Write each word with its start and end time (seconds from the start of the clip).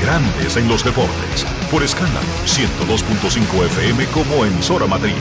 Grandes 0.00 0.56
en 0.56 0.68
los 0.68 0.84
Deportes, 0.84 1.44
por 1.70 1.82
escándalo 1.82 2.26
102.5 2.46 3.66
FM 3.66 4.06
como 4.06 4.44
emisora 4.44 4.86
matriz. 4.86 5.14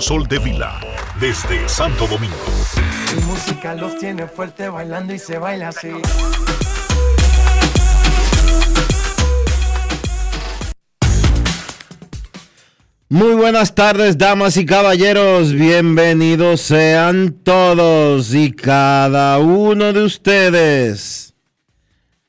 Soldevila, 0.00 0.80
desde 1.20 1.68
Santo 1.68 2.06
Domingo. 2.06 2.34
Mi 3.14 3.22
música 3.24 3.74
los 3.74 3.98
tiene 3.98 4.26
fuerte 4.26 4.66
bailando 4.68 5.14
y 5.14 5.18
se 5.18 5.38
baila 5.38 5.68
así. 5.68 5.92
Muy 13.08 13.34
buenas 13.34 13.74
tardes, 13.74 14.16
damas 14.16 14.56
y 14.56 14.64
caballeros. 14.64 15.52
Bienvenidos 15.52 16.62
sean 16.62 17.32
todos 17.42 18.32
y 18.34 18.52
cada 18.52 19.38
uno 19.38 19.92
de 19.92 20.04
ustedes 20.04 21.34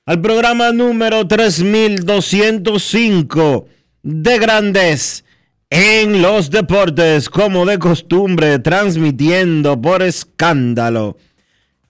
al 0.06 0.20
programa 0.22 0.72
número 0.72 1.28
3205 1.28 3.68
de 4.04 4.40
Grandes 4.40 5.24
en 5.72 6.22
los 6.22 6.52
Deportes, 6.52 7.30
como 7.30 7.66
de 7.66 7.80
costumbre, 7.80 8.60
transmitiendo 8.60 9.82
por 9.82 10.04
escándalo 10.04 11.18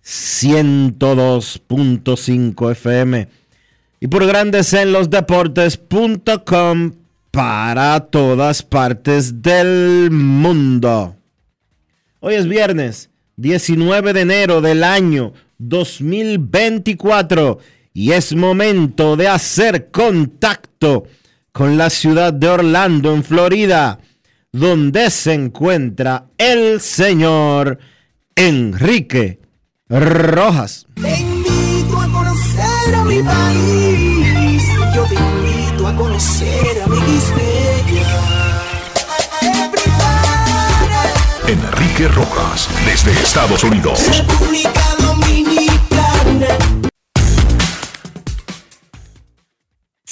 102.5 0.06 2.72
FM 2.72 3.28
y 4.00 4.08
por 4.08 4.26
Grandes 4.28 4.72
en 4.74 4.92
los 4.92 5.10
Deportes.com 5.10 6.92
para 7.32 8.00
todas 8.02 8.62
partes 8.62 9.42
del 9.42 10.12
mundo. 10.12 11.16
Hoy 12.20 12.36
es 12.36 12.48
viernes 12.48 13.10
19 13.38 14.14
de 14.14 14.22
enero 14.22 14.62
del 14.62 14.84
año 14.84 15.34
2024 15.58 17.58
y 17.96 18.12
es 18.12 18.36
momento 18.36 19.18
de 19.18 19.28
hacer 19.28 19.90
contacto 19.90 21.08
con 21.52 21.78
la 21.78 21.90
ciudad 21.90 22.34
de 22.34 22.50
Orlando, 22.50 23.14
en 23.14 23.24
Florida, 23.24 24.00
donde 24.52 25.10
se 25.10 25.34
encuentra 25.34 26.26
el 26.38 26.82
señor 26.82 27.80
Enrique 28.36 29.40
Rojas. 29.90 30.88
Te 30.96 31.20
invito 31.20 32.00
a 32.00 32.08
conocer 32.08 32.96
a 32.96 33.04
mi 33.04 33.22
país. 33.24 34.64
Yo 34.96 35.04
te 35.06 35.16
invito 35.16 35.88
a 35.88 35.96
conocer 35.96 36.82
a 36.84 36.88
mi 36.88 37.02
Enrique 41.48 42.08
Rojas, 42.08 42.70
desde 42.86 43.12
Estados 43.12 43.64
Unidos. 43.66 44.00
República 44.16 44.96
Dominicana. 45.00 46.81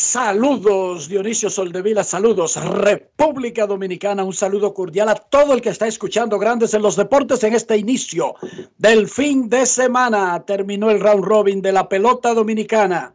Saludos, 0.02 1.10
Dionisio 1.10 1.50
Soldevila, 1.50 2.06
saludos, 2.06 2.56
República 2.56 3.68
Dominicana, 3.68 4.24
un 4.24 4.34
saludo 4.34 4.74
cordial 4.74 5.10
a 5.10 5.16
todo 5.16 5.54
el 5.54 5.62
que 5.62 5.68
está 5.68 5.88
escuchando 5.88 6.40
Grandes 6.40 6.74
en 6.74 6.82
los 6.82 6.96
Deportes 6.96 7.44
en 7.44 7.54
este 7.54 7.76
inicio 7.76 8.34
del 8.78 9.10
fin 9.10 9.50
de 9.50 9.66
semana. 9.66 10.42
Terminó 10.46 10.90
el 10.90 11.02
round 11.02 11.26
robin 11.26 11.62
de 11.62 11.74
la 11.74 11.90
pelota 11.90 12.34
dominicana. 12.34 13.14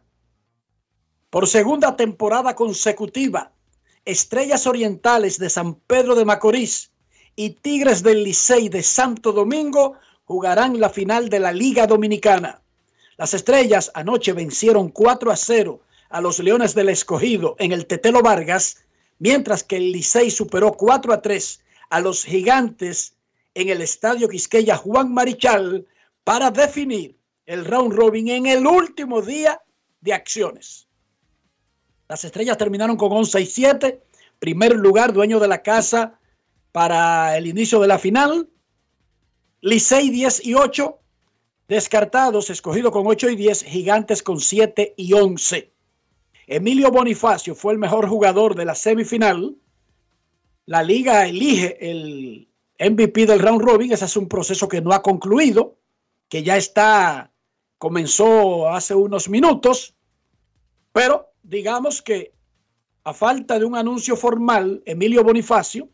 Por 1.31 1.47
segunda 1.47 1.95
temporada 1.95 2.55
consecutiva, 2.55 3.51
Estrellas 4.05 4.67
Orientales 4.67 5.39
de 5.39 5.49
San 5.49 5.73
Pedro 5.73 6.13
de 6.13 6.25
Macorís 6.25 6.91
y 7.35 7.49
Tigres 7.49 8.03
del 8.03 8.23
Licey 8.23 8.69
de 8.69 8.83
Santo 8.83 9.31
Domingo 9.31 9.93
jugarán 10.25 10.79
la 10.79 10.91
final 10.91 11.29
de 11.29 11.39
la 11.39 11.51
Liga 11.51 11.87
Dominicana. 11.87 12.61
Las 13.17 13.33
Estrellas 13.33 13.89
anoche 13.95 14.33
vencieron 14.33 14.89
4 14.89 15.31
a 15.31 15.35
0 15.35 15.79
a 16.15 16.21
los 16.21 16.39
Leones 16.39 16.73
del 16.73 16.87
Escogido 16.87 17.57
en 17.59 17.73
el 17.73 17.87
Tetelo 17.87 18.21
Vargas, 18.21 18.85
mientras 19.19 19.65
que 19.65 19.75
el 19.75 19.91
Licey 19.91 20.31
superó 20.31 20.71
4 20.71 21.11
a 21.11 21.21
3 21.21 21.59
a 21.89 21.99
los 21.99 22.23
Gigantes 22.23 23.17
en 23.53 23.67
el 23.67 23.81
Estadio 23.81 24.29
Quisqueya 24.29 24.77
Juan 24.77 25.13
Marichal 25.13 25.85
para 26.23 26.51
definir 26.51 27.17
el 27.45 27.65
round 27.65 27.91
robin 27.91 28.29
en 28.29 28.45
el 28.45 28.65
último 28.65 29.21
día 29.21 29.61
de 29.99 30.13
acciones. 30.13 30.87
Las 32.07 32.23
estrellas 32.23 32.57
terminaron 32.57 32.95
con 32.95 33.11
11 33.11 33.41
y 33.41 33.45
7. 33.45 34.01
Primer 34.39 34.73
lugar, 34.73 35.11
dueño 35.11 35.41
de 35.41 35.49
la 35.49 35.63
casa 35.63 36.17
para 36.71 37.35
el 37.35 37.45
inicio 37.45 37.81
de 37.81 37.87
la 37.87 37.99
final. 37.99 38.47
Licey 39.59 40.11
10 40.11 40.45
y 40.45 40.53
8. 40.53 40.97
Descartados, 41.67 42.49
escogido 42.49 42.89
con 42.89 43.05
8 43.05 43.31
y 43.31 43.35
10. 43.35 43.63
Gigantes 43.63 44.23
con 44.23 44.39
7 44.39 44.93
y 44.95 45.11
11. 45.11 45.74
Emilio 46.47 46.91
Bonifacio 46.91 47.55
fue 47.55 47.73
el 47.73 47.79
mejor 47.79 48.07
jugador 48.07 48.55
de 48.55 48.65
la 48.65 48.75
semifinal. 48.75 49.55
La 50.65 50.83
liga 50.83 51.27
elige 51.27 51.77
el 51.89 52.47
MVP 52.79 53.25
del 53.25 53.39
round 53.39 53.61
robin. 53.61 53.91
Ese 53.91 54.05
es 54.05 54.17
un 54.17 54.27
proceso 54.27 54.67
que 54.67 54.81
no 54.81 54.91
ha 54.93 55.01
concluido, 55.01 55.77
que 56.29 56.43
ya 56.43 56.57
está, 56.57 57.31
comenzó 57.77 58.69
hace 58.69 58.93
unos 58.93 59.27
minutos. 59.29 59.95
Pero 60.91 61.31
digamos 61.41 62.01
que 62.01 62.33
a 63.03 63.13
falta 63.13 63.59
de 63.59 63.65
un 63.65 63.75
anuncio 63.75 64.15
formal, 64.15 64.81
Emilio 64.85 65.23
Bonifacio, 65.23 65.89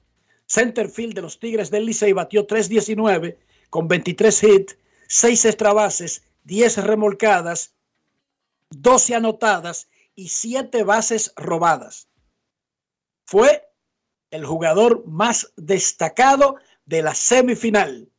centerfield 0.46 1.14
de 1.14 1.22
los 1.22 1.40
Tigres 1.40 1.72
del 1.72 1.86
Licey, 1.86 2.14
batió 2.14 2.46
3.19 2.46 3.38
con 3.70 3.88
23 3.88 4.44
hits, 4.44 4.78
6 5.08 5.46
extra 5.46 5.74
bases, 5.74 6.24
10 6.44 6.86
remolcadas, 6.86 7.74
12 8.70 9.16
anotadas 9.16 9.90
y 10.16 10.30
7 10.30 10.84
bases 10.84 11.34
robadas. 11.36 12.10
Fue 13.26 13.68
el 14.32 14.46
jugador 14.46 15.06
más 15.08 15.54
destacado 15.58 16.58
de 16.86 17.02
la 17.02 17.16
semifinal. 17.16 18.12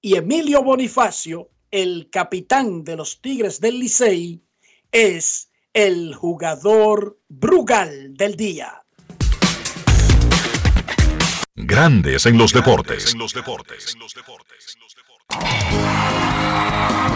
Y 0.00 0.16
Emilio 0.16 0.62
Bonifacio, 0.62 1.50
el 1.70 2.10
capitán 2.10 2.84
de 2.84 2.96
los 2.96 3.20
Tigres 3.20 3.60
del 3.60 3.78
Licey, 3.78 4.42
es 4.90 5.50
el 5.72 6.14
jugador 6.14 7.18
Brugal 7.28 8.14
del 8.14 8.36
día. 8.36 8.84
Grandes 11.54 12.26
en 12.26 12.38
los 12.38 12.52
deportes. 12.52 13.14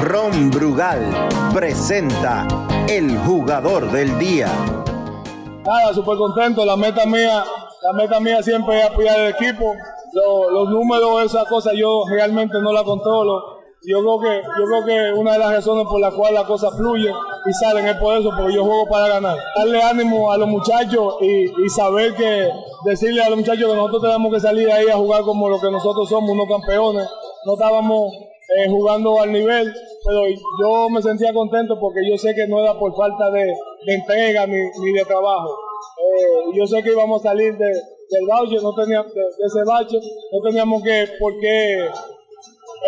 Ron 0.02 0.50
Brugal 0.50 1.28
presenta 1.52 2.46
el 2.88 3.16
jugador 3.18 3.90
del 3.90 4.18
día. 4.18 4.48
Nada, 5.64 5.92
súper 5.94 6.16
contento. 6.16 6.64
La 6.64 6.76
meta 6.76 7.04
mía, 7.06 7.44
la 7.82 7.92
meta 7.92 8.20
mía 8.20 8.42
siempre 8.42 8.78
es 8.80 8.86
apoyar 8.86 9.18
al 9.18 9.28
equipo. 9.28 9.74
Lo- 10.12 10.50
los 10.50 10.68
números, 10.70 11.24
esas 11.24 11.46
cosas 11.48 11.74
yo 11.76 12.04
realmente 12.08 12.54
no 12.60 12.72
la 12.72 12.84
controlo. 12.84 13.56
Yo 13.88 14.00
creo 14.00 14.18
que 14.20 14.42
yo 14.42 14.64
creo 14.66 14.84
que 14.84 15.20
una 15.20 15.32
de 15.34 15.38
las 15.38 15.52
razones 15.52 15.86
por 15.86 16.00
las 16.00 16.12
cuales 16.14 16.34
las 16.40 16.48
cosas 16.48 16.74
fluyen 16.76 17.14
y 17.48 17.52
salen 17.52 17.86
es 17.86 17.96
por 17.96 18.16
eso, 18.16 18.30
porque 18.36 18.54
yo 18.54 18.64
juego 18.64 18.86
para 18.88 19.08
ganar. 19.08 19.36
Darle 19.56 19.80
ánimo 19.82 20.32
a 20.32 20.38
los 20.38 20.48
muchachos 20.48 21.16
y, 21.20 21.44
y 21.44 21.68
saber 21.68 22.14
que 22.14 22.48
decirle 22.84 23.22
a 23.22 23.28
los 23.28 23.38
muchachos 23.38 23.68
que 23.68 23.76
nosotros 23.76 24.02
tenemos 24.02 24.32
que 24.32 24.40
salir 24.40 24.70
ahí 24.72 24.88
a 24.88 24.96
jugar 24.96 25.22
como 25.22 25.48
lo 25.48 25.60
que 25.60 25.70
nosotros 25.70 26.08
somos, 26.08 26.30
unos 26.30 26.48
campeones. 26.48 27.08
No 27.44 27.52
estábamos 27.52 28.12
eh, 28.48 28.68
jugando 28.68 29.20
al 29.20 29.32
nivel, 29.32 29.72
pero 30.04 30.22
yo 30.28 30.88
me 30.88 31.02
sentía 31.02 31.32
contento 31.32 31.78
porque 31.80 32.00
yo 32.08 32.16
sé 32.16 32.34
que 32.34 32.46
no 32.46 32.60
era 32.60 32.78
por 32.78 32.94
falta 32.94 33.30
de, 33.30 33.52
entrega 33.86 34.46
ni, 34.46 34.56
ni, 34.56 34.92
de 34.92 35.04
trabajo. 35.04 35.50
Eh, 35.98 36.56
yo 36.56 36.66
sé 36.66 36.82
que 36.82 36.92
íbamos 36.92 37.20
a 37.24 37.30
salir 37.30 37.56
de, 37.56 37.66
del 37.66 38.26
bache, 38.28 38.56
no 38.62 38.72
teníamos, 38.74 39.12
de, 39.12 39.20
ese 39.20 39.64
bache, 39.66 39.98
no 40.32 40.40
teníamos 40.48 40.82
que, 40.82 41.08
por 41.18 41.38
qué 41.40 41.88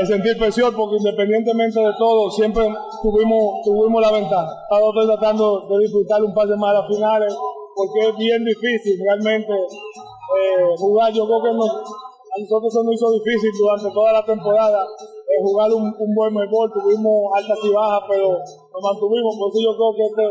sentir 0.07 0.39
presión, 0.39 0.75
porque 0.77 0.97
independientemente 0.97 1.81
de 1.81 1.93
todo, 1.99 2.31
siempre 2.31 2.65
tuvimos, 3.03 4.03
la 4.03 4.13
ventaja. 4.13 4.49
Ahora 4.71 5.01
estoy 5.01 5.17
tratando 5.17 5.67
de 5.69 5.79
disfrutar 5.81 6.23
un 6.23 6.35
par 6.35 6.47
de 6.47 6.55
a 6.55 6.87
finales, 6.87 7.35
porque 7.75 8.09
es 8.09 8.17
bien 8.17 8.45
difícil 8.45 8.99
realmente 9.03 9.53
eh, 9.53 10.77
jugar. 10.77 11.13
Yo 11.13 11.27
creo 11.27 11.43
que 11.43 11.51
a 11.51 12.43
nosotros 12.43 12.73
se 12.73 12.85
nos 12.85 12.95
hizo 12.95 13.11
difícil 13.13 13.51
durante 13.59 13.91
toda 13.93 14.13
la 14.13 14.25
temporada 14.25 14.85
eh, 14.85 15.18
jugar 15.43 15.73
un, 15.73 16.14
buen 16.14 16.35
béisbol. 16.35 16.73
Tuvimos 16.73 17.32
altas 17.35 17.58
y 17.64 17.70
bajas, 17.73 18.02
pero 18.08 18.29
nos 18.31 18.82
mantuvimos. 18.82 19.37
Por 19.38 19.50
eso 19.50 19.61
yo 19.62 19.73
creo 19.76 19.93
que 19.96 20.05
este, 20.08 20.25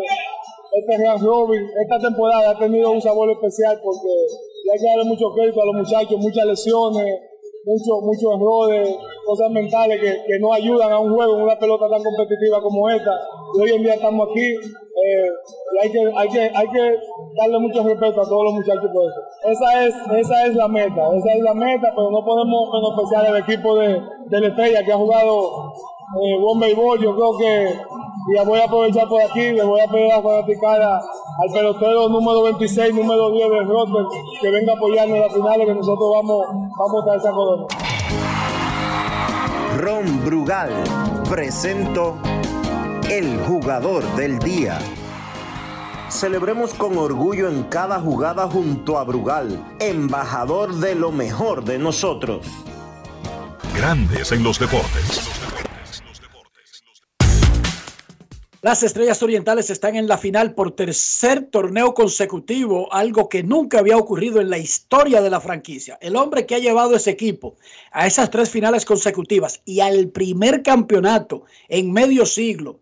este 0.80 0.98
Real 0.98 1.20
Robin, 1.20 1.64
esta 1.82 2.00
temporada 2.00 2.52
ha 2.52 2.58
tenido 2.58 2.92
un 2.92 3.02
sabor 3.02 3.30
especial 3.32 3.80
porque 3.84 4.12
ya 4.66 4.74
hay 4.74 4.80
que 4.80 4.88
darle 4.88 5.06
mucho 5.06 5.32
crédito 5.34 5.62
a 5.62 5.66
los 5.66 5.76
muchachos, 5.76 6.18
muchas 6.20 6.46
lesiones, 6.46 7.08
muchos 7.66 7.96
muchos 8.02 8.30
errores, 8.36 8.96
cosas 9.26 9.52
mentales 9.52 10.00
que, 10.00 10.12
que, 10.26 10.40
no 10.40 10.54
ayudan 10.54 10.92
a 10.92 11.00
un 11.00 11.14
juego 11.14 11.36
en 11.36 11.44
una 11.44 11.60
pelota 11.60 11.90
tan 11.90 12.04
competitiva 12.04 12.62
como 12.62 12.90
esta. 12.90 13.12
Y 13.56 13.62
hoy 13.62 13.72
en 13.72 13.84
día 13.84 13.96
estamos 13.96 14.30
aquí 14.30 14.56
eh, 15.08 15.32
y 15.74 15.86
hay 15.86 15.92
que, 15.92 16.00
hay, 16.16 16.30
que, 16.30 16.42
hay 16.42 16.68
que 16.68 16.96
darle 17.36 17.60
mucho 17.60 17.84
respeto 17.84 18.22
a 18.22 18.26
todos 18.28 18.44
los 18.46 18.54
muchachos 18.54 18.90
por 18.94 19.10
eso. 19.10 19.22
Esa 19.44 19.86
es, 19.86 19.96
esa 20.26 20.46
es 20.48 20.56
la 20.56 20.68
meta, 20.68 21.02
esa 21.16 21.34
es 21.34 21.42
la 21.42 21.54
meta, 21.54 21.92
pero 21.96 22.12
no 22.12 22.24
podemos 22.24 22.70
menospreciar 22.74 23.26
el 23.28 23.38
equipo 23.44 23.76
de, 23.78 24.02
de 24.26 24.42
la 24.42 24.48
estrella 24.48 24.84
que 24.84 24.92
ha 24.94 24.98
jugado 24.98 25.74
eh, 26.22 26.40
buen 26.40 26.60
béisbol. 26.60 27.00
Yo 27.02 27.16
creo 27.16 27.38
que 27.38 27.76
y 28.28 28.46
voy 28.46 28.60
a 28.60 28.66
aprovechar 28.66 29.08
por 29.08 29.22
aquí, 29.22 29.52
le 29.52 29.64
voy 29.64 29.80
a 29.80 29.88
pedir 29.88 30.12
a 30.12 30.22
fanaticar 30.22 30.82
al 30.82 31.54
pelotero 31.54 32.10
número 32.10 32.44
26, 32.44 32.94
número 32.94 33.32
10 33.32 33.50
de 33.50 33.64
Rotter, 33.64 34.06
que 34.42 34.50
venga 34.52 34.74
a 34.74 34.76
apoyarnos 34.76 35.16
en 35.16 35.22
la 35.22 35.30
final 35.30 35.66
que 35.66 35.74
nosotros 35.74 36.12
vamos, 36.14 36.46
vamos 36.78 37.08
a 37.08 37.16
esa 37.16 37.32
corona. 37.32 37.68
Ron 39.78 40.26
Brugal 40.26 40.72
presento 41.30 42.18
el 43.10 43.38
jugador 43.40 44.04
del 44.18 44.38
día. 44.40 44.80
Celebremos 46.10 46.74
con 46.74 46.98
orgullo 46.98 47.48
en 47.48 47.64
cada 47.64 48.02
jugada 48.02 48.50
junto 48.50 48.98
a 48.98 49.06
Brugal, 49.06 49.64
embajador 49.80 50.76
de 50.76 50.94
lo 50.94 51.14
mejor 51.14 51.64
de 51.64 51.78
nosotros. 51.78 52.46
Grandes 53.74 54.34
en 54.34 54.44
los 54.44 54.60
deportes. 54.60 55.22
Las 58.62 58.84
Estrellas 58.84 59.24
Orientales 59.24 59.70
están 59.70 59.96
en 59.96 60.08
la 60.08 60.18
final 60.18 60.54
por 60.54 60.72
tercer 60.72 61.44
torneo 61.50 61.94
consecutivo, 61.94 62.92
algo 62.92 63.30
que 63.30 63.42
nunca 63.42 63.80
había 63.80 63.98
ocurrido 63.98 64.42
en 64.42 64.50
la 64.50 64.58
historia 64.58 65.22
de 65.22 65.30
la 65.30 65.40
franquicia. 65.40 65.98
El 66.02 66.18
hombre 66.18 66.46
que 66.46 66.56
ha 66.56 66.60
llevado 66.60 66.96
ese 66.96 67.12
equipo 67.12 67.56
a 67.92 68.06
esas 68.06 68.30
tres 68.30 68.50
finales 68.50 68.84
consecutivas 68.84 69.62
y 69.64 69.80
al 69.80 70.10
primer 70.10 70.62
campeonato 70.64 71.46
en 71.70 71.94
medio 71.94 72.26
siglo 72.26 72.82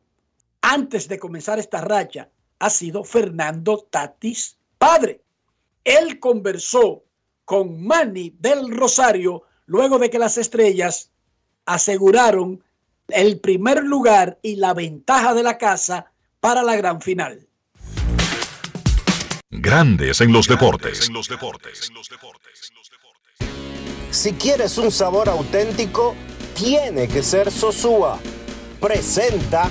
antes 0.66 1.08
de 1.08 1.20
comenzar 1.20 1.60
esta 1.60 1.82
racha 1.82 2.30
ha 2.58 2.70
sido 2.70 3.04
Fernando 3.04 3.86
Tatis 3.90 4.58
padre. 4.78 5.22
Él 5.84 6.20
conversó 6.20 7.04
con 7.46 7.86
Manny 7.86 8.36
del 8.40 8.76
Rosario 8.76 9.44
luego 9.68 10.00
de 10.00 10.10
que 10.10 10.18
las 10.18 10.38
Estrellas 10.38 11.12
aseguraron 11.66 12.64
el 13.10 13.40
primer 13.40 13.84
lugar 13.84 14.40
y 14.42 14.56
la 14.56 14.74
ventaja 14.74 15.36
de 15.36 15.44
la 15.44 15.60
casa 15.60 16.12
para 16.40 16.64
la 16.64 16.76
gran 16.76 17.00
final. 17.00 17.48
Grandes 19.52 20.20
en 20.22 20.34
los 20.34 20.48
deportes. 20.48 21.12
Si 24.10 24.34
quieres 24.34 24.78
un 24.80 24.92
sabor 24.92 25.30
auténtico, 25.30 26.16
tiene 26.56 27.08
que 27.08 27.22
ser 27.22 27.52
Sosúa. 27.52 28.20
Presenta. 28.80 29.70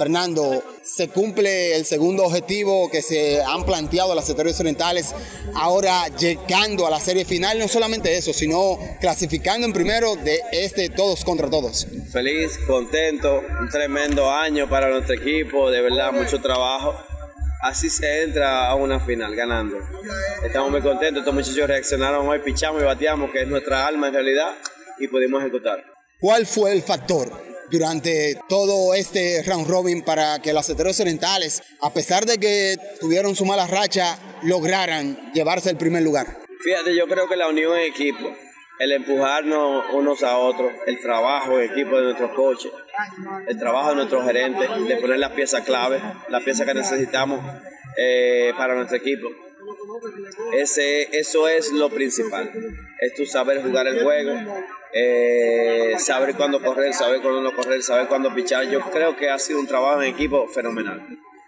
Fernando, 0.00 0.64
se 0.82 1.08
cumple 1.08 1.76
el 1.76 1.84
segundo 1.84 2.24
objetivo 2.24 2.90
que 2.90 3.02
se 3.02 3.42
han 3.42 3.66
planteado 3.66 4.14
las 4.14 4.24
sectores 4.24 4.58
orientales, 4.58 5.14
ahora 5.54 6.08
llegando 6.08 6.86
a 6.86 6.90
la 6.90 6.98
serie 6.98 7.26
final, 7.26 7.58
no 7.58 7.68
solamente 7.68 8.16
eso, 8.16 8.32
sino 8.32 8.78
clasificando 8.98 9.66
en 9.66 9.74
primero 9.74 10.16
de 10.16 10.40
este 10.52 10.88
todos 10.88 11.22
contra 11.22 11.50
todos. 11.50 11.86
Feliz, 12.10 12.58
contento, 12.66 13.42
un 13.60 13.68
tremendo 13.68 14.30
año 14.30 14.70
para 14.70 14.88
nuestro 14.88 15.16
equipo, 15.16 15.70
de 15.70 15.82
verdad 15.82 16.12
mucho 16.12 16.40
trabajo. 16.40 16.94
Así 17.60 17.90
se 17.90 18.22
entra 18.22 18.68
a 18.68 18.76
una 18.76 19.00
final, 19.00 19.36
ganando. 19.36 19.76
Estamos 20.42 20.70
muy 20.70 20.80
contentos, 20.80 21.18
estos 21.18 21.34
muchachos 21.34 21.68
reaccionaron 21.68 22.26
hoy, 22.26 22.38
pichamos 22.38 22.80
y 22.80 22.86
bateamos, 22.86 23.30
que 23.32 23.42
es 23.42 23.48
nuestra 23.48 23.86
alma 23.86 24.08
en 24.08 24.14
realidad, 24.14 24.54
y 24.98 25.08
pudimos 25.08 25.42
ejecutar. 25.42 25.84
¿Cuál 26.18 26.46
fue 26.46 26.72
el 26.72 26.80
factor 26.80 27.49
durante 27.70 28.38
todo 28.48 28.94
este 28.94 29.42
round 29.44 29.68
robin 29.68 30.02
para 30.02 30.40
que 30.40 30.52
las 30.52 30.68
Estrellas 30.68 31.00
Orientales, 31.00 31.62
a 31.80 31.92
pesar 31.92 32.26
de 32.26 32.38
que 32.38 32.76
tuvieron 33.00 33.36
su 33.36 33.44
mala 33.44 33.66
racha, 33.66 34.18
lograran 34.42 35.32
llevarse 35.32 35.70
el 35.70 35.76
primer 35.76 36.02
lugar? 36.02 36.38
Fíjate, 36.62 36.94
yo 36.94 37.06
creo 37.06 37.28
que 37.28 37.36
la 37.36 37.48
unión 37.48 37.76
en 37.76 37.86
equipo, 37.86 38.34
el 38.78 38.92
empujarnos 38.92 39.84
unos 39.92 40.22
a 40.22 40.36
otros, 40.38 40.72
el 40.86 41.00
trabajo 41.00 41.58
en 41.58 41.70
equipo 41.70 41.96
de 41.96 42.04
nuestros 42.04 42.32
coches, 42.32 42.72
el 43.46 43.58
trabajo 43.58 43.90
de 43.90 43.96
nuestros 43.96 44.24
gerentes, 44.24 44.68
de 44.88 44.96
poner 44.96 45.18
las 45.18 45.32
piezas 45.32 45.62
clave, 45.64 46.00
las 46.28 46.42
piezas 46.42 46.66
que 46.66 46.74
necesitamos 46.74 47.40
eh, 47.96 48.52
para 48.56 48.74
nuestro 48.74 48.96
equipo. 48.96 49.28
Ese, 50.52 51.16
eso 51.18 51.48
es 51.48 51.72
lo 51.72 51.88
principal, 51.90 52.50
es 53.00 53.14
tu 53.14 53.26
saber 53.26 53.62
jugar 53.62 53.86
el 53.86 54.02
juego, 54.02 54.32
eh, 54.92 55.94
saber 55.98 56.34
cuándo 56.34 56.62
correr, 56.62 56.92
saber 56.94 57.20
cuándo 57.20 57.40
no 57.40 57.54
correr, 57.54 57.82
saber 57.82 58.08
cuándo 58.08 58.34
pichar. 58.34 58.68
Yo 58.68 58.80
creo 58.90 59.16
que 59.16 59.28
ha 59.30 59.38
sido 59.38 59.60
un 59.60 59.66
trabajo 59.66 60.02
en 60.02 60.08
equipo 60.08 60.48
fenomenal. 60.48 61.06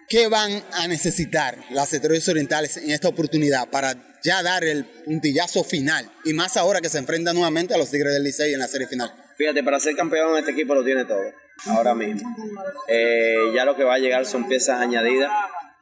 ¿Qué 0.08 0.28
van 0.28 0.62
a 0.72 0.86
necesitar 0.88 1.56
las 1.70 1.92
Estrellas 1.92 2.28
Orientales 2.28 2.76
en 2.76 2.90
esta 2.90 3.08
oportunidad 3.08 3.70
para 3.70 3.94
ya 4.22 4.42
dar 4.42 4.62
el 4.64 4.84
puntillazo 4.84 5.64
final? 5.64 6.10
Y 6.24 6.34
más 6.34 6.56
ahora 6.56 6.80
que 6.80 6.88
se 6.88 6.98
enfrentan 6.98 7.34
nuevamente 7.34 7.74
a 7.74 7.78
los 7.78 7.90
Tigres 7.90 8.12
del 8.12 8.22
Licey 8.22 8.52
en 8.52 8.58
la 8.58 8.68
serie 8.68 8.86
final. 8.86 9.12
Fíjate, 9.36 9.62
para 9.62 9.80
ser 9.80 9.96
campeón 9.96 10.36
este 10.36 10.50
equipo 10.50 10.74
lo 10.74 10.84
tiene 10.84 11.04
todo, 11.04 11.22
ahora 11.66 11.94
mismo. 11.94 12.36
Eh, 12.88 13.52
ya 13.54 13.64
lo 13.64 13.74
que 13.74 13.84
va 13.84 13.94
a 13.94 13.98
llegar 13.98 14.26
son 14.26 14.46
piezas 14.46 14.80
añadidas 14.80 15.32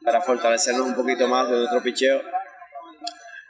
para 0.03 0.21
fortalecernos 0.21 0.87
un 0.87 0.95
poquito 0.95 1.27
más 1.27 1.49
de 1.49 1.57
nuestro 1.57 1.83
picheo 1.83 2.21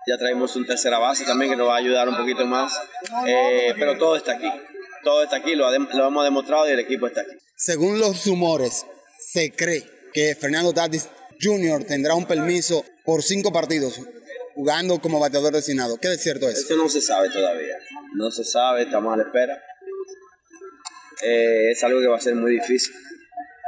ya 0.07 0.17
traemos 0.17 0.55
un 0.55 0.65
tercera 0.65 0.97
base 0.97 1.25
también 1.25 1.51
que 1.51 1.57
nos 1.57 1.67
va 1.67 1.75
a 1.75 1.77
ayudar 1.77 2.09
un 2.09 2.17
poquito 2.17 2.45
más. 2.45 2.73
Eh, 3.27 3.73
pero 3.77 3.97
todo 3.97 4.15
está 4.15 4.33
aquí. 4.33 4.51
Todo 5.03 5.23
está 5.23 5.37
aquí, 5.37 5.55
lo, 5.55 5.69
lo, 5.71 6.07
hemos 6.07 6.23
demostrado 6.23 6.67
y 6.69 6.73
el 6.73 6.79
equipo 6.79 7.07
está 7.07 7.21
aquí. 7.21 7.31
Según 7.55 7.99
los 7.99 8.25
rumores, 8.25 8.85
se 9.19 9.51
cree 9.51 9.83
que 10.13 10.35
Fernando 10.35 10.73
Tatis 10.73 11.09
Jr. 11.41 11.83
tendrá 11.85 12.13
un 12.13 12.25
permiso 12.25 12.85
por 13.03 13.23
cinco 13.23 13.51
partidos 13.51 13.99
jugando 14.53 14.99
como 14.99 15.19
bateador 15.19 15.53
designado. 15.53 15.97
¿Qué 15.97 16.13
es 16.13 16.21
cierto 16.21 16.47
eso? 16.49 16.61
Eso 16.61 16.75
no 16.75 16.89
se 16.89 17.01
sabe 17.01 17.29
todavía. 17.29 17.77
No 18.15 18.29
se 18.29 18.43
sabe, 18.43 18.83
estamos 18.83 19.13
a 19.13 19.17
la 19.17 19.23
espera. 19.23 19.59
Eh, 21.23 21.71
es 21.71 21.83
algo 21.83 21.99
que 21.99 22.07
va 22.07 22.17
a 22.17 22.21
ser 22.21 22.35
muy 22.35 22.51
difícil. 22.51 22.93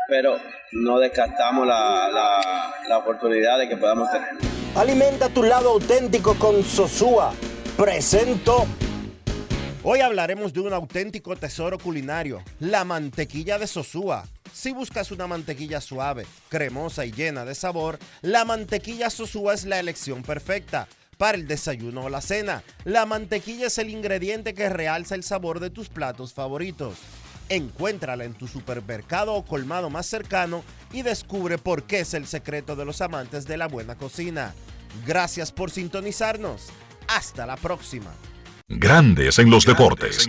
Pero 0.07 0.39
no 0.73 0.99
descartamos 0.99 1.67
la, 1.67 2.09
la, 2.11 2.73
la 2.89 2.97
oportunidad 2.97 3.59
de 3.59 3.69
que 3.69 3.77
podamos 3.77 4.11
tenerlo. 4.11 4.39
Alimenta 4.75 5.29
tu 5.29 5.43
lado 5.43 5.69
auténtico 5.69 6.35
con 6.35 6.63
Sosúa. 6.63 7.33
Presento. 7.77 8.65
Hoy 9.83 9.99
hablaremos 9.99 10.53
de 10.53 10.61
un 10.61 10.73
auténtico 10.73 11.35
tesoro 11.35 11.77
culinario, 11.77 12.41
la 12.59 12.85
mantequilla 12.85 13.59
de 13.59 13.67
Sosúa. 13.67 14.25
Si 14.51 14.71
buscas 14.71 15.11
una 15.11 15.27
mantequilla 15.27 15.81
suave, 15.81 16.25
cremosa 16.47 17.05
y 17.05 17.11
llena 17.11 17.43
de 17.43 17.55
sabor, 17.55 17.99
la 18.21 18.45
mantequilla 18.45 19.09
Sosúa 19.09 19.53
es 19.53 19.65
la 19.65 19.79
elección 19.79 20.23
perfecta. 20.23 20.87
Para 21.17 21.37
el 21.37 21.47
desayuno 21.47 22.05
o 22.05 22.09
la 22.09 22.21
cena, 22.21 22.63
la 22.85 23.05
mantequilla 23.05 23.67
es 23.67 23.77
el 23.77 23.89
ingrediente 23.89 24.53
que 24.53 24.69
realza 24.69 25.15
el 25.15 25.23
sabor 25.23 25.59
de 25.59 25.69
tus 25.69 25.89
platos 25.89 26.33
favoritos. 26.33 26.95
Encuéntrala 27.49 28.23
en 28.23 28.33
tu 28.33 28.47
supermercado 28.47 29.33
o 29.33 29.45
colmado 29.45 29.89
más 29.89 30.05
cercano 30.05 30.63
y 30.91 31.01
descubre 31.01 31.57
por 31.57 31.83
qué 31.83 32.01
es 32.01 32.13
el 32.13 32.27
secreto 32.27 32.75
de 32.75 32.85
los 32.85 33.01
amantes 33.01 33.45
de 33.45 33.57
la 33.57 33.67
buena 33.67 33.95
cocina. 33.95 34.53
Gracias 35.05 35.51
por 35.51 35.71
sintonizarnos. 35.71 36.69
Hasta 37.07 37.45
la 37.45 37.57
próxima. 37.57 38.11
Grandes 38.67 39.37
en 39.39 39.49
los 39.49 39.65
deportes. 39.65 40.27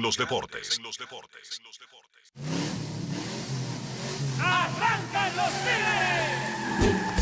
¡Arrancan 4.41 5.37
los 5.37 5.53
tigres! 5.65 7.14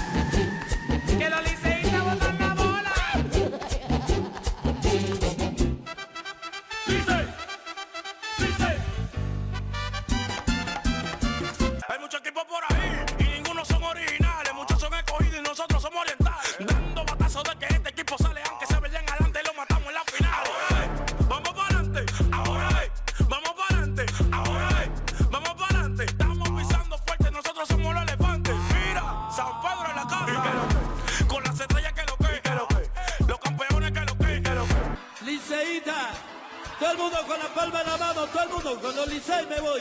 Con 38.81 38.97
los 38.97 39.09
Licey 39.09 39.47
me 39.47 39.61
voy. 39.61 39.81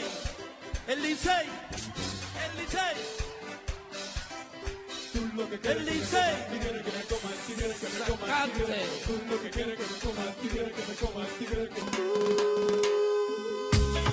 El 0.88 1.02
Licey, 1.02 1.46
el 2.44 2.60
Licey. 2.60 2.96
El 5.64 5.86
Licey. 5.86 6.32
Sacate. 7.98 8.84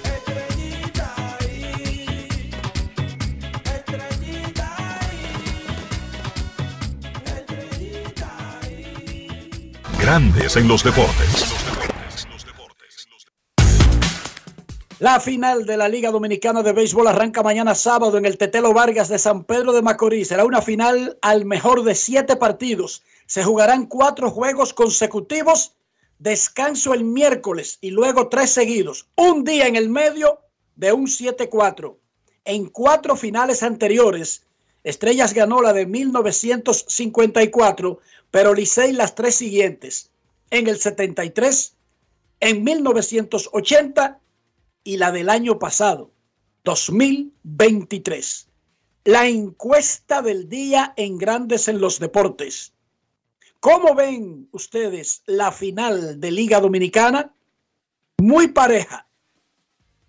Estrellita 0.04 1.16
ahí, 1.40 2.50
estrellita 3.66 4.78
Grandes 10.00 10.56
en 10.56 10.68
los 10.68 10.84
deportes. 10.84 11.69
La 15.00 15.20
final 15.22 15.66
de 15.66 15.78
la 15.78 15.88
Liga 15.88 16.12
Dominicana 16.12 16.62
de 16.62 16.74
Béisbol 16.74 17.08
arranca 17.08 17.42
mañana 17.42 17.74
sábado 17.74 18.18
en 18.18 18.26
el 18.26 18.38
Tetelo 18.38 18.74
Vargas 18.74 19.08
de 19.08 19.18
San 19.18 19.46
Pedro 19.46 19.72
de 19.72 19.82
Macorís. 19.82 20.28
Será 20.28 20.44
una 20.44 20.62
final 20.62 21.18
al 21.22 21.46
mejor 21.46 21.84
de 21.84 21.96
siete 21.96 22.36
partidos. 22.36 23.02
Se 23.26 23.46
jugarán 23.46 23.86
cuatro 23.86 24.30
juegos 24.30 24.74
consecutivos, 24.74 25.72
descanso 26.18 26.94
el 26.94 27.06
miércoles 27.06 27.78
y 27.80 27.92
luego 27.92 28.28
tres 28.28 28.50
seguidos. 28.50 29.08
Un 29.16 29.46
día 29.46 29.68
en 29.68 29.78
el 29.78 29.88
medio 29.88 30.42
de 30.76 30.92
un 30.92 31.08
7-4. 31.08 31.96
En 32.44 32.66
cuatro 32.66 33.16
finales 33.16 33.64
anteriores, 33.64 34.44
Estrellas 34.84 35.34
ganó 35.34 35.62
la 35.62 35.72
de 35.72 35.86
1954, 35.86 38.00
pero 38.32 38.54
Licey 38.54 38.92
las 38.92 39.16
tres 39.16 39.36
siguientes. 39.36 40.10
En 40.50 40.68
el 40.68 40.78
73, 40.78 41.74
en 42.42 42.66
1980 42.66 44.20
y 44.84 44.98
la 44.98 45.12
del 45.12 45.30
año 45.30 45.60
pasado, 45.60 46.12
2023. 46.64 48.48
La 49.06 49.28
encuesta 49.28 50.22
del 50.22 50.50
día 50.50 50.94
en 50.98 51.18
Grandes 51.18 51.68
en 51.68 51.82
los 51.82 52.00
Deportes. 52.00 52.74
¿Cómo 53.60 53.94
ven 53.96 54.48
ustedes 54.52 55.24
la 55.26 55.52
final 55.52 56.20
de 56.20 56.32
Liga 56.32 56.62
Dominicana? 56.62 57.34
Muy 58.22 58.50
pareja. 58.50 59.08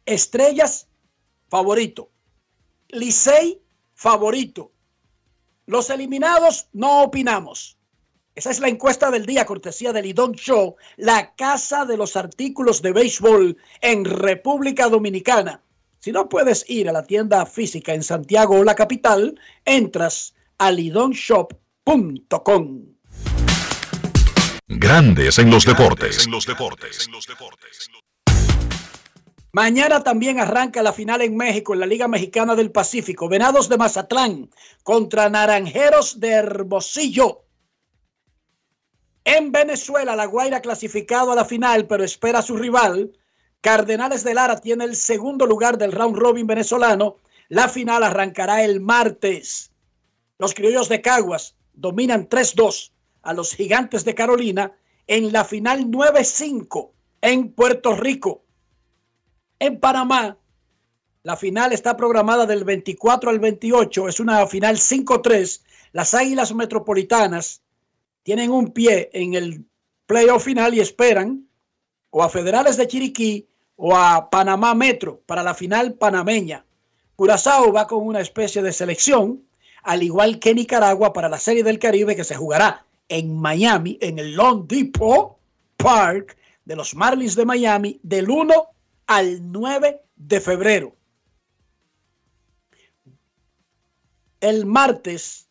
Estrellas, 0.06 0.88
favorito. 1.48 2.10
Licey, 2.88 3.60
favorito. 3.94 4.72
Los 5.66 5.90
eliminados, 5.90 6.68
no 6.72 7.02
opinamos. 7.02 7.79
Esa 8.34 8.50
es 8.50 8.60
la 8.60 8.68
encuesta 8.68 9.10
del 9.10 9.26
día, 9.26 9.44
cortesía 9.44 9.92
del 9.92 10.04
Lidón 10.04 10.32
Show, 10.32 10.76
la 10.96 11.34
casa 11.34 11.84
de 11.84 11.96
los 11.96 12.16
artículos 12.16 12.80
de 12.80 12.92
béisbol 12.92 13.56
en 13.80 14.04
República 14.04 14.88
Dominicana. 14.88 15.62
Si 15.98 16.12
no 16.12 16.28
puedes 16.28 16.64
ir 16.70 16.88
a 16.88 16.92
la 16.92 17.02
tienda 17.02 17.44
física 17.44 17.92
en 17.92 18.02
Santiago 18.02 18.58
o 18.58 18.64
la 18.64 18.74
capital, 18.74 19.38
entras 19.64 20.34
a 20.58 20.70
lidonshop.com. 20.70 22.84
Grandes 24.68 25.38
en 25.38 25.50
los 25.50 25.66
deportes. 25.66 26.24
En 26.24 26.30
los 26.30 26.46
deportes. 26.46 27.08
Mañana 29.52 30.04
también 30.04 30.38
arranca 30.38 30.80
la 30.80 30.92
final 30.92 31.22
en 31.22 31.36
México, 31.36 31.74
en 31.74 31.80
la 31.80 31.86
Liga 31.86 32.06
Mexicana 32.06 32.54
del 32.54 32.70
Pacífico. 32.70 33.28
Venados 33.28 33.68
de 33.68 33.76
Mazatlán 33.76 34.48
contra 34.84 35.28
Naranjeros 35.28 36.20
de 36.20 36.30
Hermosillo. 36.30 37.49
En 39.24 39.52
Venezuela, 39.52 40.16
La 40.16 40.26
Guaira 40.26 40.60
clasificado 40.60 41.32
a 41.32 41.34
la 41.34 41.44
final, 41.44 41.86
pero 41.86 42.04
espera 42.04 42.38
a 42.38 42.42
su 42.42 42.56
rival. 42.56 43.12
Cardenales 43.60 44.24
de 44.24 44.34
Lara 44.34 44.60
tiene 44.60 44.84
el 44.84 44.96
segundo 44.96 45.46
lugar 45.46 45.76
del 45.76 45.92
round 45.92 46.16
robin 46.16 46.46
venezolano. 46.46 47.16
La 47.48 47.68
final 47.68 48.02
arrancará 48.02 48.64
el 48.64 48.80
martes. 48.80 49.70
Los 50.38 50.54
criollos 50.54 50.88
de 50.88 51.02
Caguas 51.02 51.54
dominan 51.74 52.28
3-2 52.28 52.92
a 53.22 53.34
los 53.34 53.54
gigantes 53.54 54.04
de 54.04 54.14
Carolina 54.14 54.72
en 55.06 55.32
la 55.32 55.44
final 55.44 55.86
9-5 55.86 56.90
en 57.20 57.52
Puerto 57.52 57.94
Rico. 57.94 58.42
En 59.58 59.78
Panamá, 59.78 60.38
la 61.22 61.36
final 61.36 61.72
está 61.72 61.96
programada 61.96 62.46
del 62.46 62.64
24 62.64 63.28
al 63.28 63.40
28. 63.40 64.08
Es 64.08 64.20
una 64.20 64.46
final 64.46 64.76
5-3. 64.76 65.60
Las 65.92 66.14
Águilas 66.14 66.54
Metropolitanas 66.54 67.60
tienen 68.22 68.50
un 68.50 68.72
pie 68.72 69.10
en 69.12 69.34
el 69.34 69.64
playoff 70.06 70.44
final 70.44 70.74
y 70.74 70.80
esperan 70.80 71.48
o 72.10 72.22
a 72.22 72.28
Federales 72.28 72.76
de 72.76 72.88
Chiriquí 72.88 73.48
o 73.76 73.96
a 73.96 74.28
Panamá 74.30 74.74
Metro 74.74 75.20
para 75.26 75.42
la 75.42 75.54
final 75.54 75.94
panameña. 75.94 76.64
Curazao 77.16 77.72
va 77.72 77.86
con 77.86 78.06
una 78.06 78.20
especie 78.20 78.62
de 78.62 78.72
selección, 78.72 79.42
al 79.82 80.02
igual 80.02 80.38
que 80.38 80.54
Nicaragua 80.54 81.12
para 81.12 81.28
la 81.28 81.38
Serie 81.38 81.62
del 81.62 81.78
Caribe 81.78 82.16
que 82.16 82.24
se 82.24 82.34
jugará 82.34 82.84
en 83.08 83.36
Miami, 83.36 83.98
en 84.00 84.18
el 84.18 84.34
Long 84.34 84.66
Depot 84.66 85.36
Park 85.76 86.36
de 86.64 86.76
los 86.76 86.94
Marlins 86.94 87.36
de 87.36 87.44
Miami, 87.44 87.98
del 88.02 88.30
1 88.30 88.54
al 89.06 89.50
9 89.50 90.02
de 90.16 90.40
febrero. 90.40 90.94
El 94.40 94.66
martes 94.66 95.49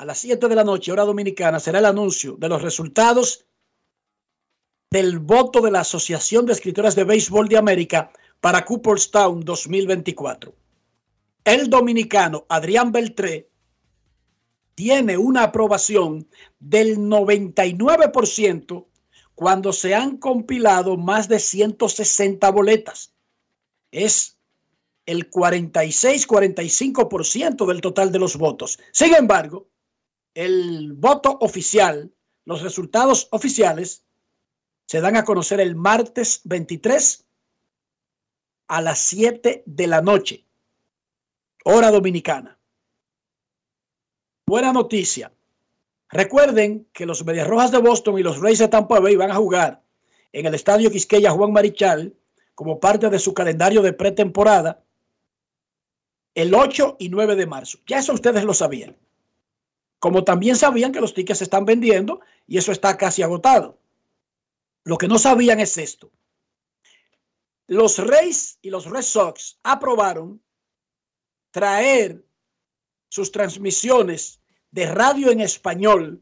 a 0.00 0.04
las 0.06 0.18
7 0.18 0.48
de 0.48 0.54
la 0.54 0.64
noche, 0.64 0.90
hora 0.90 1.04
dominicana, 1.04 1.60
será 1.60 1.78
el 1.78 1.84
anuncio 1.84 2.36
de 2.38 2.48
los 2.48 2.62
resultados 2.62 3.44
del 4.90 5.18
voto 5.18 5.60
de 5.60 5.70
la 5.70 5.80
Asociación 5.80 6.46
de 6.46 6.54
Escritores 6.54 6.94
de 6.94 7.04
Béisbol 7.04 7.50
de 7.50 7.58
América 7.58 8.10
para 8.40 8.64
Cooperstown 8.64 9.44
2024. 9.44 10.54
El 11.44 11.68
dominicano 11.68 12.46
Adrián 12.48 12.92
Beltré 12.92 13.50
tiene 14.74 15.18
una 15.18 15.42
aprobación 15.42 16.26
del 16.58 16.96
99% 16.96 18.86
cuando 19.34 19.74
se 19.74 19.94
han 19.94 20.16
compilado 20.16 20.96
más 20.96 21.28
de 21.28 21.38
160 21.38 22.50
boletas. 22.50 23.12
Es 23.90 24.38
el 25.04 25.30
46-45% 25.30 27.66
del 27.66 27.82
total 27.82 28.10
de 28.10 28.18
los 28.18 28.38
votos. 28.38 28.78
Sin 28.92 29.14
embargo, 29.14 29.66
el 30.34 30.92
voto 30.92 31.38
oficial, 31.40 32.12
los 32.44 32.62
resultados 32.62 33.28
oficiales, 33.30 34.04
se 34.86 35.00
dan 35.00 35.16
a 35.16 35.24
conocer 35.24 35.60
el 35.60 35.76
martes 35.76 36.40
23 36.44 37.24
a 38.68 38.82
las 38.82 38.98
7 39.00 39.62
de 39.66 39.86
la 39.86 40.00
noche, 40.00 40.44
hora 41.64 41.90
dominicana. 41.90 42.58
Buena 44.46 44.72
noticia. 44.72 45.32
Recuerden 46.08 46.88
que 46.92 47.06
los 47.06 47.24
Medias 47.24 47.46
Rojas 47.46 47.70
de 47.70 47.78
Boston 47.78 48.18
y 48.18 48.22
los 48.22 48.40
Rays 48.40 48.58
de 48.58 48.68
Tampa 48.68 48.98
Bay 48.98 49.14
van 49.14 49.30
a 49.30 49.36
jugar 49.36 49.82
en 50.32 50.46
el 50.46 50.54
Estadio 50.54 50.90
Quisqueya 50.90 51.30
Juan 51.30 51.52
Marichal 51.52 52.14
como 52.56 52.80
parte 52.80 53.08
de 53.10 53.18
su 53.18 53.32
calendario 53.32 53.80
de 53.80 53.92
pretemporada 53.92 54.82
el 56.34 56.54
8 56.54 56.96
y 56.98 57.08
9 57.08 57.36
de 57.36 57.46
marzo. 57.46 57.78
Ya 57.86 57.98
eso 57.98 58.12
ustedes 58.12 58.44
lo 58.44 58.54
sabían. 58.54 58.96
Como 60.00 60.24
también 60.24 60.56
sabían 60.56 60.90
que 60.90 61.00
los 61.00 61.14
tickets 61.14 61.38
se 61.38 61.44
están 61.44 61.64
vendiendo 61.64 62.20
y 62.48 62.58
eso 62.58 62.72
está 62.72 62.96
casi 62.96 63.22
agotado. 63.22 63.78
Lo 64.82 64.98
que 64.98 65.06
no 65.06 65.18
sabían 65.18 65.60
es 65.60 65.78
esto. 65.78 66.10
Los 67.68 67.98
Rays 67.98 68.58
y 68.62 68.70
los 68.70 68.86
Red 68.86 69.02
Sox 69.02 69.60
aprobaron 69.62 70.42
traer 71.52 72.24
sus 73.08 73.30
transmisiones 73.30 74.40
de 74.72 74.86
radio 74.86 75.30
en 75.30 75.40
español 75.40 76.20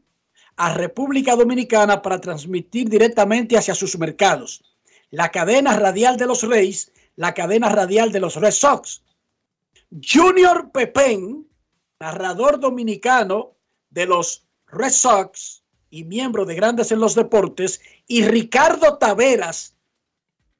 a 0.57 0.75
República 0.75 1.35
Dominicana 1.35 2.03
para 2.03 2.21
transmitir 2.21 2.89
directamente 2.89 3.57
hacia 3.57 3.73
sus 3.73 3.97
mercados. 3.97 4.63
La 5.09 5.31
cadena 5.31 5.75
radial 5.75 6.17
de 6.17 6.27
los 6.27 6.43
Reyes 6.43 6.91
la 7.19 7.33
cadena 7.33 7.67
radial 7.67 8.13
de 8.13 8.21
los 8.21 8.37
Red 8.37 8.51
Sox. 8.51 9.03
Junior 9.91 10.71
Pepén, 10.71 11.45
narrador 11.99 12.61
dominicano 12.61 13.57
de 13.89 14.05
los 14.05 14.47
Red 14.67 14.91
Sox 14.91 15.63
y 15.89 16.03
miembro 16.03 16.45
de 16.45 16.55
Grandes 16.55 16.91
en 16.91 16.99
los 16.99 17.15
Deportes, 17.15 17.81
y 18.07 18.23
Ricardo 18.23 18.97
Taveras, 18.97 19.75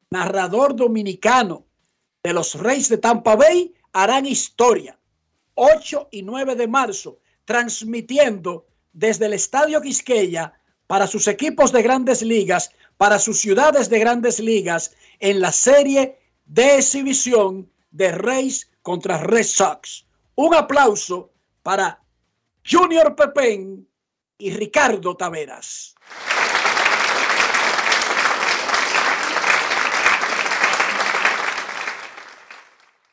narrador 0.09 0.75
dominicano 0.75 1.65
de 2.23 2.33
los 2.33 2.55
Reyes 2.55 2.89
de 2.89 2.97
Tampa 2.97 3.35
Bay, 3.35 3.73
harán 3.93 4.25
historia 4.25 4.99
8 5.53 6.09
y 6.11 6.23
9 6.23 6.55
de 6.55 6.67
marzo, 6.67 7.19
transmitiendo 7.45 8.65
desde 8.93 9.25
el 9.27 9.33
Estadio 9.33 9.81
Quisqueya 9.81 10.53
para 10.87 11.05
sus 11.05 11.27
equipos 11.27 11.71
de 11.71 11.83
grandes 11.83 12.21
ligas, 12.21 12.71
para 12.97 13.19
sus 13.19 13.39
ciudades 13.39 13.89
de 13.89 13.99
grandes 13.99 14.39
ligas, 14.39 14.95
en 15.19 15.41
la 15.41 15.51
serie 15.51 16.17
de 16.45 16.77
exhibición 16.77 17.69
de 17.91 18.11
Reyes 18.11 18.71
contra 18.81 19.17
Red 19.17 19.43
Sox. 19.43 20.05
Un 20.35 20.55
aplauso 20.55 21.31
para 21.61 22.01
Junior 22.69 23.15
Pepén 23.15 23.87
y 24.37 24.51
Ricardo 24.51 25.15
Taveras. 25.17 25.95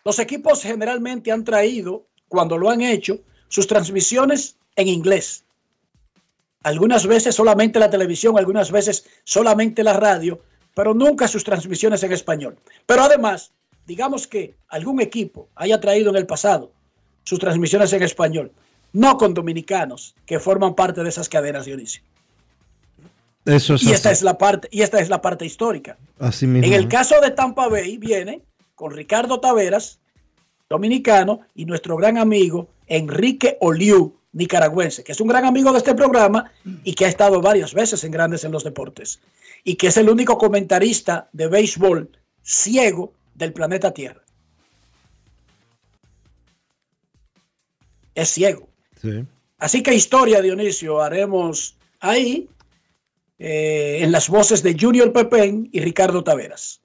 Los 0.05 0.19
equipos 0.19 0.63
generalmente 0.63 1.33
han 1.33 1.43
traído, 1.43 2.07
cuando 2.29 2.59
lo 2.59 2.69
han 2.69 2.83
hecho, 2.83 3.21
sus 3.49 3.67
transmisiones 3.67 4.59
en 4.77 4.89
inglés. 4.89 5.45
Algunas 6.63 7.07
veces 7.07 7.35
solamente 7.35 7.79
la 7.79 7.89
televisión, 7.89 8.37
algunas 8.37 8.71
veces 8.71 9.07
solamente 9.25 9.83
la 9.83 9.95
radio, 9.95 10.39
pero 10.75 10.93
nunca 10.93 11.29
sus 11.29 11.45
transmisiones 11.45 12.03
en 12.03 12.13
español. 12.13 12.59
Pero 12.85 13.03
además, 13.03 13.53
digamos 13.87 14.27
que 14.27 14.55
algún 14.69 15.01
equipo 15.01 15.49
haya 15.55 15.81
traído 15.81 16.11
en 16.11 16.17
el 16.17 16.27
pasado 16.27 16.73
sus 17.25 17.39
transmisiones 17.39 17.93
en 17.93 18.03
español, 18.03 18.53
no 18.97 19.19
con 19.19 19.35
dominicanos 19.35 20.15
que 20.25 20.41
forman 20.41 20.75
parte 20.75 21.03
de 21.03 21.11
esas 21.11 21.29
cadenas, 21.29 21.67
Dionisio. 21.67 22.03
Eso 23.45 23.75
es 23.75 23.83
y 23.83 23.93
esta 23.93 24.11
es 24.11 24.23
la 24.23 24.39
parte, 24.39 24.69
y 24.73 24.81
esta 24.81 24.99
es 24.99 25.11
la 25.11 25.21
parte 25.21 25.45
histórica. 25.45 25.99
Así 26.19 26.47
mismo. 26.47 26.67
En 26.67 26.73
el 26.73 26.89
caso 26.89 27.21
de 27.21 27.31
Tampa 27.31 27.69
Bay 27.69 27.99
viene 27.99 28.41
con 28.75 28.93
Ricardo 28.93 29.39
Taveras, 29.39 30.01
dominicano, 30.71 31.41
y 31.55 31.67
nuestro 31.67 31.97
gran 31.97 32.17
amigo 32.17 32.69
Enrique 32.87 33.59
Oliu, 33.61 34.17
nicaragüense, 34.33 35.05
que 35.05 35.13
es 35.13 35.21
un 35.21 35.29
gran 35.29 35.45
amigo 35.45 35.73
de 35.73 35.79
este 35.79 35.95
programa 35.95 36.51
y 36.83 36.95
que 36.95 37.05
ha 37.05 37.09
estado 37.09 37.43
varias 37.43 37.75
veces 37.75 38.03
en 38.03 38.13
Grandes 38.13 38.45
en 38.45 38.53
los 38.53 38.65
Deportes, 38.65 39.21
y 39.63 39.75
que 39.77 39.89
es 39.89 39.97
el 39.99 40.09
único 40.09 40.39
comentarista 40.39 41.29
de 41.33 41.49
béisbol 41.49 42.11
ciego 42.43 43.13
del 43.35 43.53
planeta 43.53 43.93
Tierra. 43.93 44.23
Es 48.15 48.31
ciego. 48.31 48.71
Sí. 49.13 49.25
Así 49.59 49.83
que 49.83 49.95
historia, 49.95 50.43
Dionisio, 50.43 51.01
haremos 51.01 51.77
ahí 52.01 52.49
eh, 53.39 53.99
en 54.03 54.13
las 54.13 54.29
voces 54.29 54.63
de 54.63 54.77
Junior 54.79 55.13
Pepén 55.13 55.69
y 55.73 55.81
Ricardo 55.81 56.23
Taveras. 56.25 56.81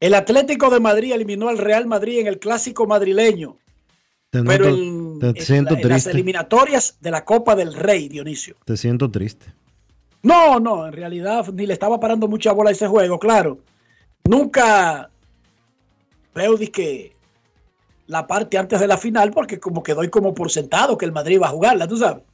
El 0.00 0.14
Atlético 0.14 0.70
de 0.70 0.80
Madrid 0.80 1.12
eliminó 1.12 1.48
al 1.48 1.58
Real 1.58 1.86
Madrid 1.86 2.20
en 2.20 2.26
el 2.26 2.38
clásico 2.38 2.86
madrileño, 2.86 3.56
Te, 4.30 4.42
pero 4.42 4.68
en, 4.68 5.18
te 5.18 5.26
en 5.28 5.36
siento 5.42 5.74
la- 5.74 5.80
en 5.80 5.88
las 5.90 6.06
eliminatorias 6.06 6.96
de 7.00 7.10
la 7.10 7.24
Copa 7.24 7.54
del 7.54 7.74
Rey, 7.74 8.08
Dionisio. 8.08 8.56
Te 8.64 8.76
siento 8.76 9.10
triste. 9.10 9.52
No, 10.22 10.58
no, 10.60 10.86
en 10.86 10.92
realidad 10.92 11.46
ni 11.52 11.66
le 11.66 11.72
estaba 11.74 11.98
parando 12.00 12.28
mucha 12.28 12.52
bola 12.52 12.70
a 12.70 12.72
ese 12.72 12.86
juego, 12.86 13.18
claro. 13.18 13.58
Nunca 14.24 15.10
de 16.34 16.70
que 16.70 17.16
la 18.06 18.26
parte 18.26 18.58
antes 18.58 18.80
de 18.80 18.86
la 18.86 18.98
final, 18.98 19.30
porque 19.30 19.60
como 19.60 19.82
que 19.82 19.94
doy 19.94 20.08
como 20.08 20.34
por 20.34 20.50
sentado 20.50 20.98
que 20.98 21.04
el 21.04 21.12
Madrid 21.12 21.40
va 21.40 21.46
a 21.46 21.50
jugarla, 21.50 21.86
tú 21.86 21.96
sabes. 21.96 22.24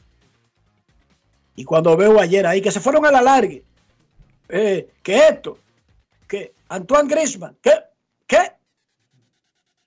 Y 1.55 1.65
cuando 1.65 1.97
veo 1.97 2.21
ayer 2.21 2.47
ahí 2.47 2.61
que 2.61 2.71
se 2.71 2.81
fueron 2.81 3.05
a 3.07 3.11
la 3.11 3.23
largue, 3.23 3.65
eh, 4.49 4.89
que 5.03 5.29
esto, 5.29 5.59
que 6.29 6.55
Antoine 6.69 7.09
Griezmann, 7.09 7.57
¿qué? 7.61 7.73
¿Qué? 8.27 8.53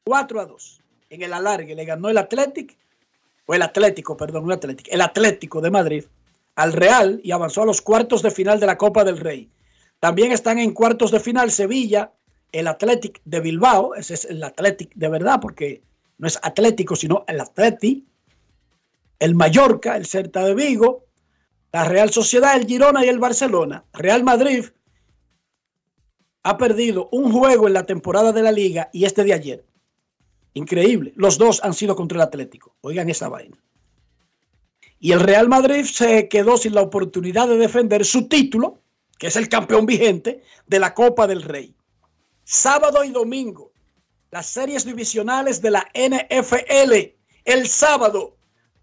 4 0.03 0.39
a 0.39 0.45
2. 0.45 0.81
En 1.11 1.21
el 1.23 1.33
alargue 1.33 1.75
le 1.75 1.85
ganó 1.85 2.09
el 2.09 2.17
Atlético, 2.17 2.75
o 3.45 3.53
el 3.53 3.61
Atlético, 3.61 4.15
perdón, 4.17 4.45
el 4.45 4.51
Atlético, 4.53 4.89
el 4.91 5.01
Atlético 5.01 5.61
de 5.61 5.71
Madrid 5.71 6.05
al 6.55 6.73
Real 6.73 7.21
y 7.23 7.31
avanzó 7.31 7.63
a 7.63 7.65
los 7.65 7.81
cuartos 7.81 8.21
de 8.21 8.31
final 8.31 8.59
de 8.59 8.65
la 8.65 8.77
Copa 8.77 9.03
del 9.03 9.17
Rey. 9.17 9.49
También 9.99 10.31
están 10.31 10.59
en 10.59 10.73
cuartos 10.73 11.11
de 11.11 11.19
final 11.19 11.51
Sevilla, 11.51 12.11
el 12.51 12.67
Athletic 12.67 13.21
de 13.25 13.39
Bilbao, 13.39 13.95
ese 13.95 14.13
es 14.13 14.25
el 14.25 14.43
Athletic 14.43 14.93
de 14.95 15.09
verdad, 15.09 15.39
porque 15.41 15.81
no 16.17 16.27
es 16.27 16.39
Atlético, 16.41 16.95
sino 16.95 17.23
el 17.27 17.39
Athletic, 17.39 18.03
el 19.19 19.35
Mallorca, 19.35 19.95
el 19.95 20.05
Celta 20.05 20.43
de 20.45 20.55
Vigo, 20.55 21.05
la 21.71 21.85
Real 21.85 22.09
Sociedad, 22.09 22.55
el 22.55 22.65
Girona 22.65 23.05
y 23.05 23.09
el 23.09 23.19
Barcelona. 23.19 23.85
Real 23.93 24.23
Madrid 24.23 24.65
ha 26.43 26.57
perdido 26.57 27.09
un 27.11 27.31
juego 27.31 27.67
en 27.67 27.73
la 27.73 27.85
temporada 27.85 28.31
de 28.31 28.41
la 28.41 28.51
liga 28.51 28.89
y 28.93 29.05
este 29.05 29.23
de 29.23 29.33
ayer. 29.33 29.65
Increíble. 30.53 31.13
Los 31.15 31.37
dos 31.37 31.63
han 31.63 31.73
sido 31.73 31.95
contra 31.95 32.17
el 32.17 32.21
Atlético. 32.23 32.75
Oigan 32.81 33.09
esa 33.09 33.29
vaina. 33.29 33.57
Y 34.99 35.11
el 35.11 35.19
Real 35.19 35.47
Madrid 35.47 35.85
se 35.85 36.27
quedó 36.27 36.57
sin 36.57 36.73
la 36.73 36.81
oportunidad 36.81 37.47
de 37.47 37.57
defender 37.57 38.03
su 38.03 38.27
título, 38.27 38.79
que 39.17 39.27
es 39.27 39.35
el 39.35 39.47
campeón 39.47 39.85
vigente 39.85 40.43
de 40.67 40.79
la 40.79 40.93
Copa 40.93 41.27
del 41.27 41.43
Rey. 41.43 41.73
Sábado 42.51 43.03
y 43.03 43.11
domingo, 43.11 43.71
las 44.31 44.47
series 44.47 44.83
divisionales 44.83 45.61
de 45.61 45.69
la 45.69 45.87
NFL. 45.93 46.93
El 47.45 47.67
sábado, 47.67 48.37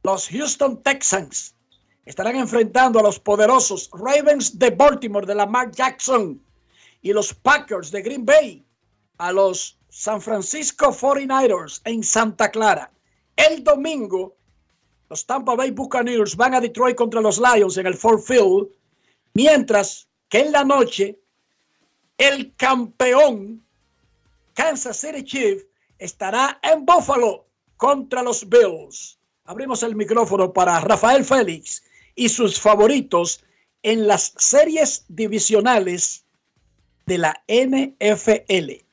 los 0.05 0.29
Houston 0.29 0.85
Texans 0.85 1.57
estarán 2.05 2.37
enfrentando 2.37 3.01
a 3.01 3.03
los 3.03 3.19
poderosos 3.19 3.91
Ravens 3.93 4.57
de 4.57 4.71
Baltimore 4.71 5.27
de 5.27 5.35
la 5.35 5.47
Mark 5.47 5.73
Jackson 5.73 6.41
y 7.03 7.13
los 7.13 7.35
Packers 7.35 7.91
de 7.91 8.03
Green 8.03 8.25
Bay 8.25 8.65
a 9.19 9.33
los 9.33 9.77
San 9.89 10.23
Francisco 10.23 10.93
49ers 10.93 11.81
en 11.87 12.05
Santa 12.05 12.53
Clara. 12.53 12.93
El 13.35 13.65
domingo, 13.65 14.37
los 15.11 15.27
Tampa 15.27 15.57
Bay 15.57 15.73
Buccaneers 15.73 16.37
van 16.37 16.55
a 16.55 16.61
Detroit 16.61 16.95
contra 16.95 17.21
los 17.21 17.41
Lions 17.41 17.77
en 17.79 17.89
el 17.89 17.95
Ford 17.95 18.21
Field, 18.21 18.69
mientras 19.35 20.07
que 20.29 20.43
en 20.43 20.53
la 20.53 20.63
noche 20.63 21.19
el 22.19 22.55
campeón 22.57 23.63
Kansas 24.55 24.97
City 24.97 25.23
Chief 25.23 25.63
estará 25.99 26.59
en 26.63 26.85
Buffalo 26.87 27.47
contra 27.77 28.23
los 28.23 28.49
Bills. 28.49 29.19
Abrimos 29.45 29.83
el 29.83 29.95
micrófono 29.95 30.53
para 30.53 30.81
Rafael 30.81 31.25
Félix 31.25 31.83
y 32.15 32.29
sus 32.29 32.59
favoritos 32.59 33.45
en 33.83 34.07
las 34.07 34.33
series 34.39 35.05
divisionales 35.09 36.25
de 37.05 37.19
la 37.19 37.43
NFL. 37.49 38.86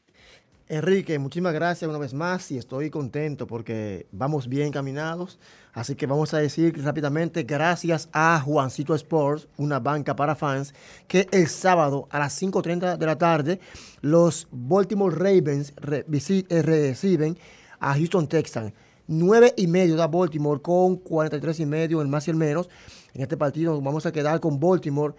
Enrique, 0.70 1.20
muchísimas 1.20 1.54
gracias 1.54 1.90
una 1.90 2.00
vez 2.00 2.14
más 2.14 2.50
y 2.50 2.58
estoy 2.58 2.90
contento 2.90 3.46
porque 3.48 4.08
vamos 4.12 4.48
bien 4.48 4.72
caminados. 4.72 5.38
Así 5.74 5.96
que 5.96 6.08
vamos 6.08 6.34
a 6.34 6.38
decir 6.38 6.82
rápidamente 6.84 7.44
gracias 7.44 8.08
a 8.14 8.40
Juancito 8.40 8.96
Sports, 8.96 9.48
una 9.58 9.80
banca 9.80 10.16
para 10.16 10.36
fans, 10.36 10.74
que 11.08 11.28
el 11.32 11.48
sábado 11.48 12.08
a 12.12 12.20
las 12.20 12.42
5.30 12.42 12.98
de 12.98 13.06
la 13.06 13.18
tarde 13.18 13.60
los 14.02 14.48
Baltimore 14.52 15.14
Ravens 15.16 15.74
re- 15.76 16.06
eh, 16.10 16.62
reciben 16.62 17.38
a 17.80 17.94
Houston 17.96 18.28
Texans. 18.28 18.72
9 19.08 19.56
y 19.58 19.68
medio 19.68 19.98
da 19.98 20.08
Baltimore 20.08 20.62
con 20.62 20.96
43 20.96 21.60
y 21.60 21.66
medio 21.66 22.02
el 22.02 22.08
más 22.08 22.26
y 22.28 22.32
el 22.32 22.38
menos. 22.38 22.70
En 23.14 23.22
este 23.22 23.36
partido 23.36 23.80
vamos 23.82 24.06
a 24.06 24.14
quedar 24.14 24.40
con 24.40 24.62
Baltimore 24.62 25.14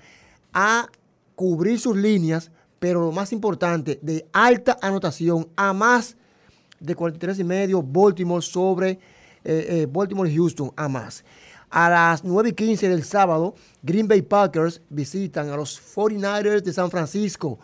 a 0.54 0.88
cubrir 1.34 1.78
sus 1.78 1.96
líneas, 1.96 2.50
pero 2.84 3.00
lo 3.00 3.12
más 3.12 3.32
importante, 3.32 3.98
de 4.02 4.26
alta 4.30 4.76
anotación 4.82 5.48
a 5.56 5.72
más 5.72 6.18
de 6.78 6.94
43 6.94 7.38
y 7.38 7.44
medio 7.44 7.82
Baltimore 7.82 8.42
sobre 8.42 8.90
eh, 8.90 8.98
eh, 9.42 9.86
Baltimore 9.90 10.30
Houston 10.30 10.70
a 10.76 10.86
más. 10.86 11.24
A 11.70 11.88
las 11.88 12.24
9 12.24 12.50
y 12.50 12.52
15 12.52 12.90
del 12.90 13.02
sábado, 13.02 13.54
Green 13.82 14.06
Bay 14.06 14.20
Packers 14.20 14.82
visitan 14.90 15.48
a 15.48 15.56
los 15.56 15.80
49ers 15.80 16.60
de 16.60 16.74
San 16.74 16.90
Francisco. 16.90 17.58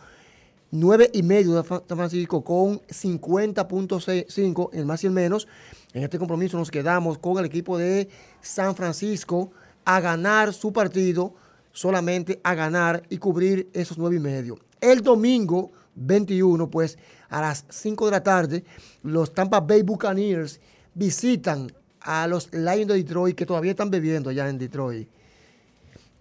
9 0.71 1.11
y 1.13 1.23
medio 1.23 1.61
de 1.61 1.69
San 1.69 1.83
Francisco 1.87 2.43
con 2.43 2.81
50.5 2.81 4.71
el 4.73 4.87
más 4.87 5.05
y 5.05 5.07
el 5.07 5.13
menos. 5.13 5.47
En 5.93 6.03
este 6.03 6.19
compromiso 6.19 6.57
nos 6.57 6.71
quedamos 6.71 7.19
con 7.19 7.37
el 7.37 7.45
equipo 7.45 7.77
de 7.77 8.09
San 8.41 8.75
Francisco 8.75 9.51
a 9.85 10.01
ganar 10.01 10.55
su 10.55 10.73
partido, 10.73 11.35
solamente 11.73 12.41
a 12.43 12.55
ganar 12.55 13.03
y 13.11 13.19
cubrir 13.19 13.69
esos 13.75 13.99
9 13.99 14.17
y 14.17 14.21
medio. 14.21 14.70
El 14.81 15.03
domingo 15.03 15.73
21, 15.95 16.71
pues 16.71 16.99
a 17.29 17.41
las 17.41 17.65
5 17.69 18.07
de 18.07 18.11
la 18.11 18.23
tarde, 18.23 18.65
los 19.03 19.33
Tampa 19.33 19.61
Bay 19.61 19.83
Buccaneers 19.83 20.61
visitan 20.95 21.71
a 22.01 22.27
los 22.27 22.53
Lions 22.53 22.89
de 22.89 22.95
Detroit 22.95 23.37
que 23.37 23.47
todavía 23.47 23.73
están 23.73 23.91
bebiendo 23.91 24.31
allá 24.31 24.49
en 24.49 24.59
Detroit. 24.59 25.09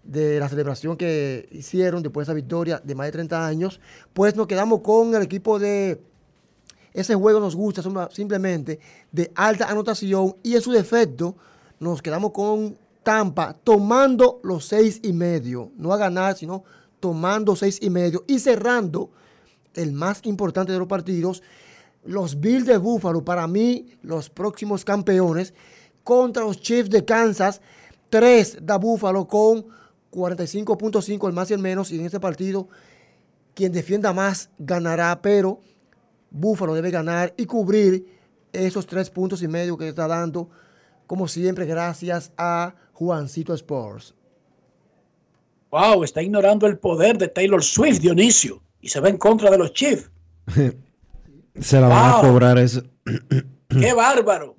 de 0.04 0.40
la 0.40 0.50
celebración 0.50 0.98
que 0.98 1.48
hicieron 1.52 2.02
después 2.02 2.26
de 2.26 2.32
esa 2.32 2.36
victoria 2.36 2.82
de 2.84 2.96
más 2.96 3.06
de 3.08 3.12
30 3.12 3.46
años, 3.46 3.80
pues 4.14 4.36
nos 4.36 4.48
quedamos 4.48 4.82
con 4.82 5.14
el 5.14 5.22
equipo 5.22 5.60
de 5.60 6.02
ese 6.94 7.16
juego 7.16 7.40
nos 7.40 7.56
gusta 7.56 7.84
simplemente 8.12 8.80
de 9.12 9.32
alta 9.36 9.70
anotación 9.70 10.36
y 10.42 10.56
en 10.56 10.62
su 10.62 10.72
defecto 10.72 11.36
nos 11.80 12.02
quedamos 12.02 12.32
con 12.32 12.78
Tampa 13.04 13.56
tomando 13.64 14.40
los 14.44 14.66
seis 14.66 15.00
y 15.04 15.14
medio, 15.14 15.72
no 15.78 15.94
a 15.94 15.98
ganar, 15.98 16.36
sino 16.36 16.64
tomando 17.00 17.56
seis 17.56 17.80
y 17.82 17.90
medio 17.90 18.24
y 18.28 18.40
cerrando 18.40 19.12
el 19.74 19.94
más 19.94 20.22
importante 20.26 20.72
de 20.72 20.80
los 20.80 20.88
partidos, 20.88 21.42
los 22.04 22.40
Bills 22.40 22.66
de 22.66 22.78
Buffalo, 22.78 23.24
para 23.24 23.48
mí, 23.48 23.98
los 24.02 24.30
próximos 24.30 24.84
campeones, 24.86 25.54
contra 26.04 26.44
los 26.44 26.62
Chiefs 26.62 26.90
de 26.90 27.06
Kansas, 27.06 27.62
3 28.10 28.60
da 28.62 28.78
Buffalo 28.78 29.28
con 29.28 29.66
45.5 30.12 31.28
el 31.28 31.34
más 31.34 31.52
y 31.52 31.54
el 31.54 31.60
menos, 31.60 31.92
y 31.92 32.00
en 32.00 32.06
este 32.06 32.20
partido, 32.20 32.68
quien 33.54 33.72
defienda 33.72 34.14
más 34.14 34.50
ganará, 34.58 35.22
pero 35.22 35.62
Buffalo 36.32 36.74
debe 36.74 36.92
ganar 36.92 37.34
y 37.38 37.46
cubrir 37.46 38.18
esos 38.52 38.88
tres 38.88 39.10
puntos 39.10 39.42
y 39.44 39.48
medio 39.48 39.78
que 39.78 39.88
está 39.88 40.08
dando, 40.08 40.50
como 41.06 41.28
siempre, 41.28 41.66
gracias 41.66 42.32
a 42.38 42.74
Juancito 42.94 43.54
Sports. 43.54 44.16
Wow, 45.72 46.04
está 46.04 46.22
ignorando 46.22 46.66
el 46.68 46.78
poder 46.80 47.18
de 47.18 47.28
Taylor 47.28 47.64
Swift, 47.64 48.00
Dionisio, 48.00 48.62
y 48.82 48.90
se 48.90 49.00
va 49.00 49.10
en 49.10 49.18
contra 49.18 49.52
de 49.52 49.58
los 49.58 49.74
Chiefs. 49.74 50.10
Se 51.60 51.80
la 51.82 51.88
van 51.90 52.14
a 52.14 52.22
cobrar 52.22 52.58
eso. 52.58 52.82
¡Qué 53.68 53.94
bárbaro! 53.94 54.56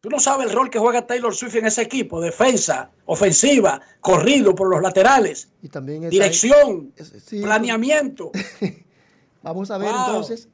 Tú 0.00 0.08
no 0.08 0.18
sabes 0.18 0.48
el 0.48 0.52
rol 0.56 0.70
que 0.70 0.78
juega 0.78 1.06
Taylor 1.06 1.34
Swift 1.34 1.54
en 1.56 1.66
ese 1.66 1.82
equipo, 1.82 2.20
defensa, 2.20 2.90
ofensiva, 3.04 3.80
corrido 4.00 4.54
por 4.54 4.68
los 4.68 4.80
laterales, 4.82 5.48
Y 5.62 5.68
también 5.68 6.08
dirección, 6.10 6.92
sí. 7.24 7.40
planeamiento. 7.42 8.32
Vamos 9.42 9.70
a 9.70 9.78
ver 9.78 9.90
Wow. 9.92 10.06
entonces. 10.06 10.48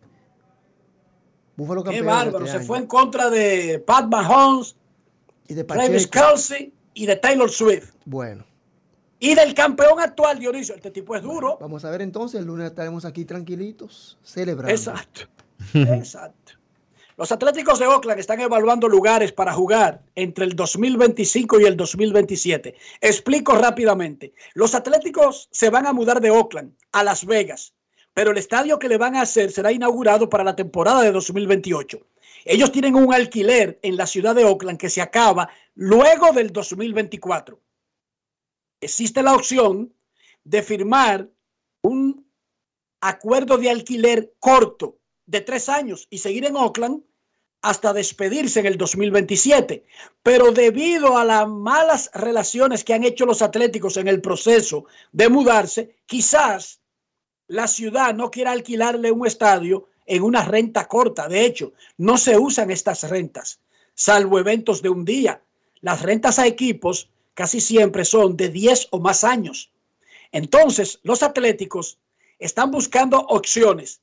¡Qué 1.90 2.02
bárbaro! 2.02 2.38
este 2.44 2.50
Se 2.50 2.56
año. 2.58 2.66
fue 2.66 2.78
en 2.78 2.86
contra 2.86 3.30
de 3.30 3.78
Pat 3.86 4.06
Mahomes, 4.08 4.76
Y 5.48 5.54
de 5.54 5.64
Travis. 5.64 6.06
Kelsey 6.06 6.72
y 6.94 7.06
de 7.06 7.16
Taylor 7.16 7.50
Swift. 7.50 7.92
Bueno, 8.04 8.44
Y 9.20 9.34
del 9.34 9.54
campeón 9.54 10.00
actual, 10.00 10.38
Dionisio. 10.38 10.74
Este 10.74 10.90
tipo 10.90 11.16
es 11.16 11.22
duro. 11.22 11.58
vamos 11.60 11.84
a 11.84 11.90
ver 11.90 12.02
entonces. 12.02 12.40
El 12.40 12.46
lunes 12.46 12.66
estaremos 12.66 13.04
aquí 13.04 13.24
tranquilitos, 13.24 14.18
celebrando. 14.22 14.72
Exacto. 14.72 15.22
Exacto. 15.74 16.52
Los 17.16 17.32
Atléticos 17.32 17.80
de 17.80 17.86
Oakland 17.88 18.20
están 18.20 18.40
evaluando 18.40 18.86
lugares 18.86 19.32
para 19.32 19.52
jugar 19.52 20.02
entre 20.14 20.44
el 20.44 20.54
2025 20.54 21.58
y 21.58 21.64
el 21.64 21.76
2027. 21.76 22.76
Explico 23.00 23.56
rápidamente. 23.56 24.34
Los 24.54 24.76
Atléticos 24.76 25.48
se 25.50 25.68
van 25.68 25.88
a 25.88 25.92
mudar 25.92 26.20
de 26.20 26.30
Oakland 26.30 26.74
a 26.92 27.02
Las 27.02 27.26
Vegas, 27.26 27.74
pero 28.14 28.30
el 28.30 28.38
estadio 28.38 28.78
que 28.78 28.88
le 28.88 28.98
van 28.98 29.16
a 29.16 29.22
hacer 29.22 29.50
será 29.50 29.72
inaugurado 29.72 30.30
para 30.30 30.44
la 30.44 30.54
temporada 30.54 31.02
de 31.02 31.10
2028. 31.10 31.98
Ellos 32.44 32.70
tienen 32.70 32.94
un 32.94 33.12
alquiler 33.12 33.80
en 33.82 33.96
la 33.96 34.06
ciudad 34.06 34.36
de 34.36 34.44
Oakland 34.44 34.78
que 34.78 34.88
se 34.88 35.02
acaba 35.02 35.48
luego 35.74 36.30
del 36.30 36.52
2024. 36.52 37.58
Existe 38.80 39.22
la 39.22 39.34
opción 39.34 39.92
de 40.44 40.62
firmar 40.62 41.28
un 41.82 42.26
acuerdo 43.00 43.58
de 43.58 43.70
alquiler 43.70 44.34
corto 44.38 44.98
de 45.26 45.40
tres 45.40 45.68
años 45.68 46.06
y 46.10 46.18
seguir 46.18 46.44
en 46.44 46.56
Oakland 46.56 47.02
hasta 47.60 47.92
despedirse 47.92 48.60
en 48.60 48.66
el 48.66 48.78
2027. 48.78 49.84
Pero 50.22 50.52
debido 50.52 51.18
a 51.18 51.24
las 51.24 51.48
malas 51.48 52.10
relaciones 52.14 52.84
que 52.84 52.94
han 52.94 53.04
hecho 53.04 53.26
los 53.26 53.42
atléticos 53.42 53.96
en 53.96 54.08
el 54.08 54.20
proceso 54.20 54.86
de 55.12 55.28
mudarse, 55.28 55.96
quizás 56.06 56.80
la 57.48 57.66
ciudad 57.66 58.14
no 58.14 58.30
quiera 58.30 58.52
alquilarle 58.52 59.10
un 59.10 59.26
estadio 59.26 59.88
en 60.06 60.22
una 60.22 60.44
renta 60.44 60.86
corta. 60.86 61.28
De 61.28 61.44
hecho, 61.44 61.72
no 61.96 62.16
se 62.16 62.38
usan 62.38 62.70
estas 62.70 63.08
rentas, 63.08 63.60
salvo 63.94 64.38
eventos 64.38 64.82
de 64.82 64.88
un 64.88 65.04
día. 65.04 65.42
Las 65.80 66.02
rentas 66.02 66.38
a 66.38 66.46
equipos 66.46 67.10
casi 67.38 67.60
siempre 67.60 68.04
son 68.04 68.36
de 68.36 68.48
10 68.48 68.88
o 68.90 68.98
más 68.98 69.22
años. 69.22 69.70
Entonces, 70.32 70.98
los 71.04 71.22
atléticos 71.22 72.00
están 72.36 72.72
buscando 72.72 73.16
opciones. 73.16 74.00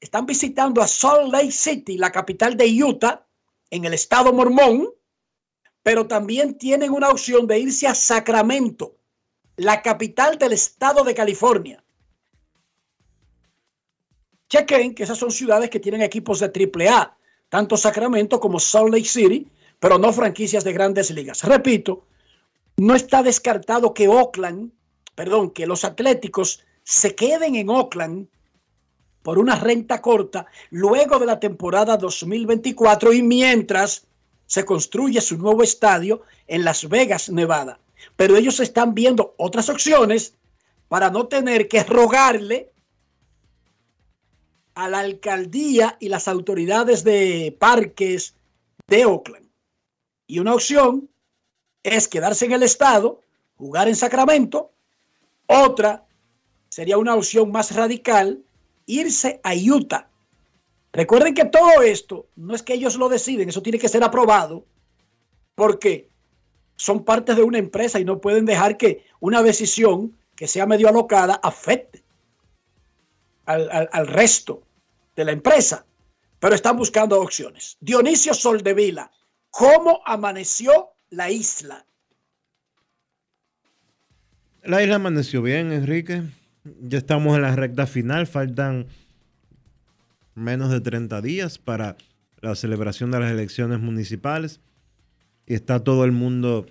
Están 0.00 0.24
visitando 0.24 0.80
a 0.80 0.88
Salt 0.88 1.30
Lake 1.30 1.52
City, 1.52 1.98
la 1.98 2.10
capital 2.10 2.56
de 2.56 2.82
Utah, 2.82 3.26
en 3.68 3.84
el 3.84 3.92
estado 3.92 4.32
mormón, 4.32 4.88
pero 5.82 6.06
también 6.06 6.56
tienen 6.56 6.90
una 6.90 7.10
opción 7.10 7.46
de 7.46 7.58
irse 7.58 7.86
a 7.86 7.94
Sacramento, 7.94 8.96
la 9.56 9.82
capital 9.82 10.38
del 10.38 10.54
estado 10.54 11.04
de 11.04 11.14
California. 11.14 11.84
Chequen 14.48 14.94
que 14.94 15.02
esas 15.02 15.18
son 15.18 15.30
ciudades 15.30 15.68
que 15.68 15.80
tienen 15.80 16.00
equipos 16.00 16.40
de 16.40 16.46
AAA, 16.46 17.14
tanto 17.50 17.76
Sacramento 17.76 18.40
como 18.40 18.58
Salt 18.58 18.90
Lake 18.90 19.04
City, 19.04 19.46
pero 19.78 19.98
no 19.98 20.14
franquicias 20.14 20.64
de 20.64 20.72
grandes 20.72 21.10
ligas. 21.10 21.44
Repito, 21.44 22.06
no 22.80 22.94
está 22.94 23.22
descartado 23.22 23.92
que 23.92 24.08
Oakland, 24.08 24.72
perdón, 25.14 25.50
que 25.50 25.66
los 25.66 25.84
Atléticos 25.84 26.64
se 26.82 27.14
queden 27.14 27.54
en 27.54 27.68
Oakland 27.68 28.26
por 29.22 29.38
una 29.38 29.54
renta 29.54 30.00
corta 30.00 30.46
luego 30.70 31.18
de 31.18 31.26
la 31.26 31.38
temporada 31.38 31.98
2024 31.98 33.12
y 33.12 33.22
mientras 33.22 34.06
se 34.46 34.64
construye 34.64 35.20
su 35.20 35.36
nuevo 35.36 35.62
estadio 35.62 36.22
en 36.46 36.64
Las 36.64 36.88
Vegas, 36.88 37.28
Nevada. 37.28 37.78
Pero 38.16 38.34
ellos 38.34 38.60
están 38.60 38.94
viendo 38.94 39.34
otras 39.36 39.68
opciones 39.68 40.32
para 40.88 41.10
no 41.10 41.26
tener 41.26 41.68
que 41.68 41.84
rogarle 41.84 42.72
a 44.74 44.88
la 44.88 45.00
alcaldía 45.00 45.98
y 46.00 46.08
las 46.08 46.28
autoridades 46.28 47.04
de 47.04 47.54
parques 47.58 48.36
de 48.88 49.04
Oakland. 49.04 49.50
Y 50.26 50.38
una 50.38 50.54
opción 50.54 51.09
es 51.82 52.08
quedarse 52.08 52.44
en 52.46 52.52
el 52.52 52.62
estado, 52.62 53.20
jugar 53.56 53.88
en 53.88 53.96
Sacramento. 53.96 54.72
Otra 55.46 56.06
sería 56.68 56.98
una 56.98 57.14
opción 57.14 57.50
más 57.50 57.74
radical, 57.74 58.42
irse 58.86 59.40
a 59.42 59.52
Utah. 59.54 60.08
Recuerden 60.92 61.34
que 61.34 61.44
todo 61.44 61.82
esto 61.82 62.26
no 62.36 62.54
es 62.54 62.62
que 62.62 62.74
ellos 62.74 62.96
lo 62.96 63.08
deciden, 63.08 63.48
eso 63.48 63.62
tiene 63.62 63.78
que 63.78 63.88
ser 63.88 64.02
aprobado 64.02 64.64
porque 65.54 66.08
son 66.76 67.04
partes 67.04 67.36
de 67.36 67.42
una 67.42 67.58
empresa 67.58 68.00
y 68.00 68.04
no 68.04 68.20
pueden 68.20 68.46
dejar 68.46 68.76
que 68.76 69.04
una 69.20 69.42
decisión 69.42 70.16
que 70.34 70.48
sea 70.48 70.66
medio 70.66 70.88
alocada 70.88 71.38
afecte 71.42 72.02
al, 73.46 73.70
al- 73.70 73.88
al 73.92 74.06
resto 74.06 74.62
de 75.14 75.24
la 75.24 75.32
empresa. 75.32 75.84
Pero 76.38 76.54
están 76.54 76.76
buscando 76.78 77.20
opciones. 77.20 77.76
Dionisio 77.80 78.32
Soldevila, 78.32 79.10
¿cómo 79.50 80.00
amaneció 80.06 80.88
la 81.10 81.30
isla? 81.30 81.84
La 84.62 84.82
isla 84.82 84.96
amaneció 84.96 85.42
bien, 85.42 85.72
Enrique. 85.72 86.22
Ya 86.82 86.98
estamos 86.98 87.36
en 87.36 87.42
la 87.42 87.56
recta 87.56 87.86
final. 87.86 88.26
Faltan 88.26 88.86
menos 90.34 90.70
de 90.70 90.80
30 90.80 91.20
días 91.22 91.58
para 91.58 91.96
la 92.40 92.54
celebración 92.54 93.10
de 93.10 93.20
las 93.20 93.32
elecciones 93.32 93.80
municipales. 93.80 94.60
Y 95.46 95.54
está 95.54 95.82
todo 95.82 96.04
el 96.04 96.12
mundo 96.12 96.66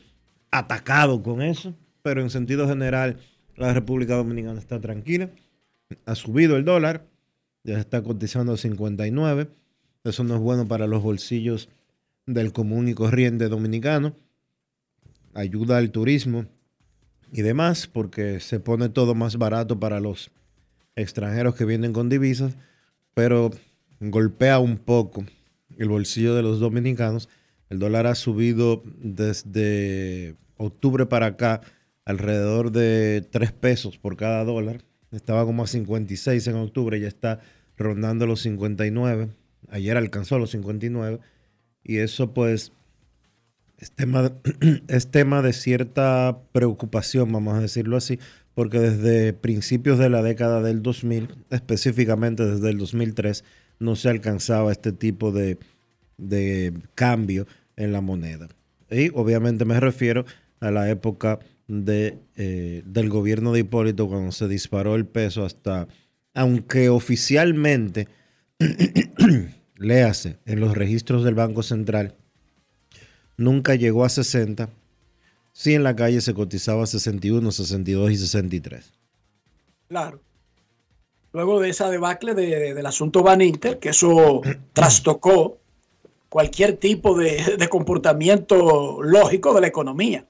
atacado 0.51 1.21
con 1.21 1.41
eso. 1.41 1.75
Pero 2.01 2.21
en 2.21 2.29
sentido 2.29 2.67
general, 2.67 3.17
la 3.55 3.73
República 3.73 4.15
Dominicana 4.15 4.59
está 4.59 4.79
tranquila. 4.79 5.29
Ha 6.05 6.15
subido 6.15 6.55
el 6.55 6.65
dólar. 6.65 7.05
Ya 7.63 7.77
está 7.77 8.01
cotizando 8.01 8.53
a 8.53 8.57
59. 8.57 9.49
Eso 10.05 10.23
no 10.23 10.35
es 10.35 10.41
bueno 10.41 10.67
para 10.67 10.87
los 10.87 11.03
bolsillos 11.03 11.67
del 12.25 12.53
común 12.53 12.87
y 12.87 12.93
corriente 12.93 13.49
dominicano. 13.49 14.15
Ayuda 15.33 15.77
al 15.77 15.91
turismo 15.91 16.45
y 17.31 17.41
demás, 17.41 17.87
porque 17.87 18.39
se 18.39 18.59
pone 18.59 18.89
todo 18.89 19.15
más 19.15 19.37
barato 19.37 19.79
para 19.79 19.99
los 19.99 20.31
extranjeros 20.95 21.55
que 21.55 21.65
vienen 21.65 21.93
con 21.93 22.09
divisas, 22.09 22.57
pero 23.13 23.51
golpea 23.99 24.59
un 24.59 24.77
poco 24.77 25.25
el 25.77 25.89
bolsillo 25.89 26.35
de 26.35 26.41
los 26.41 26.59
dominicanos. 26.59 27.29
El 27.69 27.79
dólar 27.79 28.07
ha 28.07 28.15
subido 28.15 28.83
desde 28.97 30.35
octubre 30.57 31.05
para 31.05 31.27
acá 31.27 31.61
alrededor 32.05 32.71
de 32.71 33.25
3 33.31 33.51
pesos 33.51 33.97
por 33.97 34.17
cada 34.17 34.43
dólar. 34.43 34.83
Estaba 35.11 35.45
como 35.45 35.63
a 35.63 35.67
56 35.67 36.47
en 36.47 36.55
octubre, 36.55 36.99
ya 36.99 37.07
está 37.07 37.39
rondando 37.77 38.25
los 38.25 38.41
59. 38.41 39.29
Ayer 39.69 39.97
alcanzó 39.97 40.39
los 40.39 40.51
59 40.51 41.19
y 41.83 41.97
eso 41.97 42.33
pues 42.33 42.71
es 43.79 43.91
tema, 43.91 44.23
de, 44.23 44.83
es 44.87 45.09
tema 45.09 45.41
de 45.41 45.53
cierta 45.53 46.39
preocupación, 46.51 47.31
vamos 47.31 47.55
a 47.55 47.61
decirlo 47.61 47.97
así, 47.97 48.19
porque 48.53 48.79
desde 48.79 49.33
principios 49.33 49.97
de 49.97 50.09
la 50.09 50.21
década 50.21 50.61
del 50.61 50.83
2000, 50.83 51.29
específicamente 51.49 52.45
desde 52.45 52.69
el 52.69 52.77
2003, 52.77 53.43
no 53.79 53.95
se 53.95 54.09
alcanzaba 54.09 54.71
este 54.71 54.91
tipo 54.91 55.31
de, 55.31 55.57
de 56.17 56.73
cambio 56.95 57.47
en 57.77 57.93
la 57.93 58.01
moneda. 58.01 58.49
Y 58.91 59.09
obviamente 59.13 59.65
me 59.65 59.79
refiero 59.79 60.25
a 60.59 60.71
la 60.71 60.89
época 60.89 61.39
de, 61.67 62.17
eh, 62.35 62.83
del 62.85 63.09
gobierno 63.09 63.53
de 63.53 63.61
Hipólito 63.61 64.09
cuando 64.09 64.31
se 64.31 64.47
disparó 64.47 64.95
el 64.95 65.05
peso 65.05 65.45
hasta, 65.45 65.87
aunque 66.33 66.89
oficialmente, 66.89 68.07
léase, 69.77 70.37
en 70.45 70.59
los 70.59 70.75
registros 70.75 71.23
del 71.23 71.35
Banco 71.35 71.63
Central, 71.63 72.15
nunca 73.39 73.73
llegó 73.75 74.05
a 74.05 74.09
60, 74.09 74.69
sí 75.53 75.73
en 75.73 75.83
la 75.83 75.95
calle 75.95 76.21
se 76.21 76.33
cotizaba 76.33 76.85
61, 76.85 77.51
62 77.51 78.11
y 78.11 78.17
63. 78.17 78.91
Claro. 79.87 80.19
Luego 81.33 81.59
de 81.59 81.69
esa 81.69 81.89
debacle 81.89 82.33
de- 82.35 82.73
del 82.73 82.85
asunto 82.85 83.23
Van 83.23 83.41
Inter, 83.41 83.79
que 83.79 83.89
eso 83.89 84.41
trastocó 84.73 85.57
cualquier 86.29 86.77
tipo 86.77 87.17
de, 87.17 87.55
de 87.57 87.67
comportamiento 87.69 89.01
lógico 89.01 89.53
de 89.53 89.61
la 89.61 89.67
economía. 89.67 90.25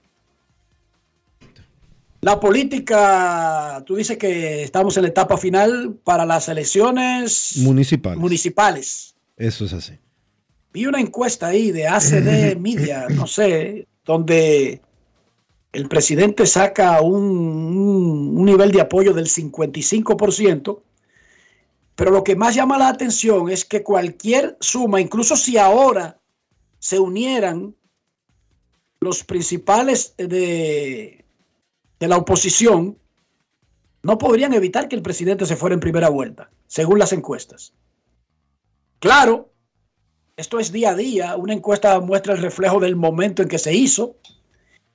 La 2.21 2.39
política, 2.39 3.81
tú 3.85 3.95
dices 3.95 4.17
que 4.17 4.63
estamos 4.63 4.97
en 4.97 5.03
la 5.03 5.09
etapa 5.09 5.37
final 5.37 5.95
para 6.03 6.25
las 6.25 6.49
elecciones 6.49 7.53
Municipal. 7.57 8.17
municipales. 8.17 9.15
Eso 9.37 9.63
es 9.65 9.71
así. 9.73 9.93
Vi 10.71 10.86
una 10.86 10.99
encuesta 10.99 11.47
ahí 11.47 11.71
de 11.71 11.88
ACD 11.88 12.55
Media, 12.60 13.08
no 13.10 13.25
sé, 13.27 13.88
donde 14.05 14.82
el 15.71 15.88
presidente 15.88 16.45
saca 16.45 17.01
un, 17.01 17.23
un- 17.23 18.38
un 18.39 18.45
nivel 18.45 18.71
de 18.71 18.82
apoyo 18.82 19.13
del 19.13 19.27
55%, 19.27 20.82
pero 21.95 22.12
lo 22.12 22.23
que 22.23 22.36
más 22.36 22.55
llama 22.55 22.77
la 22.77 22.88
atención 22.89 23.49
es 23.49 23.65
que 23.65 23.84
cualquier 23.84 24.58
suma, 24.62 25.01
incluso 25.01 25.36
si 25.36 25.58
ahora 25.58 26.19
se 26.79 26.97
unieran 26.97 27.75
los 29.01 29.23
principales 29.23 30.13
de, 30.17 31.25
de 31.99 32.08
la 32.08 32.17
oposición, 32.17 32.97
no 34.01 34.17
podrían 34.17 34.53
evitar 34.53 34.88
que 34.88 34.95
el 34.95 35.01
presidente 35.01 35.45
se 35.45 35.55
fuera 35.58 35.73
en 35.73 35.79
primera 35.82 36.10
vuelta, 36.10 36.49
según 36.67 36.99
las 36.99 37.12
encuestas. 37.12 37.73
Claro, 38.99 39.49
esto 40.39 40.58
es 40.58 40.71
día 40.71 40.91
a 40.91 40.95
día, 40.95 41.36
una 41.36 41.52
encuesta 41.52 41.99
muestra 41.99 42.34
el 42.34 42.41
reflejo 42.41 42.80
del 42.80 42.95
momento 42.95 43.41
en 43.41 43.49
que 43.49 43.60
se 43.60 43.73
hizo, 43.73 44.15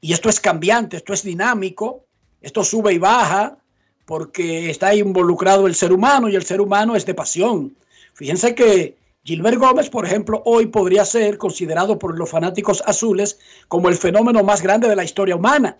y 0.00 0.14
esto 0.14 0.30
es 0.30 0.40
cambiante, 0.40 0.96
esto 0.96 1.12
es 1.12 1.22
dinámico, 1.22 2.06
esto 2.40 2.64
sube 2.64 2.94
y 2.94 2.98
baja, 2.98 3.58
porque 4.06 4.70
está 4.70 4.94
involucrado 4.94 5.66
el 5.66 5.74
ser 5.74 5.92
humano 5.92 6.30
y 6.30 6.34
el 6.34 6.46
ser 6.46 6.62
humano 6.62 6.96
es 6.96 7.04
de 7.04 7.12
pasión. 7.12 7.76
Fíjense 8.14 8.54
que 8.54 8.96
Gilbert 9.22 9.58
Gómez, 9.58 9.90
por 9.90 10.06
ejemplo, 10.06 10.42
hoy 10.46 10.66
podría 10.66 11.04
ser 11.04 11.36
considerado 11.36 11.98
por 11.98 12.18
los 12.18 12.30
fanáticos 12.30 12.82
azules 12.86 13.38
como 13.68 13.90
el 13.90 13.96
fenómeno 13.96 14.42
más 14.44 14.62
grande 14.62 14.88
de 14.88 14.96
la 14.96 15.04
historia 15.04 15.36
humana, 15.36 15.76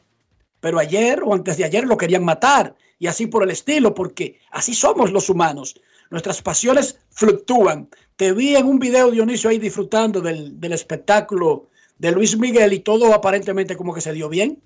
pero 0.61 0.79
ayer 0.79 1.23
o 1.25 1.33
antes 1.33 1.57
de 1.57 1.65
ayer 1.65 1.85
lo 1.87 1.97
querían 1.97 2.25
matar 2.25 2.75
y 2.99 3.07
así 3.07 3.29
por 3.29 3.43
el 3.43 3.51
estilo, 3.51 3.95
porque 3.95 4.41
así 4.51 4.75
somos 4.75 5.11
los 5.11 5.31
humanos. 5.31 5.75
Nuestras 6.11 6.43
pasiones 6.43 7.01
fluctúan. 7.11 7.89
Te 8.17 8.33
vi 8.33 8.55
en 8.57 8.67
un 8.67 8.79
video, 8.79 9.11
Dionisio, 9.11 9.51
ahí 9.51 9.59
disfrutando 9.59 10.21
del, 10.21 10.61
del 10.61 10.73
espectáculo 10.73 11.69
de 11.99 12.13
Luis 12.13 12.39
Miguel 12.39 12.73
y 12.73 12.79
todo 12.81 13.13
aparentemente 13.13 13.77
como 13.77 13.93
que 13.95 14.01
se 14.01 14.13
dio 14.13 14.29
bien. 14.29 14.61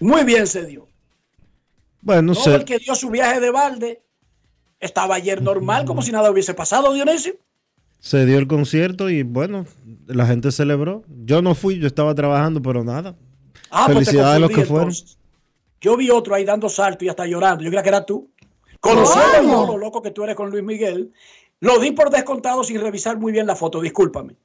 Muy 0.00 0.24
bien 0.24 0.46
se 0.46 0.64
dio. 0.66 0.86
Bueno, 2.00 2.32
Todo 2.34 2.44
se- 2.44 2.54
el 2.54 2.64
que 2.64 2.78
dio 2.78 2.94
su 2.94 3.10
viaje 3.10 3.40
de 3.40 3.50
balde 3.50 4.02
estaba 4.80 5.14
ayer 5.16 5.42
normal, 5.42 5.84
como 5.84 6.02
si 6.02 6.10
nada 6.12 6.30
hubiese 6.30 6.54
pasado, 6.54 6.92
Dionisio. 6.92 7.34
se 8.00 8.26
dio 8.26 8.38
el 8.38 8.48
concierto 8.48 9.08
y 9.10 9.22
bueno, 9.22 9.64
la 10.06 10.26
gente 10.26 10.50
celebró. 10.50 11.04
Yo 11.24 11.40
no 11.42 11.54
fui, 11.54 11.78
yo 11.78 11.86
estaba 11.86 12.14
trabajando, 12.14 12.60
pero 12.60 12.82
nada. 12.82 13.14
Ah, 13.70 13.84
pues 13.86 13.98
te 13.98 14.04
Felicidades 14.06 14.36
a 14.36 14.38
los 14.40 14.50
que 14.50 14.64
fueron. 14.64 14.88
entonces. 14.88 15.18
Yo 15.80 15.96
vi 15.96 16.10
otro 16.10 16.34
ahí 16.34 16.44
dando 16.44 16.68
salto 16.68 17.04
y 17.04 17.08
hasta 17.08 17.26
llorando. 17.26 17.62
Yo 17.64 17.70
creía 17.70 17.82
que 17.82 17.88
era 17.88 18.04
tú. 18.06 18.28
Conociendo 18.80 19.66
lo 19.66 19.78
loco 19.78 20.02
que 20.02 20.10
tú 20.10 20.24
eres 20.24 20.34
con 20.34 20.50
Luis 20.50 20.64
Miguel, 20.64 21.12
lo 21.62 21.78
di 21.78 21.92
por 21.92 22.10
descontado 22.10 22.64
sin 22.64 22.80
revisar 22.80 23.18
muy 23.18 23.30
bien 23.30 23.46
la 23.46 23.54
foto. 23.54 23.80
Discúlpame. 23.80 24.36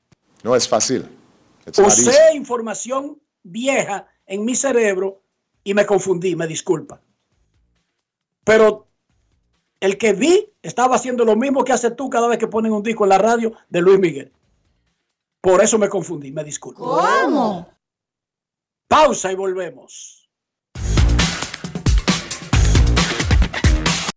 No 0.43 0.55
es 0.55 0.67
fácil. 0.67 1.09
It's. 1.65 1.79
Usé 1.79 2.35
información 2.35 3.19
vieja 3.41 4.07
en 4.27 4.45
mi 4.45 4.55
cerebro 4.55 5.23
y 5.63 5.73
me 5.73 5.83
confundí, 5.83 6.35
me 6.35 6.45
disculpa. 6.45 7.01
Pero 8.43 8.87
el 9.79 9.97
que 9.97 10.13
vi 10.13 10.53
estaba 10.61 10.95
haciendo 10.95 11.25
lo 11.25 11.35
mismo 11.35 11.63
que 11.63 11.73
haces 11.73 11.95
tú 11.95 12.07
cada 12.07 12.27
vez 12.27 12.37
que 12.37 12.47
ponen 12.47 12.71
un 12.71 12.83
disco 12.83 13.03
en 13.03 13.09
la 13.09 13.17
radio 13.17 13.51
de 13.67 13.81
Luis 13.81 13.99
Miguel. 13.99 14.31
Por 15.41 15.63
eso 15.63 15.79
me 15.79 15.89
confundí, 15.89 16.31
me 16.31 16.43
disculpo. 16.43 16.83
¿Cómo? 16.83 17.67
Pausa 18.87 19.31
y 19.31 19.35
volvemos. 19.35 20.16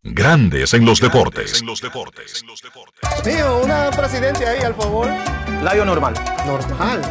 Grandes 0.02 0.72
en 0.72 0.86
los 0.86 0.98
deportes. 0.98 1.62
Mío, 3.26 3.60
una 3.62 3.90
presidente 3.90 4.46
ahí, 4.46 4.62
al 4.62 4.74
favor. 4.74 5.08
Layo 5.62 5.84
normal. 5.84 6.14
Normal. 6.46 7.02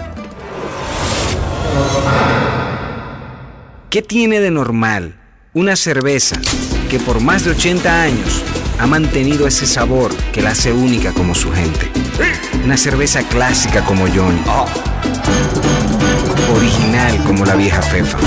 ¿Qué 3.92 4.02
tiene 4.02 4.40
de 4.40 4.50
normal 4.50 5.20
una 5.54 5.76
cerveza 5.76 6.42
que 6.90 7.00
por 7.00 7.22
más 7.22 7.46
de 7.46 7.52
80 7.52 8.02
años 8.02 8.44
ha 8.80 8.88
mantenido 8.88 9.46
ese 9.46 9.68
sabor 9.68 10.12
que 10.32 10.42
la 10.42 10.52
hace 10.52 10.74
única 10.74 11.14
como 11.14 11.36
su 11.36 11.52
gente? 11.52 11.92
Una 12.64 12.76
cerveza 12.76 13.22
clásica 13.22 13.86
como 13.86 14.08
Johnny. 14.08 14.42
Original 16.56 17.24
como 17.24 17.46
la 17.46 17.56
vieja 17.56 17.84
Fefa. 17.84 18.18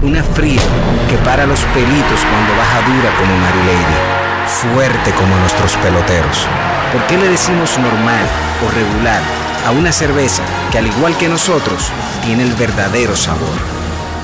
Una 0.00 0.22
fría 0.22 0.62
que 1.10 1.16
para 1.18 1.44
los 1.44 1.58
pelitos 1.74 2.24
cuando 2.24 2.56
baja 2.56 2.82
dura 2.86 3.10
como 3.18 3.36
Mary 3.36 3.58
Lady. 3.66 4.46
Fuerte 4.46 5.10
como 5.12 5.36
nuestros 5.38 5.76
peloteros. 5.78 6.46
¿Por 6.92 7.04
qué 7.08 7.18
le 7.18 7.28
decimos 7.28 7.76
normal 7.78 8.24
o 8.64 8.70
regular 8.70 9.20
a 9.66 9.72
una 9.72 9.90
cerveza 9.90 10.44
que 10.70 10.78
al 10.78 10.86
igual 10.86 11.18
que 11.18 11.28
nosotros 11.28 11.90
tiene 12.24 12.44
el 12.44 12.52
verdadero 12.52 13.16
sabor? 13.16 13.58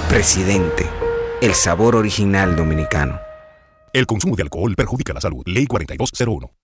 Presidente, 0.08 0.88
el 1.42 1.54
sabor 1.54 1.96
original 1.96 2.54
dominicano. 2.54 3.18
El 3.92 4.06
consumo 4.06 4.36
de 4.36 4.44
alcohol 4.44 4.76
perjudica 4.76 5.12
la 5.12 5.20
salud. 5.20 5.42
Ley 5.44 5.66
4201. 5.66 6.63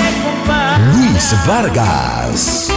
Luis 1.21 1.45
Vargas. 1.45 2.69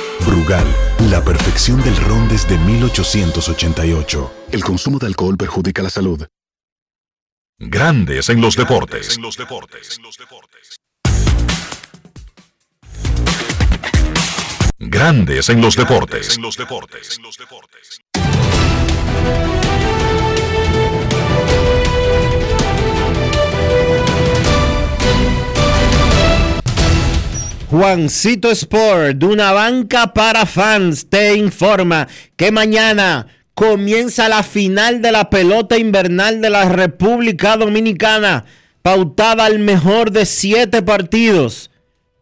Brugal, 0.25 0.67
la 1.09 1.23
perfección 1.23 1.81
del 1.83 1.95
ron 1.97 2.27
desde 2.27 2.57
1888. 2.57 4.31
El 4.51 4.63
consumo 4.63 4.99
de 4.99 5.07
alcohol 5.07 5.37
perjudica 5.37 5.81
la 5.81 5.89
salud. 5.89 6.25
Grandes 7.59 8.29
en 8.29 8.41
los 8.41 8.55
deportes. 8.55 9.17
Grandes 14.79 15.49
en 15.49 15.61
los 15.61 15.75
deportes. 15.75 16.39
Juancito 27.71 28.51
Sport, 28.51 29.15
de 29.15 29.25
una 29.27 29.53
banca 29.53 30.13
para 30.13 30.45
fans, 30.45 31.07
te 31.07 31.37
informa 31.37 32.05
que 32.35 32.51
mañana 32.51 33.27
comienza 33.53 34.27
la 34.27 34.43
final 34.43 35.01
de 35.01 35.13
la 35.13 35.29
pelota 35.29 35.77
invernal 35.77 36.41
de 36.41 36.49
la 36.49 36.67
República 36.67 37.55
Dominicana, 37.55 38.43
pautada 38.81 39.45
al 39.45 39.59
mejor 39.59 40.11
de 40.11 40.25
siete 40.25 40.81
partidos. 40.81 41.71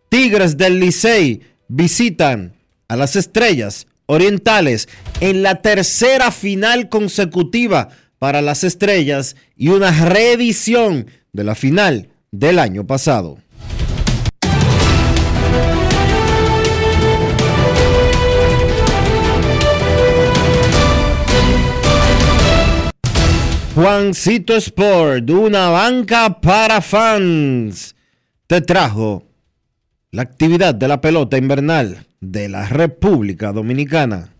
Tigres 0.09 0.55
del 0.55 0.79
Licey 0.79 1.41
visitan 1.67 2.53
a 2.87 2.95
las 2.95 3.15
Estrellas 3.15 3.87
Orientales 4.05 4.87
en 5.19 5.41
la 5.41 5.63
tercera 5.63 6.29
final 6.29 6.89
consecutiva 6.89 7.89
para 8.19 8.43
las 8.43 8.63
Estrellas 8.63 9.35
y 9.55 9.69
una 9.69 9.89
reedición 10.05 11.07
de 11.33 11.43
la 11.43 11.55
final 11.55 12.09
del 12.29 12.59
año 12.59 12.85
pasado. 12.85 13.39
Juancito 23.75 24.55
Sport, 24.55 25.29
una 25.29 25.69
banca 25.69 26.41
para 26.41 26.81
fans, 26.81 27.95
te 28.47 28.61
trajo 28.61 29.23
la 30.11 30.23
actividad 30.23 30.73
de 30.73 30.87
la 30.87 30.99
pelota 30.99 31.37
invernal 31.37 32.07
de 32.19 32.49
la 32.49 32.67
República 32.67 33.51
Dominicana. 33.51 34.33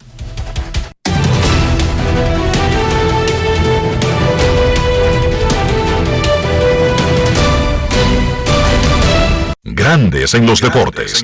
Grandes 9.63 10.33
en 10.33 10.47
los 10.47 10.59
deportes. 10.59 11.23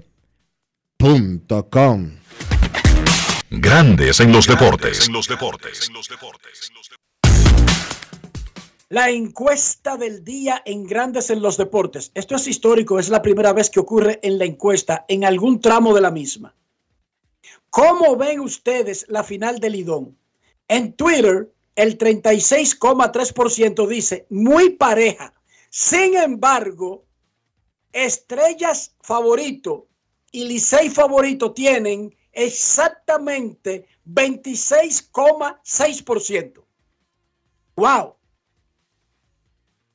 com. 1.01 2.11
Grandes 3.49 4.19
en 4.19 4.31
los 4.31 4.47
deportes. 4.47 5.09
La 8.89 9.09
encuesta 9.09 9.97
del 9.97 10.23
día 10.23 10.61
en 10.63 10.85
Grandes 10.85 11.31
en 11.31 11.41
los 11.41 11.57
Deportes. 11.57 12.11
Esto 12.13 12.35
es 12.35 12.47
histórico, 12.47 12.99
es 12.99 13.09
la 13.09 13.23
primera 13.23 13.51
vez 13.51 13.71
que 13.71 13.79
ocurre 13.79 14.19
en 14.21 14.37
la 14.37 14.45
encuesta, 14.45 15.05
en 15.07 15.25
algún 15.25 15.59
tramo 15.59 15.95
de 15.95 16.01
la 16.01 16.11
misma. 16.11 16.53
¿Cómo 17.71 18.15
ven 18.15 18.39
ustedes 18.39 19.05
la 19.09 19.23
final 19.23 19.59
del 19.59 19.73
Lidón? 19.73 20.17
En 20.67 20.93
Twitter, 20.93 21.51
el 21.75 21.97
36,3% 21.97 23.87
dice 23.87 24.27
muy 24.29 24.71
pareja. 24.71 25.33
Sin 25.71 26.15
embargo, 26.15 27.05
estrellas 27.91 28.93
favorito 29.01 29.87
y 30.31 30.45
Licey 30.45 30.89
favorito 30.89 31.53
tienen 31.53 32.15
exactamente 32.31 33.85
26,6%. 34.07 36.63
¡Wow! 37.75 38.15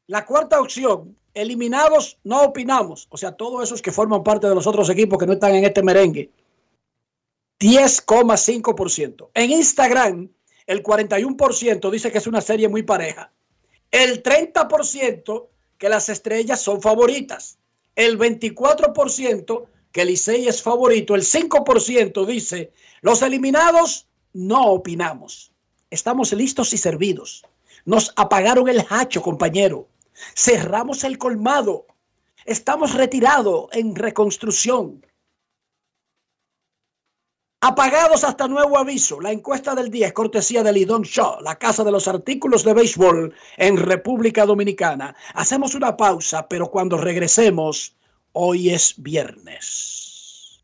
La 0.06 0.24
cuarta 0.24 0.60
opción, 0.60 1.18
eliminados 1.34 2.20
no 2.22 2.42
opinamos, 2.42 3.08
o 3.10 3.16
sea, 3.16 3.32
todos 3.32 3.64
esos 3.64 3.82
que 3.82 3.90
forman 3.90 4.22
parte 4.22 4.48
de 4.48 4.54
los 4.54 4.66
otros 4.66 4.88
equipos 4.90 5.18
que 5.18 5.26
no 5.26 5.32
están 5.32 5.54
en 5.54 5.64
este 5.64 5.82
merengue, 5.82 6.30
10,5%. 7.58 9.30
En 9.34 9.50
Instagram, 9.50 10.28
el 10.66 10.82
41% 10.82 11.90
dice 11.90 12.12
que 12.12 12.18
es 12.18 12.26
una 12.26 12.40
serie 12.40 12.68
muy 12.68 12.82
pareja. 12.82 13.32
El 13.90 14.22
30% 14.22 15.46
que 15.78 15.88
las 15.88 16.08
estrellas 16.08 16.60
son 16.60 16.82
favoritas. 16.82 17.58
El 17.94 18.18
24% 18.18 19.66
que 19.96 20.04
Licey 20.04 20.46
es 20.46 20.60
favorito, 20.62 21.14
el 21.14 21.22
5% 21.22 22.26
dice, 22.26 22.70
los 23.00 23.22
eliminados 23.22 24.06
no 24.34 24.66
opinamos. 24.66 25.52
Estamos 25.88 26.34
listos 26.34 26.74
y 26.74 26.76
servidos. 26.76 27.46
Nos 27.86 28.12
apagaron 28.16 28.68
el 28.68 28.84
hacho, 28.90 29.22
compañero. 29.22 29.88
Cerramos 30.34 31.02
el 31.02 31.16
colmado. 31.16 31.86
Estamos 32.44 32.92
retirados 32.92 33.70
en 33.72 33.96
reconstrucción. 33.96 35.02
Apagados 37.62 38.22
hasta 38.22 38.48
nuevo 38.48 38.76
aviso. 38.76 39.18
La 39.18 39.32
encuesta 39.32 39.74
del 39.74 39.90
día 39.90 40.08
es 40.08 40.12
cortesía 40.12 40.62
de 40.62 40.74
Lidon 40.74 41.04
Shaw, 41.04 41.40
la 41.40 41.56
casa 41.56 41.82
de 41.84 41.90
los 41.90 42.06
artículos 42.06 42.64
de 42.64 42.74
béisbol 42.74 43.34
en 43.56 43.78
República 43.78 44.44
Dominicana. 44.44 45.16
Hacemos 45.32 45.74
una 45.74 45.96
pausa, 45.96 46.46
pero 46.48 46.70
cuando 46.70 46.98
regresemos, 46.98 47.95
hoy 48.38 48.68
es 48.68 48.94
viernes. 48.98 50.62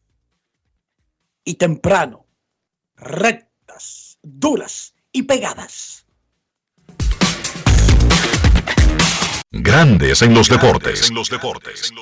Y 1.43 1.55
temprano, 1.55 2.27
rectas, 2.97 4.19
duras 4.23 4.95
y 5.11 5.23
pegadas. 5.23 6.05
Grandes 9.51 10.21
en 10.21 10.35
los 10.35 10.51
deportes. 10.51 11.09
En 11.09 11.15
los 11.15 11.31
deportes. 11.31 11.93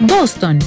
Boston, 0.00 0.58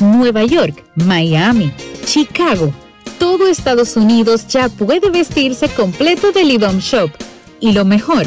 Nueva 0.00 0.44
York, 0.44 0.90
Miami, 0.96 1.72
Chicago. 2.06 2.72
Todo 3.18 3.48
Estados 3.48 3.96
Unidos 3.96 4.48
ya 4.48 4.70
puede 4.70 5.10
vestirse 5.10 5.68
completo 5.68 6.32
del 6.32 6.50
IDOM 6.50 6.78
Shop. 6.78 7.10
Y 7.60 7.72
lo 7.72 7.84
mejor, 7.84 8.26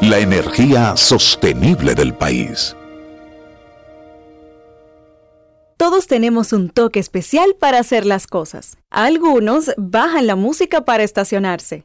La 0.00 0.18
energía 0.18 0.96
sostenible 0.96 1.94
del 1.94 2.14
país. 2.14 2.76
Todos 5.76 6.06
tenemos 6.06 6.52
un 6.52 6.70
toque 6.70 7.00
especial 7.00 7.56
para 7.58 7.78
hacer 7.78 8.06
las 8.06 8.26
cosas. 8.26 8.76
Algunos 8.90 9.72
bajan 9.76 10.26
la 10.26 10.36
música 10.36 10.84
para 10.84 11.02
estacionarse. 11.02 11.84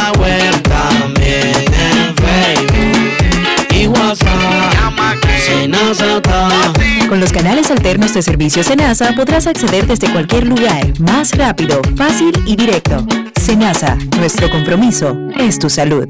los 7.21 7.31
canales 7.31 7.69
alternos 7.69 8.15
de 8.15 8.23
servicio 8.23 8.63
Senasa 8.63 9.13
podrás 9.15 9.45
acceder 9.45 9.85
desde 9.85 10.11
cualquier 10.11 10.47
lugar, 10.47 10.99
más 10.99 11.37
rápido, 11.37 11.79
fácil 11.95 12.33
y 12.47 12.55
directo. 12.55 13.05
Senasa, 13.39 13.95
nuestro 14.17 14.49
compromiso 14.49 15.15
es 15.37 15.59
tu 15.59 15.69
salud. 15.69 16.07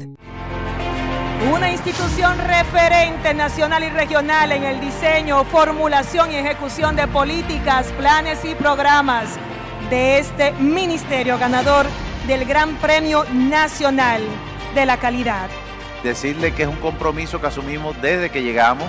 Una 1.52 1.70
institución 1.70 2.38
referente 2.38 3.34
nacional 3.34 3.84
y 3.84 3.90
regional 3.90 4.52
en 4.52 4.64
el 4.64 4.80
diseño, 4.80 5.44
formulación 5.44 6.32
y 6.32 6.36
ejecución 6.36 6.96
de 6.96 7.06
políticas, 7.06 7.88
planes 7.98 8.38
y 8.46 8.54
programas 8.54 9.28
de 9.90 10.18
este 10.18 10.52
ministerio 10.52 11.38
ganador 11.38 11.84
del 12.26 12.46
Gran 12.46 12.74
Premio 12.76 13.26
Nacional 13.34 14.22
de 14.74 14.86
la 14.86 14.96
Calidad. 14.96 15.50
Decirle 16.02 16.54
que 16.54 16.62
es 16.62 16.68
un 16.70 16.76
compromiso 16.76 17.38
que 17.38 17.48
asumimos 17.48 18.00
desde 18.00 18.30
que 18.30 18.42
llegamos 18.42 18.88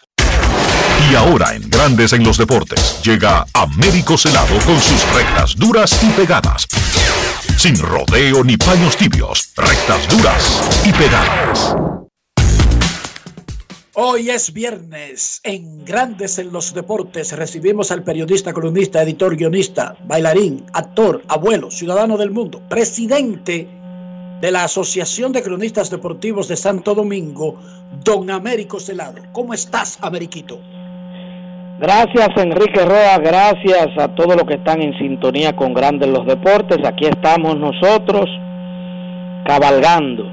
Y 1.11 1.15
ahora 1.15 1.55
en 1.55 1.69
Grandes 1.69 2.13
en 2.13 2.23
los 2.23 2.37
Deportes 2.37 3.01
llega 3.03 3.45
Américo 3.53 4.17
Celado 4.17 4.57
con 4.65 4.79
sus 4.79 5.13
rectas 5.13 5.55
duras 5.55 6.01
y 6.03 6.09
pegadas. 6.11 6.67
sin 7.57 7.77
rodeo 7.77 8.43
ni 8.43 8.57
paños 8.57 8.95
tibios, 8.95 9.51
rectas 9.55 10.07
duras 10.07 10.61
y 10.85 10.91
pegadas. 10.93 11.75
Hoy 13.93 14.29
es 14.29 14.53
viernes. 14.53 15.41
En 15.43 15.83
Grandes 15.83 16.39
en 16.39 16.53
los 16.53 16.73
Deportes 16.73 17.33
recibimos 17.33 17.91
al 17.91 18.03
periodista, 18.03 18.53
columnista, 18.53 19.03
editor, 19.03 19.35
guionista, 19.35 19.97
bailarín, 20.05 20.65
actor, 20.73 21.21
abuelo, 21.27 21.69
ciudadano 21.69 22.17
del 22.17 22.31
mundo, 22.31 22.61
presidente 22.69 23.80
de 24.41 24.51
la 24.51 24.63
Asociación 24.63 25.31
de 25.31 25.43
Cronistas 25.43 25.91
Deportivos 25.91 26.47
de 26.47 26.57
Santo 26.57 26.95
Domingo, 26.95 27.57
don 28.03 28.31
Américo 28.31 28.79
Celado. 28.79 29.21
¿Cómo 29.31 29.53
estás, 29.53 29.99
Ameriquito? 30.01 30.59
Gracias 31.79 32.29
Enrique 32.37 32.83
Roa, 32.85 33.17
gracias 33.19 33.89
a 33.97 34.07
todos 34.09 34.35
los 34.35 34.45
que 34.45 34.55
están 34.55 34.81
en 34.81 34.97
sintonía 34.97 35.55
con 35.55 35.73
Grandes 35.73 36.09
los 36.09 36.25
Deportes. 36.25 36.77
Aquí 36.85 37.05
estamos 37.05 37.57
nosotros 37.57 38.25
cabalgando 39.45 40.23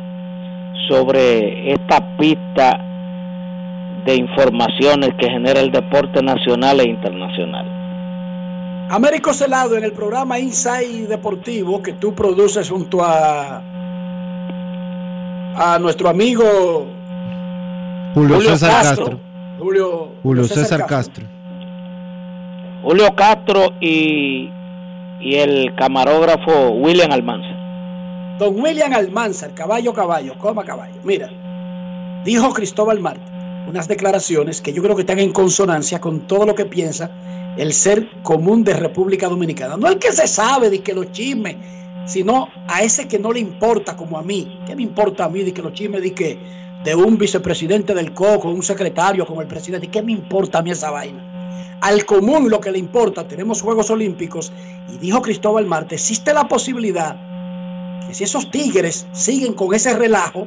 sobre 0.89 1.73
esta 1.73 2.17
pista 2.17 2.79
de 4.05 4.15
informaciones 4.15 5.11
que 5.19 5.29
genera 5.29 5.61
el 5.61 5.71
deporte 5.71 6.23
nacional 6.23 6.81
e 6.81 6.89
internacional. 6.89 7.67
Américo 8.91 9.35
Celado 9.35 9.77
en 9.77 9.85
el 9.85 9.93
programa 9.93 10.39
Inside 10.39 11.09
Deportivo 11.09 11.83
que 11.83 11.93
tú 11.93 12.15
produces 12.15 12.71
junto 12.71 13.03
a 13.03 13.63
a 15.57 15.79
nuestro 15.79 16.09
amigo 16.09 16.87
Julio, 18.15 18.41
César 18.41 18.83
Castro. 18.83 19.21
Julio, 19.59 20.13
Julio 20.23 20.45
César 20.45 20.87
Castro. 20.87 21.25
Julio 22.83 23.15
Castro 23.15 23.73
y, 23.81 24.51
y 25.21 25.35
el 25.35 25.75
camarógrafo 25.75 26.71
William 26.71 27.11
Almanza. 27.11 27.49
Don 28.39 28.61
William 28.61 28.93
Almanza, 28.93 29.49
caballo, 29.55 29.93
caballo, 29.93 30.39
coma 30.39 30.65
caballo. 30.65 31.01
Mira, 31.03 31.29
dijo 32.25 32.53
Cristóbal 32.55 33.01
Marte 33.01 33.39
unas 33.69 33.87
declaraciones 33.87 34.61
que 34.61 34.73
yo 34.73 34.83
creo 34.83 34.97
que 34.97 35.03
están 35.03 35.19
en 35.19 35.31
consonancia 35.31 36.01
con 36.01 36.27
todo 36.27 36.47
lo 36.47 36.55
que 36.55 36.65
piensa 36.65 37.11
el 37.57 37.73
ser 37.73 38.09
común 38.23 38.65
de 38.65 38.73
República 38.73 39.29
Dominicana. 39.29 39.77
No 39.77 39.89
el 39.89 39.99
que 39.99 40.13
se 40.13 40.27
sabe 40.27 40.71
de 40.71 40.81
que 40.81 40.95
los 40.95 41.13
chismes, 41.13 41.57
sino 42.09 42.49
a 42.67 42.83
ese 42.83 43.07
que 43.07 43.19
no 43.19 43.33
le 43.33 43.41
importa 43.41 43.95
como 43.97 44.19
a 44.19 44.23
mí. 44.23 44.59
¿Qué 44.67 44.75
me 44.75 44.83
importa 44.83 45.27
a 45.27 45.29
mí 45.29 45.45
de 45.45 45.53
que 45.53 45.63
los 45.63 45.75
chismes 45.75 46.03
de 46.03 46.15
que 46.15 46.39
de 46.83 46.95
un 46.95 47.19
vicepresidente 47.19 47.95
del 47.95 48.15
COCO, 48.15 48.49
un 48.49 48.63
secretario 48.63 49.27
como 49.27 49.43
el 49.43 49.47
presidente? 49.47 49.89
¿Qué 49.89 50.03
me 50.03 50.13
importa 50.13 50.59
a 50.59 50.63
mí 50.63 50.71
esa 50.71 50.91
vaina? 50.91 51.79
Al 51.83 52.05
común 52.07 52.51
lo 52.51 52.61
que 52.61 52.73
le 52.73 52.79
importa, 52.79 53.29
tenemos 53.29 53.63
Juegos 53.63 53.91
Olímpicos 53.91 54.53
y 54.93 54.99
dijo 54.99 55.23
Cristóbal 55.23 55.67
Marte, 55.67 55.95
existe 55.95 56.33
la 56.33 56.49
posibilidad 56.49 57.17
que 58.07 58.15
si 58.15 58.25
esos 58.25 58.51
tigres 58.51 59.07
siguen 59.13 59.53
con 59.53 59.75
ese 59.75 59.95
relajo, 59.95 60.47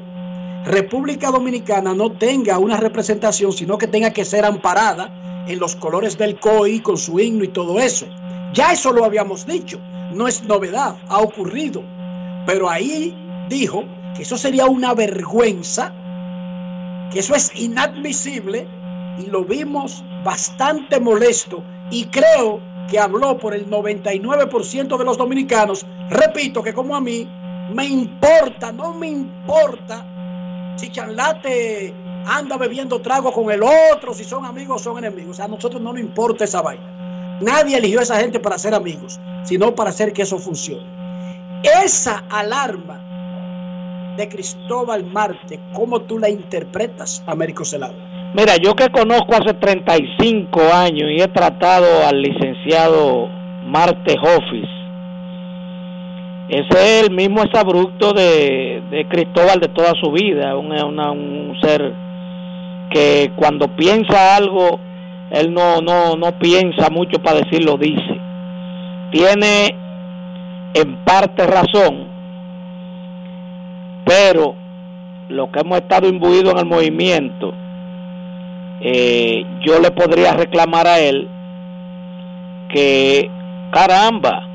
República 0.66 1.32
Dominicana 1.32 1.94
no 1.94 2.12
tenga 2.12 2.58
una 2.58 2.78
representación, 2.78 3.54
sino 3.54 3.78
que 3.78 3.88
tenga 3.88 4.12
que 4.12 4.26
ser 4.26 4.46
amparada 4.46 5.46
en 5.48 5.60
los 5.60 5.76
colores 5.76 6.18
del 6.18 6.40
COI 6.40 6.82
con 6.82 6.98
su 6.98 7.20
himno 7.20 7.44
y 7.44 7.50
todo 7.50 7.80
eso. 7.80 8.08
Ya 8.54 8.72
eso 8.72 8.92
lo 8.92 9.06
habíamos 9.06 9.46
dicho, 9.46 9.80
no 10.14 10.28
es 10.28 10.44
novedad, 10.44 10.96
ha 11.08 11.20
ocurrido. 11.20 11.84
Pero 12.46 12.70
ahí 12.70 13.16
dijo 13.50 13.84
que 14.16 14.24
eso 14.24 14.38
sería 14.38 14.66
una 14.66 14.94
vergüenza, 14.94 15.94
que 17.12 17.20
eso 17.20 17.36
es 17.36 17.52
inadmisible 17.56 18.68
y 19.20 19.28
lo 19.28 19.44
vimos 19.44 20.04
bastante 20.24 21.00
molesto 21.00 21.64
y 21.90 22.06
creo 22.06 22.60
que 22.90 23.00
habló 23.00 23.38
por 23.38 23.54
el 23.54 23.70
99% 23.70 24.98
de 24.98 25.06
los 25.06 25.18
dominicanos. 25.18 25.86
Repito 26.10 26.64
que 26.64 26.74
como 26.74 26.96
a 26.96 27.02
mí 27.02 27.28
me 27.74 27.86
importa, 27.86 28.72
no 28.72 28.94
me 28.94 29.08
importa 29.08 30.06
si 30.76 30.90
Chanlate 30.90 31.94
anda 32.26 32.58
bebiendo 32.58 33.02
trago 33.02 33.32
con 33.32 33.52
el 33.52 33.62
otro, 33.64 34.14
si 34.14 34.24
son 34.24 34.46
amigos 34.46 34.82
o 34.82 34.84
son 34.84 34.98
enemigos. 34.98 35.40
A 35.40 35.48
nosotros 35.48 35.82
no 35.82 35.94
nos 35.94 36.02
importa 36.02 36.44
esa 36.44 36.62
vaina. 36.62 37.01
Nadie 37.42 37.78
eligió 37.78 38.00
a 38.00 38.04
esa 38.04 38.20
gente 38.20 38.40
para 38.40 38.58
ser 38.58 38.74
amigos, 38.74 39.20
sino 39.44 39.74
para 39.74 39.90
hacer 39.90 40.14
que 40.14 40.22
eso 40.22 40.38
funcione. 40.38 40.86
Esa 41.84 42.24
alarma 42.30 43.00
de 44.18 44.30
Cristóbal 44.30 45.04
Marte, 45.06 45.60
¿cómo 45.74 46.02
tú 46.02 46.20
la 46.20 46.30
interpretas, 46.30 47.24
Américo 47.28 47.66
Celado? 47.66 47.96
Mira, 48.34 48.56
yo 48.58 48.76
que 48.76 48.90
conozco 48.90 49.36
hace 49.36 49.54
35 49.54 50.62
años 50.74 51.10
y 51.12 51.22
he 51.22 51.28
tratado 51.28 52.08
al 52.08 52.22
licenciado 52.22 53.28
Marte 53.66 54.16
Hoffis, 54.22 54.70
ese 56.52 56.68
es 56.74 57.08
el 57.08 57.16
mismo 57.16 57.42
exabrupto 57.44 58.12
de, 58.12 58.84
de 58.92 59.08
Cristóbal 59.08 59.62
de 59.62 59.70
toda 59.70 59.94
su 60.04 60.12
vida, 60.12 60.58
un, 60.58 61.58
ser 61.62 61.94
que 62.90 63.32
cuando 63.38 63.70
piensa 63.78 64.36
algo, 64.36 64.78
él 65.32 65.54
no, 65.54 65.82
no, 65.82 66.16
no 66.16 66.38
piensa 66.38 66.90
mucho 66.90 67.22
para 67.22 67.40
decirlo, 67.40 67.78
dice. 67.78 68.20
Tiene 69.12 69.76
en 70.74 70.96
parte 71.04 71.48
razón, 71.48 72.08
pero 74.06 74.56
lo 75.30 75.52
que 75.52 75.60
hemos 75.60 75.80
estado 75.80 76.08
imbuidos 76.08 76.54
en 76.54 76.60
el 76.60 76.66
movimiento, 76.66 77.54
eh, 78.82 79.46
yo 79.62 79.80
le 79.80 79.92
podría 79.92 80.34
reclamar 80.34 80.88
a 80.88 81.00
él 81.00 81.28
que, 82.70 83.30
caramba, 83.72 84.48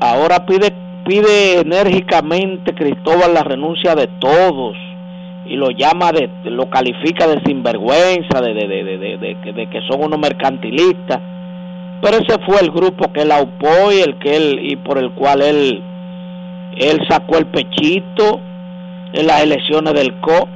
ahora 0.00 0.44
pide 0.46 0.72
pide 1.08 1.60
enérgicamente 1.60 2.74
Cristóbal 2.74 3.32
la 3.32 3.42
renuncia 3.42 3.94
de 3.94 4.06
todos 4.20 4.76
y 5.48 5.56
lo 5.56 5.70
llama 5.70 6.12
de, 6.12 6.28
lo 6.44 6.68
califica 6.68 7.26
de 7.26 7.40
sinvergüenza, 7.44 8.40
de, 8.40 8.52
de, 8.54 8.66
de, 8.68 9.18
de, 9.52 9.70
que 9.70 9.80
son 9.88 10.04
unos 10.04 10.18
mercantilistas. 10.18 11.20
Pero 12.02 12.18
ese 12.18 12.38
fue 12.46 12.60
el 12.60 12.70
grupo 12.70 13.12
que 13.12 13.22
él 13.22 13.32
aupó 13.32 13.90
y 13.92 14.00
el 14.00 14.18
que 14.18 14.36
él 14.36 14.60
y 14.62 14.76
por 14.76 14.98
el 14.98 15.10
cual 15.12 15.42
él 15.42 15.82
él 16.76 17.00
sacó 17.08 17.38
el 17.38 17.46
pechito 17.46 18.40
en 19.12 19.26
las 19.26 19.42
elecciones 19.42 19.94
del 19.94 20.20
CO. 20.20 20.48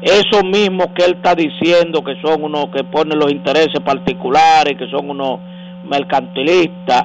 Eso 0.00 0.44
mismo 0.44 0.94
que 0.94 1.04
él 1.04 1.14
está 1.16 1.34
diciendo 1.34 2.02
que 2.04 2.14
son 2.22 2.44
unos 2.44 2.70
que 2.70 2.84
ponen 2.84 3.18
los 3.18 3.30
intereses 3.30 3.80
particulares, 3.84 4.78
que 4.78 4.88
son 4.88 5.10
unos 5.10 5.40
mercantilistas. 5.84 7.04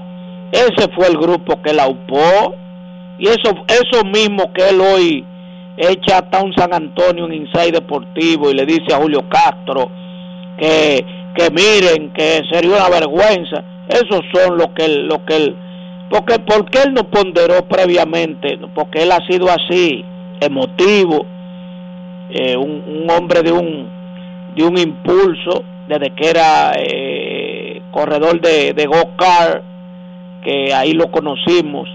Ese 0.52 0.88
fue 0.96 1.08
el 1.08 1.18
grupo 1.18 1.62
que 1.62 1.72
él 1.72 1.80
aupó 1.80 2.56
y 3.18 3.28
eso, 3.28 3.56
eso 3.68 4.06
mismo 4.06 4.54
que 4.54 4.70
él 4.70 4.80
hoy 4.80 5.26
echa 5.78 6.20
hasta 6.20 6.44
un 6.44 6.54
San 6.54 6.74
Antonio 6.74 7.26
en 7.26 7.34
Inside 7.34 7.72
Deportivo 7.72 8.50
y 8.50 8.54
le 8.54 8.66
dice 8.66 8.94
a 8.94 8.98
Julio 8.98 9.28
Castro 9.30 9.90
que, 10.58 11.06
que 11.36 11.50
miren, 11.52 12.12
que 12.14 12.42
sería 12.52 12.78
una 12.78 12.90
vergüenza. 12.90 13.64
Esos 13.90 14.22
son 14.34 14.58
lo 14.58 14.74
que 14.74 14.86
él, 14.86 15.08
lo 15.08 15.26
que 15.26 15.36
él, 15.36 15.56
porque, 16.10 16.40
porque 16.40 16.80
él 16.86 16.94
no 16.94 17.04
ponderó 17.10 17.66
previamente, 17.66 18.58
porque 18.74 19.04
él 19.04 19.12
ha 19.12 19.26
sido 19.28 19.48
así, 19.50 20.06
emotivo, 20.40 21.26
eh, 22.30 22.56
un, 22.56 22.84
un, 22.88 23.10
hombre 23.10 23.42
de 23.42 23.52
un, 23.52 23.90
de 24.56 24.64
un 24.64 24.78
impulso, 24.78 25.64
desde 25.88 26.12
que 26.12 26.30
era 26.30 26.74
eh, 26.78 27.82
corredor 27.92 28.40
de, 28.40 28.74
de 28.74 28.86
go-kart, 28.86 29.64
que 30.44 30.74
ahí 30.74 30.94
lo 30.94 31.10
conocimos 31.12 31.90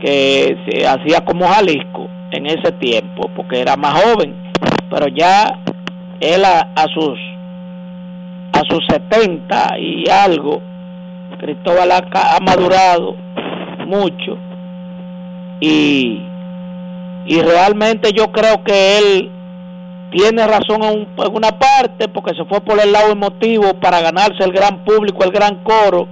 que 0.00 0.56
se 0.66 0.86
hacía 0.86 1.22
como 1.26 1.46
Jalisco 1.46 2.08
en 2.32 2.46
ese 2.46 2.72
tiempo, 2.72 3.30
porque 3.34 3.60
era 3.60 3.76
más 3.76 4.02
joven, 4.02 4.34
pero 4.90 5.08
ya 5.08 5.58
él 6.20 6.44
a, 6.44 6.86
sus 6.94 7.18
a 8.52 8.60
sus 8.68 8.84
70 8.88 9.78
y 9.78 10.08
algo, 10.10 10.60
Cristóbal 11.38 11.90
ha, 11.90 12.02
ha 12.36 12.40
madurado 12.40 13.16
mucho 13.86 14.36
y, 15.60 16.22
y 17.26 17.40
realmente 17.42 18.12
yo 18.12 18.32
creo 18.32 18.62
que 18.64 18.98
él 18.98 19.30
tiene 20.10 20.46
razón 20.46 20.82
en, 20.82 21.08
una 21.32 21.58
parte 21.58 22.08
porque 22.08 22.34
se 22.34 22.44
fue 22.46 22.60
por 22.60 22.80
el 22.80 22.92
lado 22.92 23.12
emotivo 23.12 23.74
para 23.74 24.00
ganarse 24.00 24.42
el 24.42 24.52
gran 24.52 24.84
público, 24.84 25.22
el 25.24 25.30
gran 25.30 25.62
coro 25.62 26.08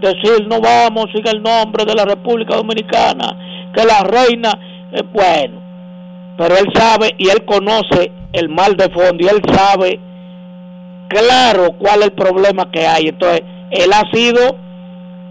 decir 0.00 0.46
no 0.48 0.60
vamos 0.60 1.06
sin 1.14 1.26
el 1.28 1.42
nombre 1.42 1.84
de 1.84 1.94
la 1.94 2.04
República 2.04 2.56
Dominicana, 2.56 3.70
que 3.72 3.84
la 3.84 4.02
reina 4.02 4.50
es 4.90 5.02
bueno. 5.12 5.61
Pero 6.36 6.56
él 6.56 6.66
sabe 6.74 7.14
y 7.18 7.28
él 7.28 7.44
conoce 7.44 8.10
el 8.32 8.48
mal 8.48 8.76
de 8.76 8.88
fondo 8.90 9.18
y 9.20 9.28
él 9.28 9.42
sabe 9.52 10.00
claro 11.08 11.72
cuál 11.78 12.00
es 12.00 12.06
el 12.06 12.12
problema 12.12 12.70
que 12.70 12.86
hay. 12.86 13.08
Entonces, 13.08 13.42
él 13.70 13.90
ha 13.92 14.10
sido 14.12 14.56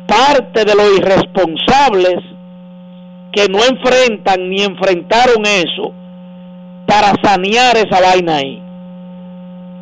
parte 0.08 0.66
de 0.66 0.76
los 0.76 0.98
irresponsables 0.98 2.18
que 3.32 3.48
no 3.48 3.60
enfrentan 3.60 4.50
ni 4.50 4.62
enfrentaron 4.62 5.46
eso 5.46 5.94
para 6.86 7.14
sanear 7.24 7.78
esa 7.78 8.02
vaina 8.02 8.36
ahí. 8.36 8.62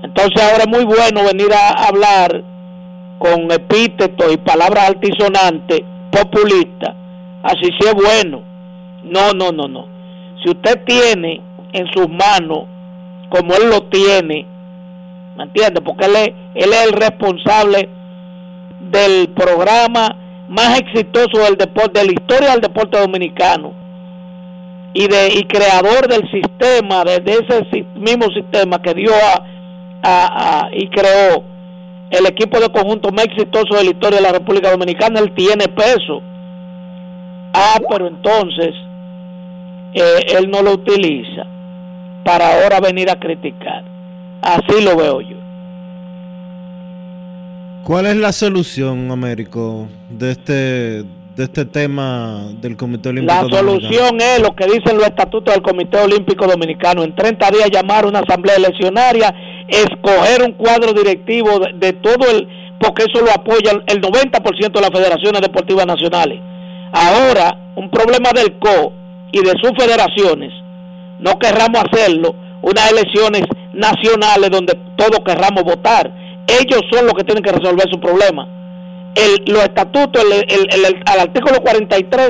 Entonces 0.04 0.42
ahora 0.42 0.64
es 0.64 0.68
muy 0.68 0.86
bueno 0.86 1.24
venir 1.26 1.52
a 1.54 1.88
hablar 1.88 2.44
con 3.18 3.52
epítetos 3.52 4.34
y 4.34 4.38
palabras 4.38 4.90
altisonantes, 4.90 5.82
populistas, 6.12 6.96
así 7.44 7.66
sí 7.80 7.88
es 7.88 7.94
bueno. 7.94 8.44
No, 9.04 9.32
no, 9.34 9.52
no, 9.52 9.68
no. 9.68 9.99
Si 10.44 10.50
usted 10.50 10.84
tiene 10.86 11.42
en 11.74 11.88
sus 11.94 12.08
manos, 12.10 12.66
como 13.30 13.54
él 13.56 13.70
lo 13.70 13.84
tiene, 13.84 14.46
¿me 15.38 15.44
entiende? 15.44 15.82
Porque 15.82 16.06
él 16.06 16.16
es, 16.16 16.30
él 16.56 16.74
es 16.74 16.86
el 16.88 16.94
responsable 16.94 17.90
del 18.92 19.30
programa 19.30 20.16
más 20.48 20.80
exitoso 20.80 21.44
del 21.44 21.56
deporte, 21.58 22.00
de 22.00 22.06
la 22.08 22.12
historia 22.12 22.52
del 22.52 22.62
deporte 22.62 23.00
dominicano 23.00 23.74
y 24.94 25.08
de 25.08 25.34
y 25.36 25.44
creador 25.44 26.08
del 26.08 26.30
sistema, 26.32 27.04
de, 27.04 27.22
ese 27.26 27.86
mismo 27.96 28.26
sistema 28.34 28.82
que 28.82 28.94
dio 28.96 29.12
a, 30.02 30.70
y 30.72 30.88
creó 30.90 31.44
el 32.10 32.26
equipo 32.26 32.60
de 32.60 32.70
conjunto 32.70 33.12
más 33.12 33.26
exitoso 33.26 33.76
de 33.76 33.84
la 33.84 33.92
historia 33.92 34.18
de 34.18 34.24
la 34.24 34.32
República 34.32 34.72
Dominicana, 34.72 35.20
él 35.20 35.32
tiene 35.36 35.68
peso. 35.68 36.22
Ah, 37.54 37.78
pero 37.88 38.08
entonces 38.08 38.74
eh, 39.94 40.38
él 40.38 40.50
no 40.50 40.62
lo 40.62 40.74
utiliza 40.74 41.46
para 42.24 42.54
ahora 42.54 42.80
venir 42.80 43.10
a 43.10 43.20
criticar. 43.20 43.84
Así 44.42 44.84
lo 44.84 44.96
veo 44.96 45.22
yo. 45.22 45.38
¿Cuál 47.84 48.06
es 48.06 48.18
la 48.18 48.32
solución, 48.32 49.10
Américo, 49.12 49.88
de 50.10 50.32
este, 50.32 50.54
de 50.54 51.44
este 51.44 51.66
tema 51.66 52.50
del 52.62 52.78
Comité 52.78 53.10
Olímpico 53.10 53.34
La 53.34 53.50
solución 53.50 54.22
es 54.22 54.42
lo 54.42 54.56
que 54.56 54.66
dicen 54.68 54.98
los 54.98 55.08
estatutos 55.08 55.54
del 55.54 55.64
Comité 55.64 55.98
Olímpico 55.98 56.46
Dominicano. 56.46 57.04
En 57.04 57.16
30 57.16 57.50
días 57.50 57.70
llamar 57.72 58.06
a 58.06 58.10
una 58.10 58.20
asamblea 58.20 58.58
eleccionaria, 58.58 59.34
escoger 59.68 60.44
un 60.44 60.52
cuadro 60.52 60.94
directivo 60.94 61.60
de, 61.60 61.94
todo 61.94 62.30
el... 62.30 62.48
porque 62.80 63.06
eso 63.12 63.26
lo 63.26 63.32
apoya 63.32 63.72
el 63.88 64.02
90% 64.02 64.72
de 64.72 64.82
las 64.82 64.92
federaciones 64.92 65.42
deportivas 65.42 65.88
nacionales. 65.88 66.40
Ahora, 66.92 67.58
un 67.76 67.90
problema 67.90 68.30
del 68.36 68.60
CO 68.60 68.99
y 69.32 69.40
de 69.40 69.54
sus 69.62 69.72
federaciones, 69.78 70.52
no 71.20 71.38
querramos 71.40 71.84
hacerlo, 71.84 72.36
unas 72.62 72.92
elecciones 72.92 73.44
nacionales 73.74 74.50
donde 74.50 74.78
todos 74.96 75.20
querramos 75.26 75.64
votar 75.64 76.12
ellos 76.50 76.82
son 76.92 77.06
los 77.06 77.14
que 77.14 77.24
tienen 77.24 77.44
que 77.44 77.52
resolver 77.52 77.88
su 77.92 78.00
problema. 78.00 78.48
El, 79.16 79.54
los 79.54 79.64
estatutos, 79.64 80.24
el, 80.24 81.02
al 81.06 81.20
artículo 81.20 81.62
43 81.62 82.30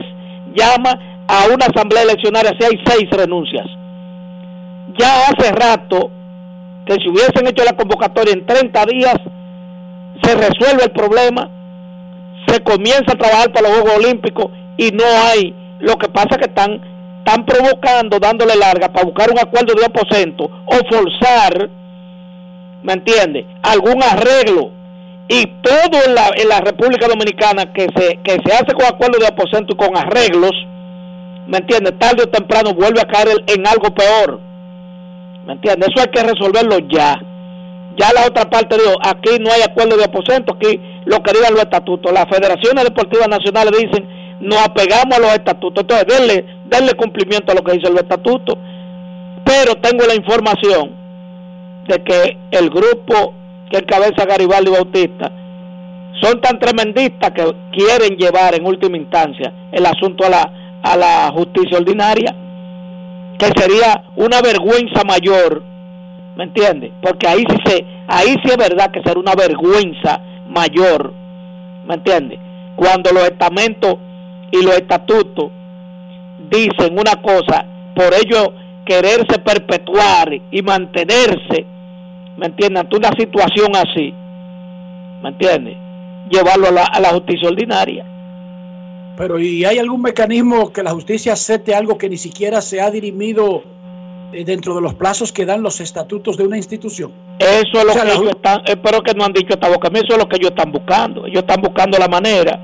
llama 0.56 1.24
a 1.28 1.45
una 1.54 1.66
asamblea 1.66 2.04
eleccionaria 2.04 2.54
si 2.60 2.66
hay 2.66 2.80
seis 2.86 3.10
renuncias. 3.12 3.66
Ya 4.97 5.28
hace 5.28 5.52
rato 5.52 6.12
que 6.86 6.95
si 6.95 7.10
hubiesen 7.10 7.47
hecho 7.47 7.64
la 7.64 7.78
convocatoria 7.78 8.34
en 8.34 8.45
30 8.45 8.86
días, 8.86 9.16
se 10.24 10.36
resuelve 10.36 10.86
el 10.86 10.91
problema, 10.91 11.50
se 12.47 12.62
comienza 12.62 13.14
a 13.14 13.18
trabajar 13.18 13.52
para 13.54 13.70
los 13.70 13.80
Juegos 13.80 14.00
Olímpicos 14.04 14.47
y 14.78 14.91
no 14.91 15.06
hay. 15.06 15.56
Lo 15.80 15.96
que 15.98 16.10
pasa 16.10 16.30
es 16.32 16.38
que 16.38 16.50
están, 16.50 16.82
están 17.20 17.46
provocando, 17.46 18.20
dándole 18.20 18.56
larga 18.56 18.90
para 18.90 19.06
buscar 19.06 19.32
un 19.32 19.40
acuerdo 19.40 19.74
de 19.76 19.86
aposento 19.86 20.44
o 20.66 20.76
forzar 20.90 21.70
¿me 22.84 22.94
entiende? 22.94 23.46
Algún 23.64 24.02
arreglo. 24.04 24.72
Y 25.28 25.46
todo 25.62 26.04
en 26.08 26.16
la, 26.16 26.32
en 26.36 26.50
la 26.50 26.60
República 26.60 27.08
Dominicana 27.08 27.72
que 27.72 27.88
se, 27.96 28.20
que 28.24 28.38
se 28.44 28.54
hace 28.54 28.74
con 28.74 28.86
acuerdo 28.86 29.20
de 29.20 29.28
aposento 29.28 29.74
y 29.74 29.78
con 29.78 29.96
arreglos, 29.96 30.52
¿me 31.48 31.60
entiende? 31.60 31.92
Tarde 31.92 32.24
o 32.24 32.30
temprano 32.30 32.74
vuelve 32.74 33.02
a 33.02 33.06
caer 33.06 33.44
en 33.46 33.68
algo 33.68 33.94
peor. 33.94 34.40
¿Me 35.46 35.54
entiende? 35.54 35.88
Eso 35.88 36.02
hay 36.02 36.12
que 36.12 36.24
resolverlo 36.24 36.80
ya. 36.90 37.16
Ya 37.98 38.14
la 38.14 38.26
otra 38.28 38.50
parte 38.50 38.78
dijo, 38.78 38.96
aquí 39.04 39.38
no 39.40 39.52
hay 39.52 39.62
acuerdo 39.62 39.98
de 39.98 40.06
aposento, 40.06 40.56
aquí 40.56 40.82
lo 41.06 41.22
que 41.22 41.34
digan 41.34 41.54
los 41.54 41.64
estatutos. 41.64 42.12
Las 42.12 42.26
federaciones 42.26 42.86
deportivas 42.86 43.28
nacionales 43.28 43.72
dicen, 43.78 44.08
nos 44.42 44.60
apegamos 44.60 45.18
a 45.18 45.22
los 45.22 45.34
estatutos. 45.34 45.82
Entonces, 45.82 46.08
denle, 46.08 46.46
denle 46.66 46.94
cumplimiento 46.94 47.52
a 47.52 47.56
lo 47.56 47.64
que 47.64 47.74
dicen 47.74 47.94
los 47.94 48.04
estatutos. 48.04 48.58
Pero 49.44 49.76
tengo 49.76 50.06
la 50.06 50.16
información 50.16 50.92
de 51.88 52.04
que 52.04 52.38
el 52.52 52.70
grupo 52.70 53.34
que 53.72 53.80
encabeza 53.80 54.26
Garibaldi 54.26 54.72
Bautista 54.72 55.32
son 56.22 56.42
tan 56.42 56.60
tremendistas 56.60 57.32
que 57.32 57.44
quieren 57.72 58.18
llevar 58.18 58.56
en 58.56 58.66
última 58.66 58.98
instancia 58.98 59.54
el 59.72 59.86
asunto 59.86 60.26
a 60.26 60.30
la, 60.30 60.54
a 60.84 60.98
la 60.98 61.32
justicia 61.34 61.78
ordinaria, 61.78 62.36
que 63.38 63.48
sería 63.60 64.04
una 64.16 64.42
vergüenza 64.42 65.04
mayor, 65.06 65.64
¿me 66.36 66.44
entiende? 66.44 66.92
Porque 67.02 67.28
ahí 67.28 67.44
sí, 67.50 67.58
se, 67.66 67.86
ahí 68.08 68.36
sí 68.44 68.52
es 68.52 68.58
verdad 68.58 68.92
que 68.92 69.02
será 69.02 69.20
una 69.20 69.34
vergüenza 69.34 70.22
mayor, 70.48 71.14
¿me 71.88 71.96
entiende? 71.96 72.40
Cuando 72.76 73.12
los 73.12 73.24
estamentos 73.24 73.98
y 74.52 74.64
los 74.64 74.76
estatutos 74.76 75.52
dicen 76.50 76.97
una 76.97 77.22
cosa, 77.22 77.66
por 77.95 78.14
ello 78.14 78.54
quererse 78.86 79.39
perpetuar 79.39 80.34
y 80.52 80.62
mantenerse 80.62 81.66
¿me 82.39 82.47
entiendes? 82.47 82.82
Ante 82.82 82.95
una 82.95 83.12
situación 83.12 83.76
así, 83.76 84.14
¿me 85.22 85.30
entiendes? 85.30 85.76
Llevarlo 86.32 86.68
a 86.68 86.72
la, 86.72 86.84
a 86.86 87.00
la 87.00 87.10
justicia 87.10 87.50
ordinaria. 87.50 88.06
Pero 89.18 89.39
¿y 89.39 89.66
hay 89.66 89.78
algún 89.78 90.02
mecanismo 90.02 90.72
que 90.72 90.82
la 90.82 90.91
justicia 90.91 91.34
acepte 91.34 91.76
algo 91.76 91.97
que 91.97 92.08
ni 92.08 92.18
siquiera 92.18 92.62
se 92.62 92.80
ha 92.80 92.89
dirimido 92.89 93.64
eh, 94.32 94.45
dentro 94.45 94.74
de 94.76 94.82
los 94.82 94.93
plazos 94.93 95.34
que 95.34 95.45
dan 95.45 95.62
los 95.62 95.82
estatutos 95.82 96.38
de 96.38 96.45
una 96.45 96.56
institución? 96.56 97.12
Eso 97.39 97.80
es 97.80 97.84
lo 97.84 97.93
que 97.93 98.08
ellos 98.08 98.30
están, 98.30 98.62
espero 98.66 99.02
que 99.04 99.14
no 99.14 99.26
han 99.26 99.34
dicho 99.34 99.54
esta 99.54 99.68
boca, 99.68 99.89
eso 99.93 100.14
es 100.14 100.18
lo 100.18 100.30
que 100.30 100.38
ellos 100.38 100.52
están 100.52 100.72
buscando. 100.72 101.26
Ellos 101.26 101.41
están 101.41 101.62
buscando 101.62 101.97
la 101.97 102.08
manera 102.08 102.58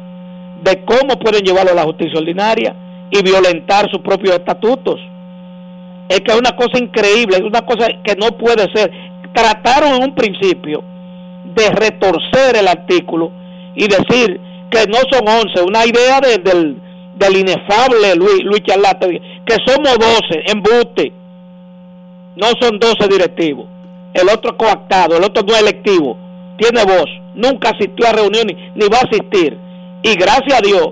de 0.65 0.83
cómo 0.83 1.19
pueden 1.19 1.43
llevarlo 1.43 1.71
a 1.71 1.75
la 1.75 1.83
justicia 1.83 2.19
ordinaria 2.19 2.75
y 3.11 3.21
violentar 3.21 3.89
sus 3.91 4.01
propios 4.01 4.35
estatutos. 4.35 4.99
Es 6.09 6.19
que 6.21 6.31
es 6.31 6.39
una 6.39 6.55
cosa 6.55 6.79
increíble, 6.79 7.37
es 7.37 7.43
una 7.43 7.61
cosa 7.61 7.87
que 8.03 8.15
no 8.15 8.35
puede 8.37 8.65
ser. 8.73 8.91
Trataron 9.33 9.95
en 9.95 10.03
un 10.03 10.15
principio 10.15 10.83
de 11.55 11.69
retorcer 11.69 12.57
el 12.57 12.67
artículo 12.67 13.31
y 13.75 13.87
decir 13.87 14.39
que 14.71 14.87
no 14.87 14.97
son 15.11 15.27
11, 15.27 15.61
una 15.61 15.85
idea 15.85 16.19
del, 16.19 16.77
del 17.15 17.37
inefable 17.37 18.15
Luis, 18.15 18.43
Luis 18.43 18.63
Charlate, 18.63 19.21
que 19.45 19.55
somos 19.67 19.97
12, 19.99 20.43
embuste, 20.47 21.13
no 22.35 22.47
son 22.59 22.79
12 22.79 23.07
directivos, 23.07 23.67
el 24.13 24.27
otro 24.29 24.57
coactado, 24.57 25.17
el 25.17 25.23
otro 25.23 25.43
no 25.43 25.55
electivo, 25.55 26.17
tiene 26.57 26.83
voz, 26.83 27.09
nunca 27.35 27.69
asistió 27.69 28.07
a 28.07 28.13
reuniones 28.13 28.55
ni 28.75 28.87
va 28.87 28.97
a 28.97 29.07
asistir, 29.07 29.57
y 30.05 30.15
gracias 30.15 30.59
a 30.59 30.61
Dios 30.61 30.91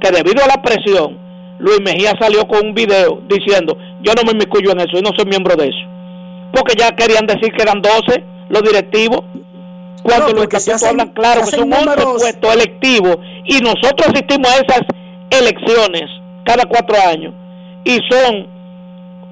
que 0.00 0.10
debido 0.10 0.44
a 0.44 0.48
la 0.48 0.62
presión, 0.62 1.18
Luis 1.58 1.80
Mejía 1.80 2.12
salió 2.20 2.46
con 2.46 2.68
un 2.68 2.74
video 2.74 3.20
diciendo, 3.28 3.76
yo 4.02 4.12
no 4.14 4.22
me 4.24 4.32
inmiscuyo 4.32 4.72
en 4.72 4.80
eso, 4.80 4.92
yo 4.94 5.02
no 5.02 5.10
soy 5.16 5.26
miembro 5.26 5.56
de 5.56 5.68
eso 5.68 5.94
porque 6.54 6.74
ya 6.78 6.94
querían 6.94 7.26
decir 7.26 7.52
que 7.52 7.62
eran 7.62 7.82
12 7.82 8.24
los 8.48 8.62
directivos, 8.62 9.22
cuando 10.02 10.32
los 10.32 10.44
estatutos 10.44 10.84
hablan 10.84 11.08
claro 11.08 11.40
que 11.40 11.56
son 11.56 11.72
11 11.72 11.96
puestos 11.96 12.54
electivos 12.54 13.16
y 13.44 13.58
nosotros 13.60 14.08
asistimos 14.12 14.48
a 14.48 14.60
esas 14.60 14.82
elecciones 15.30 16.04
cada 16.44 16.64
cuatro 16.66 16.96
años 17.08 17.34
y 17.84 17.98
son 18.08 18.46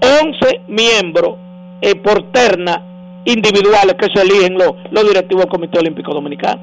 11 0.00 0.62
miembros 0.66 1.36
eh, 1.82 1.94
por 1.94 2.32
terna 2.32 2.82
individuales 3.24 3.94
que 3.98 4.08
se 4.12 4.22
eligen 4.22 4.54
los, 4.54 4.72
los 4.90 5.04
directivos 5.06 5.44
del 5.44 5.50
Comité 5.50 5.78
Olímpico 5.78 6.12
Dominicano. 6.12 6.60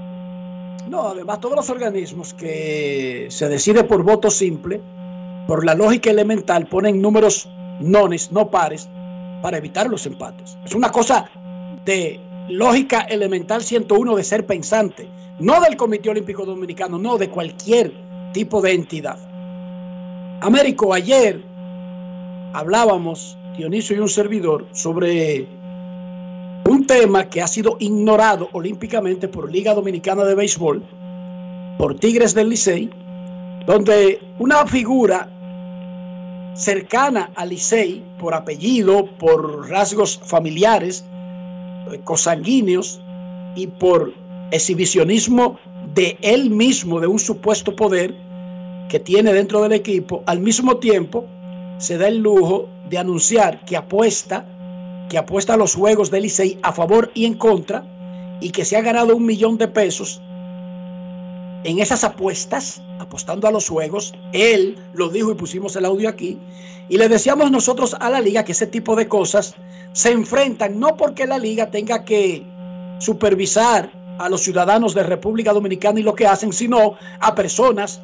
No, 0.87 1.09
además 1.09 1.39
todos 1.39 1.55
los 1.55 1.69
organismos 1.69 2.33
que 2.33 3.27
se 3.29 3.49
decide 3.49 3.83
por 3.83 4.03
voto 4.03 4.29
simple, 4.29 4.81
por 5.47 5.65
la 5.65 5.75
lógica 5.75 6.09
elemental, 6.09 6.67
ponen 6.67 7.01
números 7.01 7.49
nones, 7.79 8.31
no 8.31 8.49
pares, 8.49 8.89
para 9.41 9.57
evitar 9.57 9.89
los 9.89 10.05
empates. 10.05 10.57
Es 10.65 10.75
una 10.75 10.91
cosa 10.91 11.29
de 11.85 12.19
lógica 12.49 13.01
elemental 13.01 13.63
101 13.63 14.15
de 14.15 14.23
ser 14.23 14.45
pensante, 14.45 15.07
no 15.39 15.61
del 15.61 15.77
Comité 15.77 16.09
Olímpico 16.09 16.45
Dominicano, 16.45 16.97
no 16.97 17.17
de 17.17 17.29
cualquier 17.29 17.93
tipo 18.33 18.61
de 18.61 18.73
entidad. 18.73 19.17
Américo, 20.41 20.93
ayer 20.93 21.43
hablábamos, 22.53 23.37
Dionisio 23.57 23.95
y 23.95 23.99
un 23.99 24.09
servidor, 24.09 24.65
sobre 24.71 25.47
un 26.69 26.85
tema 26.85 27.29
que 27.29 27.41
ha 27.41 27.47
sido 27.47 27.77
ignorado 27.79 28.49
olímpicamente 28.53 29.27
por 29.27 29.51
Liga 29.51 29.73
Dominicana 29.73 30.23
de 30.23 30.35
Béisbol, 30.35 30.83
por 31.77 31.95
Tigres 31.95 32.35
del 32.35 32.49
Licey, 32.49 32.89
donde 33.65 34.19
una 34.37 34.65
figura 34.67 35.27
cercana 36.53 37.31
a 37.35 37.45
Licey 37.45 38.03
por 38.19 38.35
apellido, 38.35 39.07
por 39.17 39.67
rasgos 39.69 40.19
familiares, 40.23 41.03
eh, 41.91 41.99
cosanguíneos 42.03 43.01
y 43.55 43.65
por 43.65 44.13
exhibicionismo 44.51 45.57
de 45.95 46.17
él 46.21 46.51
mismo, 46.51 46.99
de 46.99 47.07
un 47.07 47.19
supuesto 47.19 47.75
poder 47.75 48.13
que 48.89 48.99
tiene 48.99 49.33
dentro 49.33 49.61
del 49.63 49.71
equipo, 49.71 50.23
al 50.27 50.39
mismo 50.39 50.77
tiempo 50.77 51.25
se 51.79 51.97
da 51.97 52.07
el 52.07 52.17
lujo 52.17 52.69
de 52.89 52.97
anunciar 52.97 53.65
que 53.65 53.77
apuesta, 53.77 54.45
que 55.09 55.17
apuesta 55.17 55.55
a 55.55 55.57
los 55.57 55.75
juegos 55.75 56.11
del 56.11 56.23
Licey 56.23 56.59
a 56.61 56.71
favor 56.71 57.11
y 57.13 57.25
en 57.25 57.33
contra, 57.33 57.83
y 58.41 58.51
que 58.51 58.63
se 58.63 58.77
ha 58.77 58.81
ganado 58.81 59.15
un 59.15 59.25
millón 59.25 59.57
de 59.57 59.67
pesos 59.67 60.21
en 61.63 61.79
esas 61.79 62.03
apuestas, 62.03 62.81
apostando 62.99 63.47
a 63.47 63.51
los 63.51 63.67
juegos. 63.67 64.13
Él 64.31 64.77
lo 64.93 65.09
dijo 65.09 65.31
y 65.31 65.35
pusimos 65.35 65.75
el 65.75 65.85
audio 65.85 66.07
aquí. 66.07 66.37
Y 66.87 66.97
le 66.97 67.09
decíamos 67.09 67.51
nosotros 67.51 67.95
a 67.99 68.09
la 68.09 68.21
liga 68.21 68.45
que 68.45 68.53
ese 68.53 68.67
tipo 68.67 68.95
de 68.95 69.07
cosas 69.07 69.55
se 69.91 70.11
enfrentan 70.11 70.79
no 70.79 70.95
porque 70.95 71.27
la 71.27 71.37
liga 71.37 71.69
tenga 71.69 72.05
que 72.05 72.43
supervisar 72.99 73.91
a 74.17 74.29
los 74.29 74.41
ciudadanos 74.41 74.93
de 74.93 75.03
República 75.03 75.53
Dominicana 75.53 75.99
y 75.99 76.03
lo 76.03 76.15
que 76.15 76.27
hacen, 76.27 76.51
sino 76.51 76.95
a 77.19 77.35
personas 77.35 78.01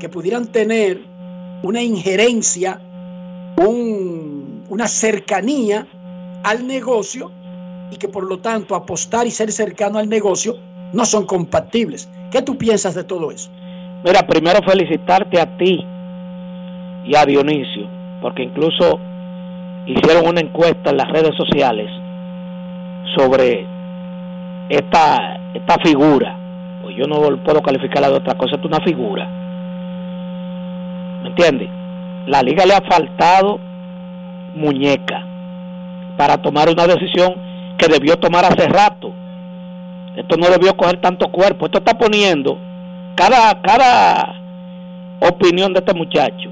que 0.00 0.08
pudieran 0.08 0.46
tener 0.46 1.02
una 1.62 1.82
injerencia, 1.82 2.80
una 3.56 4.88
cercanía 4.88 5.86
al 6.42 6.66
negocio 6.66 7.30
y 7.90 7.96
que 7.96 8.08
por 8.08 8.24
lo 8.24 8.38
tanto 8.38 8.74
apostar 8.74 9.26
y 9.26 9.30
ser 9.30 9.50
cercano 9.52 9.98
al 9.98 10.08
negocio 10.08 10.56
no 10.92 11.04
son 11.04 11.26
compatibles. 11.26 12.08
¿Qué 12.30 12.42
tú 12.42 12.56
piensas 12.56 12.94
de 12.94 13.04
todo 13.04 13.30
eso? 13.30 13.50
Mira, 14.04 14.26
primero 14.26 14.60
felicitarte 14.62 15.40
a 15.40 15.56
ti 15.56 15.84
y 17.04 17.16
a 17.16 17.24
Dionisio, 17.24 17.88
porque 18.20 18.42
incluso 18.42 18.98
hicieron 19.86 20.28
una 20.28 20.40
encuesta 20.40 20.90
en 20.90 20.98
las 20.98 21.08
redes 21.08 21.34
sociales 21.36 21.90
sobre 23.16 23.66
esta, 24.68 25.40
esta 25.54 25.78
figura. 25.82 26.36
Pues 26.82 26.96
yo 26.96 27.06
no 27.06 27.20
puedo 27.42 27.62
calificarla 27.62 28.10
de 28.10 28.16
otra 28.16 28.36
cosa, 28.36 28.56
es 28.56 28.64
una 28.64 28.80
figura. 28.80 29.26
¿Me 31.22 31.30
entiendes? 31.30 31.68
La 32.26 32.42
liga 32.42 32.64
le 32.66 32.74
ha 32.74 32.82
faltado 32.82 33.58
muñeca 34.54 35.27
para 36.18 36.36
tomar 36.36 36.68
una 36.68 36.86
decisión 36.86 37.34
que 37.78 37.88
debió 37.88 38.18
tomar 38.18 38.44
hace 38.44 38.68
rato 38.68 39.14
esto 40.18 40.36
no 40.36 40.48
debió 40.48 40.76
coger 40.76 41.00
tanto 41.00 41.30
cuerpo. 41.30 41.66
Esto 41.66 41.78
está 41.78 41.96
poniendo 41.96 42.58
cada, 43.14 43.62
cada 43.62 44.34
opinión 45.20 45.72
de 45.72 45.78
este 45.78 45.94
muchacho, 45.94 46.50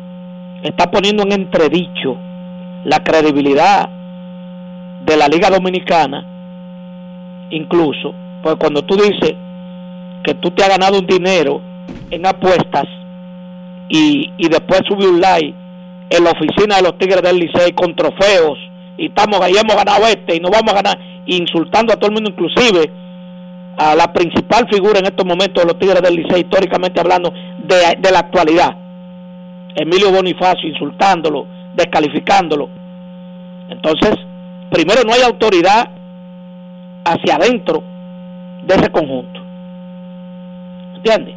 está 0.62 0.88
poniendo 0.88 1.24
en 1.24 1.32
entredicho 1.32 2.16
la 2.84 3.02
credibilidad 3.02 3.88
de 5.04 5.16
la 5.16 5.26
Liga 5.26 5.50
Dominicana, 5.50 6.24
incluso, 7.50 8.14
pues 8.40 8.54
cuando 8.54 8.82
tú 8.82 8.94
dices 8.94 9.34
que 10.22 10.34
tú 10.34 10.52
te 10.52 10.62
has 10.62 10.68
ganado 10.68 11.00
un 11.00 11.06
dinero 11.06 11.60
en 12.10 12.24
apuestas 12.24 12.86
y, 13.88 14.32
y 14.38 14.48
después 14.48 14.82
subí 14.86 15.06
un 15.06 15.20
like 15.20 15.54
en 16.10 16.22
la 16.22 16.30
oficina 16.30 16.76
de 16.76 16.82
los 16.82 16.98
Tigres 16.98 17.22
del 17.22 17.38
Licey 17.38 17.72
con 17.72 17.96
trofeos 17.96 18.58
y 18.98 19.06
estamos 19.06 19.40
ahí 19.40 19.52
hemos 19.52 19.76
ganado 19.76 20.06
este 20.06 20.36
y 20.36 20.40
no 20.40 20.50
vamos 20.50 20.72
a 20.72 20.82
ganar 20.82 20.98
insultando 21.26 21.92
a 21.92 21.96
todo 21.96 22.08
el 22.08 22.14
mundo 22.14 22.30
inclusive 22.30 22.90
a 23.76 23.94
la 23.94 24.12
principal 24.12 24.66
figura 24.70 24.98
en 24.98 25.06
estos 25.06 25.26
momentos 25.26 25.62
de 25.62 25.68
los 25.70 25.78
Tigres 25.78 26.00
del 26.00 26.14
Liceo, 26.14 26.38
históricamente 26.38 27.00
hablando 27.00 27.30
de, 27.30 28.10
la 28.10 28.20
actualidad. 28.20 28.74
Emilio 29.74 30.10
Bonifacio 30.10 30.68
insultándolo, 30.68 31.46
descalificándolo. 31.74 32.70
Entonces, 33.68 34.14
primero 34.70 35.02
no 35.04 35.12
hay 35.12 35.20
autoridad 35.22 35.90
hacia 37.04 37.36
adentro 37.36 37.82
de 38.62 38.74
ese 38.74 38.90
conjunto. 38.90 39.40
¿Entiendes? 40.96 41.34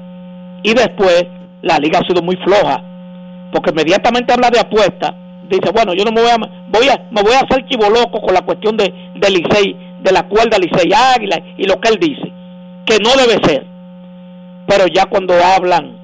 Y 0.63 0.73
después 0.73 1.27
la 1.61 1.77
liga 1.77 1.99
ha 1.99 2.07
sido 2.07 2.21
muy 2.21 2.37
floja, 2.37 2.81
porque 3.51 3.71
inmediatamente 3.71 4.31
habla 4.31 4.49
de 4.49 4.59
apuesta, 4.59 5.13
dice, 5.49 5.71
bueno, 5.73 5.93
yo 5.93 6.03
no 6.05 6.11
me 6.11 6.21
voy 6.21 6.29
a, 6.29 6.37
voy 6.37 6.89
a, 6.89 7.07
me 7.11 7.21
voy 7.21 7.33
a 7.33 7.39
hacer 7.39 7.65
loco 7.91 8.21
con 8.21 8.33
la 8.33 8.41
cuestión 8.41 8.77
de, 8.77 8.93
de 9.15 9.29
Licey, 9.29 9.75
de 10.01 10.11
la 10.11 10.23
cuerda 10.23 10.57
Licey 10.57 10.91
Águila 10.93 11.41
y 11.57 11.65
lo 11.65 11.79
que 11.79 11.89
él 11.89 11.99
dice 11.99 12.39
que 12.89 12.97
no 12.99 13.11
debe 13.15 13.39
ser. 13.45 13.65
Pero 14.67 14.87
ya 14.87 15.05
cuando 15.05 15.33
hablan 15.33 15.97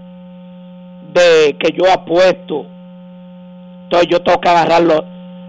de 1.14 1.56
que 1.60 1.72
yo 1.76 1.92
apuesto, 1.92 2.66
entonces 3.84 4.10
yo 4.10 4.22
tengo 4.22 4.40
que 4.40 4.50
agarrarlo 4.50 5.04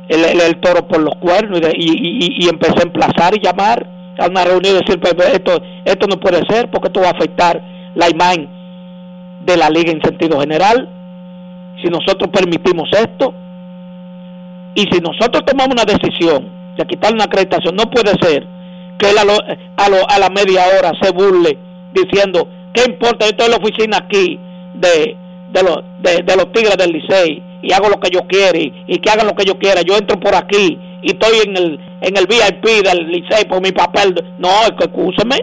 el, 0.08 0.40
el, 0.40 0.60
toro 0.60 0.86
por 0.86 1.00
los 1.00 1.14
cuernos 1.16 1.60
y, 1.76 2.44
y, 2.44 2.48
empecé 2.48 2.78
a 2.78 2.86
emplazar 2.86 3.36
y 3.36 3.40
llamar 3.40 3.86
a 4.18 4.26
una 4.26 4.44
reunión 4.44 4.76
y 4.76 4.78
decir, 4.80 5.00
pues, 5.00 5.14
pues, 5.14 5.28
esto, 5.34 5.60
esto 5.84 6.06
no 6.06 6.20
puede 6.20 6.42
ser 6.48 6.70
porque 6.70 6.88
esto 6.88 7.00
va 7.00 7.08
a 7.08 7.12
afectar 7.12 7.60
la 7.94 8.08
imagen 8.08 8.48
de 9.44 9.56
la 9.56 9.68
liga 9.68 9.90
en 9.90 10.00
sentido 10.02 10.40
general. 10.40 10.88
Si 11.82 11.88
nosotros 11.88 12.30
permitimos 12.30 12.88
esto 12.92 13.34
y 14.76 14.82
si 14.92 15.00
nosotros 15.00 15.42
tomamos 15.46 15.72
una 15.72 15.86
decisión 15.86 16.74
de 16.76 16.84
quitar 16.84 17.12
una 17.14 17.24
acreditación, 17.24 17.74
no 17.74 17.90
puede 17.90 18.12
ser 18.20 18.46
que 18.98 19.08
él 19.08 19.16
a, 19.18 19.22
a, 19.24 20.18
la 20.18 20.28
media 20.28 20.64
hora 20.78 20.92
se 21.00 21.10
burle 21.12 21.58
diciendo, 21.94 22.46
¿qué 22.74 22.84
importa? 22.86 23.24
Yo 23.24 23.30
estoy 23.30 23.46
en 23.46 23.52
la 23.52 23.56
oficina 23.56 23.96
aquí 23.96 24.38
de, 24.74 25.16
de, 25.50 25.62
los, 25.62 25.82
de, 26.02 26.36
los 26.36 26.52
Tigres 26.52 26.76
del 26.76 26.92
Licey 26.92 27.42
y 27.62 27.72
hago 27.72 27.88
lo 27.88 27.98
que 27.98 28.10
yo 28.10 28.26
quiera 28.26 28.58
y, 28.58 28.98
que 28.98 29.10
hagan 29.10 29.26
lo 29.26 29.34
que 29.34 29.46
yo 29.46 29.58
quiera. 29.58 29.80
Yo 29.80 29.96
entro 29.96 30.20
por 30.20 30.34
aquí 30.34 30.78
y 31.02 31.12
estoy 31.12 31.38
en 31.46 31.56
el, 31.56 31.80
en 32.02 32.16
el 32.18 32.26
VIP 32.26 32.84
del 32.84 33.08
Licey 33.08 33.46
por 33.48 33.62
mi 33.62 33.72
papel. 33.72 34.14
No, 34.38 34.50
escúcheme. 34.78 35.36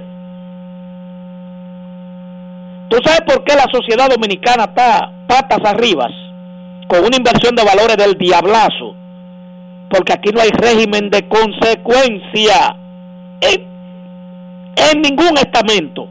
¿Tú 2.90 2.98
sabes 3.04 3.22
por 3.22 3.44
qué 3.44 3.56
la 3.56 3.66
sociedad 3.74 4.12
dominicana 4.12 4.66
está 4.66 5.12
patas 5.28 5.62
arriba 5.66 6.08
con 6.88 7.00
una 7.00 7.18
inversión 7.18 7.56
de 7.56 7.64
valores 7.64 7.98
del 7.98 8.14
diablazo? 8.14 9.03
Porque 9.94 10.12
aquí 10.12 10.32
no 10.32 10.42
hay 10.42 10.50
régimen 10.50 11.12
de 11.12 11.28
consecuencia 11.28 12.76
en, 13.42 15.02
ningún 15.04 15.38
estamento, 15.38 16.08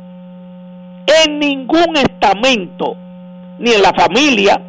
en 1.25 1.41
ningún 1.41 1.97
estamento, 1.97 2.97
ni 3.59 3.73
en 3.73 3.83
la 3.83 3.93
familia, 3.93 4.63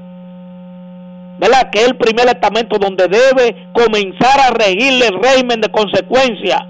¿verdad? 1.37 1.69
Que 1.69 1.81
es 1.81 1.87
el 1.89 1.95
primer 1.95 2.25
estamento 2.25 2.79
donde 2.79 3.07
debe 3.07 3.67
comenzar 3.71 4.39
a 4.39 4.49
regirle 4.49 5.05
el 5.05 5.21
régimen 5.21 5.61
de 5.61 5.69
consecuencia. 5.69 6.67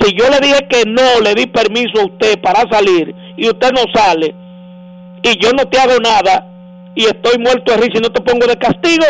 Si 0.00 0.14
yo 0.14 0.30
le 0.30 0.40
dije 0.40 0.66
que 0.70 0.84
no 0.86 1.20
le 1.22 1.34
di 1.34 1.46
permiso 1.46 2.00
a 2.00 2.06
usted 2.06 2.40
para 2.40 2.62
salir 2.70 3.14
y 3.36 3.48
usted 3.48 3.72
no 3.72 3.82
sale 3.94 4.34
y 5.20 5.38
yo 5.42 5.50
no 5.52 5.66
te 5.68 5.78
hago 5.78 5.98
nada 6.02 6.46
y 6.94 7.04
estoy 7.04 7.38
muerto 7.38 7.72
de 7.72 7.82
risa 7.82 7.98
y 7.98 8.00
no 8.00 8.12
te 8.12 8.22
pongo 8.22 8.46
de 8.46 8.56
castigo, 8.56 9.04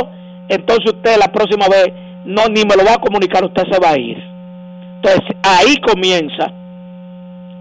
entonces 0.48 0.94
usted 0.94 1.16
la 1.16 1.30
próxima 1.30 1.68
vez 1.68 2.05
no 2.27 2.49
ni 2.49 2.62
me 2.64 2.77
lo 2.77 2.85
va 2.85 2.95
a 2.95 3.01
comunicar, 3.01 3.45
usted 3.45 3.62
se 3.70 3.79
va 3.79 3.91
a 3.91 3.99
ir. 3.99 4.22
Entonces 4.97 5.22
ahí 5.43 5.77
comienza, 5.77 6.53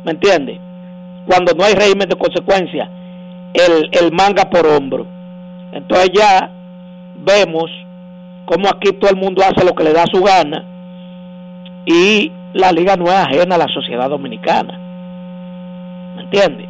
¿me 0.03 0.11
entiende? 0.11 0.59
Cuando 1.27 1.53
no 1.53 1.63
hay 1.63 1.73
régimen 1.73 2.09
de 2.09 2.15
consecuencia, 2.15 2.89
el, 3.53 3.89
el 3.91 4.11
manga 4.11 4.49
por 4.49 4.65
hombro. 4.65 5.05
Entonces 5.71 6.09
ya 6.13 6.49
vemos 7.23 7.69
cómo 8.45 8.67
aquí 8.69 8.91
todo 8.93 9.11
el 9.11 9.17
mundo 9.17 9.43
hace 9.43 9.65
lo 9.65 9.73
que 9.73 9.83
le 9.83 9.93
da 9.93 10.05
su 10.11 10.21
gana 10.21 10.63
y 11.85 12.31
la 12.53 12.71
liga 12.71 12.95
no 12.95 13.05
es 13.05 13.13
ajena 13.13 13.55
a 13.55 13.59
la 13.59 13.67
sociedad 13.67 14.09
dominicana. 14.09 14.79
¿Me 16.15 16.23
entiende? 16.23 16.67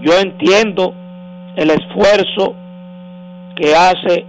Yo 0.00 0.18
entiendo 0.18 0.94
el 1.56 1.70
esfuerzo 1.70 2.54
que 3.54 3.74
hace 3.74 4.24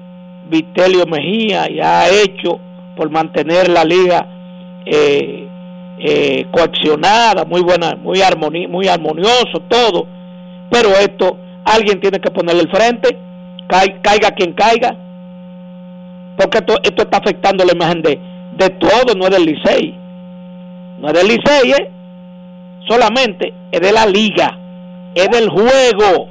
Vitelio 0.50 1.06
Mejía 1.06 1.70
y 1.72 1.80
ha 1.80 2.10
hecho 2.10 2.60
por 3.02 3.10
mantener 3.10 3.68
la 3.68 3.84
liga 3.84 4.28
eh, 4.86 5.48
eh, 5.98 6.46
coaccionada, 6.52 7.46
muy 7.46 7.62
buena, 7.62 7.96
muy, 7.96 8.22
armonía, 8.22 8.68
muy 8.68 8.88
armonioso, 8.88 9.60
todo. 9.68 10.06
Pero 10.70 10.90
esto, 10.90 11.36
alguien 11.66 12.00
tiene 12.00 12.20
que 12.20 12.30
ponerle 12.30 12.62
el 12.62 12.70
frente, 12.70 13.18
caiga 13.68 14.30
quien 14.36 14.54
caiga, 14.54 14.96
porque 16.38 16.60
esto, 16.60 17.02
está 17.02 17.18
afectando 17.18 17.66
la 17.66 17.74
imagen 17.74 18.04
de, 18.04 18.20
de 18.58 18.70
todo, 18.70 19.16
no 19.18 19.26
es 19.26 19.32
del 19.32 19.46
Licey. 19.46 19.96
No 21.00 21.08
es 21.08 21.14
del 21.14 21.28
Licey, 21.28 21.72
¿eh? 21.72 21.92
solamente 22.88 23.52
es 23.72 23.82
de 23.82 23.92
la 23.92 24.06
liga, 24.06 24.60
es 25.16 25.28
del 25.28 25.50
juego. 25.50 26.30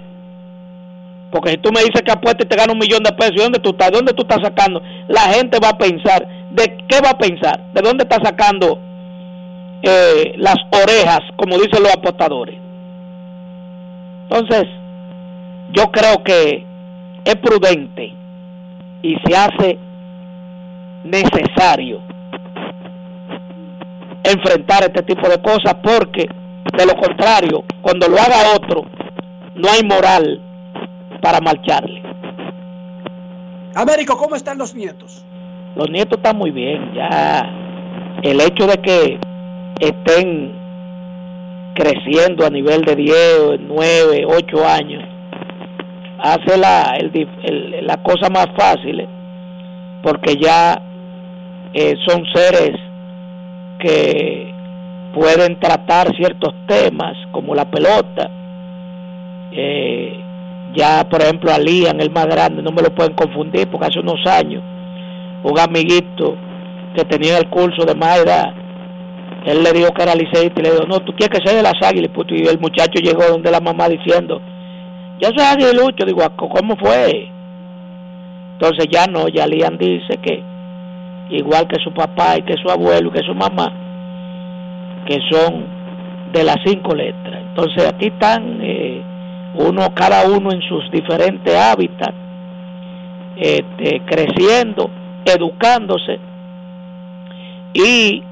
Porque 1.31 1.51
si 1.51 1.59
tú 1.59 1.71
me 1.73 1.81
dices 1.81 2.03
que 2.03 2.13
apuesta 2.13 2.45
y 2.45 2.49
te 2.49 2.57
gana 2.57 2.73
un 2.73 2.79
millón 2.79 3.03
de 3.03 3.13
pesos, 3.13 3.37
¿dónde 3.37 3.61
tú 3.61 3.71
estás? 3.71 3.91
¿Dónde 3.93 4.13
tú 4.13 4.23
estás 4.23 4.41
sacando? 4.43 4.83
La 5.09 5.23
gente 5.33 5.59
va 5.63 5.71
a 5.71 5.79
pensar, 5.79 6.27
¿de 6.51 6.79
qué 6.89 7.01
va 7.01 7.11
a 7.11 7.19
pensar? 7.19 7.73
¿De 7.73 7.83
dónde 7.83 8.05
está 8.05 8.19
sacando 8.23 8.79
eh, 9.83 10.35
las 10.37 10.57
orejas, 10.71 11.21
como 11.37 11.57
dicen 11.57 11.83
los 11.83 11.95
apostadores. 11.95 12.57
Entonces, 14.25 14.65
yo 15.73 15.91
creo 15.91 16.23
que 16.23 16.67
es 17.25 17.37
prudente 17.37 18.15
y 19.03 19.17
se 19.25 19.37
hace 19.37 19.79
necesario 21.05 22.01
enfrentar 24.23 24.83
este 24.83 25.03
tipo 25.03 25.27
de 25.29 25.41
cosas 25.41 25.75
porque 25.83 26.29
de 26.77 26.87
lo 26.87 26.95
contrario, 26.97 27.65
cuando 27.81 28.07
lo 28.07 28.19
haga 28.19 28.55
otro, 28.55 28.85
no 29.55 29.69
hay 29.71 29.83
moral 29.83 30.43
para 31.23 31.41
marcharle. 31.41 32.03
Américo, 33.75 34.19
¿cómo 34.19 34.37
están 34.37 34.59
los 34.59 34.75
nietos? 34.75 35.25
Los 35.77 35.89
nietos 35.91 36.19
están 36.19 36.37
muy 36.37 36.51
bien, 36.51 36.93
ya 36.95 37.49
el 38.23 38.41
hecho 38.41 38.67
de 38.67 38.77
que 38.79 39.19
estén 39.79 40.53
creciendo 41.75 42.45
a 42.45 42.51
nivel 42.51 42.83
de 42.83 42.97
10, 42.97 43.61
9, 43.61 44.25
8 44.27 44.67
años, 44.67 45.05
hace 46.19 46.59
la, 46.59 46.99
la 47.83 48.03
cosa 48.03 48.29
más 48.29 48.49
fácil, 48.57 49.07
porque 50.03 50.35
ya 50.37 50.83
eh, 51.73 51.95
son 52.07 52.25
seres 52.35 52.73
que 53.79 54.53
pueden 55.15 55.59
tratar 55.61 56.15
ciertos 56.17 56.53
temas 56.67 57.17
como 57.31 57.55
la 57.55 57.71
pelota. 57.71 58.29
Eh, 59.53 60.21
ya, 60.75 61.09
por 61.09 61.23
ejemplo, 61.23 61.53
a 61.53 61.59
Lian, 61.59 62.01
el 62.01 62.11
más 62.11 62.27
grande, 62.27 62.61
no 62.61 62.71
me 62.71 62.83
lo 62.83 62.95
pueden 62.95 63.15
confundir 63.15 63.69
porque 63.69 63.87
hace 63.87 64.01
unos 64.01 64.25
años 64.27 64.63
un 65.43 65.59
amiguito 65.59 66.37
que 66.95 67.05
tenía 67.05 67.39
el 67.39 67.49
curso 67.49 67.85
de 67.85 67.95
más 67.95 68.19
él 69.47 69.63
le 69.63 69.73
dijo 69.73 69.93
que 69.93 70.03
era 70.03 70.15
liceísta 70.15 70.61
y 70.61 70.63
le 70.63 70.73
dijo, 70.73 70.85
no, 70.87 71.01
tú 71.01 71.13
quieres 71.13 71.39
que 71.39 71.47
sea 71.47 71.57
de 71.57 71.63
las 71.63 71.81
águilas, 71.83 72.11
y 72.29 72.47
el 72.47 72.61
muchacho 72.61 73.01
llegó 73.03 73.23
donde 73.25 73.51
la 73.51 73.61
mamá 73.61 73.89
diciendo, 73.89 74.41
ya 75.19 75.29
soy 75.29 75.45
aguilucho, 75.45 76.05
digo, 76.05 76.23
¿cómo 76.37 76.77
fue? 76.77 77.31
Entonces 78.53 78.87
ya 78.91 79.07
no, 79.07 79.29
ya 79.29 79.47
Lian 79.47 79.79
dice 79.79 80.19
que 80.23 80.43
igual 81.31 81.67
que 81.69 81.83
su 81.83 81.93
papá 81.93 82.37
y 82.37 82.43
que 82.43 82.57
su 82.63 82.69
abuelo 82.69 83.09
y 83.09 83.13
que 83.13 83.27
su 83.27 83.35
mamá, 83.35 83.73
que 85.07 85.19
son 85.31 85.65
de 86.33 86.45
las 86.45 86.57
cinco 86.65 86.95
letras. 86.95 87.43
Entonces 87.49 87.87
aquí 87.89 88.09
están 88.09 88.59
eh, 88.63 89.03
uno, 89.55 89.95
cada 89.95 90.29
uno 90.29 90.53
en 90.53 90.61
sus 90.63 90.91
diferentes 90.91 91.55
hábitats, 91.55 92.15
este, 93.37 94.03
creciendo, 94.05 94.91
educándose 95.25 96.19
y 97.73 98.23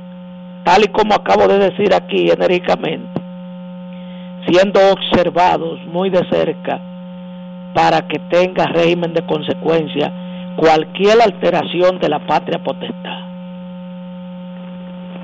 tal 0.64 0.84
y 0.84 0.88
como 0.88 1.14
acabo 1.14 1.46
de 1.48 1.58
decir 1.58 1.94
aquí 1.94 2.30
enérgicamente, 2.30 3.20
siendo 4.46 4.80
observados 4.92 5.78
muy 5.86 6.10
de 6.10 6.28
cerca 6.28 6.80
para 7.74 8.06
que 8.08 8.18
tenga 8.30 8.66
régimen 8.66 9.12
de 9.14 9.24
consecuencia 9.26 10.12
cualquier 10.56 11.22
alteración 11.22 11.98
de 12.00 12.08
la 12.08 12.26
patria 12.26 12.62
potestad. 12.62 13.28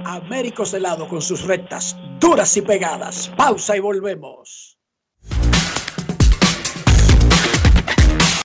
Américo 0.05 0.65
Celado 0.65 1.09
con 1.09 1.21
sus 1.21 1.47
rectas 1.47 1.97
duras 2.21 2.57
y 2.57 2.62
pegadas. 2.62 3.33
Pausa 3.37 3.77
y 3.77 3.81
volvemos. 3.81 4.79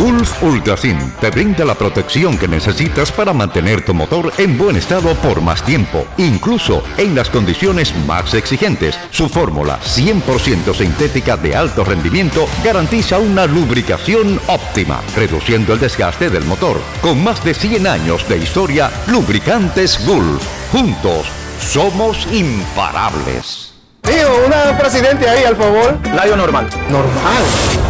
Gulf 0.00 0.42
Ultrasin 0.42 1.12
te 1.20 1.28
brinda 1.28 1.62
la 1.62 1.74
protección 1.74 2.38
que 2.38 2.48
necesitas 2.48 3.12
para 3.12 3.34
mantener 3.34 3.84
tu 3.84 3.92
motor 3.92 4.32
en 4.38 4.56
buen 4.56 4.76
estado 4.76 5.14
por 5.16 5.42
más 5.42 5.62
tiempo, 5.62 6.06
incluso 6.16 6.82
en 6.96 7.14
las 7.14 7.28
condiciones 7.28 7.94
más 8.06 8.32
exigentes. 8.32 8.98
Su 9.10 9.28
fórmula 9.28 9.78
100% 9.80 10.74
sintética 10.74 11.36
de 11.36 11.54
alto 11.54 11.84
rendimiento 11.84 12.48
garantiza 12.64 13.18
una 13.18 13.44
lubricación 13.44 14.40
óptima, 14.46 15.02
reduciendo 15.14 15.74
el 15.74 15.80
desgaste 15.80 16.30
del 16.30 16.46
motor. 16.46 16.80
Con 17.02 17.22
más 17.22 17.44
de 17.44 17.52
100 17.52 17.86
años 17.86 18.26
de 18.26 18.38
historia, 18.38 18.90
Lubricantes 19.06 20.06
Gulf. 20.06 20.42
Juntos, 20.72 21.26
somos 21.60 22.26
imparables. 22.32 23.74
Tío, 24.00 24.46
una 24.46 24.78
presidente 24.78 25.28
ahí, 25.28 25.44
al 25.44 25.56
favor. 25.56 25.98
Layo 26.14 26.38
normal. 26.38 26.70
Normal. 26.88 27.89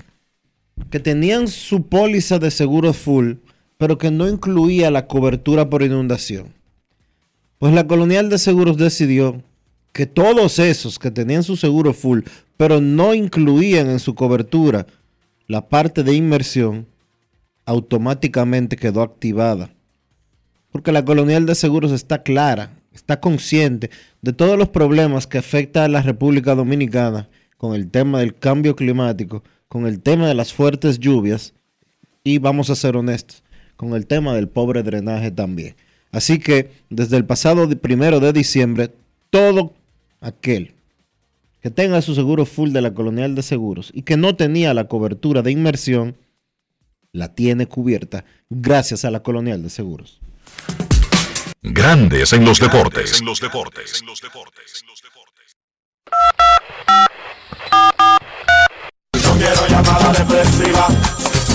que 0.90 1.00
tenían 1.00 1.48
su 1.48 1.88
póliza 1.88 2.38
de 2.38 2.52
seguro 2.52 2.92
full, 2.92 3.34
pero 3.76 3.98
que 3.98 4.12
no 4.12 4.28
incluía 4.28 4.92
la 4.92 5.08
cobertura 5.08 5.68
por 5.68 5.82
inundación. 5.82 6.54
Pues 7.58 7.74
la 7.74 7.86
colonial 7.88 8.28
de 8.28 8.38
seguros 8.38 8.76
decidió 8.76 9.42
que 9.92 10.06
todos 10.06 10.60
esos 10.60 11.00
que 11.00 11.10
tenían 11.10 11.42
su 11.42 11.56
seguro 11.56 11.92
full, 11.94 12.20
pero 12.56 12.80
no 12.80 13.12
incluían 13.12 13.90
en 13.90 13.98
su 13.98 14.14
cobertura 14.14 14.86
la 15.48 15.68
parte 15.68 16.04
de 16.04 16.14
inmersión, 16.14 16.86
automáticamente 17.64 18.76
quedó 18.76 19.02
activada. 19.02 19.70
Porque 20.70 20.92
la 20.92 21.04
colonial 21.04 21.44
de 21.44 21.56
seguros 21.56 21.90
está 21.90 22.22
clara, 22.22 22.70
está 22.92 23.18
consciente 23.18 23.90
de 24.22 24.32
todos 24.32 24.58
los 24.58 24.68
problemas 24.68 25.26
que 25.26 25.38
afecta 25.38 25.84
a 25.84 25.88
la 25.88 26.02
República 26.02 26.54
Dominicana 26.54 27.28
con 27.56 27.74
el 27.74 27.90
tema 27.90 28.20
del 28.20 28.34
cambio 28.34 28.76
climático, 28.76 29.42
con 29.68 29.86
el 29.86 30.00
tema 30.00 30.28
de 30.28 30.34
las 30.34 30.52
fuertes 30.52 30.98
lluvias 30.98 31.54
y 32.24 32.38
vamos 32.38 32.70
a 32.70 32.76
ser 32.76 32.96
honestos, 32.96 33.42
con 33.76 33.94
el 33.94 34.06
tema 34.06 34.34
del 34.34 34.48
pobre 34.48 34.82
drenaje 34.82 35.30
también. 35.30 35.76
Así 36.10 36.38
que 36.38 36.70
desde 36.90 37.16
el 37.16 37.24
pasado 37.24 37.68
primero 37.78 38.20
de 38.20 38.32
diciembre, 38.32 38.90
todo 39.30 39.72
aquel 40.20 40.72
que 41.60 41.70
tenga 41.70 42.02
su 42.02 42.14
seguro 42.14 42.46
full 42.46 42.70
de 42.70 42.80
la 42.80 42.94
Colonial 42.94 43.34
de 43.34 43.42
Seguros 43.42 43.90
y 43.92 44.02
que 44.02 44.16
no 44.16 44.36
tenía 44.36 44.74
la 44.74 44.84
cobertura 44.84 45.42
de 45.42 45.50
inmersión, 45.50 46.16
la 47.12 47.34
tiene 47.34 47.66
cubierta 47.66 48.24
gracias 48.48 49.04
a 49.04 49.10
la 49.10 49.22
Colonial 49.22 49.62
de 49.62 49.70
Seguros. 49.70 50.20
Grandes 51.62 52.32
en 52.32 52.44
los 52.44 52.60
deportes. 52.60 53.18
En 53.18 53.26
los 53.26 53.40
deportes. 53.40 54.00
No 54.04 54.12
quiero 59.36 59.66
llamada 59.66 60.12
depresiva. 60.12 60.86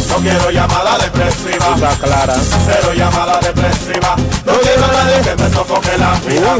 No 0.09 0.17
quiero 0.17 0.51
llamada 0.51 0.97
depresiva. 0.97 1.73
Está 1.73 1.97
clara. 2.01 2.35
Cero 2.35 2.93
llamada 2.93 3.39
depresiva. 3.39 4.17
No 4.45 4.59
quiero 4.59 4.87
nadie 4.87 5.21
que 5.23 5.35
me 5.41 5.49
sofoque 5.49 5.97
la 5.97 6.19
vida. 6.19 6.57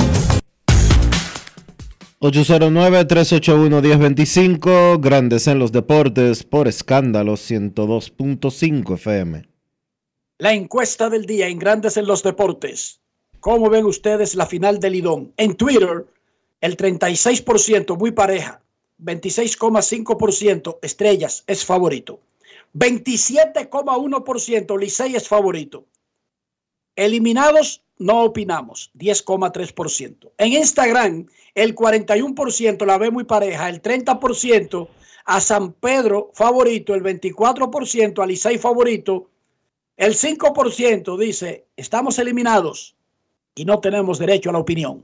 809-381-1025, 2.22 5.02
Grandes 5.02 5.48
en 5.48 5.60
los 5.60 5.74
Deportes, 5.74 6.46
por 6.46 6.70
escándalo 6.70 7.34
102.5 7.34 8.94
FM. 8.94 9.50
La 10.38 10.54
encuesta 10.54 11.10
del 11.10 11.26
día 11.26 11.50
en 11.50 11.60
Grandes 11.60 11.98
en 11.98 12.08
los 12.08 12.24
Deportes. 12.24 13.03
¿Cómo 13.44 13.70
ven 13.70 13.84
ustedes 13.84 14.36
la 14.36 14.46
final 14.46 14.80
del 14.80 14.94
Lidón? 14.94 15.34
En 15.36 15.56
Twitter, 15.56 16.08
el 16.62 16.78
36% 16.78 17.98
muy 17.98 18.12
pareja, 18.12 18.62
26,5% 19.02 20.78
Estrellas 20.82 21.44
es 21.46 21.66
favorito, 21.66 22.22
27,1% 22.74 24.80
Licey 24.80 25.18
es 25.18 25.28
favorito. 25.28 25.84
Eliminados, 26.96 27.84
no 27.98 28.24
opinamos, 28.24 28.92
10,3%. 28.98 30.32
En 30.38 30.54
Instagram, 30.54 31.28
el 31.54 31.76
41% 31.76 32.86
la 32.86 32.98
ve 32.98 33.12
muy 33.12 33.26
pareja, 33.26 33.68
el 33.68 33.82
30% 33.82 34.88
a 35.26 35.42
San 35.42 35.74
Pedro 35.74 36.32
favorito, 36.34 36.96
el 36.96 37.04
24% 37.04 38.24
a 38.24 38.26
Licey 38.26 38.58
favorito, 38.58 39.30
el 39.98 40.14
5% 40.14 41.18
dice, 41.18 41.66
estamos 41.76 42.20
eliminados 42.20 42.96
y 43.56 43.66
no 43.66 43.80
tenemos 43.80 44.20
derecho 44.20 44.50
a 44.50 44.54
la 44.54 44.60
opinión. 44.60 45.04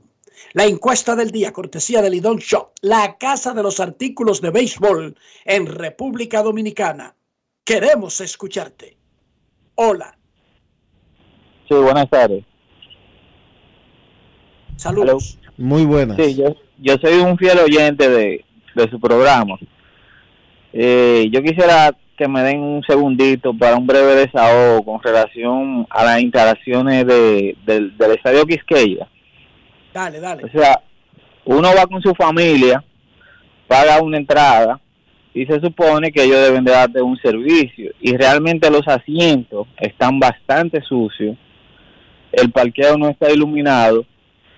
La 0.52 0.64
encuesta 0.64 1.14
del 1.14 1.30
día, 1.30 1.52
cortesía 1.52 2.02
de 2.02 2.10
Lidón 2.10 2.38
Shop, 2.38 2.70
la 2.80 3.16
casa 3.18 3.52
de 3.52 3.62
los 3.62 3.78
artículos 3.78 4.40
de 4.40 4.50
béisbol 4.50 5.16
en 5.44 5.66
República 5.66 6.42
Dominicana. 6.42 7.14
Queremos 7.64 8.20
escucharte. 8.20 8.96
Hola. 9.74 10.16
Sí, 11.68 11.74
buenas 11.74 12.08
tardes. 12.08 12.44
Saludos. 14.76 15.38
Muy 15.56 15.84
buenas. 15.84 16.16
Sí, 16.16 16.34
yo, 16.34 16.56
yo 16.78 16.96
soy 17.02 17.18
un 17.18 17.36
fiel 17.36 17.58
oyente 17.58 18.08
de, 18.08 18.44
de 18.74 18.90
su 18.90 18.98
programa. 18.98 19.58
Eh, 20.72 21.28
yo 21.30 21.42
quisiera 21.42 21.96
que 22.20 22.28
me 22.28 22.42
den 22.42 22.60
un 22.60 22.82
segundito 22.82 23.54
para 23.54 23.76
un 23.76 23.86
breve 23.86 24.14
desahogo 24.14 24.84
con 24.84 25.02
relación 25.02 25.86
a 25.88 26.04
las 26.04 26.20
instalaciones 26.20 27.06
de, 27.06 27.56
del, 27.64 27.96
del 27.96 28.10
Estadio 28.10 28.44
Quisqueya. 28.44 29.08
Dale, 29.94 30.20
dale. 30.20 30.44
O 30.44 30.48
sea, 30.50 30.82
uno 31.46 31.70
va 31.74 31.86
con 31.86 32.02
su 32.02 32.14
familia, 32.14 32.84
paga 33.66 34.02
una 34.02 34.18
entrada 34.18 34.78
y 35.32 35.46
se 35.46 35.62
supone 35.62 36.12
que 36.12 36.24
ellos 36.24 36.42
deben 36.42 36.62
de 36.62 36.72
darte 36.72 37.00
un 37.00 37.16
servicio 37.16 37.90
y 38.02 38.14
realmente 38.14 38.70
los 38.70 38.86
asientos 38.86 39.66
están 39.78 40.20
bastante 40.20 40.82
sucios, 40.82 41.38
el 42.32 42.50
parqueo 42.50 42.98
no 42.98 43.08
está 43.08 43.32
iluminado 43.32 44.04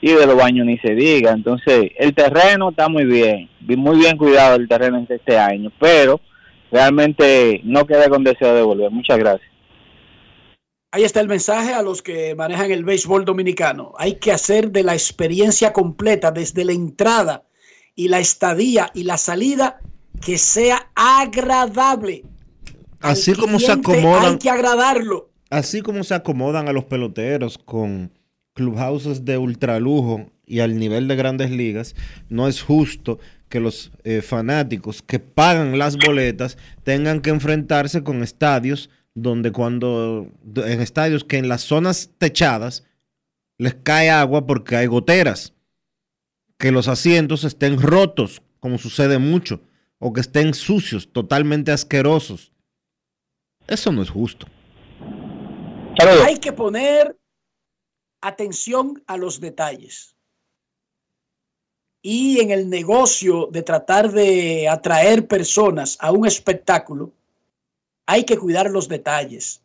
y 0.00 0.10
de 0.10 0.26
los 0.26 0.36
baños 0.36 0.66
ni 0.66 0.78
se 0.78 0.96
diga. 0.96 1.30
Entonces, 1.30 1.92
el 1.96 2.12
terreno 2.12 2.70
está 2.70 2.88
muy 2.88 3.04
bien, 3.04 3.48
muy 3.60 3.98
bien 3.98 4.16
cuidado 4.16 4.56
el 4.56 4.66
terreno 4.66 5.06
este 5.08 5.38
año, 5.38 5.70
pero 5.78 6.20
realmente 6.72 7.60
no 7.64 7.86
queda 7.86 8.08
con 8.08 8.24
deseo 8.24 8.54
de 8.54 8.62
volver. 8.62 8.90
Muchas 8.90 9.18
gracias. 9.18 9.48
Ahí 10.90 11.04
está 11.04 11.20
el 11.20 11.28
mensaje 11.28 11.72
a 11.72 11.82
los 11.82 12.02
que 12.02 12.34
manejan 12.34 12.70
el 12.70 12.84
béisbol 12.84 13.24
dominicano. 13.24 13.92
Hay 13.96 14.16
que 14.16 14.32
hacer 14.32 14.72
de 14.72 14.82
la 14.82 14.94
experiencia 14.94 15.72
completa, 15.72 16.30
desde 16.32 16.64
la 16.64 16.72
entrada 16.72 17.44
y 17.94 18.08
la 18.08 18.18
estadía 18.18 18.90
y 18.94 19.04
la 19.04 19.16
salida, 19.16 19.80
que 20.24 20.36
sea 20.38 20.90
agradable. 20.94 22.24
Así 23.00 23.30
Al 23.30 23.36
como 23.38 23.58
se 23.58 23.72
acomodan. 23.72 24.32
Hay 24.32 24.38
que 24.38 24.50
agradarlo. 24.50 25.30
Así 25.48 25.82
como 25.82 26.04
se 26.04 26.14
acomodan 26.14 26.68
a 26.68 26.72
los 26.72 26.84
peloteros 26.84 27.58
con 27.58 28.12
clubhouses 28.54 29.24
de 29.24 29.38
ultralujo 29.38 30.26
y 30.46 30.60
al 30.60 30.78
nivel 30.78 31.08
de 31.08 31.16
grandes 31.16 31.50
ligas, 31.50 31.94
no 32.28 32.48
es 32.48 32.62
justo 32.62 33.18
que 33.52 33.60
los 33.60 33.92
eh, 34.04 34.22
fanáticos 34.22 35.02
que 35.02 35.18
pagan 35.18 35.78
las 35.78 35.98
boletas 35.98 36.56
tengan 36.84 37.20
que 37.20 37.28
enfrentarse 37.28 38.02
con 38.02 38.22
estadios 38.22 38.88
donde 39.12 39.52
cuando, 39.52 40.32
en 40.56 40.80
estadios 40.80 41.22
que 41.22 41.36
en 41.36 41.48
las 41.48 41.60
zonas 41.60 42.08
techadas 42.16 42.86
les 43.58 43.74
cae 43.74 44.08
agua 44.08 44.46
porque 44.46 44.76
hay 44.76 44.86
goteras, 44.86 45.52
que 46.56 46.72
los 46.72 46.88
asientos 46.88 47.44
estén 47.44 47.78
rotos, 47.78 48.40
como 48.58 48.78
sucede 48.78 49.18
mucho, 49.18 49.60
o 49.98 50.14
que 50.14 50.22
estén 50.22 50.54
sucios, 50.54 51.12
totalmente 51.12 51.72
asquerosos. 51.72 52.54
Eso 53.66 53.92
no 53.92 54.00
es 54.00 54.08
justo. 54.08 54.46
Hay 56.24 56.38
que 56.38 56.54
poner 56.54 57.18
atención 58.22 59.02
a 59.06 59.18
los 59.18 59.40
detalles. 59.40 60.11
Y 62.02 62.40
en 62.40 62.50
el 62.50 62.68
negocio 62.68 63.48
de 63.50 63.62
tratar 63.62 64.10
de 64.10 64.68
atraer 64.68 65.28
personas 65.28 65.96
a 66.00 66.10
un 66.10 66.26
espectáculo, 66.26 67.12
hay 68.06 68.24
que 68.24 68.36
cuidar 68.36 68.68
los 68.70 68.88
detalles 68.88 69.62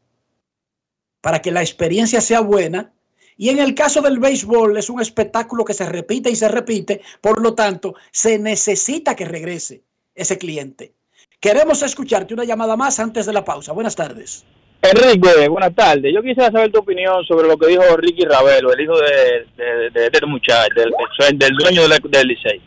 para 1.21 1.41
que 1.41 1.51
la 1.51 1.61
experiencia 1.61 2.21
sea 2.21 2.41
buena. 2.41 2.93
Y 3.35 3.49
en 3.49 3.59
el 3.59 3.73
caso 3.75 4.01
del 4.01 4.19
béisbol 4.19 4.77
es 4.77 4.89
un 4.89 5.01
espectáculo 5.01 5.65
que 5.65 5.73
se 5.73 5.85
repite 5.85 6.29
y 6.29 6.35
se 6.35 6.47
repite, 6.47 7.01
por 7.21 7.41
lo 7.41 7.55
tanto, 7.55 7.95
se 8.11 8.37
necesita 8.39 9.15
que 9.15 9.25
regrese 9.25 9.83
ese 10.15 10.37
cliente. 10.37 10.93
Queremos 11.39 11.81
escucharte 11.83 12.33
una 12.33 12.45
llamada 12.45 12.75
más 12.75 12.99
antes 12.99 13.25
de 13.25 13.33
la 13.33 13.45
pausa. 13.45 13.71
Buenas 13.73 13.95
tardes. 13.95 14.45
Enrique, 14.91 15.47
buenas 15.49 15.75
tardes. 15.75 16.13
Yo 16.13 16.21
quisiera 16.21 16.51
saber 16.51 16.71
tu 16.71 16.79
opinión 16.79 17.23
sobre 17.25 17.47
lo 17.47 17.57
que 17.57 17.67
dijo 17.67 17.83
Ricky 17.97 18.23
Ravelo, 18.23 18.73
el 18.73 18.81
hijo 18.81 18.93
de, 18.97 19.45
de, 19.63 19.89
de 19.91 20.05
este 20.05 20.25
muchacho, 20.25 20.73
del, 20.75 21.37
del 21.37 21.53
dueño 21.55 21.87
del, 21.87 21.99
del 22.09 22.27
Licey. 22.27 22.61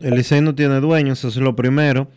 El 0.00 0.14
Licey 0.14 0.40
no 0.40 0.54
tiene 0.54 0.80
dueños, 0.80 1.18
eso 1.18 1.28
es 1.28 1.36
lo 1.36 1.54
primero. 1.54 2.08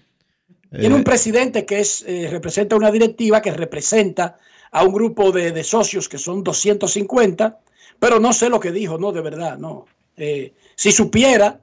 Tiene 0.77 0.95
un 0.95 1.03
presidente 1.03 1.65
que 1.65 1.81
es 1.81 2.05
eh, 2.07 2.29
representa 2.31 2.77
una 2.77 2.91
directiva 2.91 3.41
que 3.41 3.51
representa 3.51 4.37
a 4.71 4.85
un 4.85 4.93
grupo 4.93 5.33
de, 5.33 5.51
de, 5.51 5.63
socios 5.65 6.07
que 6.07 6.17
son 6.17 6.43
250, 6.45 7.59
pero 7.99 8.21
no 8.21 8.31
sé 8.31 8.49
lo 8.49 8.59
que 8.59 8.71
dijo, 8.71 8.97
no, 8.97 9.11
de 9.11 9.21
verdad, 9.21 9.57
no. 9.57 9.85
Eh, 10.15 10.53
si 10.75 10.93
supiera, 10.93 11.59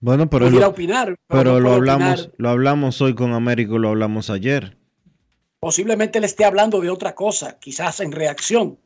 bueno, 0.00 0.30
pero 0.30 0.46
pudiera 0.46 0.66
lo, 0.66 0.72
opinar. 0.72 1.14
Pero, 1.28 1.54
no 1.54 1.60
lo 1.60 1.72
hablamos, 1.74 2.20
opinar. 2.20 2.34
lo 2.38 2.48
hablamos 2.48 3.00
hoy 3.02 3.14
con 3.14 3.34
Américo, 3.34 3.78
lo 3.78 3.90
hablamos 3.90 4.30
ayer. 4.30 4.77
Posiblemente 5.60 6.20
le 6.20 6.26
esté 6.26 6.44
hablando 6.44 6.80
de 6.80 6.90
otra 6.90 7.14
cosa, 7.14 7.58
quizás 7.58 8.00
en 8.00 8.12
reacción 8.12 8.78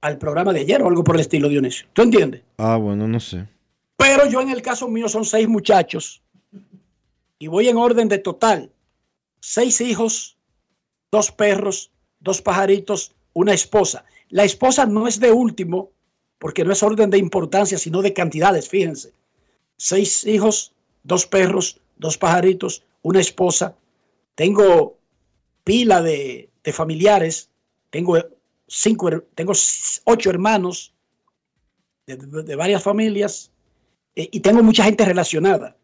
al 0.00 0.18
programa 0.18 0.52
de 0.52 0.60
ayer 0.60 0.82
o 0.82 0.88
algo 0.88 1.04
por 1.04 1.14
el 1.14 1.22
estilo, 1.22 1.48
Dionisio. 1.48 1.86
¿Tú 1.92 2.02
entiendes? 2.02 2.42
Ah, 2.58 2.76
bueno, 2.76 3.06
no 3.08 3.20
sé. 3.20 3.46
Pero 3.96 4.28
yo 4.28 4.40
en 4.40 4.50
el 4.50 4.60
caso 4.60 4.88
mío 4.88 5.08
son 5.08 5.24
seis 5.24 5.48
muchachos 5.48 6.22
y 7.38 7.46
voy 7.46 7.68
en 7.68 7.76
orden 7.76 8.08
de 8.08 8.18
total. 8.18 8.70
Seis 9.40 9.80
hijos, 9.80 10.36
dos 11.10 11.30
perros, 11.30 11.90
dos 12.20 12.42
pajaritos, 12.42 13.14
una 13.32 13.54
esposa. 13.54 14.04
La 14.28 14.44
esposa 14.44 14.86
no 14.86 15.06
es 15.06 15.20
de 15.20 15.30
último 15.30 15.90
porque 16.38 16.64
no 16.64 16.72
es 16.72 16.82
orden 16.82 17.10
de 17.10 17.18
importancia, 17.18 17.78
sino 17.78 18.02
de 18.02 18.12
cantidades, 18.12 18.68
fíjense. 18.68 19.12
Seis 19.76 20.26
hijos, 20.26 20.72
dos 21.02 21.26
perros, 21.26 21.80
dos 21.96 22.18
pajaritos, 22.18 22.82
una 23.02 23.20
esposa, 23.20 23.76
tengo 24.34 24.98
pila 25.64 26.02
de, 26.02 26.50
familiares, 26.72 27.50
tengo 27.90 28.16
cinco, 28.66 29.08
her- 29.08 29.24
tengo 29.34 29.52
ocho 30.04 30.30
hermanos 30.30 30.94
de 32.06 32.54
varias 32.56 32.82
familias 32.82 33.50
eh, 34.14 34.28
y 34.30 34.40
tengo 34.40 34.62
mucha 34.62 34.84
gente 34.84 35.04
relacionada. 35.04 35.76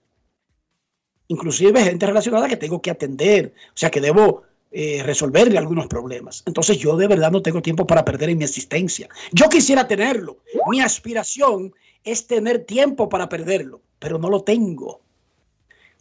Inclusive 1.29 1.83
gente 1.83 2.07
relacionada 2.07 2.49
que 2.49 2.57
tengo 2.57 2.83
que 2.83 2.91
atender, 2.91 3.55
o 3.69 3.77
sea 3.77 3.91
que 3.91 4.01
debo 4.01 4.43
eh, 4.73 5.03
resolverle 5.05 5.59
algunos 5.59 5.87
problemas. 5.87 6.43
Entonces 6.47 6.79
yo 6.79 6.97
de 6.97 7.07
verdad 7.09 7.31
no 7.31 7.41
tengo 7.41 7.63
tiempo 7.63 7.87
para 7.87 8.05
perder 8.05 8.31
en 8.31 8.39
mi 8.39 8.45
existencia. 8.45 9.09
Yo 9.33 9.49
quisiera 9.49 9.87
tenerlo. 9.89 10.39
Mi 10.71 10.81
aspiración 10.81 11.73
es 12.05 12.27
tener 12.27 12.65
tiempo 12.65 13.09
para 13.09 13.29
perderlo, 13.29 13.81
pero 13.99 14.19
no 14.19 14.29
lo 14.29 14.43
tengo. 14.43 15.01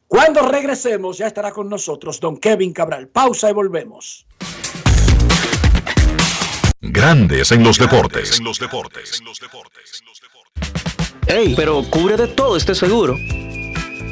Cuando 0.10 0.41
regresemos 0.41 1.20
ya 1.20 1.28
estará 1.28 1.51
con 1.51 1.70
nosotros 1.70 2.20
don 2.20 2.38
Kevin 2.38 2.74
Cabral. 2.74 3.10
Pausa 3.10 3.51
y 3.51 3.53
volvemos. 3.53 4.26
Grandes 6.82 7.51
en 7.51 7.64
los 7.64 7.78
deportes. 7.78 8.39
En 8.39 8.43
los 8.43 8.57
deportes. 8.57 9.22
Ey, 11.28 11.53
pero 11.55 11.84
cubre 11.91 12.18
de 12.18 12.28
todo 12.28 12.57
este 12.57 12.74
seguro. 12.74 13.16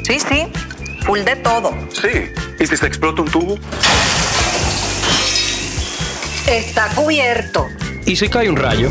Sí, 0.04 0.20
sí, 0.20 0.46
full 1.04 1.18
de 1.22 1.34
todo. 1.34 1.74
Sí. 1.90 2.30
¿Y 2.60 2.66
si 2.68 2.76
se 2.76 2.86
explota 2.86 3.22
un 3.22 3.30
tubo? 3.32 3.58
Está 6.46 6.94
cubierto. 6.94 7.66
¿Y 8.06 8.14
si 8.14 8.28
cae 8.28 8.48
un 8.48 8.56
rayo? 8.56 8.88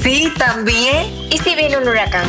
Sí, 0.00 0.32
también. 0.38 1.28
¿Y 1.28 1.38
si 1.38 1.56
viene 1.56 1.76
un 1.76 1.88
huracán? 1.88 2.28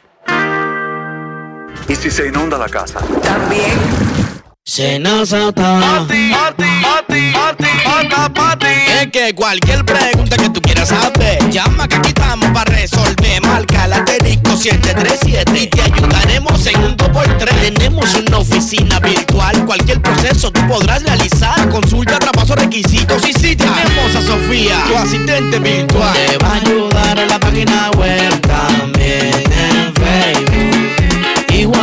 ¿Y 1.91 1.95
si 1.97 2.09
se 2.09 2.27
inunda 2.27 2.57
la 2.57 2.69
casa? 2.69 2.99
También. 3.21 3.77
Pati, 5.81 6.31
pati, 6.31 6.63
pati, 6.81 7.31
pati, 7.33 7.65
pata, 7.83 8.33
pati. 8.33 8.65
Es 9.01 9.07
que 9.11 9.35
cualquier 9.35 9.83
pregunta 9.83 10.37
que 10.37 10.49
tú 10.51 10.61
quieras 10.61 10.87
saber, 10.87 11.49
llama 11.49 11.89
que 11.89 11.97
aquí 11.97 12.07
estamos 12.07 12.49
para 12.51 12.71
resolver. 12.73 13.41
Marca 13.45 13.87
la 13.87 13.97
asterisco 13.97 14.55
737 14.55 15.59
y 15.59 15.67
te 15.67 15.81
ayudaremos 15.81 16.65
en 16.65 16.81
un 16.81 16.95
2x3. 16.95 17.73
Tenemos 17.73 18.15
una 18.15 18.37
oficina 18.37 18.97
virtual, 19.01 19.65
cualquier 19.65 20.01
proceso 20.01 20.49
tú 20.49 20.65
podrás 20.69 21.03
realizar. 21.03 21.67
Consulta, 21.67 22.19
traspaso, 22.19 22.55
requisitos 22.55 23.21
y 23.27 23.33
si 23.33 23.57
tenemos 23.57 24.15
a 24.15 24.21
Sofía, 24.21 24.81
tu 24.87 24.95
asistente 24.95 25.59
virtual. 25.59 26.13
Te 26.13 26.37
va 26.37 26.51
a 26.51 26.55
ayudar 26.55 27.19
en 27.19 27.27
la 27.27 27.37
página 27.37 27.91
web 27.97 28.39
también 28.39 29.50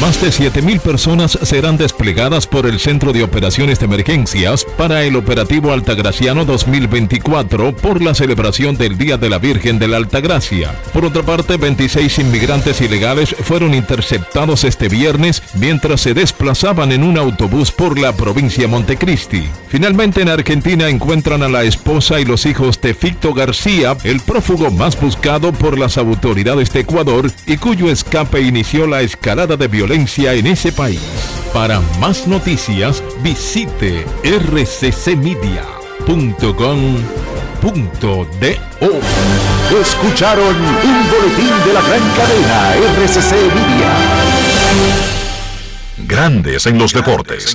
Más 0.00 0.20
de 0.20 0.28
7.000 0.28 0.80
personas 0.80 1.38
serán 1.42 1.78
desplegadas 1.78 2.46
por 2.46 2.66
el 2.66 2.78
Centro 2.78 3.12
de 3.12 3.22
Operaciones 3.22 3.78
de 3.78 3.86
Emergencias 3.86 4.66
para 4.76 5.04
el 5.04 5.16
operativo 5.16 5.72
Altagraciano 5.72 6.44
2024 6.44 7.74
por 7.74 8.02
la 8.02 8.14
celebración 8.14 8.76
del 8.76 8.98
Día 8.98 9.16
de 9.16 9.30
la 9.30 9.38
Virgen 9.38 9.78
de 9.78 9.88
la 9.88 9.96
Altagracia. 9.96 10.74
Por 10.92 11.06
otra 11.06 11.22
parte, 11.22 11.56
26 11.56 12.18
inmigrantes 12.18 12.82
ilegales 12.82 13.34
fueron 13.44 13.72
interceptados 13.72 14.64
este 14.64 14.88
viernes 14.88 15.42
mientras 15.54 16.02
se 16.02 16.12
desplazaban 16.12 16.92
en 16.92 17.02
un 17.02 17.16
autobús 17.16 17.72
por 17.72 17.98
la 17.98 18.12
provincia 18.12 18.68
Montecristi. 18.68 19.44
Finalmente, 19.68 20.20
en 20.20 20.28
Argentina 20.28 20.88
encuentran 20.88 21.42
a 21.42 21.48
la 21.48 21.64
esposa 21.64 22.20
y 22.20 22.26
los 22.26 22.44
hijos 22.44 22.78
de 22.80 22.92
Ficto 22.92 23.32
García, 23.32 23.96
el 24.04 24.20
prófugo 24.20 24.70
más 24.70 25.00
buscado 25.00 25.52
por 25.52 25.78
las 25.78 25.96
autoridades 25.96 26.72
de 26.72 26.80
Ecuador 26.80 27.30
y 27.46 27.56
cuyo 27.56 27.88
escape 27.90 28.42
inició 28.42 28.86
la 28.86 29.00
escalada 29.00 29.53
de 29.56 29.68
violencia 29.68 30.32
en 30.34 30.46
ese 30.46 30.72
país. 30.72 31.00
Para 31.52 31.80
más 32.00 32.26
noticias, 32.26 33.02
visite 33.22 34.04
rccmedia.com.do. 34.24 35.80
Escucharon 39.80 40.56
un 40.56 41.10
boletín 41.10 41.52
de 41.66 41.72
la 41.72 41.80
gran 41.80 42.02
cadena 42.16 42.74
RCC 42.74 43.32
Media. 43.54 43.94
Grandes 45.98 46.66
en 46.66 46.78
los 46.78 46.92
deportes. 46.92 47.54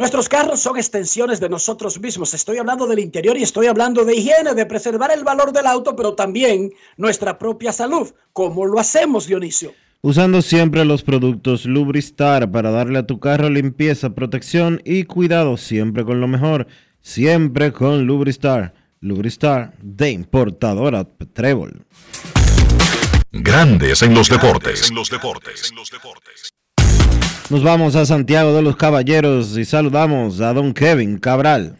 Nuestros 0.00 0.30
carros 0.30 0.60
son 0.60 0.78
extensiones 0.78 1.40
de 1.40 1.50
nosotros 1.50 2.00
mismos. 2.00 2.32
Estoy 2.32 2.56
hablando 2.56 2.86
del 2.86 3.00
interior 3.00 3.36
y 3.36 3.42
estoy 3.42 3.66
hablando 3.66 4.02
de 4.06 4.16
higiene, 4.16 4.54
de 4.54 4.64
preservar 4.64 5.10
el 5.10 5.24
valor 5.24 5.52
del 5.52 5.66
auto, 5.66 5.94
pero 5.94 6.14
también 6.14 6.72
nuestra 6.96 7.38
propia 7.38 7.70
salud. 7.70 8.08
¿Cómo 8.32 8.64
lo 8.64 8.80
hacemos, 8.80 9.26
Dionisio? 9.26 9.74
Usando 10.00 10.40
siempre 10.40 10.86
los 10.86 11.02
productos 11.02 11.66
Lubristar 11.66 12.50
para 12.50 12.70
darle 12.70 13.00
a 13.00 13.06
tu 13.06 13.20
carro 13.20 13.50
limpieza, 13.50 14.14
protección 14.14 14.80
y 14.86 15.04
cuidado, 15.04 15.58
siempre 15.58 16.02
con 16.02 16.18
lo 16.18 16.28
mejor, 16.28 16.66
siempre 17.02 17.70
con 17.70 18.06
Lubristar. 18.06 18.72
Lubristar 19.00 19.74
de 19.82 20.12
importadora 20.12 21.04
Trébol. 21.04 21.84
Grandes 23.32 24.00
en 24.00 24.14
los 24.14 24.30
deportes. 24.30 24.90
Nos 27.50 27.64
vamos 27.64 27.96
a 27.96 28.06
Santiago 28.06 28.54
de 28.54 28.62
los 28.62 28.76
Caballeros 28.76 29.58
y 29.58 29.64
saludamos 29.64 30.40
a 30.40 30.52
don 30.52 30.72
Kevin 30.72 31.18
Cabral. 31.18 31.74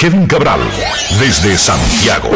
Kevin 0.00 0.26
Cabral, 0.26 0.60
desde 1.20 1.58
Santiago. 1.58 2.30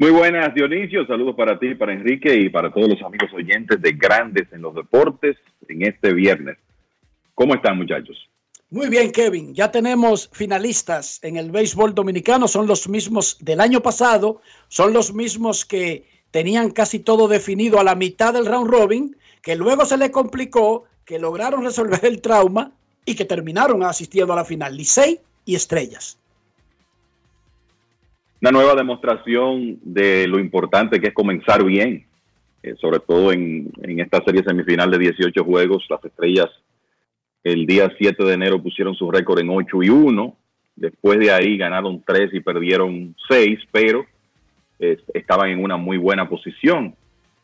Muy 0.00 0.10
buenas, 0.10 0.52
Dionisio. 0.54 1.06
Saludos 1.06 1.36
para 1.36 1.56
ti, 1.60 1.76
para 1.76 1.92
Enrique 1.92 2.34
y 2.34 2.48
para 2.48 2.72
todos 2.72 2.88
los 2.88 3.02
amigos 3.02 3.32
oyentes 3.32 3.80
de 3.80 3.92
Grandes 3.92 4.52
en 4.52 4.60
los 4.60 4.74
Deportes 4.74 5.36
en 5.68 5.82
este 5.86 6.12
viernes. 6.12 6.58
¿Cómo 7.36 7.54
están, 7.54 7.76
muchachos? 7.76 8.28
Muy 8.74 8.88
bien, 8.88 9.12
Kevin. 9.12 9.54
Ya 9.54 9.70
tenemos 9.70 10.28
finalistas 10.32 11.20
en 11.22 11.36
el 11.36 11.52
béisbol 11.52 11.94
dominicano. 11.94 12.48
Son 12.48 12.66
los 12.66 12.88
mismos 12.88 13.38
del 13.40 13.60
año 13.60 13.80
pasado. 13.80 14.40
Son 14.66 14.92
los 14.92 15.14
mismos 15.14 15.64
que 15.64 16.02
tenían 16.32 16.70
casi 16.72 16.98
todo 16.98 17.28
definido 17.28 17.78
a 17.78 17.84
la 17.84 17.94
mitad 17.94 18.34
del 18.34 18.46
round 18.46 18.68
robin, 18.68 19.16
que 19.42 19.54
luego 19.54 19.84
se 19.84 19.96
le 19.96 20.10
complicó, 20.10 20.86
que 21.04 21.20
lograron 21.20 21.62
resolver 21.62 22.00
el 22.02 22.20
trauma 22.20 22.72
y 23.04 23.14
que 23.14 23.24
terminaron 23.24 23.84
asistiendo 23.84 24.32
a 24.32 24.36
la 24.36 24.44
final. 24.44 24.76
Licey 24.76 25.20
y 25.44 25.54
Estrellas. 25.54 26.18
Una 28.42 28.50
nueva 28.50 28.74
demostración 28.74 29.78
de 29.82 30.26
lo 30.26 30.40
importante 30.40 31.00
que 31.00 31.06
es 31.06 31.14
comenzar 31.14 31.62
bien, 31.62 32.04
eh, 32.64 32.74
sobre 32.80 32.98
todo 32.98 33.30
en, 33.30 33.70
en 33.82 34.00
esta 34.00 34.20
serie 34.24 34.42
semifinal 34.42 34.90
de 34.90 34.98
18 34.98 35.44
juegos. 35.44 35.86
Las 35.88 36.04
Estrellas 36.04 36.50
el 37.44 37.66
día 37.66 37.92
7 37.96 38.24
de 38.24 38.32
enero 38.32 38.62
pusieron 38.62 38.94
su 38.94 39.10
récord 39.10 39.38
en 39.38 39.50
8 39.50 39.82
y 39.82 39.90
1. 39.90 40.36
Después 40.76 41.18
de 41.18 41.30
ahí 41.30 41.56
ganaron 41.56 42.02
3 42.04 42.32
y 42.32 42.40
perdieron 42.40 43.14
6, 43.28 43.60
pero 43.70 44.06
estaban 44.78 45.50
en 45.50 45.62
una 45.62 45.76
muy 45.76 45.98
buena 45.98 46.28
posición. 46.28 46.94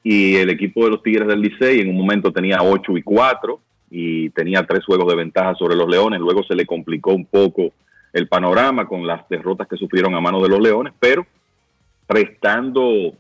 Y 0.03 0.37
el 0.37 0.49
equipo 0.51 0.85
de 0.85 0.91
los 0.91 1.03
Tigres 1.03 1.29
del 1.29 1.43
Licey 1.43 1.81
en 1.81 1.91
un 1.91 1.97
momento 1.97 2.33
tenía 2.33 2.63
8 2.63 2.97
y 2.97 3.03
4 3.03 3.61
y 3.91 4.31
tenía 4.31 4.65
tres 4.65 4.85
juegos 4.85 5.09
de 5.09 5.17
ventaja 5.17 5.55
sobre 5.55 5.77
los 5.77 5.89
Leones. 5.89 6.21
Luego 6.21 6.43
se 6.45 6.55
le 6.55 6.65
complicó 6.65 7.13
un 7.13 7.27
poco 7.27 7.73
el 8.13 8.29
panorama 8.29 8.87
con 8.87 9.07
las 9.07 9.29
derrotas 9.29 9.69
que 9.69 9.77
sufrieron 9.77 10.15
a 10.15 10.21
mano 10.21 10.41
de 10.43 10.49
los 10.49 10.61
Leones, 10.61 10.93
pero 10.99 11.27
restando 12.09 13.13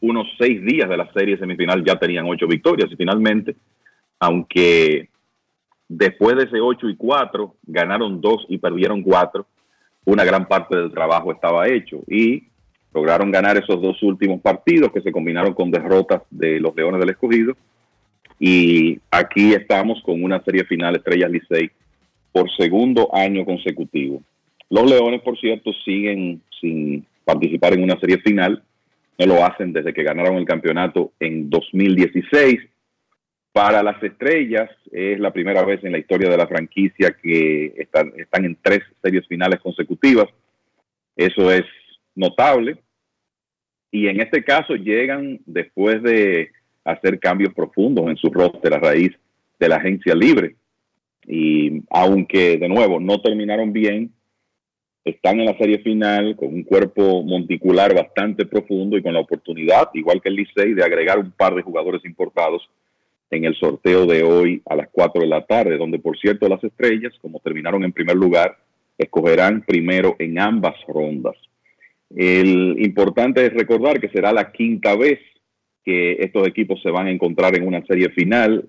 unos 0.00 0.26
seis 0.38 0.62
días 0.64 0.88
de 0.88 0.96
la 0.96 1.10
serie 1.12 1.38
semifinal 1.38 1.84
ya 1.84 1.98
tenían 1.98 2.26
ocho 2.26 2.46
victorias 2.46 2.90
y 2.90 2.96
finalmente, 2.96 3.56
aunque 4.18 5.08
Después 5.88 6.36
de 6.36 6.44
ese 6.44 6.60
8 6.60 6.88
y 6.90 6.96
4, 6.96 7.54
ganaron 7.66 8.20
2 8.20 8.46
y 8.50 8.58
perdieron 8.58 9.02
4. 9.02 9.46
Una 10.04 10.24
gran 10.24 10.46
parte 10.46 10.76
del 10.76 10.92
trabajo 10.92 11.32
estaba 11.32 11.68
hecho 11.68 12.02
y 12.06 12.44
lograron 12.92 13.30
ganar 13.30 13.56
esos 13.56 13.80
dos 13.80 14.02
últimos 14.02 14.40
partidos 14.40 14.92
que 14.92 15.00
se 15.00 15.12
combinaron 15.12 15.54
con 15.54 15.70
derrotas 15.70 16.22
de 16.30 16.60
los 16.60 16.76
Leones 16.76 17.00
del 17.00 17.10
Escogido. 17.10 17.56
Y 18.38 19.00
aquí 19.10 19.52
estamos 19.52 20.00
con 20.02 20.22
una 20.22 20.42
serie 20.44 20.64
final 20.64 20.96
Estrellas 20.96 21.30
Licey 21.30 21.70
por 22.32 22.50
segundo 22.56 23.14
año 23.14 23.44
consecutivo. 23.44 24.22
Los 24.70 24.88
Leones, 24.88 25.22
por 25.22 25.38
cierto, 25.38 25.72
siguen 25.84 26.42
sin 26.60 27.04
participar 27.24 27.72
en 27.72 27.82
una 27.82 27.98
serie 27.98 28.18
final. 28.18 28.62
No 29.18 29.26
lo 29.26 29.44
hacen 29.44 29.72
desde 29.72 29.92
que 29.92 30.04
ganaron 30.04 30.36
el 30.36 30.44
campeonato 30.44 31.12
en 31.18 31.48
2016 31.50 32.60
para 33.58 33.82
las 33.82 34.00
estrellas 34.00 34.70
es 34.92 35.18
la 35.18 35.32
primera 35.32 35.64
vez 35.64 35.82
en 35.82 35.90
la 35.90 35.98
historia 35.98 36.30
de 36.30 36.36
la 36.36 36.46
franquicia 36.46 37.16
que 37.20 37.74
están, 37.76 38.12
están 38.16 38.44
en 38.44 38.56
tres 38.62 38.82
series 39.02 39.26
finales 39.26 39.58
consecutivas. 39.58 40.26
Eso 41.16 41.50
es 41.50 41.64
notable. 42.14 42.78
Y 43.90 44.06
en 44.06 44.20
este 44.20 44.44
caso 44.44 44.76
llegan 44.76 45.40
después 45.44 46.00
de 46.04 46.52
hacer 46.84 47.18
cambios 47.18 47.52
profundos 47.52 48.08
en 48.08 48.16
su 48.16 48.30
roster 48.30 48.74
a 48.74 48.78
raíz 48.78 49.10
de 49.58 49.68
la 49.68 49.74
agencia 49.78 50.14
libre. 50.14 50.54
Y 51.26 51.82
aunque 51.90 52.58
de 52.58 52.68
nuevo 52.68 53.00
no 53.00 53.20
terminaron 53.20 53.72
bien, 53.72 54.12
están 55.04 55.40
en 55.40 55.46
la 55.46 55.58
serie 55.58 55.80
final 55.80 56.36
con 56.36 56.54
un 56.54 56.62
cuerpo 56.62 57.24
monticular 57.24 57.92
bastante 57.92 58.46
profundo 58.46 58.96
y 58.96 59.02
con 59.02 59.14
la 59.14 59.20
oportunidad, 59.20 59.88
igual 59.94 60.22
que 60.22 60.28
el 60.28 60.36
Licey, 60.36 60.74
de 60.74 60.84
agregar 60.84 61.18
un 61.18 61.32
par 61.32 61.56
de 61.56 61.62
jugadores 61.62 62.04
importados 62.04 62.62
en 63.30 63.44
el 63.44 63.54
sorteo 63.56 64.06
de 64.06 64.22
hoy 64.22 64.62
a 64.66 64.76
las 64.76 64.88
4 64.90 65.22
de 65.22 65.28
la 65.28 65.44
tarde, 65.44 65.76
donde 65.76 65.98
por 65.98 66.18
cierto 66.18 66.48
las 66.48 66.62
estrellas, 66.64 67.12
como 67.20 67.40
terminaron 67.40 67.84
en 67.84 67.92
primer 67.92 68.16
lugar, 68.16 68.56
escogerán 68.96 69.62
primero 69.62 70.16
en 70.18 70.38
ambas 70.38 70.74
rondas. 70.86 71.36
El 72.14 72.76
importante 72.78 73.44
es 73.44 73.52
recordar 73.52 74.00
que 74.00 74.08
será 74.08 74.32
la 74.32 74.50
quinta 74.50 74.96
vez 74.96 75.20
que 75.84 76.12
estos 76.20 76.46
equipos 76.46 76.80
se 76.82 76.90
van 76.90 77.06
a 77.06 77.10
encontrar 77.10 77.56
en 77.56 77.66
una 77.66 77.84
serie 77.84 78.08
final. 78.10 78.68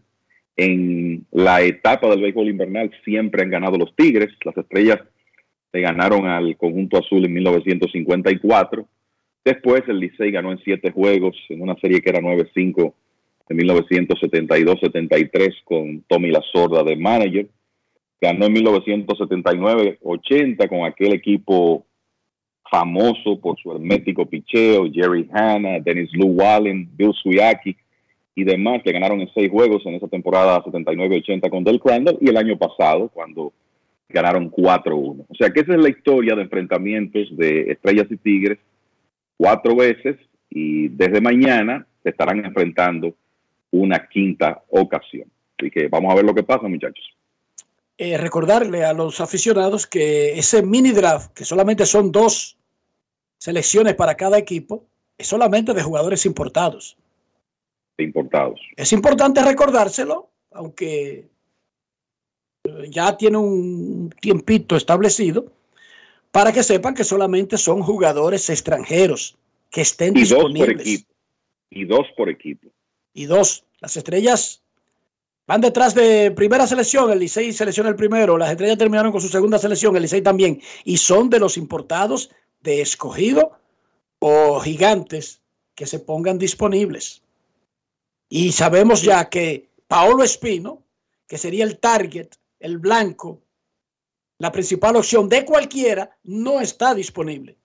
En 0.56 1.26
la 1.31 1.61
etapa 1.61 2.10
del 2.10 2.22
béisbol 2.22 2.49
invernal 2.49 2.91
siempre 3.06 3.44
han 3.44 3.49
ganado 3.49 3.77
los 3.77 3.95
Tigres. 3.95 4.30
Las 4.44 4.57
estrellas 4.57 4.99
le 5.72 5.81
ganaron 5.81 6.27
al 6.27 6.57
conjunto 6.57 6.98
azul 6.98 7.23
en 7.26 7.34
1954. 7.34 8.86
Después 9.45 9.84
el 9.88 9.99
Licey 9.99 10.31
ganó 10.31 10.52
en 10.52 10.60
siete 10.60 10.91
juegos 10.91 11.36
en 11.48 11.61
una 11.61 11.76
serie 11.76 12.02
que 12.02 12.10
era 12.10 12.19
9-5 12.19 12.94
en 13.50 13.58
1972-73 13.58 15.64
con 15.64 16.02
Tommy 16.08 16.32
La 16.32 16.42
Sorda 16.54 16.84
de 16.84 16.96
manager. 16.96 17.50
Ganó 18.22 18.46
en 18.46 18.56
1979-80 18.56 20.70
con 20.70 20.86
aquel 20.86 21.14
equipo 21.14 21.86
famoso 22.70 23.40
por 23.42 23.58
su 23.60 23.72
hermético 23.72 24.28
picheo, 24.28 24.86
Jerry 24.92 25.28
Hanna, 25.34 25.80
Dennis 25.80 26.12
Lou 26.14 26.30
Wallen, 26.30 26.88
Bill 26.96 27.14
Suyaki 27.14 27.76
y 28.36 28.44
demás, 28.44 28.84
que 28.84 28.92
ganaron 28.92 29.22
en 29.22 29.32
seis 29.34 29.50
juegos 29.50 29.84
en 29.86 29.96
esa 29.96 30.08
temporada 30.08 30.64
79-80 30.64 31.50
con 31.50 31.64
Del 31.64 31.80
Crandall 31.80 32.20
y 32.22 32.30
el 32.30 32.38
año 32.38 32.56
pasado 32.58 33.10
cuando 33.10 33.52
ganaron 34.08 34.52
4-1. 34.52 35.26
O 35.28 35.36
sea 35.36 35.50
que 35.50 35.62
esa 35.62 35.74
es 35.74 35.80
la 35.80 35.90
historia 35.90 36.36
de 36.36 36.44
enfrentamientos 36.44 37.36
de 37.36 37.72
Estrellas 37.72 38.06
y 38.10 38.18
Tigres 38.18 38.60
cuatro 39.38 39.76
veces 39.76 40.18
y 40.50 40.90
desde 40.90 41.22
mañana 41.22 41.88
se 42.04 42.10
estarán 42.10 42.46
enfrentando 42.46 43.16
una 43.72 44.08
quinta 44.08 44.64
ocasión. 44.70 45.30
Así 45.58 45.70
que 45.72 45.88
vamos 45.88 46.12
a 46.12 46.16
ver 46.16 46.26
lo 46.26 46.34
que 46.34 46.44
pasa, 46.44 46.68
muchachos. 46.68 47.04
Eh, 47.98 48.18
recordarle 48.18 48.86
a 48.86 48.94
los 48.94 49.20
aficionados 49.20 49.86
que 49.86 50.40
ese 50.40 50.64
mini 50.64 50.91
draft, 50.91 51.34
que 51.34 51.44
solamente 51.44 51.86
son 51.86 52.12
dos 52.12 52.58
selecciones 53.38 53.96
para 53.96 54.16
cada 54.16 54.38
equipo, 54.38 54.86
es 55.18 55.28
solamente 55.28 55.74
de 55.74 55.84
jugadores 55.84 56.26
importados. 56.26 56.98
Importados. 57.98 58.62
Es 58.78 58.94
importante 58.94 59.44
recordárselo, 59.44 60.30
aunque 60.52 61.28
eh, 62.64 62.90
ya 62.90 63.18
tiene 63.18 63.38
un 63.38 64.10
tiempito 64.22 64.78
establecido, 64.78 65.52
para 66.32 66.54
que 66.54 66.64
sepan 66.64 66.94
que 66.94 67.04
solamente 67.04 67.58
son 67.58 67.82
jugadores 67.82 68.50
extranjeros 68.50 69.38
que 69.70 69.82
estén 69.82 70.16
y 70.16 70.22
disponibles. 70.22 70.78
Dos 70.78 70.78
por 70.78 70.88
equipo. 70.88 71.14
Y 71.72 71.86
dos 71.86 72.08
por 72.16 72.30
equipo 72.30 72.70
y 73.20 73.26
dos. 73.26 73.66
Las 73.82 73.98
estrellas 73.98 74.64
van 75.46 75.60
detrás 75.60 75.94
de 75.94 76.32
primera 76.32 76.66
selección, 76.66 77.12
el 77.12 77.20
Licey 77.20 77.52
selecciona 77.52 77.90
el 77.90 77.98
primero, 77.98 78.38
las 78.38 78.52
estrellas 78.52 78.78
terminaron 78.78 79.12
con 79.12 79.20
su 79.20 79.28
segunda 79.28 79.60
selección, 79.60 79.94
el 79.96 80.04
Licey 80.04 80.22
también, 80.22 80.62
y 80.86 80.96
son 80.96 81.30
de 81.30 81.40
los 81.40 81.58
importados 81.58 82.30
de 82.62 82.82
escogido 82.82 83.60
o 84.20 84.62
gigantes 84.62 85.41
que 85.76 85.86
se 85.86 86.00
pongan 86.00 86.38
disponibles. 86.38 87.22
Y 88.30 88.54
sabemos 88.54 89.02
ya 89.02 89.28
que 89.28 89.70
Paolo 89.88 90.24
Espino, 90.24 90.84
que 91.28 91.38
sería 91.38 91.66
el 91.66 91.78
target, 91.78 92.30
el 92.60 92.78
blanco, 92.78 93.41
la 94.38 94.54
principal 94.54 94.96
opción 94.96 95.28
de 95.28 95.44
cualquiera, 95.44 96.18
no 96.24 96.62
está 96.62 96.96
disponible. 96.96 97.58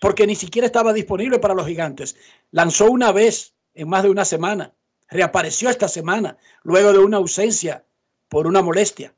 Porque 0.00 0.26
ni 0.26 0.36
siquiera 0.36 0.64
estaba 0.64 0.94
disponible 0.94 1.38
para 1.38 1.54
los 1.54 1.66
gigantes. 1.66 2.16
Lanzó 2.50 2.90
una 2.90 3.12
vez 3.12 3.52
en 3.78 3.88
más 3.88 4.02
de 4.02 4.10
una 4.10 4.24
semana. 4.24 4.72
Reapareció 5.08 5.70
esta 5.70 5.88
semana, 5.88 6.36
luego 6.64 6.92
de 6.92 6.98
una 6.98 7.16
ausencia 7.16 7.84
por 8.28 8.46
una 8.46 8.60
molestia. 8.60 9.14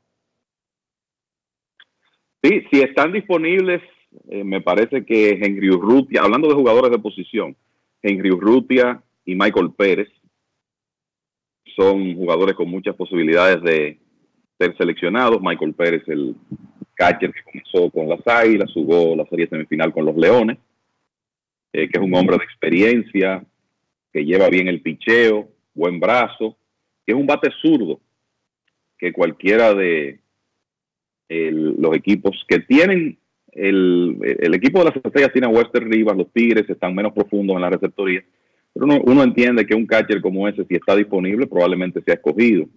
Sí, 2.43 2.63
si 2.71 2.81
están 2.81 3.11
disponibles, 3.11 3.81
eh, 4.29 4.43
me 4.43 4.61
parece 4.61 5.03
que 5.03 5.31
Henry 5.31 5.69
Urrutia, 5.69 6.21
hablando 6.21 6.47
de 6.47 6.53
jugadores 6.53 6.91
de 6.91 6.99
posición, 6.99 7.55
Henry 8.01 8.31
Urrutia 8.31 9.01
y 9.25 9.35
Michael 9.35 9.71
Pérez 9.75 10.09
son 11.75 12.15
jugadores 12.15 12.55
con 12.55 12.69
muchas 12.69 12.95
posibilidades 12.95 13.61
de 13.63 13.99
ser 14.59 14.77
seleccionados. 14.77 15.41
Michael 15.41 15.73
Pérez, 15.73 16.03
el 16.07 16.35
catcher 16.93 17.33
que 17.33 17.43
comenzó 17.43 17.89
con 17.89 18.07
las 18.07 18.25
Águilas, 18.27 18.71
jugó 18.73 19.15
la 19.15 19.25
serie 19.25 19.47
semifinal 19.47 19.91
con 19.91 20.05
los 20.05 20.15
Leones, 20.15 20.57
eh, 21.73 21.89
que 21.89 21.99
es 21.99 22.03
un 22.03 22.13
hombre 22.15 22.37
de 22.37 22.43
experiencia, 22.43 23.43
que 24.11 24.25
lleva 24.25 24.49
bien 24.49 24.67
el 24.67 24.81
picheo, 24.81 25.49
buen 25.73 25.99
brazo, 25.99 26.57
que 27.05 27.13
es 27.13 27.17
un 27.17 27.27
bate 27.27 27.49
zurdo, 27.61 27.99
que 28.97 29.13
cualquiera 29.13 29.73
de 29.73 30.19
los 31.29 31.95
equipos 31.95 32.43
que 32.47 32.59
tienen, 32.59 33.17
el, 33.53 34.53
equipo 34.53 34.79
de 34.79 34.85
las 34.85 34.95
estrellas 34.97 35.31
tiene 35.31 35.47
a 35.47 35.49
Wester 35.49 35.83
Rivas, 35.83 36.17
los 36.17 36.31
Tigres 36.33 36.69
están 36.69 36.93
menos 36.93 37.13
profundos 37.13 37.55
en 37.55 37.61
la 37.61 37.69
receptoría, 37.69 38.23
pero 38.73 38.85
uno, 38.85 39.01
uno, 39.05 39.23
entiende 39.23 39.65
que 39.65 39.75
un 39.75 39.85
catcher 39.85 40.21
como 40.21 40.47
ese, 40.47 40.65
si 40.65 40.75
está 40.75 40.95
disponible, 40.95 41.47
probablemente 41.47 42.01
sea 42.01 42.15
escogido. 42.15 42.67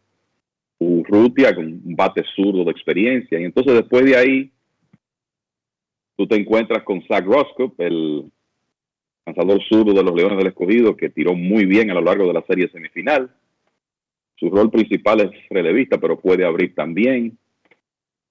Urrutia 0.78 1.55
con 1.55 1.66
un 1.66 1.97
bate 1.97 2.24
zurdo 2.35 2.65
de 2.65 2.70
experiencia, 2.70 3.40
y 3.40 3.44
entonces 3.44 3.74
después 3.74 4.05
de 4.05 4.16
ahí, 4.16 4.52
tú 6.16 6.27
te 6.27 6.36
encuentras 6.36 6.82
con 6.85 7.02
Zach 7.06 7.24
Roscoe, 7.24 7.73
el 7.78 8.31
lanzador 9.26 9.62
zurdo 9.68 9.92
de 9.92 10.02
los 10.02 10.14
Leones 10.14 10.38
del 10.38 10.48
Escogido, 10.48 10.96
que 10.96 11.10
tiró 11.10 11.34
muy 11.34 11.64
bien 11.64 11.90
a 11.90 11.94
lo 11.94 12.02
largo 12.02 12.26
de 12.26 12.32
la 12.34 12.42
serie 12.46 12.68
semifinal. 12.68 13.30
Su 14.36 14.51
rol 14.51 14.70
principal 14.70 15.20
es 15.20 15.30
relevista, 15.48 15.98
pero 15.98 16.18
puede 16.20 16.44
abrir 16.44 16.74
también. 16.74 17.38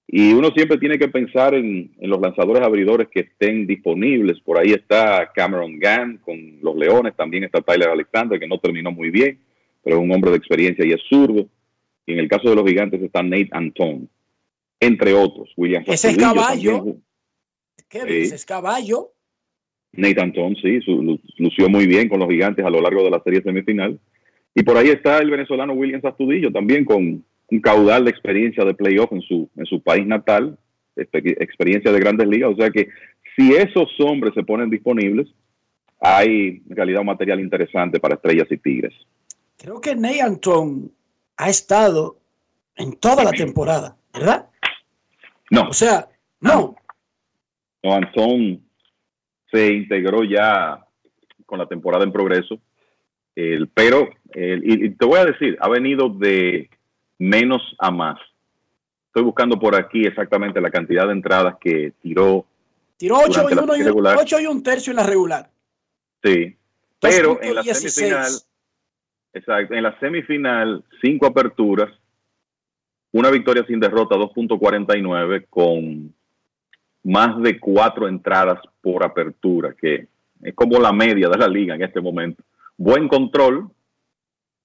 Y 0.06 0.34
uno 0.34 0.50
siempre 0.52 0.78
tiene 0.78 1.00
que 1.00 1.08
pensar 1.08 1.56
en, 1.56 1.92
en 1.98 2.10
los 2.10 2.20
lanzadores 2.22 2.62
abridores 2.62 3.08
que 3.10 3.22
estén 3.22 3.66
disponibles. 3.66 4.40
Por 4.42 4.60
ahí 4.60 4.72
está 4.74 5.32
Cameron 5.34 5.80
Gann 5.80 6.18
con 6.18 6.60
los 6.62 6.76
Leones, 6.76 7.16
también 7.16 7.46
está 7.46 7.62
Tyler 7.62 7.90
Alexander, 7.90 8.40
que 8.40 8.48
no 8.48 8.60
terminó 8.60 8.92
muy 8.92 9.10
bien, 9.10 9.40
pero 9.84 9.96
es 9.98 10.02
un 10.04 10.12
hombre 10.12 10.32
de 10.32 10.38
experiencia 10.38 10.86
y 10.86 10.92
es 10.92 11.02
zurdo. 11.10 11.48
Y 12.06 12.14
en 12.14 12.20
el 12.20 12.28
caso 12.28 12.50
de 12.50 12.56
los 12.56 12.68
gigantes 12.68 13.02
está 13.02 13.24
Nate 13.24 13.48
Anton, 13.52 14.08
entre 14.80 15.14
otros. 15.14 15.52
William 15.56 15.84
Ese 15.88 16.10
es 16.12 16.18
caballo. 16.18 16.76
también. 16.76 17.04
¿Qué 17.90 18.28
Sí. 18.38 18.46
caballo? 18.46 19.10
Nate 19.94 20.22
Anton, 20.22 20.56
sí, 20.56 20.82
su- 20.82 21.20
lució 21.38 21.70
muy 21.70 21.86
bien 21.88 22.10
con 22.10 22.20
los 22.20 22.30
gigantes 22.30 22.66
a 22.66 22.70
lo 22.70 22.82
largo 22.82 23.04
de 23.04 23.12
la 23.12 23.22
serie 23.24 23.42
semifinal. 23.42 24.00
Y 24.56 24.64
por 24.64 24.78
ahí 24.78 24.90
está 24.90 25.20
el 25.20 25.30
venezolano 25.30 25.74
William 25.74 26.02
Astudillo, 26.04 26.52
también 26.52 26.86
con 26.86 27.24
un 27.52 27.60
caudal 27.62 28.06
de 28.06 28.12
experiencia 28.12 28.64
de 28.66 28.74
playoff 28.74 29.12
en 29.12 29.22
su, 29.22 29.50
en 29.56 29.66
su 29.66 29.82
país 29.82 30.06
natal, 30.06 30.58
expe- 30.96 31.38
experiencia 31.42 31.92
de 31.92 32.00
grandes 32.00 32.28
ligas. 32.28 32.52
O 32.52 32.56
sea 32.56 32.70
que 32.70 32.88
si 33.36 33.52
esos 33.54 33.90
hombres 34.00 34.34
se 34.36 34.44
ponen 34.44 34.70
disponibles, 34.70 35.28
hay 36.00 36.62
en 36.70 36.76
realidad 36.76 37.02
un 37.02 37.08
material 37.08 37.40
interesante 37.40 38.00
para 38.00 38.16
estrellas 38.16 38.48
y 38.52 38.58
tigres. 38.58 38.94
Creo 39.58 39.80
que 39.80 39.96
Ney 39.96 40.20
Anton 40.20 40.92
ha 41.38 41.50
estado 41.50 42.18
en 42.76 42.94
toda 42.94 43.24
la 43.24 43.32
temporada, 43.32 43.96
¿verdad? 44.14 44.48
No, 45.52 45.70
O 45.70 45.74
sea, 45.74 46.08
no. 46.42 46.76
no, 47.84 47.94
Anton 47.96 48.62
se 49.54 49.72
integró 49.72 50.24
ya 50.24 50.84
con 51.46 51.60
la 51.60 51.68
temporada 51.68 52.04
en 52.04 52.12
progreso, 52.12 52.60
el, 53.36 53.68
pero, 53.68 54.10
el- 54.32 54.64
y, 54.86 54.90
te 54.96 55.06
voy 55.06 55.20
a 55.20 55.26
decir, 55.26 55.56
ha 55.62 55.70
venido 55.70 56.10
de 56.10 56.70
menos 57.20 57.62
a 57.78 57.92
más. 57.92 58.20
Estoy 59.08 59.24
buscando 59.24 59.60
por 59.60 59.76
aquí 59.76 60.06
exactamente 60.08 60.60
la 60.60 60.72
cantidad 60.72 61.06
de 61.06 61.14
entradas 61.14 61.56
que 61.62 61.94
tiró, 62.02 62.46
Tiró 62.98 63.18
8 63.18 63.42
Durante 63.50 63.54
y, 63.80 63.82
y, 63.84 63.90
un, 63.90 64.44
y 64.44 64.48
un 64.48 64.64
tercio 64.64 64.92
en 64.92 64.98
la 64.98 65.04
regular. 65.06 65.50
sí, 66.24 66.56
pero 67.00 67.40
en 67.42 67.56
la 67.56 67.62
2.16. 67.64 67.74
semifinal, 67.74 68.32
exacto, 69.34 69.74
en 69.76 69.84
la 69.84 70.00
semifinal, 70.00 70.84
cinco 71.02 71.26
aperturas, 71.28 71.92
una 73.12 73.30
victoria 73.30 73.64
sin 73.68 73.80
derrota, 73.80 74.16
2.49, 74.16 75.46
con 75.50 76.14
más 77.04 77.42
de 77.42 77.60
cuatro 77.60 78.08
entradas 78.08 78.60
por 78.82 79.04
apertura, 79.04 79.76
que 79.80 80.08
es 80.42 80.54
como 80.56 80.80
la 80.80 80.94
media 80.94 81.30
de 81.30 81.38
la 81.38 81.48
liga 81.48 81.76
en 81.76 81.84
este 81.84 82.02
momento. 82.02 82.44
Buen 82.78 83.08
control, 83.08 83.70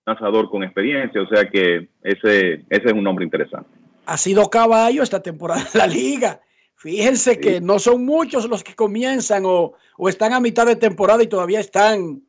lanzador 0.06 0.48
con 0.50 0.62
experiencia, 0.62 1.20
o 1.22 1.28
sea 1.28 1.48
que 1.48 1.88
ese, 2.02 2.64
ese 2.68 2.86
es 2.86 2.92
un 2.92 3.04
nombre 3.04 3.24
interesante. 3.24 3.68
Ha 4.06 4.16
sido 4.16 4.48
caballo 4.48 5.02
esta 5.02 5.20
temporada 5.20 5.64
de 5.72 5.78
la 5.78 5.86
liga. 5.86 6.40
Fíjense 6.76 7.40
que 7.40 7.60
no 7.60 7.78
son 7.78 8.04
muchos 8.04 8.48
los 8.48 8.62
que 8.62 8.74
comienzan 8.74 9.42
o, 9.44 9.74
o 9.96 10.08
están 10.08 10.32
a 10.32 10.40
mitad 10.40 10.64
de 10.64 10.76
temporada 10.76 11.22
y 11.22 11.26
todavía 11.26 11.60
están 11.60 12.22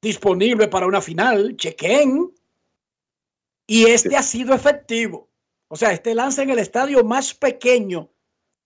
disponibles 0.00 0.68
para 0.68 0.86
una 0.86 1.00
final. 1.00 1.56
Chequen. 1.56 2.30
Y 3.66 3.86
este 3.86 4.14
ha 4.14 4.22
sido 4.22 4.54
efectivo. 4.54 5.28
O 5.68 5.76
sea, 5.76 5.92
este 5.92 6.14
lanza 6.14 6.42
en 6.42 6.50
el 6.50 6.58
estadio 6.58 7.02
más 7.02 7.32
pequeño 7.32 8.10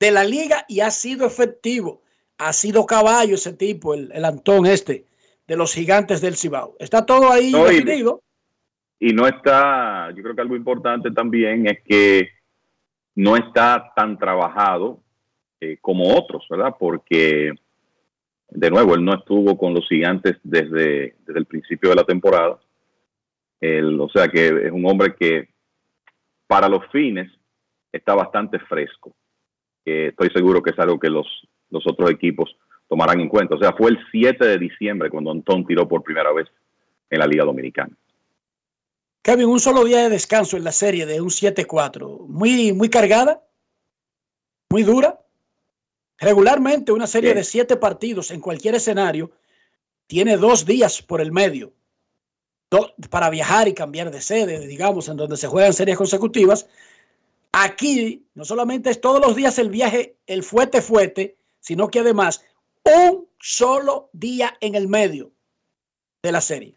de 0.00 0.10
la 0.10 0.24
liga 0.24 0.64
y 0.68 0.80
ha 0.80 0.90
sido 0.90 1.26
efectivo. 1.26 2.02
Ha 2.38 2.52
sido 2.52 2.86
caballo 2.86 3.34
ese 3.34 3.52
tipo, 3.52 3.94
el, 3.94 4.10
el 4.12 4.24
Antón 4.24 4.66
este, 4.66 5.06
de 5.46 5.56
los 5.56 5.74
gigantes 5.74 6.20
del 6.20 6.36
Cibao. 6.36 6.76
Está 6.78 7.04
todo 7.04 7.32
ahí 7.32 7.50
No, 7.50 7.70
y- 9.00 9.12
no 9.12 9.26
está, 9.26 10.10
yo 10.14 10.22
creo 10.22 10.34
que 10.34 10.40
algo 10.40 10.56
importante 10.56 11.10
también 11.10 11.66
es 11.68 11.80
que 11.84 12.28
no 13.14 13.36
está 13.36 13.92
tan 13.96 14.18
trabajado 14.18 15.00
eh, 15.60 15.78
como 15.80 16.16
otros, 16.16 16.46
¿verdad? 16.48 16.74
Porque, 16.78 17.52
de 18.50 18.70
nuevo, 18.70 18.94
él 18.94 19.04
no 19.04 19.14
estuvo 19.14 19.58
con 19.58 19.74
los 19.74 19.88
gigantes 19.88 20.36
desde, 20.44 21.16
desde 21.26 21.38
el 21.38 21.46
principio 21.46 21.90
de 21.90 21.96
la 21.96 22.04
temporada. 22.04 22.60
Él, 23.60 24.00
o 24.00 24.08
sea 24.08 24.28
que 24.28 24.46
es 24.46 24.70
un 24.70 24.86
hombre 24.86 25.16
que 25.16 25.48
para 26.46 26.68
los 26.68 26.86
fines 26.92 27.30
está 27.92 28.14
bastante 28.14 28.60
fresco. 28.60 29.12
Que 29.88 30.08
estoy 30.08 30.28
seguro 30.30 30.62
que 30.62 30.70
es 30.70 30.78
algo 30.78 30.98
que 30.98 31.08
los, 31.08 31.26
los 31.70 31.86
otros 31.86 32.10
equipos 32.10 32.54
tomarán 32.88 33.20
en 33.20 33.28
cuenta. 33.28 33.54
O 33.54 33.58
sea, 33.58 33.72
fue 33.72 33.90
el 33.90 33.98
7 34.10 34.44
de 34.44 34.58
diciembre 34.58 35.08
cuando 35.08 35.30
Antón 35.30 35.66
tiró 35.66 35.88
por 35.88 36.02
primera 36.02 36.30
vez 36.32 36.46
en 37.08 37.18
la 37.18 37.26
Liga 37.26 37.44
Dominicana. 37.44 37.96
Kevin, 39.22 39.46
un 39.46 39.60
solo 39.60 39.84
día 39.84 40.02
de 40.02 40.10
descanso 40.10 40.56
en 40.58 40.64
la 40.64 40.72
serie 40.72 41.06
de 41.06 41.20
un 41.20 41.30
7-4. 41.30 42.26
Muy, 42.26 42.72
muy 42.72 42.90
cargada, 42.90 43.42
muy 44.70 44.82
dura. 44.82 45.18
Regularmente 46.18 46.92
una 46.92 47.06
serie 47.06 47.32
de 47.32 47.44
siete 47.44 47.76
partidos 47.76 48.30
en 48.30 48.40
cualquier 48.40 48.74
escenario 48.74 49.30
tiene 50.06 50.36
dos 50.36 50.66
días 50.66 51.00
por 51.00 51.20
el 51.20 51.32
medio 51.32 51.72
para 53.08 53.30
viajar 53.30 53.68
y 53.68 53.74
cambiar 53.74 54.10
de 54.10 54.20
sede, 54.20 54.66
digamos, 54.66 55.08
en 55.08 55.16
donde 55.16 55.36
se 55.36 55.46
juegan 55.46 55.72
series 55.72 55.96
consecutivas. 55.96 56.68
Aquí 57.62 58.24
no 58.34 58.44
solamente 58.44 58.90
es 58.90 59.00
todos 59.00 59.20
los 59.20 59.34
días 59.36 59.58
el 59.58 59.70
viaje, 59.70 60.16
el 60.26 60.42
fuete 60.42 60.80
fuete, 60.82 61.36
sino 61.60 61.88
que 61.88 62.00
además 62.00 62.44
un 62.84 63.26
solo 63.40 64.10
día 64.12 64.54
en 64.60 64.74
el 64.74 64.88
medio 64.88 65.32
de 66.22 66.32
la 66.32 66.40
serie. 66.40 66.74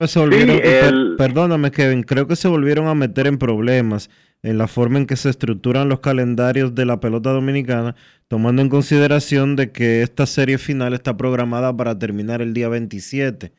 Se 0.00 0.18
volvieron- 0.18 0.58
per- 0.60 0.84
el- 0.94 1.14
Perdóname, 1.16 1.70
Kevin, 1.70 2.02
creo 2.02 2.26
que 2.26 2.36
se 2.36 2.48
volvieron 2.48 2.88
a 2.88 2.94
meter 2.94 3.26
en 3.26 3.38
problemas 3.38 4.10
en 4.42 4.58
la 4.58 4.68
forma 4.68 4.98
en 4.98 5.06
que 5.06 5.16
se 5.16 5.30
estructuran 5.30 5.88
los 5.88 6.00
calendarios 6.00 6.74
de 6.74 6.84
la 6.84 7.00
pelota 7.00 7.30
dominicana, 7.30 7.96
tomando 8.28 8.60
en 8.60 8.68
consideración 8.68 9.56
de 9.56 9.72
que 9.72 10.02
esta 10.02 10.26
serie 10.26 10.58
final 10.58 10.92
está 10.92 11.16
programada 11.16 11.74
para 11.74 11.98
terminar 11.98 12.42
el 12.42 12.52
día 12.52 12.68
27. 12.68 13.52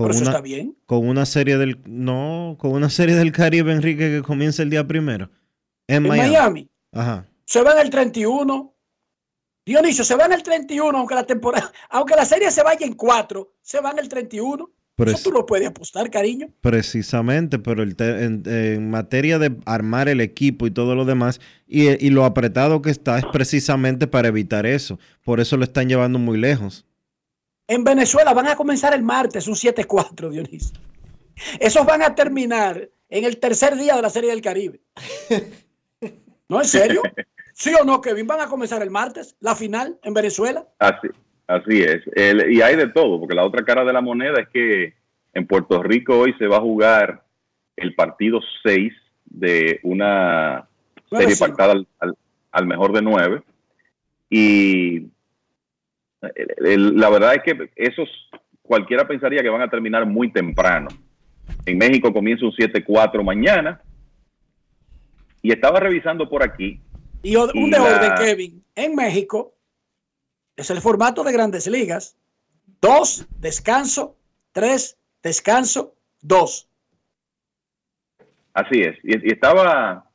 Con 0.00 0.06
Pero 0.08 0.14
eso 0.14 0.22
una, 0.22 0.30
está 0.30 0.40
bien. 0.40 0.76
con 0.86 1.06
una 1.06 1.26
serie 1.26 1.58
del 1.58 1.78
no, 1.84 2.56
con 2.58 2.72
una 2.72 2.88
serie 2.88 3.14
del 3.16 3.32
Caribe, 3.32 3.70
Enrique, 3.70 4.08
que 4.10 4.22
comienza 4.22 4.62
el 4.62 4.70
día 4.70 4.86
primero. 4.86 5.30
En, 5.86 5.96
En 5.96 6.08
Miami. 6.08 6.30
Miami 6.30 6.70
Ajá. 6.92 7.26
se 7.44 7.60
van 7.62 7.78
el 7.78 7.90
31. 7.90 8.74
Dionisio, 9.66 10.02
se 10.04 10.14
van 10.16 10.32
el 10.32 10.42
31, 10.42 10.96
aunque 10.96 11.14
la 11.14 11.24
temporada, 11.26 11.70
aunque 11.90 12.14
la 12.16 12.24
serie 12.24 12.50
se 12.50 12.62
vaya 12.62 12.86
en 12.86 12.94
cuatro, 12.94 13.52
se 13.60 13.80
van 13.80 13.98
el 13.98 14.08
31. 14.08 14.70
Pero 14.96 15.10
Eso 15.10 15.18
es- 15.18 15.24
tú 15.24 15.32
lo 15.32 15.44
puedes 15.44 15.68
apostar, 15.68 16.10
cariño. 16.10 16.48
Precisamente, 16.62 17.58
pero 17.58 17.82
el 17.82 17.94
en, 17.98 18.42
en 18.46 18.90
materia 18.90 19.38
de 19.38 19.54
armar 19.66 20.08
el 20.08 20.20
equipo 20.22 20.66
y 20.66 20.70
todo 20.70 20.94
lo 20.94 21.04
demás, 21.04 21.40
y, 21.66 21.88
y 22.04 22.08
lo 22.10 22.24
apretado 22.24 22.80
que 22.82 22.90
está 22.90 23.18
es 23.18 23.24
precisamente 23.32 24.06
para 24.06 24.28
evitar 24.28 24.64
eso. 24.64 24.98
Por 25.24 25.40
eso 25.40 25.56
lo 25.58 25.64
están 25.64 25.88
llevando 25.88 26.18
muy 26.18 26.38
lejos. 26.38 26.86
En 27.70 27.84
Venezuela 27.84 28.34
van 28.34 28.48
a 28.48 28.56
comenzar 28.56 28.92
el 28.94 29.02
martes, 29.04 29.46
un 29.46 29.54
7-4, 29.54 30.28
Dionisio. 30.30 30.76
Esos 31.60 31.86
van 31.86 32.02
a 32.02 32.16
terminar 32.16 32.88
en 33.08 33.24
el 33.24 33.38
tercer 33.38 33.76
día 33.76 33.94
de 33.94 34.02
la 34.02 34.10
Serie 34.10 34.30
del 34.30 34.42
Caribe. 34.42 34.80
¿No, 36.48 36.58
en 36.60 36.64
serio? 36.66 37.02
¿Sí 37.54 37.70
o 37.80 37.84
no, 37.84 38.00
Kevin? 38.00 38.26
¿Van 38.26 38.40
a 38.40 38.48
comenzar 38.48 38.82
el 38.82 38.90
martes, 38.90 39.36
la 39.38 39.54
final 39.54 39.96
en 40.02 40.12
Venezuela? 40.14 40.66
Así, 40.80 41.06
así 41.46 41.80
es. 41.82 42.02
El- 42.16 42.52
y 42.52 42.60
hay 42.60 42.74
de 42.74 42.88
todo, 42.88 43.20
porque 43.20 43.36
la 43.36 43.44
otra 43.46 43.64
cara 43.64 43.84
de 43.84 43.92
la 43.92 44.00
moneda 44.00 44.40
es 44.40 44.48
que 44.48 44.94
en 45.32 45.46
Puerto 45.46 45.80
Rico 45.80 46.18
hoy 46.18 46.34
se 46.40 46.48
va 46.48 46.56
a 46.56 46.60
jugar 46.62 47.22
el 47.76 47.94
partido 47.94 48.40
6 48.64 48.92
de 49.26 49.78
una 49.84 50.68
serie 51.08 51.36
pactada 51.36 51.72
al, 51.74 51.86
al- 52.00 52.16
al 52.50 52.66
mejor 52.66 52.92
de 52.92 53.02
nueve. 53.02 53.42
Y 54.28 54.96
el- 54.96 55.02
el- 55.02 55.10
la 56.20 57.10
verdad 57.10 57.34
es 57.34 57.42
que 57.42 57.70
esos 57.76 58.08
cualquiera 58.62 59.06
pensaría 59.08 59.42
que 59.42 59.48
van 59.48 59.62
a 59.62 59.70
terminar 59.70 60.06
muy 60.06 60.30
temprano. 60.32 60.88
En 61.66 61.78
México 61.78 62.12
comienza 62.12 62.44
un 62.44 62.52
7-4 62.52 63.22
mañana. 63.24 63.80
Y 65.42 65.52
estaba 65.52 65.80
revisando 65.80 66.28
por 66.28 66.42
aquí. 66.42 66.80
Y 67.22 67.34
un 67.36 67.50
Y 67.54 67.70
de 67.70 67.78
la- 67.78 68.14
Kevin. 68.18 68.62
En 68.74 68.94
México 68.94 69.54
es 70.56 70.70
el 70.70 70.80
formato 70.80 71.24
de 71.24 71.32
grandes 71.32 71.66
ligas. 71.66 72.16
Dos, 72.80 73.26
descanso. 73.38 74.16
Tres, 74.52 74.98
descanso. 75.22 75.94
Dos. 76.20 76.68
Así 78.52 78.80
es. 78.80 78.98
Y, 79.02 79.28
y 79.28 79.32
estaba 79.32 80.10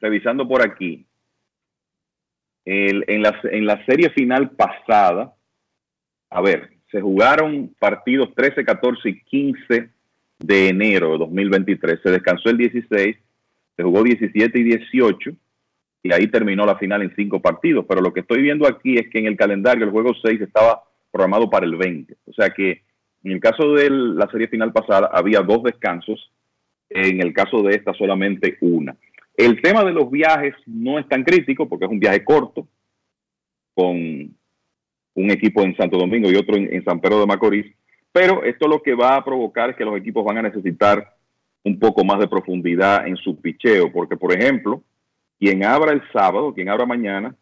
revisando 0.00 0.46
por 0.48 0.62
aquí. 0.66 1.06
El- 2.66 3.04
en, 3.06 3.22
la, 3.22 3.40
en 3.44 3.64
la 3.64 3.82
serie 3.86 4.10
final 4.10 4.50
pasada, 4.50 5.32
a 6.30 6.40
ver, 6.42 6.70
se 6.90 7.00
jugaron 7.00 7.74
partidos 7.78 8.34
13, 8.34 8.64
14 8.64 9.08
y 9.08 9.20
15 9.22 9.88
de 10.40 10.68
enero 10.68 11.12
de 11.12 11.18
2023. 11.18 12.00
Se 12.02 12.10
descansó 12.10 12.50
el 12.50 12.58
16, 12.58 13.16
se 13.76 13.82
jugó 13.82 14.02
17 14.02 14.58
y 14.58 14.62
18 14.64 15.30
y 16.02 16.12
ahí 16.12 16.26
terminó 16.28 16.66
la 16.66 16.76
final 16.76 17.02
en 17.02 17.14
cinco 17.16 17.40
partidos. 17.40 17.86
Pero 17.88 18.00
lo 18.00 18.12
que 18.12 18.20
estoy 18.20 18.42
viendo 18.42 18.66
aquí 18.68 18.96
es 18.98 19.08
que 19.10 19.18
en 19.20 19.26
el 19.26 19.36
calendario 19.36 19.84
el 19.84 19.90
juego 19.90 20.12
6 20.22 20.40
estaba 20.40 20.82
programado 21.10 21.48
para 21.48 21.64
el 21.66 21.76
20. 21.76 22.14
O 22.26 22.32
sea 22.32 22.50
que 22.50 22.82
en 23.24 23.32
el 23.32 23.40
caso 23.40 23.72
de 23.74 23.88
la 23.90 24.28
serie 24.30 24.48
final 24.48 24.72
pasada 24.72 25.08
había 25.12 25.40
dos 25.40 25.62
descansos, 25.62 26.30
en 26.90 27.20
el 27.20 27.32
caso 27.32 27.62
de 27.62 27.74
esta 27.74 27.92
solamente 27.94 28.56
una. 28.60 28.94
El 29.36 29.60
tema 29.60 29.84
de 29.84 29.92
los 29.92 30.10
viajes 30.10 30.54
no 30.66 30.98
es 30.98 31.06
tan 31.08 31.22
crítico 31.22 31.68
porque 31.68 31.84
es 31.84 31.90
un 31.90 32.00
viaje 32.00 32.24
corto 32.24 32.66
con 33.74 33.96
un 33.96 35.30
equipo 35.30 35.62
en 35.62 35.76
Santo 35.76 35.98
Domingo 35.98 36.30
y 36.30 36.36
otro 36.36 36.56
en, 36.56 36.82
San 36.84 37.00
Pedro 37.00 37.20
de 37.20 37.26
Macorís, 37.26 37.66
pero 38.12 38.44
esto 38.44 38.66
lo 38.66 38.82
que 38.82 38.94
va 38.94 39.16
a 39.16 39.24
provocar 39.24 39.70
es 39.70 39.76
que 39.76 39.84
los 39.84 39.96
equipos 39.96 40.24
van 40.24 40.38
a 40.38 40.42
necesitar 40.42 41.14
un 41.64 41.78
poco 41.78 42.04
más 42.04 42.18
de 42.18 42.28
profundidad 42.28 43.06
en 43.06 43.16
su 43.16 43.38
picheo, 43.40 43.92
porque 43.92 44.16
por 44.16 44.32
ejemplo, 44.32 44.82
quien 45.38 45.64
abra 45.64 45.92
el 45.92 46.02
sábado, 46.12 46.54
quien 46.54 46.68
abra 46.68 46.86
mañana, 46.86 47.34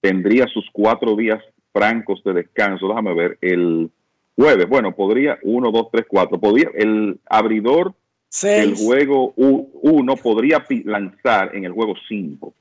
tendría 0.00 0.46
sus 0.48 0.68
cuatro 0.72 1.14
días 1.14 1.42
francos 1.72 2.22
de 2.24 2.32
descanso. 2.32 2.88
Déjame 2.88 3.14
ver, 3.14 3.38
el 3.40 3.90
jueves, 4.34 4.68
bueno, 4.68 4.96
podría, 4.96 5.38
uno, 5.42 5.70
dos, 5.70 5.88
tres, 5.92 6.06
cuatro, 6.08 6.40
podría, 6.40 6.70
el 6.74 7.20
abridor 7.28 7.94
del 8.42 8.74
juego 8.74 9.32
1 9.36 10.16
podría 10.16 10.64
lanzar 10.84 11.54
en 11.54 11.64
el 11.64 11.72
juego 11.72 11.94
5. 12.08 12.54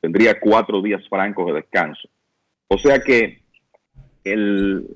Tendría 0.00 0.38
cuatro 0.38 0.82
días 0.82 1.06
francos 1.08 1.46
de 1.46 1.54
descanso. 1.54 2.08
O 2.68 2.78
sea 2.78 2.98
que 3.00 3.40
el, 4.24 4.86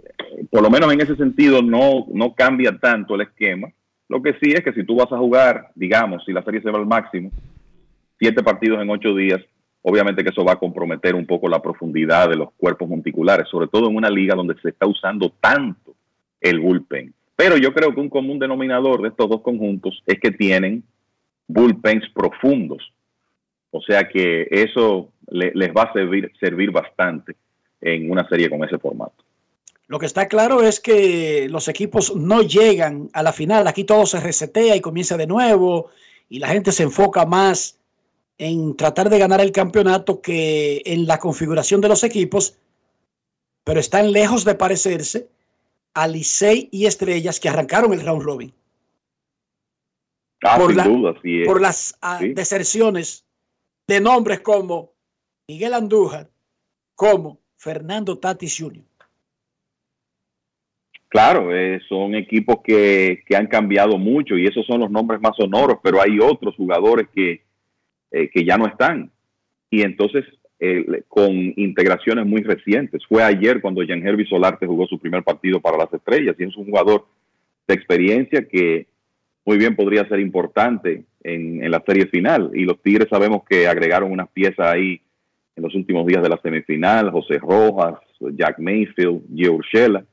por 0.51 0.63
lo 0.63 0.71
menos 0.71 0.93
en 0.93 1.01
ese 1.01 1.17
sentido 1.17 1.63
no, 1.63 2.07
no 2.13 2.35
cambia 2.35 2.77
tanto 2.79 3.15
el 3.15 3.23
esquema. 3.23 3.69
Lo 4.09 4.23
que 4.23 4.35
sí 4.35 4.53
es 4.53 4.63
que 4.63 4.73
si 4.73 4.85
tú 4.85 4.97
vas 4.97 5.13
a 5.13 5.19
jugar, 5.19 5.71
digamos, 5.75 6.25
si 6.25 6.33
la 6.33 6.43
serie 6.43 6.63
se 6.63 6.71
va 6.71 6.79
al 6.79 6.87
máximo, 6.87 7.31
siete 8.19 8.43
partidos 8.43 8.81
en 8.81 8.91
ocho 8.91 9.15
días, 9.15 9.41
obviamente 9.83 10.25
que 10.25 10.31
eso 10.31 10.45
va 10.45 10.53
a 10.53 10.59
comprometer 10.59 11.15
un 11.15 11.27
poco 11.27 11.49
la 11.49 11.63
profundidad 11.63 12.29
de 12.29 12.37
los 12.37 12.53
cuerpos 12.53 12.89
monticulares, 12.89 13.49
sobre 13.49 13.69
todo 13.69 13.89
en 13.89 13.97
una 13.97 14.11
liga 14.11 14.35
donde 14.35 14.59
se 14.61 14.71
está 14.71 14.87
usando 14.87 15.31
tanto 15.41 15.95
el 16.41 16.59
bullpen. 16.59 17.13
Pero 17.39 17.57
yo 17.57 17.73
creo 17.73 17.95
que 17.95 18.01
un 18.01 18.09
común 18.09 18.41
denominador 18.41 19.01
de 19.01 19.11
estos 19.11 19.31
dos 19.31 19.43
conjuntos 19.43 20.03
es 20.07 20.19
que 20.19 20.33
tienen 20.33 20.83
bullpens 21.47 22.05
profundos. 22.13 22.93
O 23.71 23.81
sea 23.81 24.09
que 24.09 24.49
eso 24.51 25.13
les 25.31 25.71
va 25.71 25.83
a 25.83 25.93
servir, 25.93 26.33
servir 26.41 26.73
bastante 26.73 27.37
en 27.81 28.11
una 28.11 28.29
serie 28.29 28.51
con 28.51 28.65
ese 28.65 28.77
formato. 28.79 29.23
Lo 29.87 30.01
que 30.01 30.07
está 30.07 30.27
claro 30.27 30.65
es 30.65 30.81
que 30.81 31.47
los 31.49 31.69
equipos 31.69 32.17
no 32.17 32.43
llegan 32.43 33.09
a 33.13 33.23
la 33.23 33.33
final. 33.33 33.69
Aquí 33.69 33.85
todo 33.85 34.05
se 34.05 34.19
resetea 34.19 34.75
y 34.75 34.81
comienza 34.81 35.17
de 35.17 35.29
nuevo 35.29 35.91
y 36.29 36.41
la 36.41 36.49
gente 36.49 36.73
se 36.73 36.83
enfoca 36.83 37.25
más 37.25 37.79
en 38.37 38.77
tratar 38.77 39.11
de 39.11 39.19
ganar 39.21 39.41
el 39.41 39.53
campeonato 39.53 40.21
que 40.21 40.83
en 40.85 41.07
la 41.07 41.19
configuración 41.19 41.81
de 41.83 41.89
los 41.89 42.03
equipos, 42.03 42.59
pero 43.63 43.79
están 43.79 44.11
lejos 44.11 44.45
de 44.45 44.57
parecerse 44.57 45.29
a 45.95 46.07
Licey 46.07 46.69
y 46.71 46.87
Estrellas 46.87 47.41
que 47.41 47.49
arrancaron 47.49 47.93
el 47.93 48.05
round 48.05 48.23
robin. 48.23 48.53
Ah, 50.45 50.57
por, 50.59 50.69
sin 50.69 50.77
la- 50.77 50.85
duda, 50.85 51.15
sí 51.23 51.41
es. 51.43 51.47
por 51.49 51.61
las 51.61 51.99
ah, 52.01 52.19
Sí. 52.21 52.33
deserciones 52.33 53.27
de 53.89 54.01
nombres 54.01 54.41
como 54.41 54.93
Miguel 55.49 55.75
Andújar, 55.75 56.31
como 56.95 57.41
Fernando 57.57 58.19
Tatis 58.19 58.57
Jr. 58.59 58.85
Claro, 61.09 61.57
eh, 61.57 61.81
son 61.89 62.15
equipos 62.15 62.57
que, 62.63 63.23
que 63.27 63.35
han 63.35 63.47
cambiado 63.47 63.97
mucho 63.97 64.37
y 64.37 64.47
esos 64.47 64.67
son 64.67 64.81
los 64.81 64.91
nombres 64.91 65.21
más 65.23 65.35
sonoros, 65.37 65.79
pero 65.83 66.03
hay 66.03 66.19
otros 66.21 66.55
jugadores 66.55 67.09
que, 67.15 67.43
eh, 68.11 68.31
que 68.31 68.45
ya 68.45 68.59
no 68.59 68.67
están. 68.67 69.11
Y 69.71 69.83
entonces, 69.83 70.25
con 71.09 71.33
integraciones 71.57 72.27
muy 72.27 72.43
recientes. 72.43 73.03
Fue 73.07 73.23
ayer 73.23 73.61
cuando 73.61 73.83
Jean 73.83 74.05
Herby 74.05 74.27
Solarte 74.27 74.67
jugó 74.67 74.87
su 74.87 74.99
primer 74.99 75.23
partido 75.23 75.61
para 75.61 75.79
las 75.79 75.93
estrellas 75.93 76.35
y 76.39 76.45
es 76.45 76.57
un 76.57 76.67
jugador 76.67 77.07
de 77.67 77.75
experiencia 77.75 78.47
que 78.49 78.87
muy 79.45 79.57
bien 79.57 79.77
podría 79.77 80.07
ser 80.09 80.21
importante 80.21 81.05
en, 81.23 81.63
en 81.63 81.71
la 81.71 81.83
serie 81.87 82.07
final. 82.07 82.51
Y 82.55 82.65
los 82.65 82.83
Tigres 82.83 83.09
sabemos 83.09 83.43
que 83.49 83.69
agregaron 83.69 84.11
unas 84.11 84.29
piezas 84.31 84.67
ahí 84.67 85.01
en 85.55 85.63
los 85.63 85.75
últimos 85.75 86.07
días 86.07 86.23
de 86.23 86.29
la 86.29 86.41
semifinal, 86.41 87.11
José 87.11 87.39
Rojas, 87.39 87.99
Jack 88.21 88.59
Mayfield, 88.59 89.23
Gio 89.35 89.55
Urshela, 89.55 90.05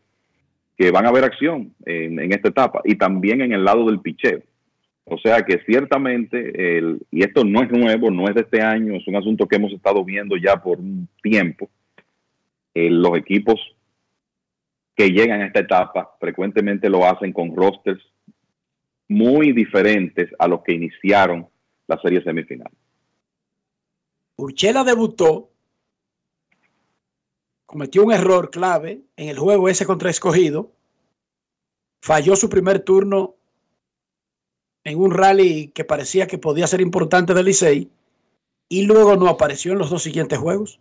que 0.77 0.91
van 0.91 1.05
a 1.05 1.11
ver 1.11 1.23
acción 1.23 1.73
en, 1.85 2.19
en 2.19 2.33
esta 2.33 2.49
etapa 2.49 2.81
y 2.83 2.95
también 2.95 3.41
en 3.41 3.53
el 3.53 3.63
lado 3.63 3.85
del 3.85 3.99
picheo. 3.99 4.41
O 5.05 5.19
sea 5.19 5.43
que 5.43 5.59
ciertamente, 5.65 6.77
el, 6.77 6.99
y 7.11 7.23
esto 7.23 7.43
no 7.43 7.61
es 7.61 7.69
nuevo, 7.71 8.09
no 8.09 8.27
es 8.27 8.33
de 8.33 8.41
este 8.41 8.61
año, 8.61 8.95
es 8.95 9.07
un 9.07 9.15
asunto 9.15 9.47
que 9.47 9.57
hemos 9.57 9.71
estado 9.71 10.03
viendo 10.03 10.35
ya 10.35 10.61
por 10.61 10.79
un 10.79 11.07
tiempo, 11.21 11.69
eh, 12.73 12.89
los 12.89 13.15
equipos 13.15 13.59
que 14.95 15.09
llegan 15.09 15.41
a 15.41 15.47
esta 15.47 15.59
etapa 15.59 16.15
frecuentemente 16.19 16.89
lo 16.89 17.05
hacen 17.05 17.33
con 17.33 17.55
rosters 17.55 18.01
muy 19.07 19.51
diferentes 19.51 20.29
a 20.39 20.47
los 20.47 20.63
que 20.63 20.73
iniciaron 20.73 21.47
la 21.87 21.99
serie 22.01 22.23
semifinal. 22.23 22.71
Urchela 24.37 24.83
debutó, 24.83 25.51
cometió 27.67 28.03
un 28.03 28.11
error 28.11 28.49
clave 28.49 29.01
en 29.17 29.29
el 29.29 29.37
juego 29.37 29.69
ese 29.69 29.85
contra 29.85 30.09
escogido, 30.09 30.71
falló 32.01 32.35
su 32.35 32.49
primer 32.49 32.79
turno 32.79 33.34
en 34.85 34.99
un 34.99 35.11
rally 35.11 35.67
que 35.69 35.83
parecía 35.83 36.27
que 36.27 36.37
podía 36.37 36.67
ser 36.67 36.79
importante 36.79 37.33
del 37.33 37.45
Licey 37.45 37.89
y 38.69 38.83
luego 38.83 39.15
no 39.17 39.27
apareció 39.27 39.73
en 39.73 39.79
los 39.79 39.89
dos 39.89 40.03
siguientes 40.03 40.39
juegos. 40.39 40.79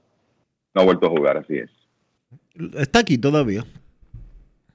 No 0.75 0.83
ha 0.83 0.85
vuelto 0.85 1.07
a 1.07 1.11
jugar, 1.11 1.39
así 1.39 1.59
es. 1.59 1.71
Está 2.75 3.01
aquí 3.01 3.19
todavía. 3.19 3.67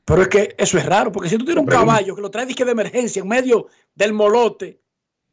Pero 0.04 0.24
es 0.24 0.28
que 0.28 0.56
eso 0.58 0.78
es 0.78 0.86
raro, 0.86 1.12
porque 1.12 1.30
si 1.30 1.38
tú 1.38 1.46
tienes 1.46 1.62
un 1.62 1.70
caballo 1.70 2.16
que 2.16 2.22
lo 2.22 2.32
traes 2.32 2.54
de 2.54 2.72
emergencia 2.72 3.22
en 3.22 3.28
medio 3.28 3.68
del 3.94 4.12
molote, 4.12 4.82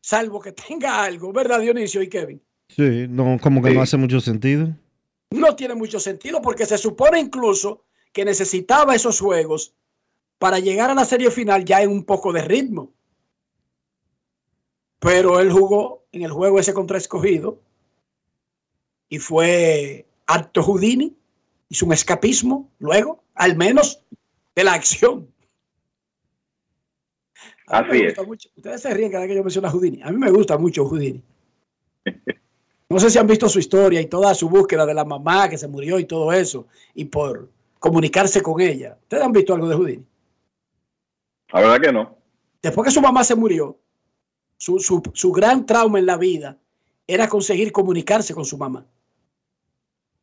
salvo 0.02 0.38
que 0.40 0.52
tenga 0.52 1.02
algo, 1.02 1.32
¿verdad, 1.32 1.60
Dionisio 1.60 2.02
y 2.02 2.08
Kevin? 2.08 2.42
Sí, 2.68 3.06
no, 3.08 3.38
como 3.40 3.62
que 3.62 3.72
no 3.72 3.80
hace 3.80 3.96
mucho 3.96 4.20
sentido. 4.20 4.68
No 5.30 5.56
tiene 5.56 5.74
mucho 5.74 5.98
sentido 5.98 6.42
porque 6.42 6.66
se 6.66 6.76
supone 6.76 7.18
incluso 7.18 7.84
que 8.12 8.24
necesitaba 8.24 8.94
esos 8.94 9.18
juegos 9.18 9.74
para 10.38 10.58
llegar 10.58 10.90
a 10.90 10.94
la 10.94 11.06
serie 11.06 11.30
final 11.30 11.64
ya 11.64 11.82
en 11.82 11.90
un 11.90 12.04
poco 12.04 12.32
de 12.32 12.42
ritmo. 12.42 12.92
Pero 15.06 15.38
él 15.38 15.52
jugó 15.52 16.04
en 16.10 16.22
el 16.22 16.32
juego 16.32 16.58
ese 16.58 16.74
contra 16.74 16.98
escogido 16.98 17.60
y 19.08 19.20
fue 19.20 20.04
acto 20.26 20.64
Houdini, 20.64 21.16
hizo 21.68 21.86
un 21.86 21.92
escapismo 21.92 22.72
luego, 22.80 23.22
al 23.36 23.56
menos 23.56 24.02
de 24.56 24.64
la 24.64 24.72
acción. 24.72 25.32
A 27.68 27.82
mí 27.82 27.88
me 27.88 27.94
Así 27.94 28.04
gusta 28.06 28.22
es. 28.22 28.26
mucho. 28.26 28.48
Ustedes 28.56 28.82
se 28.82 28.94
ríen 28.94 29.12
cada 29.12 29.22
vez 29.22 29.30
que 29.30 29.36
yo 29.36 29.44
menciono 29.44 29.68
a 29.68 29.70
Houdini. 29.70 30.02
A 30.02 30.10
mí 30.10 30.18
me 30.18 30.30
gusta 30.30 30.58
mucho 30.58 30.84
Houdini. 30.84 31.22
No 32.88 33.00
sé 33.00 33.10
si 33.10 33.18
han 33.18 33.26
visto 33.26 33.48
su 33.48 33.58
historia 33.58 34.00
y 34.00 34.06
toda 34.06 34.32
su 34.32 34.48
búsqueda 34.48 34.86
de 34.86 34.94
la 34.94 35.04
mamá 35.04 35.48
que 35.48 35.58
se 35.58 35.66
murió 35.66 35.98
y 35.98 36.04
todo 36.04 36.32
eso, 36.32 36.68
y 36.94 37.06
por 37.06 37.50
comunicarse 37.80 38.40
con 38.40 38.60
ella. 38.60 38.96
¿Ustedes 39.02 39.24
han 39.24 39.32
visto 39.32 39.52
algo 39.54 39.68
de 39.68 39.74
Houdini? 39.74 40.06
La 41.52 41.60
verdad 41.62 41.80
que 41.80 41.92
no. 41.92 42.16
Después 42.62 42.84
que 42.86 42.92
su 42.92 43.00
mamá 43.00 43.24
se 43.24 43.34
murió, 43.34 43.76
su, 44.56 44.78
su- 44.78 45.02
su 45.14 45.32
gran 45.32 45.66
trauma 45.66 45.98
en 45.98 46.06
la 46.06 46.16
vida 46.16 46.58
era 47.06 47.28
conseguir 47.28 47.72
comunicarse 47.72 48.34
con 48.34 48.44
su 48.44 48.56
mamá. 48.58 48.86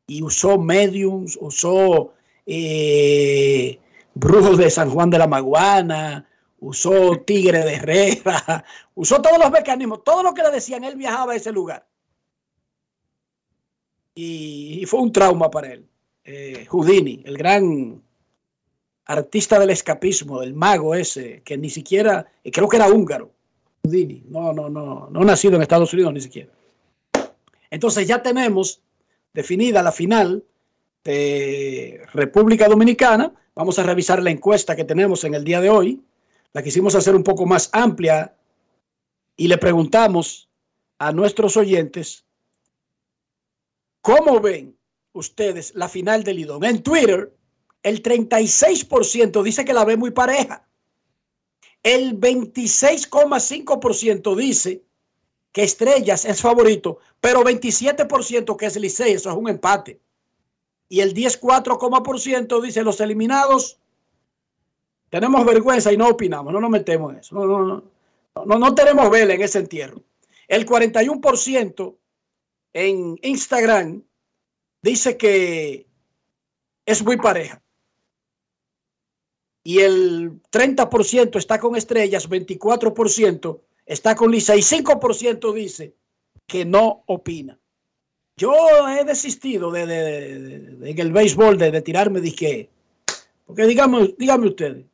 Y 0.07 0.21
usó 0.21 0.57
mediums, 0.57 1.37
usó 1.39 2.13
eh, 2.45 3.79
brujos 4.13 4.57
de 4.57 4.69
San 4.69 4.89
Juan 4.89 5.09
de 5.09 5.17
la 5.17 5.27
Maguana, 5.27 6.27
usó 6.59 7.19
tigre 7.21 7.59
de 7.59 7.75
Herrera, 7.75 8.65
usó 8.95 9.21
todos 9.21 9.37
los 9.37 9.51
mecanismos, 9.51 10.03
todo 10.03 10.23
lo 10.23 10.33
que 10.33 10.43
le 10.43 10.51
decían, 10.51 10.83
él 10.83 10.95
viajaba 10.95 11.33
a 11.33 11.35
ese 11.35 11.51
lugar. 11.51 11.87
Y, 14.15 14.85
fue 14.85 15.01
un 15.01 15.11
trauma 15.11 15.49
para 15.49 15.73
él. 15.73 15.87
Eh, 16.23 16.65
Houdini, 16.69 17.21
el 17.25 17.37
gran 17.37 18.01
artista 19.05 19.59
del 19.59 19.71
escapismo, 19.71 20.41
el 20.41 20.53
mago 20.53 20.95
ese, 20.95 21.41
que 21.43 21.57
ni 21.57 21.69
siquiera, 21.69 22.31
creo 22.43 22.69
que 22.69 22.77
era 22.77 22.87
húngaro. 22.87 23.32
Houdini, 23.85 24.23
no, 24.29 24.53
no, 24.53 24.69
no, 24.69 25.09
no 25.11 25.23
nacido 25.25 25.55
en 25.55 25.61
Estados 25.61 25.93
Unidos 25.93 26.13
ni 26.13 26.21
siquiera. 26.21 26.51
Entonces 27.69 28.07
ya 28.07 28.23
tenemos 28.23 28.81
definida 29.33 29.83
la 29.83 29.91
final 29.91 30.43
de 31.03 32.01
República 32.13 32.69
Dominicana. 32.69 33.33
Vamos 33.55 33.77
a 33.79 33.83
revisar 33.83 34.23
la 34.23 34.31
encuesta 34.31 34.75
que 34.75 34.85
tenemos 34.85 35.25
en 35.25 35.33
el 35.33 35.43
día 35.43 35.59
de 35.59 35.69
hoy. 35.69 36.01
La 36.53 36.63
quisimos 36.63 36.95
hacer 36.95 37.13
un 37.13 37.23
poco 37.23 37.45
más 37.45 37.69
amplia 37.73 38.33
y 39.35 39.49
le 39.49 39.57
preguntamos 39.57 40.49
a 40.99 41.11
nuestros 41.11 41.57
oyentes 41.57 42.23
cómo 44.01 44.39
ven 44.39 44.77
ustedes 45.11 45.75
la 45.75 45.89
final 45.89 46.23
del 46.23 46.37
Lidón. 46.37 46.63
En 46.63 46.83
Twitter, 46.83 47.35
el 47.81 48.01
36% 48.01 49.43
dice 49.43 49.65
que 49.65 49.73
la 49.73 49.83
ve 49.83 49.97
muy 49.97 50.11
pareja. 50.11 50.65
El 51.83 52.19
26,5% 52.19 54.35
dice 54.35 54.83
que 55.51 55.63
Estrellas 55.63 56.25
es 56.25 56.41
favorito, 56.41 56.97
pero 57.19 57.43
27% 57.43 58.57
que 58.57 58.65
es 58.65 58.75
Licey, 58.77 59.13
eso 59.13 59.29
es 59.29 59.35
un 59.35 59.49
empate. 59.49 59.99
Y 60.89 61.01
el 61.01 61.13
10,4% 61.13 62.61
dice 62.61 62.83
los 62.83 62.99
eliminados 63.01 63.77
tenemos 65.13 65.45
vergüenza 65.45 65.93
y 65.93 65.97
no 65.97 66.09
opinamos, 66.09 66.51
no 66.51 66.59
nos 66.59 66.71
metemos 66.71 67.13
en 67.13 67.19
eso. 67.19 67.35
No, 67.35 67.45
no, 67.45 67.63
no, 67.63 67.83
no, 68.45 68.57
no 68.57 68.73
tenemos 68.73 69.11
vela 69.11 69.35
en 69.35 69.43
ese 69.43 69.59
entierro. 69.59 70.01
El 70.47 70.65
41% 70.65 71.95
en 72.73 73.19
Instagram 73.21 74.03
dice 74.81 75.15
que 75.15 75.85
es 76.83 77.03
muy 77.03 77.17
pareja. 77.17 77.61
Y 79.63 79.79
el 79.79 80.41
30% 80.51 81.37
está 81.37 81.59
con 81.59 81.75
estrellas, 81.75 82.29
24% 82.29 83.59
está 83.85 84.15
con 84.15 84.31
Lisa 84.31 84.55
y 84.55 84.59
5% 84.59 85.53
dice 85.53 85.95
que 86.45 86.65
no 86.65 87.03
opina. 87.05 87.57
Yo 88.35 88.53
he 88.89 89.05
desistido 89.05 89.71
de, 89.71 89.83
en 89.83 90.99
el 90.99 91.11
béisbol 91.11 91.57
de, 91.57 91.81
tirarme 91.81 92.19
de 92.19 92.33
que, 92.33 92.69
porque 93.45 93.65
digamos, 93.65 94.17
dígame 94.17 94.47
ustedes, 94.47 94.85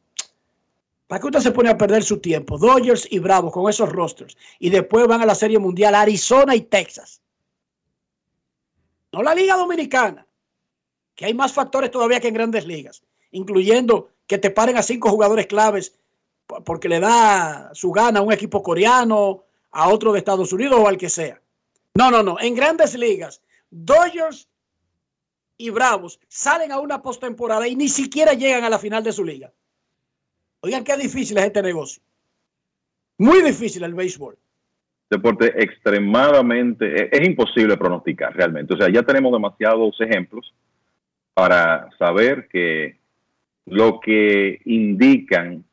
¿para 1.08 1.22
qué 1.22 1.28
usted 1.28 1.40
se 1.40 1.52
pone 1.52 1.70
a 1.70 1.78
perder 1.78 2.04
su 2.04 2.20
tiempo? 2.20 2.58
Dodgers 2.58 3.08
y 3.10 3.20
Bravos 3.20 3.54
con 3.54 3.70
esos 3.70 3.90
rosters 3.90 4.38
y 4.60 4.70
después 4.70 5.08
van 5.08 5.22
a 5.22 5.26
la 5.26 5.36
Serie 5.36 5.58
Mundial 5.58 5.96
Arizona 5.96 6.56
y 6.56 6.62
Texas. 6.62 7.22
No 9.12 9.24
la 9.24 9.34
Liga 9.34 9.56
Dominicana, 9.56 10.28
que 11.16 11.26
hay 11.26 11.34
más 11.34 11.54
factores 11.54 11.90
todavía 11.90 12.20
que 12.20 12.28
en 12.28 12.34
grandes 12.34 12.68
ligas, 12.68 13.02
incluyendo 13.32 14.12
que 14.30 14.38
te 14.38 14.52
paren 14.52 14.78
a 14.78 14.84
cinco 14.84 15.10
jugadores 15.10 15.48
claves 15.48 15.98
po- 16.46 16.64
porque 16.64 16.88
le 16.88 17.00
da 17.00 17.72
su 17.74 17.92
gana 17.92 18.20
a 18.20 18.22
un 18.22 18.32
equipo 18.32 18.62
coreano, 18.62 19.44
a 19.72 19.90
otro 19.90 20.14
de 20.14 20.20
Estados 20.20 20.54
Unidos 20.54 20.80
o 20.80 20.88
al 20.88 20.98
que 20.98 21.10
sea. 21.10 21.42
No, 21.96 22.12
no, 22.12 22.22
no. 22.24 22.40
En 22.40 22.54
grandes 22.56 22.96
ligas, 22.98 23.42
Dodgers 23.72 24.48
y 25.58 25.72
Bravos 25.72 26.20
salen 26.28 26.72
a 26.72 26.80
una 26.80 27.02
postemporada 27.02 27.68
y 27.68 27.76
ni 27.76 27.90
siquiera 27.90 28.34
llegan 28.34 28.64
a 28.64 28.70
la 28.70 28.78
final 28.80 29.04
de 29.04 29.12
su 29.12 29.24
liga. 29.26 29.52
Oigan 30.62 30.84
qué 30.84 30.96
difícil 30.96 31.38
es 31.40 31.46
este 31.46 31.62
negocio. 31.64 32.02
Muy 33.18 33.42
difícil 33.42 33.84
el 33.84 33.96
béisbol. 33.96 34.38
deporte 35.10 35.48
extremadamente, 35.62 36.86
es, 37.04 37.10
es 37.20 37.28
imposible 37.28 37.76
pronosticar 37.78 38.36
realmente. 38.36 38.76
O 38.76 38.78
sea, 38.78 38.90
ya 38.90 39.02
tenemos 39.02 39.34
demasiados 39.34 40.00
ejemplos 40.00 40.54
para 41.34 41.90
saber 41.98 42.48
que 42.48 42.99
lo 43.66 44.00
que 44.00 44.60
indican 44.66 45.64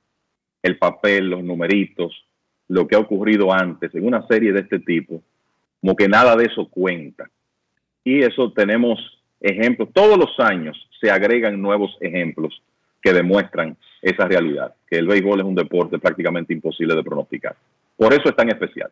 el 0.62 0.78
papel, 0.78 1.30
los 1.30 1.44
numeritos, 1.44 2.26
lo 2.68 2.86
que 2.86 2.96
ha 2.96 3.00
ocurrido 3.00 3.52
antes 3.52 3.94
en 3.94 4.06
una 4.06 4.26
serie 4.26 4.52
de 4.52 4.60
este 4.60 4.80
tipo, 4.80 5.22
como 5.80 5.94
que 5.94 6.08
nada 6.08 6.36
de 6.36 6.46
eso 6.46 6.68
cuenta. 6.68 7.30
Y 8.04 8.22
eso 8.22 8.52
tenemos 8.52 8.98
ejemplos, 9.40 9.90
todos 9.92 10.18
los 10.18 10.38
años 10.38 10.76
se 11.00 11.10
agregan 11.10 11.60
nuevos 11.60 11.96
ejemplos 12.00 12.62
que 13.00 13.12
demuestran 13.12 13.76
esa 14.02 14.26
realidad, 14.26 14.74
que 14.88 14.98
el 14.98 15.06
béisbol 15.06 15.40
es 15.40 15.46
un 15.46 15.54
deporte 15.54 15.98
prácticamente 15.98 16.52
imposible 16.52 16.94
de 16.94 17.04
pronosticar. 17.04 17.56
Por 17.96 18.12
eso 18.12 18.28
es 18.28 18.36
tan 18.36 18.48
especial. 18.48 18.90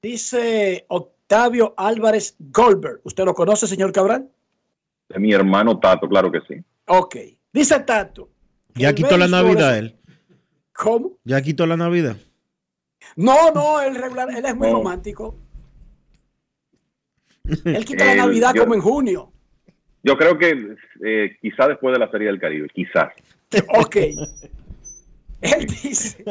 Dice 0.00 0.84
Octavio 0.88 1.74
Álvarez 1.76 2.36
Goldberg. 2.38 3.00
¿Usted 3.04 3.24
lo 3.24 3.34
conoce, 3.34 3.66
señor 3.66 3.92
Cabral? 3.92 4.28
De 5.08 5.18
mi 5.18 5.32
hermano 5.32 5.78
Tato, 5.78 6.08
claro 6.08 6.30
que 6.30 6.40
sí. 6.42 6.62
Ok. 6.86 7.16
Dice 7.52 7.80
Tato. 7.80 8.30
Ya 8.74 8.92
quitó 8.94 9.16
la 9.18 9.28
Navidad 9.28 9.76
él. 9.78 9.96
¿Cómo? 10.74 11.18
Ya 11.24 11.40
quitó 11.42 11.66
la 11.66 11.76
Navidad. 11.76 12.16
No, 13.16 13.50
no, 13.52 13.80
él, 13.82 13.94
regular, 13.94 14.30
él 14.30 14.44
es 14.44 14.56
muy 14.56 14.70
romántico. 14.70 15.36
Él 17.64 17.84
quita 17.84 18.04
la 18.04 18.12
El- 18.12 18.18
Navidad 18.18 18.52
yo- 18.54 18.62
como 18.62 18.74
en 18.74 18.80
junio. 18.80 19.32
Yo 20.04 20.16
creo 20.16 20.38
que 20.38 20.76
eh, 21.04 21.36
quizá 21.40 21.66
después 21.68 21.92
de 21.92 21.98
la 21.98 22.10
Serie 22.10 22.28
del 22.28 22.40
Caribe, 22.40 22.68
quizás. 22.72 23.12
Ok. 23.78 23.96
Él 23.96 25.66
dice, 25.66 26.24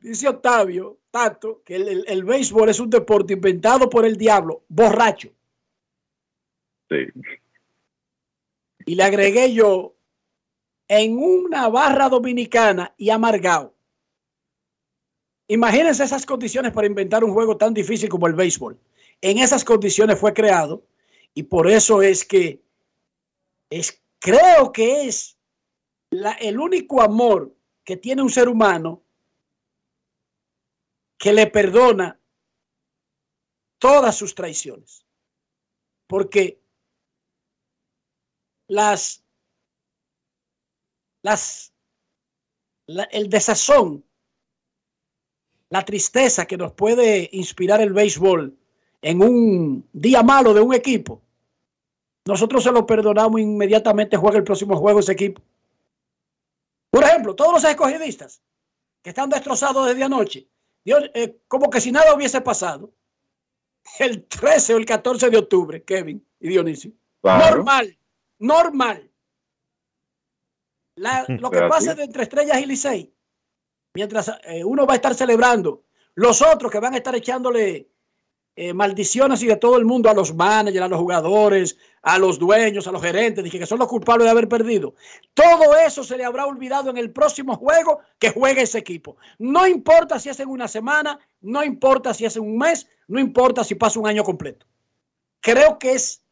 dice 0.00 0.28
Octavio, 0.28 0.98
Tato, 1.10 1.62
que 1.64 1.76
el, 1.76 1.86
el- 1.88 2.04
el 2.08 2.24
béisbol 2.24 2.70
es 2.70 2.80
un 2.80 2.88
deporte 2.90 3.34
inventado 3.34 3.88
por 3.90 4.06
el 4.06 4.16
diablo, 4.16 4.64
borracho. 4.68 5.28
Sí. 6.90 6.96
Y 8.86 8.94
le 8.94 9.02
agregué 9.02 9.52
yo, 9.52 9.94
en 10.88 11.18
una 11.18 11.68
barra 11.68 12.08
dominicana 12.08 12.94
y 12.96 13.10
amargado. 13.10 13.74
Imagínense 15.48 16.04
esas 16.04 16.24
condiciones 16.24 16.72
para 16.72 16.86
inventar 16.86 17.24
un 17.24 17.32
juego 17.32 17.56
tan 17.56 17.74
difícil 17.74 18.08
como 18.08 18.26
el 18.28 18.34
béisbol. 18.34 18.78
En 19.20 19.38
esas 19.38 19.64
condiciones 19.64 20.18
fue 20.18 20.32
creado 20.32 20.86
y 21.34 21.42
por 21.42 21.68
eso 21.68 22.02
es 22.02 22.24
que 22.24 22.62
es, 23.70 24.02
creo 24.20 24.72
que 24.72 25.06
es 25.06 25.36
la- 26.10 26.32
el 26.32 26.58
único 26.58 27.02
amor 27.02 27.52
que 27.84 27.96
tiene 27.96 28.22
un 28.22 28.30
ser 28.30 28.48
humano 28.48 29.02
que 31.18 31.32
le 31.32 31.46
perdona 31.48 32.20
todas 33.78 34.16
sus 34.16 34.34
traiciones. 34.34 35.04
Porque 36.06 36.60
las, 38.68 39.22
las, 41.22 41.72
la- 42.86 43.04
el 43.04 43.28
desazón, 43.28 44.04
la 45.70 45.84
tristeza 45.84 46.46
que 46.46 46.56
nos 46.56 46.72
puede 46.72 47.28
inspirar 47.32 47.80
el 47.80 47.92
béisbol 47.92 48.56
en 49.02 49.22
un 49.22 49.88
día 49.92 50.22
malo 50.22 50.54
de 50.54 50.60
un 50.60 50.74
equipo, 50.74 51.20
nosotros 52.26 52.62
se 52.64 52.72
lo 52.72 52.86
perdonamos 52.86 53.40
inmediatamente 53.40 54.16
juega 54.16 54.38
el 54.38 54.44
próximo 54.44 54.76
juego 54.76 55.00
ese 55.00 55.12
equipo. 55.12 55.42
Por 56.90 57.04
ejemplo, 57.04 57.34
todos 57.34 57.52
los 57.52 57.64
escogidistas 57.64 58.40
que 59.02 59.10
están 59.10 59.28
destrozados 59.28 59.86
desde 59.86 60.02
anoche, 60.04 60.48
Dios, 60.84 61.08
eh, 61.14 61.38
como 61.46 61.68
que 61.70 61.80
si 61.80 61.92
nada 61.92 62.14
hubiese 62.14 62.40
pasado, 62.40 62.90
el 64.00 64.24
13 64.24 64.74
o 64.74 64.78
el 64.78 64.86
14 64.86 65.30
de 65.30 65.38
octubre, 65.38 65.84
Kevin 65.84 66.24
y 66.40 66.48
Dionisio. 66.48 66.92
Claro. 67.22 67.56
Normal, 67.56 67.96
normal. 68.38 69.10
La- 70.96 71.24
lo 71.28 71.50
que 71.50 71.58
así. 71.58 71.94
de 71.94 72.04
entre 72.04 72.22
Estrellas 72.22 72.60
y 72.60 72.66
Licey, 72.66 73.14
mientras 73.94 74.32
eh, 74.44 74.64
uno 74.64 74.86
va 74.86 74.94
a 74.94 74.96
estar 74.96 75.14
celebrando, 75.14 75.84
los 76.14 76.40
otros 76.40 76.72
que 76.72 76.80
van 76.80 76.94
a 76.94 76.96
estar 76.96 77.14
echándole 77.14 77.90
eh, 78.58 78.72
maldiciones 78.72 79.42
y 79.42 79.46
de 79.46 79.56
todo 79.56 79.76
el 79.76 79.84
mundo 79.84 80.08
a 80.08 80.14
los 80.14 80.34
managers, 80.34 80.86
a 80.86 80.88
los 80.88 80.98
jugadores, 80.98 81.76
a 82.00 82.18
los 82.18 82.38
dueños, 82.38 82.86
a 82.86 82.92
los 82.92 83.02
gerentes, 83.02 83.44
dije 83.44 83.58
que 83.58 83.66
son 83.66 83.78
los 83.78 83.88
culpables 83.88 84.24
de 84.24 84.30
haber 84.30 84.48
perdido. 84.48 84.94
Todo 85.34 85.76
eso 85.76 86.02
se 86.02 86.16
le 86.16 86.24
habrá 86.24 86.46
olvidado 86.46 86.88
en 86.88 86.96
el 86.96 87.12
próximo 87.12 87.56
juego 87.56 88.00
que 88.18 88.30
juegue 88.30 88.62
ese 88.62 88.78
equipo. 88.78 89.18
No 89.38 89.66
importa 89.66 90.18
si 90.18 90.30
es 90.30 90.40
en 90.40 90.48
una 90.48 90.68
semana, 90.68 91.18
no 91.42 91.62
importa 91.62 92.14
si 92.14 92.24
es 92.24 92.36
en 92.36 92.44
un 92.44 92.56
mes, 92.56 92.88
no 93.08 93.20
importa 93.20 93.62
si 93.62 93.74
pasa 93.74 94.00
un 94.00 94.08
año 94.08 94.24
completo. 94.24 94.64
Creo 95.42 95.78
que 95.78 95.92
es 95.92 96.22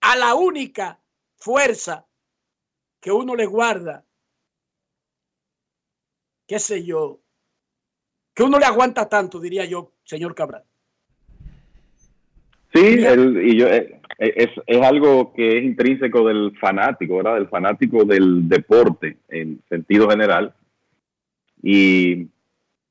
a 0.00 0.16
la 0.16 0.34
única 0.34 1.00
fuerza 1.36 2.06
que 3.00 3.10
uno 3.12 3.34
le 3.34 3.46
guarda, 3.46 4.04
qué 6.46 6.58
sé 6.58 6.84
yo, 6.84 7.20
que 8.34 8.42
uno 8.42 8.58
le 8.58 8.66
aguanta 8.66 9.08
tanto, 9.08 9.40
diría 9.40 9.64
yo, 9.64 9.92
señor 10.04 10.34
Cabral. 10.34 10.64
Sí, 12.74 12.80
el- 13.04 13.42
y 13.46 13.58
yo, 13.58 13.66
eh, 13.68 14.00
eh, 14.18 14.32
es, 14.36 14.48
es 14.66 14.82
algo 14.82 15.32
que 15.32 15.58
es 15.58 15.64
intrínseco 15.64 16.26
del 16.26 16.56
fanático, 16.58 17.16
¿verdad? 17.16 17.34
Del 17.36 17.48
fanático 17.48 18.04
del 18.04 18.48
deporte 18.48 19.18
en 19.28 19.62
sentido 19.68 20.10
general. 20.10 20.54
Y 21.62 22.28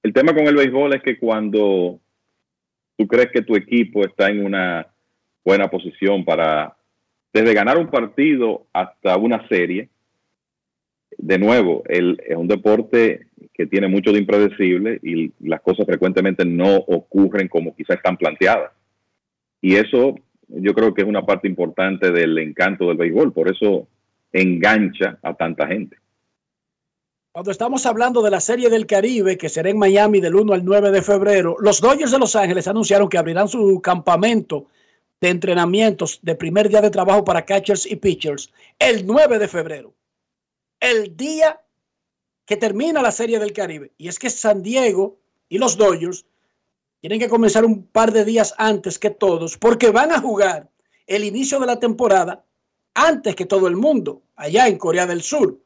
el 0.02 0.14
tema 0.14 0.34
con 0.34 0.48
el 0.48 0.56
béisbol 0.56 0.96
es 0.96 1.04
que 1.04 1.20
cuando 1.20 2.00
tú 2.98 3.08
crees 3.08 3.32
que 3.32 3.42
tu 3.44 3.56
equipo 3.56 4.04
está 4.06 4.30
en 4.30 4.44
una 4.46 4.88
buena 5.44 5.70
posición 5.70 6.26
para, 6.26 6.75
desde 7.36 7.54
ganar 7.54 7.78
un 7.78 7.88
partido 7.88 8.66
hasta 8.72 9.18
una 9.18 9.46
serie, 9.50 9.90
de 11.18 11.38
nuevo, 11.38 11.84
el, 11.86 12.18
es 12.26 12.38
un 12.38 12.48
deporte 12.48 13.28
que 13.54 13.66
tiene 13.66 13.90
mucho 13.90 14.14
de 14.14 14.20
impredecible 14.20 15.00
y 15.04 15.34
las 15.42 15.60
cosas 15.60 15.86
frecuentemente 15.86 16.46
no 16.46 16.78
ocurren 16.78 17.50
como 17.50 17.76
quizás 17.76 17.98
están 17.98 18.16
planteadas. 18.16 18.72
Y 19.60 19.76
eso 19.76 20.16
yo 20.48 20.74
creo 20.74 20.94
que 20.94 21.02
es 21.02 21.08
una 21.08 21.26
parte 21.26 21.50
importante 21.50 22.10
del 22.14 22.38
encanto 22.38 22.88
del 22.88 22.96
béisbol, 22.96 23.34
por 23.34 23.52
eso 23.52 23.86
engancha 24.32 25.20
a 25.22 25.34
tanta 25.34 25.68
gente. 25.68 25.98
Cuando 27.34 27.52
estamos 27.52 27.86
hablando 27.86 28.22
de 28.22 28.32
la 28.32 28.40
Serie 28.40 28.70
del 28.70 28.86
Caribe, 28.86 29.38
que 29.38 29.50
será 29.50 29.70
en 29.70 29.78
Miami 29.78 30.22
del 30.22 30.36
1 30.36 30.54
al 30.54 30.64
9 30.64 30.92
de 30.92 31.02
febrero, 31.02 31.58
los 31.60 31.82
Dodgers 31.82 32.12
de 32.12 32.20
Los 32.20 32.38
Ángeles 32.38 32.70
anunciaron 32.70 33.10
que 33.10 33.18
abrirán 33.18 33.50
su 33.50 33.82
campamento 33.82 34.68
de 35.22 35.30
entrenamientos 35.30 36.20
de 36.22 36.36
primer 36.36 36.70
día 36.70 36.82
de 36.82 36.90
trabajo 36.90 37.24
para 37.24 37.46
catchers 37.46 37.86
y 37.86 37.96
pitchers 37.96 38.52
el 38.80 39.06
9 39.06 39.40
de 39.40 39.48
febrero, 39.48 39.94
el 40.80 41.16
día 41.16 41.62
que 42.46 42.58
termina 42.58 43.02
la 43.02 43.12
Serie 43.12 43.40
del 43.40 43.54
Caribe. 43.54 43.92
Y 43.98 44.08
es 44.08 44.20
que 44.20 44.30
San 44.30 44.62
Diego 44.62 45.18
y 45.50 45.58
los 45.58 45.78
Dodgers 45.78 46.26
tienen 47.02 47.20
que 47.20 47.30
comenzar 47.30 47.66
un 47.66 47.86
par 47.88 48.12
de 48.12 48.26
días 48.26 48.54
antes 48.58 49.00
que 49.00 49.10
todos, 49.10 49.58
porque 49.58 49.90
van 49.90 50.12
a 50.12 50.22
jugar 50.22 50.70
el 51.08 51.24
inicio 51.24 51.60
de 51.60 51.68
la 51.68 51.80
temporada 51.80 52.44
antes 52.94 53.36
que 53.36 53.46
todo 53.46 53.68
el 53.68 53.76
mundo, 53.76 54.24
allá 54.36 54.68
en 54.68 54.78
Corea 54.78 55.06
del 55.06 55.22
Sur. 55.22 55.60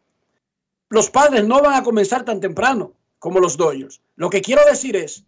Los 0.89 1.09
padres 1.09 1.45
no 1.45 1.61
van 1.61 1.75
a 1.75 1.83
comenzar 1.83 2.25
tan 2.25 2.39
temprano 2.39 2.93
como 3.19 3.39
los 3.39 3.55
Dodgers. 3.57 4.01
Lo 4.15 4.29
que 4.29 4.41
quiero 4.41 4.65
decir 4.65 4.95
es 4.95 5.23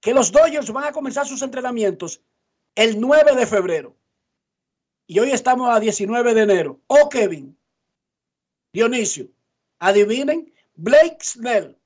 que 0.00 0.12
los 0.12 0.30
Dodgers 0.30 0.70
van 0.70 0.84
a 0.84 0.92
comenzar 0.92 1.26
sus 1.26 1.42
entrenamientos 1.42 2.20
el 2.74 3.00
9 3.00 3.36
de 3.36 3.46
febrero. 3.46 3.96
Y 5.06 5.18
hoy 5.18 5.30
estamos 5.30 5.74
a 5.74 5.80
19 5.80 6.34
de 6.34 6.42
enero. 6.42 6.80
Oh, 6.86 7.08
Kevin, 7.08 7.56
Dionisio, 8.72 9.28
adivinen, 9.78 10.52
Blake 10.74 11.18
Snell, 11.20 11.76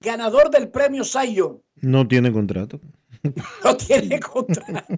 ganador 0.00 0.50
del 0.50 0.70
premio 0.70 1.04
Cy 1.04 1.34
Young, 1.34 1.58
No 1.76 2.06
tiene 2.06 2.32
contrato. 2.32 2.80
no 3.64 3.76
tiene 3.76 4.20
contrato. 4.20 4.94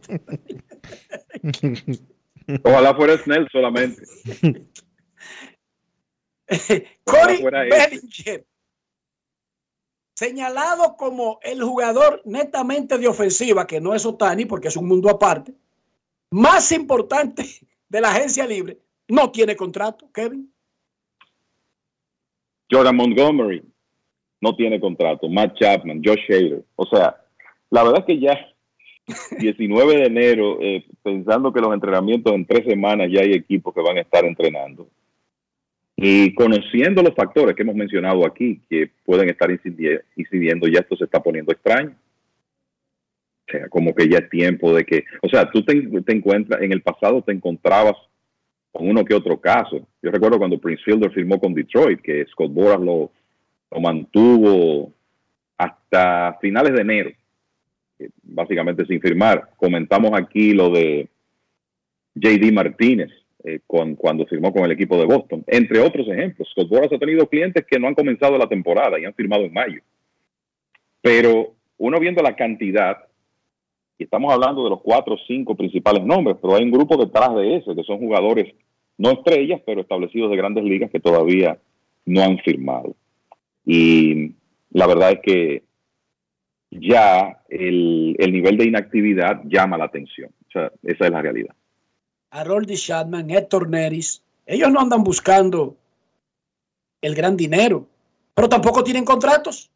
Ojalá 2.64 2.94
fuera 2.94 3.16
Snell 3.18 3.48
solamente. 3.50 4.02
Corey. 7.04 7.42
Bellinger, 7.42 8.44
señalado 10.20 10.98
como 10.98 11.38
el 11.42 11.62
jugador 11.62 12.20
netamente 12.26 12.98
de 12.98 13.08
ofensiva, 13.08 13.66
que 13.66 13.80
no 13.80 13.94
es 13.94 14.04
Otani 14.04 14.44
porque 14.44 14.68
es 14.68 14.76
un 14.76 14.86
mundo 14.86 15.08
aparte, 15.08 15.54
más 16.30 16.72
importante 16.72 17.42
de 17.88 18.00
la 18.02 18.10
agencia 18.10 18.46
libre, 18.46 18.76
no 19.08 19.30
tiene 19.30 19.56
contrato, 19.56 20.10
Kevin. 20.12 20.52
Jordan 22.70 22.96
Montgomery 22.96 23.64
no 24.42 24.54
tiene 24.54 24.78
contrato. 24.78 25.26
Matt 25.26 25.56
Chapman, 25.58 26.02
Josh 26.04 26.26
Hader. 26.28 26.64
O 26.76 26.84
sea, 26.84 27.16
la 27.70 27.82
verdad 27.82 28.00
es 28.00 28.04
que 28.04 28.20
ya 28.20 28.38
19 29.38 29.96
de 29.96 30.04
enero, 30.04 30.58
eh, 30.60 30.84
pensando 31.02 31.50
que 31.50 31.62
los 31.62 31.72
entrenamientos 31.72 32.34
en 32.34 32.44
tres 32.44 32.66
semanas 32.66 33.08
ya 33.10 33.22
hay 33.22 33.32
equipos 33.32 33.72
que 33.72 33.80
van 33.80 33.96
a 33.96 34.02
estar 34.02 34.26
entrenando. 34.26 34.86
Y 36.02 36.34
conociendo 36.34 37.02
los 37.02 37.14
factores 37.14 37.54
que 37.54 37.62
hemos 37.62 37.74
mencionado 37.74 38.26
aquí, 38.26 38.60
que 38.70 38.90
pueden 39.04 39.28
estar 39.28 39.50
incidi- 39.50 40.00
incidiendo, 40.16 40.66
ya 40.66 40.80
esto 40.80 40.96
se 40.96 41.04
está 41.04 41.22
poniendo 41.22 41.52
extraño. 41.52 41.94
O 43.46 43.52
sea, 43.52 43.68
como 43.68 43.94
que 43.94 44.08
ya 44.08 44.18
es 44.18 44.30
tiempo 44.30 44.74
de 44.74 44.84
que, 44.86 45.04
o 45.20 45.28
sea, 45.28 45.50
tú 45.50 45.62
te, 45.62 45.74
te 45.74 46.16
encuentras, 46.16 46.62
en 46.62 46.72
el 46.72 46.80
pasado 46.80 47.20
te 47.20 47.32
encontrabas 47.32 47.96
con 48.72 48.88
uno 48.88 49.04
que 49.04 49.14
otro 49.14 49.38
caso. 49.38 49.86
Yo 50.00 50.10
recuerdo 50.10 50.38
cuando 50.38 50.58
Prince 50.58 50.82
Fielder 50.84 51.12
firmó 51.12 51.38
con 51.38 51.52
Detroit, 51.52 52.00
que 52.00 52.24
Scott 52.26 52.52
Boras 52.52 52.80
lo, 52.80 53.10
lo 53.70 53.80
mantuvo 53.80 54.94
hasta 55.58 56.38
finales 56.40 56.72
de 56.72 56.80
enero, 56.80 57.10
eh, 57.98 58.08
básicamente 58.22 58.86
sin 58.86 59.00
firmar. 59.02 59.50
Comentamos 59.56 60.12
aquí 60.14 60.54
lo 60.54 60.70
de 60.70 61.08
JD 62.14 62.52
Martínez 62.52 63.10
eh, 63.44 63.60
cuando 63.66 64.26
firmó 64.26 64.52
con 64.52 64.64
el 64.64 64.72
equipo 64.72 64.98
de 64.98 65.06
Boston, 65.06 65.44
entre 65.46 65.80
otros 65.80 66.06
ejemplos. 66.08 66.48
Scott 66.50 66.68
Boras 66.68 66.92
ha 66.92 66.98
tenido 66.98 67.26
clientes 67.26 67.64
que 67.66 67.78
no 67.78 67.88
han 67.88 67.94
comenzado 67.94 68.36
la 68.36 68.48
temporada 68.48 68.98
y 68.98 69.04
han 69.04 69.14
firmado 69.14 69.44
en 69.44 69.52
mayo. 69.52 69.80
Pero 71.00 71.54
uno 71.78 71.98
viendo 71.98 72.22
la 72.22 72.36
cantidad, 72.36 72.98
y 73.98 74.04
estamos 74.04 74.32
hablando 74.32 74.64
de 74.64 74.70
los 74.70 74.82
cuatro 74.82 75.14
o 75.14 75.18
cinco 75.26 75.54
principales 75.54 76.04
nombres, 76.04 76.36
pero 76.40 76.54
hay 76.54 76.64
un 76.64 76.70
grupo 76.70 76.96
detrás 76.96 77.34
de 77.34 77.56
ese, 77.56 77.74
que 77.74 77.82
son 77.84 77.98
jugadores 77.98 78.54
no 78.98 79.12
estrellas, 79.12 79.62
pero 79.64 79.80
establecidos 79.80 80.30
de 80.30 80.36
grandes 80.36 80.64
ligas 80.64 80.90
que 80.90 81.00
todavía 81.00 81.58
no 82.04 82.20
han 82.20 82.38
firmado. 82.40 82.94
Y 83.64 84.32
la 84.72 84.86
verdad 84.86 85.12
es 85.12 85.20
que 85.22 85.62
ya 86.70 87.40
el, 87.48 88.14
el 88.18 88.32
nivel 88.32 88.58
de 88.58 88.66
inactividad 88.66 89.40
llama 89.44 89.78
la 89.78 89.84
atención. 89.84 90.30
O 90.48 90.50
sea, 90.50 90.70
esa 90.82 91.06
es 91.06 91.10
la 91.10 91.22
realidad. 91.22 91.54
Harold 92.30 92.72
Chapman, 92.74 93.30
Héctor 93.30 93.68
Neris, 93.68 94.22
ellos 94.46 94.70
no 94.70 94.80
andan 94.80 95.02
buscando 95.02 95.76
el 97.00 97.14
gran 97.14 97.36
dinero, 97.36 97.86
pero 98.34 98.48
tampoco 98.48 98.84
tienen 98.84 99.04
contratos. 99.04 99.70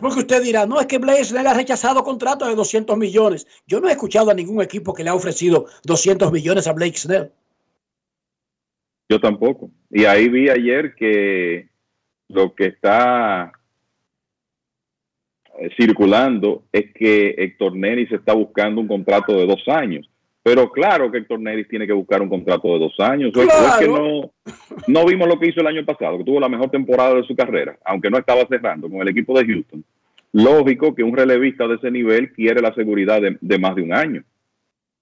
Porque 0.00 0.20
usted 0.20 0.42
dirá, 0.42 0.64
no, 0.64 0.80
es 0.80 0.86
que 0.86 0.98
Blaze 0.98 1.26
Snell 1.26 1.46
ha 1.46 1.54
rechazado 1.54 2.02
contratos 2.02 2.48
de 2.48 2.54
200 2.54 2.96
millones. 2.96 3.46
Yo 3.66 3.78
no 3.78 3.88
he 3.88 3.92
escuchado 3.92 4.30
a 4.30 4.34
ningún 4.34 4.62
equipo 4.62 4.94
que 4.94 5.04
le 5.04 5.10
ha 5.10 5.14
ofrecido 5.14 5.66
200 5.84 6.32
millones 6.32 6.66
a 6.66 6.72
Blake 6.72 6.96
Snell. 6.96 7.30
Yo 9.10 9.20
tampoco. 9.20 9.70
Y 9.90 10.06
ahí 10.06 10.30
vi 10.30 10.48
ayer 10.48 10.94
que 10.94 11.68
lo 12.28 12.54
que 12.54 12.68
está 12.68 13.52
eh, 15.58 15.68
circulando 15.76 16.64
es 16.72 16.94
que 16.94 17.34
Héctor 17.36 17.76
Neris 17.76 18.10
está 18.12 18.32
buscando 18.32 18.80
un 18.80 18.88
contrato 18.88 19.36
de 19.36 19.46
dos 19.46 19.62
años. 19.68 20.08
Pero 20.44 20.70
claro 20.72 21.10
que 21.10 21.18
Héctor 21.18 21.38
Neris 21.40 21.68
tiene 21.68 21.86
que 21.86 21.92
buscar 21.92 22.20
un 22.20 22.28
contrato 22.28 22.66
de 22.72 22.78
dos 22.80 22.98
años. 22.98 23.32
¿O 23.36 23.42
es- 23.42 23.48
o 23.48 23.66
es 23.68 23.76
que 23.76 23.86
no, 23.88 24.32
no 24.88 25.06
vimos 25.06 25.28
lo 25.28 25.38
que 25.38 25.48
hizo 25.48 25.60
el 25.60 25.66
año 25.68 25.84
pasado, 25.84 26.18
que 26.18 26.24
tuvo 26.24 26.40
la 26.40 26.48
mejor 26.48 26.68
temporada 26.70 27.14
de 27.14 27.22
su 27.24 27.36
carrera, 27.36 27.78
aunque 27.84 28.10
no 28.10 28.18
estaba 28.18 28.44
cerrando 28.48 28.88
con 28.90 29.00
el 29.02 29.08
equipo 29.08 29.38
de 29.38 29.46
Houston. 29.46 29.84
Lógico 30.32 30.94
que 30.94 31.04
un 31.04 31.16
relevista 31.16 31.68
de 31.68 31.76
ese 31.76 31.90
nivel 31.90 32.32
quiere 32.32 32.60
la 32.60 32.74
seguridad 32.74 33.20
de, 33.20 33.38
de 33.40 33.58
más 33.58 33.76
de 33.76 33.82
un 33.82 33.94
año. 33.94 34.24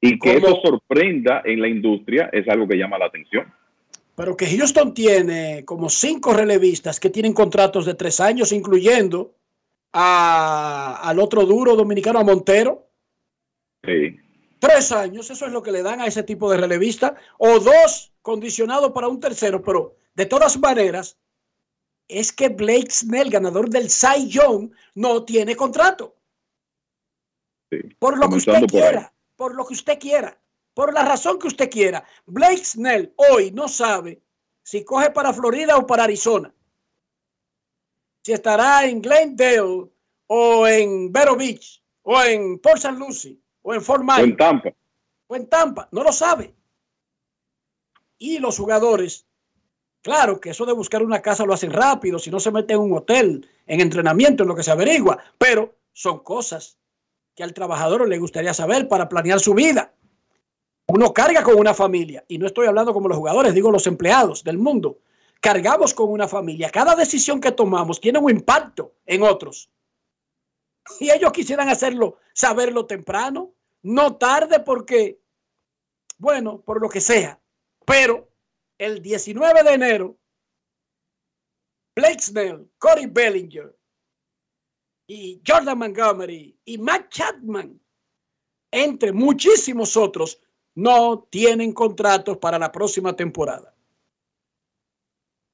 Y 0.02 0.18
que 0.18 0.34
¿Cómo? 0.40 0.46
eso 0.48 0.60
sorprenda 0.62 1.42
en 1.44 1.60
la 1.60 1.68
industria 1.68 2.28
es 2.32 2.46
algo 2.48 2.66
que 2.68 2.76
llama 2.76 2.98
la 2.98 3.06
atención. 3.06 3.46
Pero 4.16 4.36
que 4.36 4.46
Houston 4.46 4.92
tiene 4.92 5.62
como 5.64 5.88
cinco 5.88 6.34
relevistas 6.34 7.00
que 7.00 7.08
tienen 7.10 7.32
contratos 7.32 7.86
de 7.86 7.94
tres 7.94 8.20
años, 8.20 8.52
incluyendo 8.52 9.32
a- 9.92 11.00
al 11.02 11.18
otro 11.18 11.46
duro 11.46 11.76
dominicano, 11.76 12.18
a 12.18 12.24
Montero. 12.24 12.86
Sí. 13.84 14.16
Tres 14.60 14.92
años, 14.92 15.30
eso 15.30 15.46
es 15.46 15.52
lo 15.52 15.62
que 15.62 15.72
le 15.72 15.82
dan 15.82 16.02
a 16.02 16.06
ese 16.06 16.22
tipo 16.22 16.50
de 16.50 16.58
relevista, 16.58 17.16
o 17.38 17.58
dos 17.58 18.12
condicionados 18.20 18.92
para 18.92 19.08
un 19.08 19.18
tercero, 19.18 19.62
pero 19.62 19.96
de 20.14 20.26
todas 20.26 20.58
maneras, 20.58 21.16
es 22.06 22.30
que 22.30 22.50
Blake 22.50 22.90
Snell, 22.90 23.30
ganador 23.30 23.70
del 23.70 23.88
Cy 23.88 24.28
Young, 24.28 24.70
no 24.94 25.24
tiene 25.24 25.56
contrato. 25.56 26.14
Por 27.98 28.18
lo 28.18 28.28
que 28.28 28.36
usted 28.36 28.54
ahí. 28.54 28.66
quiera, 28.66 29.14
por 29.34 29.54
lo 29.54 29.66
que 29.66 29.74
usted 29.74 29.98
quiera, 29.98 30.38
por 30.74 30.92
la 30.92 31.04
razón 31.04 31.38
que 31.38 31.46
usted 31.46 31.70
quiera. 31.70 32.04
Blake 32.26 32.64
Snell 32.64 33.14
hoy 33.16 33.52
no 33.52 33.66
sabe 33.66 34.20
si 34.62 34.84
coge 34.84 35.10
para 35.10 35.32
Florida 35.32 35.78
o 35.78 35.86
para 35.86 36.04
Arizona. 36.04 36.52
Si 38.22 38.32
estará 38.32 38.84
en 38.84 39.00
Glendale 39.00 39.88
o 40.26 40.66
en 40.66 41.10
Vero 41.10 41.34
Beach 41.34 41.82
o 42.02 42.22
en 42.22 42.58
Port 42.58 42.76
St. 42.76 42.98
Lucie 42.98 43.40
o 43.70 43.74
en 43.74 43.82
Fort 43.82 44.04
O 44.08 44.18
en 44.18 44.36
Tampa. 44.36 44.70
o 45.28 45.36
en 45.36 45.46
Tampa, 45.48 45.88
no 45.92 46.02
lo 46.02 46.12
sabe. 46.12 46.54
Y 48.18 48.38
los 48.38 48.58
jugadores, 48.58 49.26
claro 50.02 50.40
que 50.40 50.50
eso 50.50 50.66
de 50.66 50.72
buscar 50.72 51.02
una 51.02 51.22
casa 51.22 51.46
lo 51.46 51.54
hacen 51.54 51.72
rápido, 51.72 52.18
si 52.18 52.30
no 52.30 52.40
se 52.40 52.50
mete 52.50 52.74
en 52.74 52.80
un 52.80 52.96
hotel, 52.96 53.48
en 53.66 53.80
entrenamiento, 53.80 54.42
en 54.42 54.48
lo 54.48 54.56
que 54.56 54.64
se 54.64 54.72
averigua, 54.72 55.18
pero 55.38 55.76
son 55.92 56.18
cosas 56.18 56.78
que 57.34 57.44
al 57.44 57.54
trabajador 57.54 58.08
le 58.08 58.18
gustaría 58.18 58.52
saber 58.52 58.88
para 58.88 59.08
planear 59.08 59.38
su 59.38 59.54
vida. 59.54 59.94
Uno 60.88 61.14
carga 61.14 61.44
con 61.44 61.56
una 61.56 61.72
familia, 61.72 62.24
y 62.26 62.38
no 62.38 62.46
estoy 62.46 62.66
hablando 62.66 62.92
como 62.92 63.08
los 63.08 63.16
jugadores, 63.16 63.54
digo 63.54 63.70
los 63.70 63.86
empleados 63.86 64.42
del 64.42 64.58
mundo. 64.58 64.98
Cargamos 65.40 65.94
con 65.94 66.10
una 66.10 66.26
familia. 66.26 66.70
Cada 66.70 66.96
decisión 66.96 67.40
que 67.40 67.52
tomamos 67.52 68.00
tiene 68.00 68.18
un 68.18 68.30
impacto 68.30 68.94
en 69.06 69.22
otros. 69.22 69.70
Y 70.98 71.10
ellos 71.10 71.30
quisieran 71.32 71.68
hacerlo, 71.68 72.18
saberlo 72.34 72.84
temprano, 72.86 73.54
no 73.82 74.16
tarde 74.16 74.60
porque, 74.60 75.20
bueno, 76.18 76.60
por 76.62 76.80
lo 76.80 76.88
que 76.88 77.00
sea. 77.00 77.40
Pero 77.86 78.30
el 78.78 79.02
19 79.02 79.62
de 79.62 79.72
enero, 79.72 80.18
Blake 81.94 82.22
Snell, 82.22 82.70
Corey 82.78 83.06
Bellinger 83.06 83.76
y 85.06 85.42
Jordan 85.46 85.78
Montgomery 85.78 86.58
y 86.64 86.78
Matt 86.78 87.10
Chapman, 87.10 87.80
entre 88.70 89.12
muchísimos 89.12 89.96
otros, 89.96 90.40
no 90.74 91.26
tienen 91.30 91.72
contratos 91.72 92.38
para 92.38 92.58
la 92.58 92.70
próxima 92.70 93.14
temporada. 93.14 93.74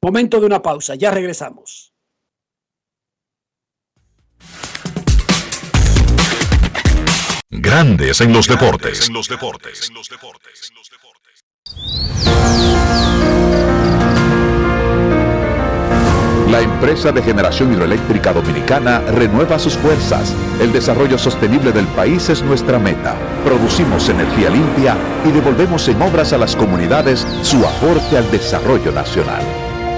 Momento 0.03 0.39
de 0.39 0.47
una 0.47 0.63
pausa, 0.63 0.95
ya 0.95 1.11
regresamos. 1.11 1.93
Grandes 7.49 8.21
en 8.21 8.33
los 8.33 8.49
deportes. 8.49 9.09
los 9.09 9.29
deportes. 9.29 9.93
La 16.51 16.61
empresa 16.61 17.13
de 17.13 17.23
generación 17.23 17.73
hidroeléctrica 17.73 18.33
dominicana 18.33 18.99
renueva 18.99 19.61
sus 19.61 19.77
fuerzas. 19.77 20.35
El 20.61 20.73
desarrollo 20.73 21.19
sostenible 21.19 21.71
del 21.71 21.87
país 21.87 22.29
es 22.31 22.43
nuestra 22.43 22.81
meta. 22.81 23.15
Producimos 23.45 24.09
energía 24.09 24.51
limpia 24.51 24.97
y 25.25 25.31
devolvemos 25.31 25.87
en 25.87 26.03
obras 26.03 26.33
a 26.33 26.39
las 26.39 26.57
comunidades 26.57 27.25
su 27.43 27.65
aporte 27.65 28.19
al 28.19 28.29
desarrollo 28.33 28.91
nacional. 28.91 29.66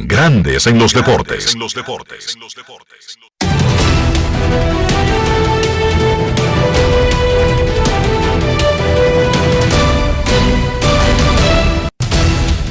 Grandes 0.00 0.68
en 0.68 0.78
los 0.78 0.94
deportes. 0.94 1.54
En 1.54 1.58
los 1.58 1.74
deportes. 1.74 2.38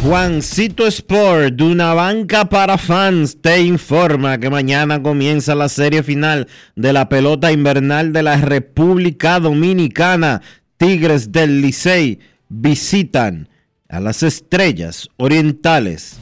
Juancito 0.02 0.88
Sport, 0.88 1.56
de 1.56 1.64
una 1.66 1.94
banca 1.94 2.46
para 2.46 2.78
fans, 2.78 3.42
te 3.42 3.60
informa 3.60 4.38
que 4.38 4.50
mañana 4.50 5.04
comienza 5.04 5.54
la 5.54 5.68
serie 5.68 6.04
final 6.04 6.48
de 6.78 6.94
la 6.94 7.10
pelota 7.10 7.52
invernal 7.52 8.14
de 8.14 8.24
la 8.24 8.38
República 8.38 9.42
Dominicana. 9.42 10.42
Tigres 10.78 11.34
del 11.34 11.62
Licey 11.62 12.20
visitan 12.48 13.50
a 13.90 14.00
las 14.00 14.24
Estrellas 14.24 15.10
Orientales. 15.18 16.22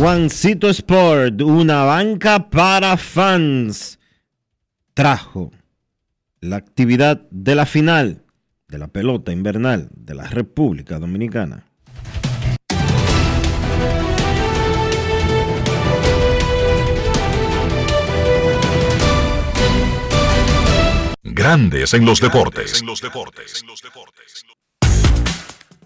Juancito 0.00 0.70
Sport, 0.70 1.42
una 1.42 1.84
banca 1.84 2.48
para 2.48 2.96
fans, 2.96 3.98
trajo 4.94 5.50
la 6.40 6.56
actividad 6.56 7.28
de 7.30 7.54
la 7.54 7.66
final 7.66 8.24
de 8.66 8.78
la 8.78 8.88
pelota 8.88 9.30
invernal 9.30 9.90
de 9.94 10.14
la 10.14 10.26
República 10.26 10.98
Dominicana. 10.98 11.66
Grandes 21.22 21.92
en 21.92 22.06
los 22.06 22.22
deportes. 22.22 22.82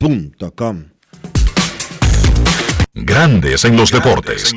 InvierteRD.com 0.00 0.90
Grandes 2.94 3.64
en 3.64 3.76
los 3.76 3.90
deportes. 3.90 4.54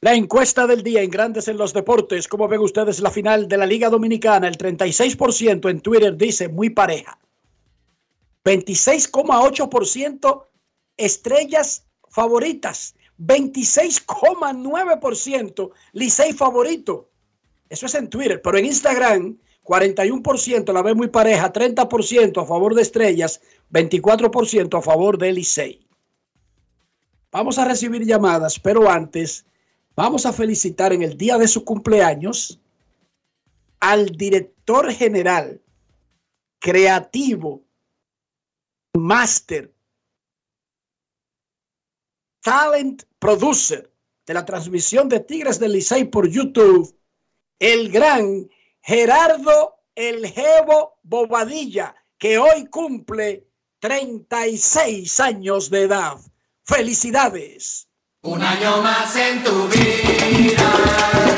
La 0.00 0.14
encuesta 0.14 0.66
del 0.66 0.82
día 0.82 1.00
en 1.02 1.10
Grandes 1.10 1.48
en 1.48 1.56
los 1.56 1.72
Deportes. 1.72 2.28
¿Cómo 2.28 2.46
ven 2.46 2.60
ustedes 2.60 3.00
la 3.00 3.10
final 3.10 3.48
de 3.48 3.56
la 3.56 3.64
Liga 3.64 3.88
Dominicana? 3.88 4.48
El 4.48 4.58
36% 4.58 5.70
en 5.70 5.80
Twitter 5.80 6.14
dice 6.14 6.48
muy 6.48 6.68
pareja. 6.70 7.18
26,8% 8.44 10.44
estrellas 10.98 11.86
favoritas. 12.10 12.96
26,9% 13.18 15.70
Licey 15.92 16.34
favorito. 16.34 17.08
Eso 17.70 17.86
es 17.86 17.94
en 17.94 18.10
Twitter, 18.10 18.42
pero 18.42 18.58
en 18.58 18.66
Instagram 18.66 19.38
41% 19.64 20.72
la 20.72 20.82
ve 20.82 20.94
muy 20.94 21.08
pareja, 21.08 21.52
30% 21.52 22.42
a 22.42 22.46
favor 22.46 22.74
de 22.74 22.82
Estrellas, 22.82 23.40
24% 23.72 24.78
a 24.78 24.82
favor 24.82 25.18
de 25.18 25.32
Licey. 25.32 25.88
Vamos 27.32 27.58
a 27.58 27.64
recibir 27.64 28.04
llamadas, 28.04 28.60
pero 28.60 28.88
antes 28.88 29.46
vamos 29.96 30.26
a 30.26 30.32
felicitar 30.32 30.92
en 30.92 31.02
el 31.02 31.16
día 31.16 31.38
de 31.38 31.48
su 31.48 31.64
cumpleaños 31.64 32.60
al 33.80 34.10
director 34.10 34.92
general, 34.92 35.60
creativo, 36.58 37.62
máster, 38.92 39.72
talent 42.40 43.02
producer 43.18 43.90
de 44.26 44.34
la 44.34 44.44
transmisión 44.44 45.08
de 45.08 45.20
Tigres 45.20 45.58
del 45.58 45.72
Licey 45.72 46.04
por 46.04 46.28
YouTube, 46.28 46.94
el 47.58 47.90
gran 47.90 48.48
Gerardo 48.86 49.76
El 49.94 50.26
Jevo 50.26 50.98
Bobadilla, 51.02 51.94
que 52.18 52.38
hoy 52.38 52.66
cumple 52.66 53.48
36 53.80 55.20
años 55.20 55.70
de 55.70 55.84
edad. 55.84 56.18
Felicidades. 56.64 57.88
Un 58.20 58.42
año 58.42 58.82
más 58.82 59.16
en 59.16 59.42
tu 59.42 59.68
vida. 59.68 61.33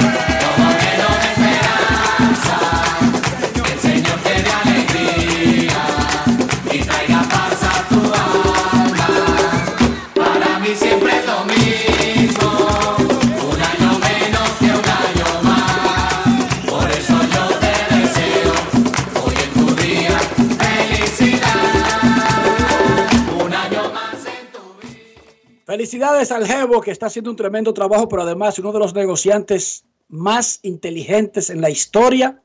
Felicidades 25.66 26.30
al 26.30 26.46
Jevo, 26.46 26.80
que 26.80 26.92
está 26.92 27.06
haciendo 27.06 27.28
un 27.28 27.36
tremendo 27.36 27.74
trabajo, 27.74 28.06
pero 28.08 28.22
además 28.22 28.56
uno 28.60 28.70
de 28.70 28.78
los 28.78 28.94
negociantes 28.94 29.84
más 30.08 30.60
inteligentes 30.62 31.50
en 31.50 31.60
la 31.60 31.70
historia 31.70 32.40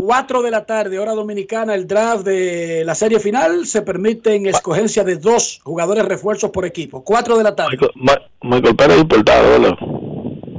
4 0.06 0.42
de 0.42 0.50
la 0.50 0.64
tarde, 0.64 0.98
hora 0.98 1.12
dominicana, 1.12 1.76
el 1.76 1.86
draft 1.86 2.24
de 2.24 2.82
la 2.84 2.94
serie 2.96 3.20
final. 3.20 3.66
Se 3.66 3.82
permiten 3.82 4.46
escogencia 4.46 5.04
de 5.04 5.14
dos 5.16 5.60
jugadores 5.62 6.04
refuerzos 6.04 6.50
por 6.50 6.64
equipo. 6.66 7.04
4 7.04 7.38
de 7.38 7.44
la 7.44 7.54
tarde. 7.54 7.76
Ma- 7.94 8.20
Michael 8.42 8.74
Pérez 8.74 8.98
importado, 8.98 9.48
¿verdad? 9.60 9.76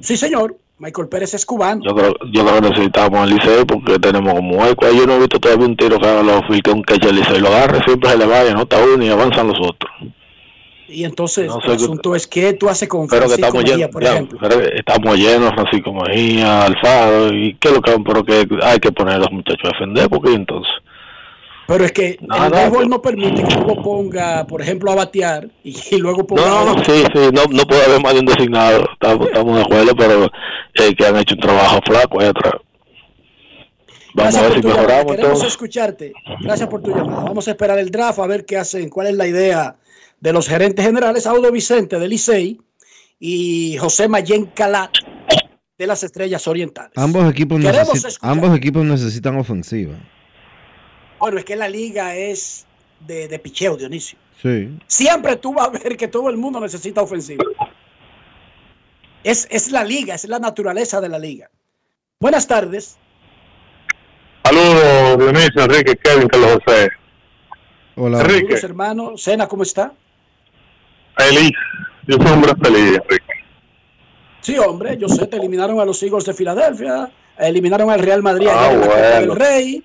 Sí, 0.02 0.15
señor. 0.15 0.56
Michael 0.78 1.10
Pérez 1.10 1.34
es 1.34 1.45
cubano. 1.45 1.82
Yo 1.86 1.94
creo, 1.94 2.14
yo 2.32 2.45
creo 2.45 2.61
que 2.61 2.70
necesitamos 2.70 3.24
el 3.30 3.36
liceo 3.36 3.68
porque 3.68 3.99
tenemos 3.99 4.34
como 4.34 4.57
hueco. 4.60 4.90
Yo 4.91 5.06
no 5.06 5.14
he 5.15 5.20
visto 5.20 5.40
todavía 5.40 5.65
un 5.65 5.76
tiro 5.76 5.99
que 5.99 6.07
haga 6.07 6.24
los 6.24 6.41
que 6.64 6.72
un 6.72 6.82
catch 6.82 7.03
el 7.06 7.15
liceo 7.18 7.40
lo 7.40 7.49
agarre, 7.49 7.80
siempre 7.86 8.10
se 8.11 8.18
le 8.18 8.26
vaya, 8.26 8.53
nota 8.53 8.78
uno 8.82 9.03
y 9.03 9.10
avanzan 9.10 9.48
los 9.48 9.57
otros. 9.60 9.91
Y 10.94 11.03
entonces 11.06 11.48
No 11.48 11.60
sé 11.61 11.68
el 11.68 11.74
asunto 11.74 12.15
es 12.15 12.28
que 12.28 12.53
tú 12.53 12.70
haces 12.70 12.88
con 12.88 13.07
Pero 13.07 13.24
que 13.28 13.36
Francisco 13.36 13.45
estamos 13.48 13.64
Mejía, 13.64 13.76
llenos, 13.78 13.91
por 13.91 14.03
ya, 14.03 14.11
ejemplo. 14.14 14.49
estamos 14.76 15.18
llenos, 15.18 15.52
Francisco 15.56 15.94
Mejía, 15.94 16.64
Alfaro, 16.65 17.34
y 17.34 17.56
qué 17.56 17.68
es 17.70 17.74
lo 17.74 17.82
que 17.82 17.94
pero 18.06 18.24
que 18.24 18.48
hay 18.61 18.80
que 18.80 18.91
poner 18.91 19.15
a 19.15 19.20
los 19.20 19.32
muchachos 19.32 19.64
a 19.65 19.68
defender, 19.74 20.10
porque 20.10 20.34
entonces. 20.34 20.72
Pero 21.65 21.86
es 21.86 21.91
que 21.94 22.20
el 22.20 22.52
béisbol 22.52 22.90
no 22.90 23.02
permite 23.02 23.41
que 23.44 23.56
uno 23.56 23.82
ponga, 23.82 24.45
por 24.45 24.61
ejemplo, 24.61 24.91
a 24.91 24.95
batear 24.95 25.48
y, 25.64 25.76
y 25.91 25.98
luego 25.98 26.28
ponga 26.28 26.45
No, 26.45 26.65
no, 26.76 26.84
sí, 26.84 27.03
sí, 27.14 27.30
no, 27.34 27.44
no 27.49 27.64
puede 27.64 27.86
haber 27.86 28.02
más 28.02 28.14
de 28.14 28.20
un 28.20 28.26
designado, 28.26 28.84
estamos, 28.91 29.28
estamos 29.28 29.56
de 29.56 29.61
acuerdo, 29.61 29.95
pero 29.95 30.26
eh, 30.74 30.94
que 30.95 31.06
han 31.06 31.15
hecho 31.18 31.36
un 31.36 31.41
trabajo 31.41 31.80
flaco 31.86 32.20
ahí 32.20 32.28
atrás. 32.28 32.53
Vamos 34.15 34.34
Gracias 34.36 34.44
a 34.44 34.48
ver 34.49 34.61
si 34.61 34.68
mejoramos 34.68 35.06
Queremos 35.06 35.20
entonces. 35.24 35.48
escucharte. 35.48 36.14
Gracias 36.41 36.70
por 36.70 36.82
tu 36.84 36.91
llamada. 36.95 37.24
Vamos 37.24 37.48
a 37.48 37.52
esperar 37.52 37.80
el 37.80 37.90
draft 37.90 38.20
a 38.20 38.28
ver 38.28 38.45
qué 38.45 38.57
hacen, 38.57 38.90
cuál 38.90 39.07
es 39.07 39.15
la 39.15 39.26
idea 39.26 39.76
de 40.23 40.31
los 40.31 40.47
gerentes 40.47 40.85
generales, 40.85 41.27
Audo 41.27 41.51
Vicente 41.51 41.99
del 41.99 42.09
Licey 42.11 42.57
y 43.19 43.75
José 43.77 44.07
Mayen 44.07 44.45
Calat 44.45 44.89
de 45.77 45.85
las 45.85 46.01
Estrellas 46.01 46.47
Orientales. 46.47 46.93
Ambos 46.95 47.29
equipos, 47.29 47.59
Queremos 47.59 47.89
necesi- 47.89 48.07
escuchar. 48.07 48.31
ambos 48.31 48.55
equipos 48.57 48.85
necesitan 48.85 49.35
ofensiva. 49.35 49.95
Bueno, 51.19 51.39
es 51.39 51.43
que 51.43 51.57
la 51.57 51.67
liga 51.67 52.15
es 52.15 52.65
de, 53.01 53.27
de 53.27 53.37
picheo, 53.37 53.75
Dionisio. 53.75 54.17
Sí. 54.41 54.77
Siempre 54.87 55.35
tú 55.35 55.53
vas 55.53 55.67
a 55.67 55.71
ver 55.71 55.97
que 55.97 56.07
todo 56.07 56.29
el 56.29 56.37
mundo 56.37 56.61
necesita 56.61 57.01
ofensiva. 57.01 57.43
Es, 59.25 59.45
es 59.51 59.71
la 59.71 59.83
liga, 59.83 60.15
es 60.15 60.23
la 60.23 60.39
naturaleza 60.39 61.01
de 61.01 61.09
la 61.09 61.19
liga. 61.19 61.49
Buenas 62.21 62.47
tardes. 62.47 62.97
Saludos, 64.45 65.17
Dionisio, 65.19 65.63
Enrique, 65.63 65.97
Kevin, 66.01 66.27
Carlos 66.29 66.59
José. 66.65 66.91
Hola. 67.97 68.21
Enrique, 68.21 68.41
Saludos, 68.43 68.63
hermano. 68.63 69.17
Sena, 69.17 69.47
¿cómo 69.49 69.63
está? 69.63 69.91
Feliz. 71.18 71.52
Yo 72.07 72.18
soy 72.18 72.26
un 72.26 72.31
hombre 72.34 72.53
feliz, 72.61 72.99
Enrique. 73.02 73.34
Sí, 74.41 74.57
hombre, 74.57 74.98
yo 74.98 75.07
sé, 75.07 75.26
te 75.27 75.38
eliminaron 75.38 75.80
a 75.80 75.85
los 75.85 76.02
Eagles 76.03 76.26
de 76.26 76.34
Filadelfia, 76.34 77.10
eliminaron 77.38 77.90
al 77.90 77.99
Real 77.99 78.22
Madrid 78.22 78.48
Ah, 78.52 78.65
ayer 78.65 78.73
en 78.73 78.80
la 78.81 78.85
Copa 78.88 78.99
bueno. 78.99 79.19
del 79.19 79.35
Rey, 79.35 79.84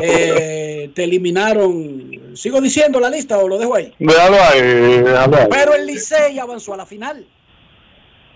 eh, 0.00 0.90
te 0.94 1.04
eliminaron, 1.04 2.10
sigo 2.34 2.60
diciendo 2.60 3.00
la 3.00 3.10
lista 3.10 3.38
o 3.38 3.48
lo 3.48 3.58
dejo 3.58 3.74
ahí. 3.74 3.92
Déjalo 3.98 4.36
ahí, 4.42 4.62
déjalo 4.62 5.36
ahí. 5.38 5.46
Pero 5.50 5.74
el 5.74 5.86
Licey 5.86 6.38
avanzó 6.38 6.74
a 6.74 6.76
la 6.76 6.86
final. 6.86 7.26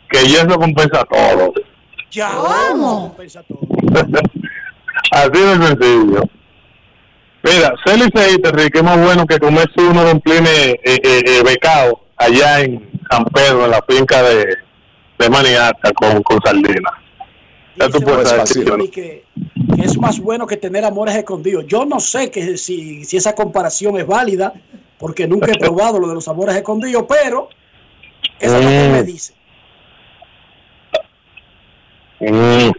Que 0.09 0.27
ya 0.27 0.41
eso 0.41 0.59
compensa 0.59 1.05
todo. 1.05 1.53
Ya. 2.11 2.31
¿Cómo? 2.31 3.17
Así 5.13 5.31
de 5.31 5.67
sencillo. 5.67 6.23
Mira, 7.43 7.73
ser 7.85 7.99
liceísta, 7.99 8.51
Enrique, 8.51 8.79
es 8.79 8.85
más 8.85 9.01
bueno 9.01 9.25
que 9.27 9.39
comerse 9.39 9.81
uno 9.81 10.05
de 10.05 10.13
un 10.13 10.21
plene 10.21 10.51
eh, 10.51 10.79
eh, 10.85 11.23
eh, 11.25 11.43
becado 11.45 12.01
allá 12.21 12.61
en 12.61 12.89
San 13.11 13.25
Pedro, 13.25 13.65
en 13.65 13.71
la 13.71 13.83
finca 13.89 14.23
de, 14.23 14.57
de 15.19 15.31
Maniata 15.31 15.93
con, 15.95 16.23
con 16.23 16.41
sardina. 16.43 16.91
Ya 17.77 17.89
tú 17.89 18.01
puedes 18.01 18.53
que 18.91 18.91
que, 18.91 19.25
es 19.83 19.97
más 19.99 20.21
bueno 20.21 20.47
que 20.47 20.57
tener 20.57 20.85
amores 20.85 21.15
escondidos. 21.17 21.65
Yo 21.67 21.85
no 21.85 21.99
sé 21.99 22.31
que 22.31 22.59
si, 22.59 23.05
si 23.05 23.17
esa 23.17 23.35
comparación 23.35 23.97
es 23.99 24.07
válida, 24.07 24.53
porque 24.99 25.27
nunca 25.27 25.53
he 25.53 25.59
probado 25.59 25.99
lo 25.99 26.09
de 26.09 26.15
los 26.15 26.29
amores 26.29 26.57
escondidos, 26.57 27.05
pero 27.09 27.49
esa 28.39 28.59
es 28.59 28.65
lo 28.65 28.71
que 28.71 28.89
me 28.89 29.03
dice. 29.03 29.35
Mm. 32.21 32.71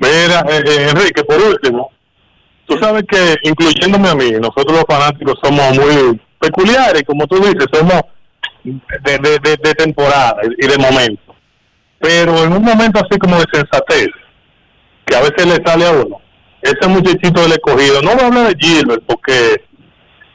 Mira, 0.00 0.44
eh, 0.48 0.62
eh, 0.66 0.88
Enrique, 0.90 1.24
por 1.24 1.40
último, 1.40 1.90
tú 2.66 2.78
sabes 2.78 3.04
que, 3.08 3.36
incluyéndome 3.42 4.08
a 4.08 4.14
mí, 4.14 4.32
nosotros 4.32 4.72
los 4.72 4.84
fanáticos 4.88 5.38
somos 5.42 5.78
muy 5.78 6.20
peculiares, 6.40 7.02
como 7.04 7.26
tú 7.26 7.36
dices, 7.36 7.66
somos 7.72 8.02
de, 8.64 9.18
de, 9.18 9.38
de, 9.38 9.56
de 9.56 9.74
temporada 9.74 10.36
y 10.58 10.66
de 10.66 10.78
momento. 10.78 11.34
Pero 12.00 12.44
en 12.44 12.52
un 12.52 12.62
momento 12.62 13.00
así 13.00 13.18
como 13.18 13.36
de 13.36 13.46
sensatez, 13.52 14.08
que 15.04 15.16
a 15.16 15.20
veces 15.20 15.46
le 15.46 15.64
sale 15.64 15.86
a 15.86 15.90
uno, 15.92 16.20
ese 16.62 16.88
muchachito 16.88 17.42
del 17.42 17.52
escogido, 17.52 18.02
no 18.02 18.14
voy 18.14 18.22
a 18.22 18.26
hablar 18.26 18.48
de 18.48 18.56
Gilbert 18.58 19.02
porque 19.06 19.62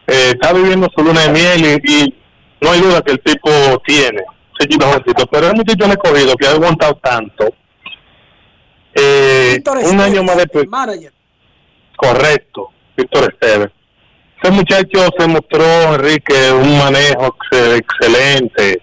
eh, 0.08 0.32
está 0.34 0.54
viviendo 0.54 0.88
su 0.96 1.04
luna 1.04 1.22
de 1.22 1.30
miel 1.30 1.82
y, 1.86 1.94
y 1.94 2.16
no 2.62 2.72
hay 2.72 2.82
duda 2.82 3.02
que 3.02 3.14
el 3.14 3.20
tipo 3.22 3.50
tiene, 3.86 4.24
ese 4.58 4.70
chico 4.70 4.86
jovencito, 4.86 5.26
pero 5.28 5.48
el 5.48 5.56
muchacho 5.56 5.84
del 5.84 5.92
escogido 5.92 6.36
que 6.36 6.48
ha 6.48 6.52
aguantado 6.52 6.96
tanto, 7.02 7.54
eh, 8.96 9.62
un 9.92 10.00
año 10.00 10.24
más 10.24 10.38
después, 10.38 10.66
correcto, 11.96 12.70
Víctor 12.96 13.34
Esteves. 13.34 13.72
Ese 14.44 14.52
muchacho 14.52 15.10
se 15.18 15.28
mostró, 15.28 15.64
Enrique, 15.96 16.52
un 16.52 16.78
manejo 16.78 17.34
ex- 17.52 17.78
excelente, 17.78 18.82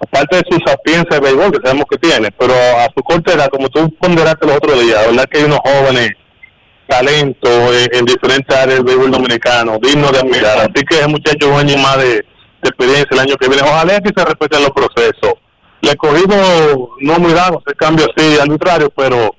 aparte 0.00 0.36
de 0.36 0.42
su 0.50 0.58
sapiencia 0.66 1.18
de 1.18 1.20
béisbol, 1.20 1.52
que 1.52 1.66
sabemos 1.66 1.86
que 1.90 1.96
tiene, 1.98 2.30
pero 2.38 2.52
a 2.54 2.84
su 2.94 3.02
corta 3.02 3.32
edad, 3.32 3.48
como 3.48 3.68
tú 3.70 3.88
ponderaste 3.98 4.46
los 4.46 4.56
otros 4.56 4.80
días, 4.82 5.06
verdad 5.06 5.26
que 5.30 5.38
hay 5.38 5.44
unos 5.44 5.60
jóvenes 5.64 6.10
talentos 6.86 7.50
en, 7.50 7.98
en 7.98 8.04
diferentes 8.04 8.56
áreas 8.56 8.78
del 8.78 8.84
béisbol 8.84 9.10
dominicano, 9.10 9.78
dignos 9.80 10.12
de 10.12 10.18
admirar. 10.18 10.58
Así 10.58 10.84
que 10.88 10.96
ese 10.96 11.08
muchacho 11.08 11.48
un 11.48 11.60
año 11.60 11.76
más 11.78 11.98
de, 11.98 12.24
experiencia 12.62 13.06
el 13.12 13.18
año 13.20 13.36
que 13.36 13.48
viene. 13.48 13.62
Ojalá 13.62 14.00
que 14.00 14.10
se 14.14 14.24
respeten 14.24 14.62
los 14.62 14.70
procesos. 14.70 15.34
Le 15.80 15.92
he 15.92 15.96
cogido, 15.96 16.90
no 17.00 17.18
muy 17.18 17.32
dado, 17.32 17.62
ese 17.64 17.76
cambio 17.76 18.06
así 18.14 18.38
arbitrario, 18.38 18.90
pero 18.96 19.34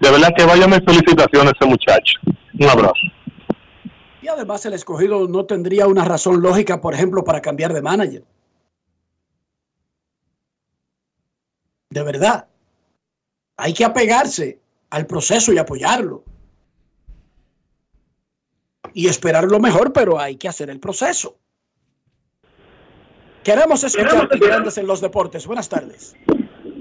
de 0.00 0.10
verdad 0.10 0.30
que 0.36 0.44
vaya 0.44 0.66
mis 0.66 0.80
felicitaciones 0.84 1.52
a 1.52 1.56
ese 1.60 1.66
muchacho. 1.70 2.12
Un 2.58 2.68
abrazo. 2.68 2.94
Y 4.26 4.28
además 4.28 4.66
el 4.66 4.72
escogido 4.72 5.28
no 5.28 5.46
tendría 5.46 5.86
una 5.86 6.04
razón 6.04 6.42
lógica, 6.42 6.80
por 6.80 6.92
ejemplo, 6.92 7.22
para 7.22 7.40
cambiar 7.40 7.72
de 7.72 7.80
manager. 7.80 8.24
De 11.90 12.02
verdad. 12.02 12.48
Hay 13.56 13.72
que 13.72 13.84
apegarse 13.84 14.58
al 14.90 15.06
proceso 15.06 15.52
y 15.52 15.58
apoyarlo. 15.58 16.24
y 18.94 19.06
esperar 19.08 19.44
lo 19.44 19.60
mejor, 19.60 19.92
pero 19.92 20.18
hay 20.18 20.36
que 20.36 20.48
hacer 20.48 20.70
el 20.70 20.80
proceso. 20.80 21.36
Queremos 23.44 23.84
escuchar 23.84 24.26
grandes 24.26 24.78
en 24.78 24.88
los 24.88 25.00
deportes. 25.02 25.46
Buenas 25.46 25.68
tardes. 25.68 26.16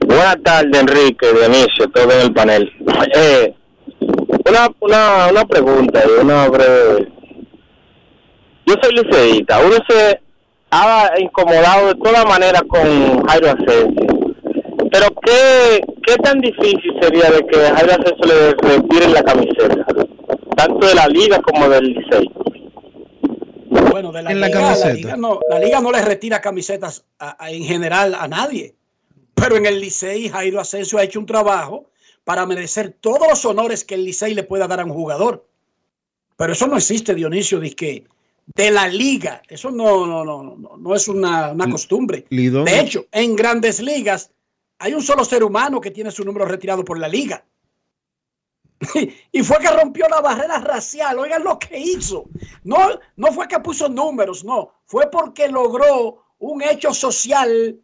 Buenas 0.08 0.42
tardes, 0.42 0.80
Enrique, 0.80 1.32
Dionisio, 1.32 1.90
todo 1.94 2.10
en 2.12 2.22
el 2.22 2.34
panel. 2.34 2.72
Eh, 3.14 3.54
una, 4.50 4.70
una, 4.80 5.28
una 5.30 5.46
pregunta 5.46 6.02
y 6.08 6.22
una 6.24 6.48
breve. 6.48 7.15
Yo 8.66 8.76
soy 8.82 8.94
liceísta. 8.94 9.60
Uno 9.66 9.76
se 9.88 10.20
ha 10.72 11.10
incomodado 11.20 11.88
de 11.88 11.96
todas 11.96 12.26
maneras 12.26 12.64
con 12.68 13.26
Jairo 13.28 13.48
Asensio. 13.52 14.08
Pero 14.92 15.08
¿qué, 15.24 15.82
¿qué 16.06 16.16
tan 16.18 16.40
difícil 16.40 16.92
sería 17.02 17.30
de 17.32 17.46
que 17.48 17.58
Jairo 17.58 17.92
Asensio 17.92 18.26
le 18.26 18.52
retiren 18.76 19.14
la 19.14 19.24
camiseta? 19.24 19.86
Tanto 20.56 20.88
de 20.88 20.96
la 20.96 21.08
liga 21.08 21.42
como 21.42 21.68
del 21.70 21.84
licey. 21.86 22.30
Bueno, 23.92 24.12
de 24.12 24.24
la, 24.24 24.30
liga, 24.48 24.48
la 24.62 24.94
liga 24.94 25.18
no, 25.18 25.40
la 25.50 25.60
liga 25.60 25.82
no 25.82 25.92
le 25.92 26.02
retira 26.02 26.42
camisetas 26.42 27.06
a- 27.20 27.36
a- 27.46 27.52
en 27.52 27.64
general 27.64 28.16
a 28.16 28.28
nadie. 28.28 28.76
Pero 29.34 29.58
en 29.58 29.66
el 29.66 29.82
Licey, 29.82 30.30
Jairo 30.30 30.62
Asensio 30.62 30.98
ha 30.98 31.04
hecho 31.04 31.20
un 31.20 31.26
trabajo 31.26 31.90
para 32.24 32.46
merecer 32.46 32.96
todos 33.02 33.28
los 33.28 33.44
honores 33.46 33.84
que 33.84 33.96
el 33.96 34.06
Licey 34.06 34.34
le 34.34 34.44
pueda 34.44 34.66
dar 34.68 34.80
a 34.80 34.86
un 34.86 34.94
jugador. 34.94 35.46
Pero 36.38 36.54
eso 36.54 36.68
no 36.68 36.78
existe, 36.78 37.14
Dionisio, 37.16 37.60
que 37.76 38.06
de 38.46 38.72
la 38.72 38.88
liga. 38.88 39.42
Eso 39.50 39.72
no, 39.72 40.06
no, 40.06 40.24
no, 40.24 40.44
no, 40.44 40.78
no 40.78 40.96
es 40.96 41.08
una, 41.08 41.52
una 41.52 41.70
costumbre. 41.70 42.26
Lidón- 42.30 42.66
De 42.66 42.80
hecho, 42.80 43.06
en 43.12 43.36
grandes 43.36 43.82
ligas 43.82 44.32
hay 44.80 44.94
un 44.94 45.02
solo 45.02 45.24
ser 45.26 45.44
humano 45.44 45.82
que 45.82 45.92
tiene 45.92 46.12
su 46.12 46.24
número 46.24 46.46
retirado 46.46 46.84
por 46.84 47.00
la 47.00 47.08
liga. 47.08 47.44
y 49.32 49.42
fue 49.42 49.58
que 49.60 49.70
rompió 49.70 50.08
la 50.10 50.22
barrera 50.22 50.60
racial. 50.60 51.18
Oigan 51.20 51.44
lo 51.44 51.58
que 51.58 51.80
hizo. 51.80 52.26
No, 52.64 53.00
no 53.16 53.32
fue 53.32 53.48
que 53.48 53.60
puso 53.60 53.90
números, 53.90 54.44
no. 54.44 54.72
Fue 54.86 55.10
porque 55.12 55.48
logró 55.48 56.24
un 56.40 56.62
hecho 56.62 56.94
social 56.94 57.80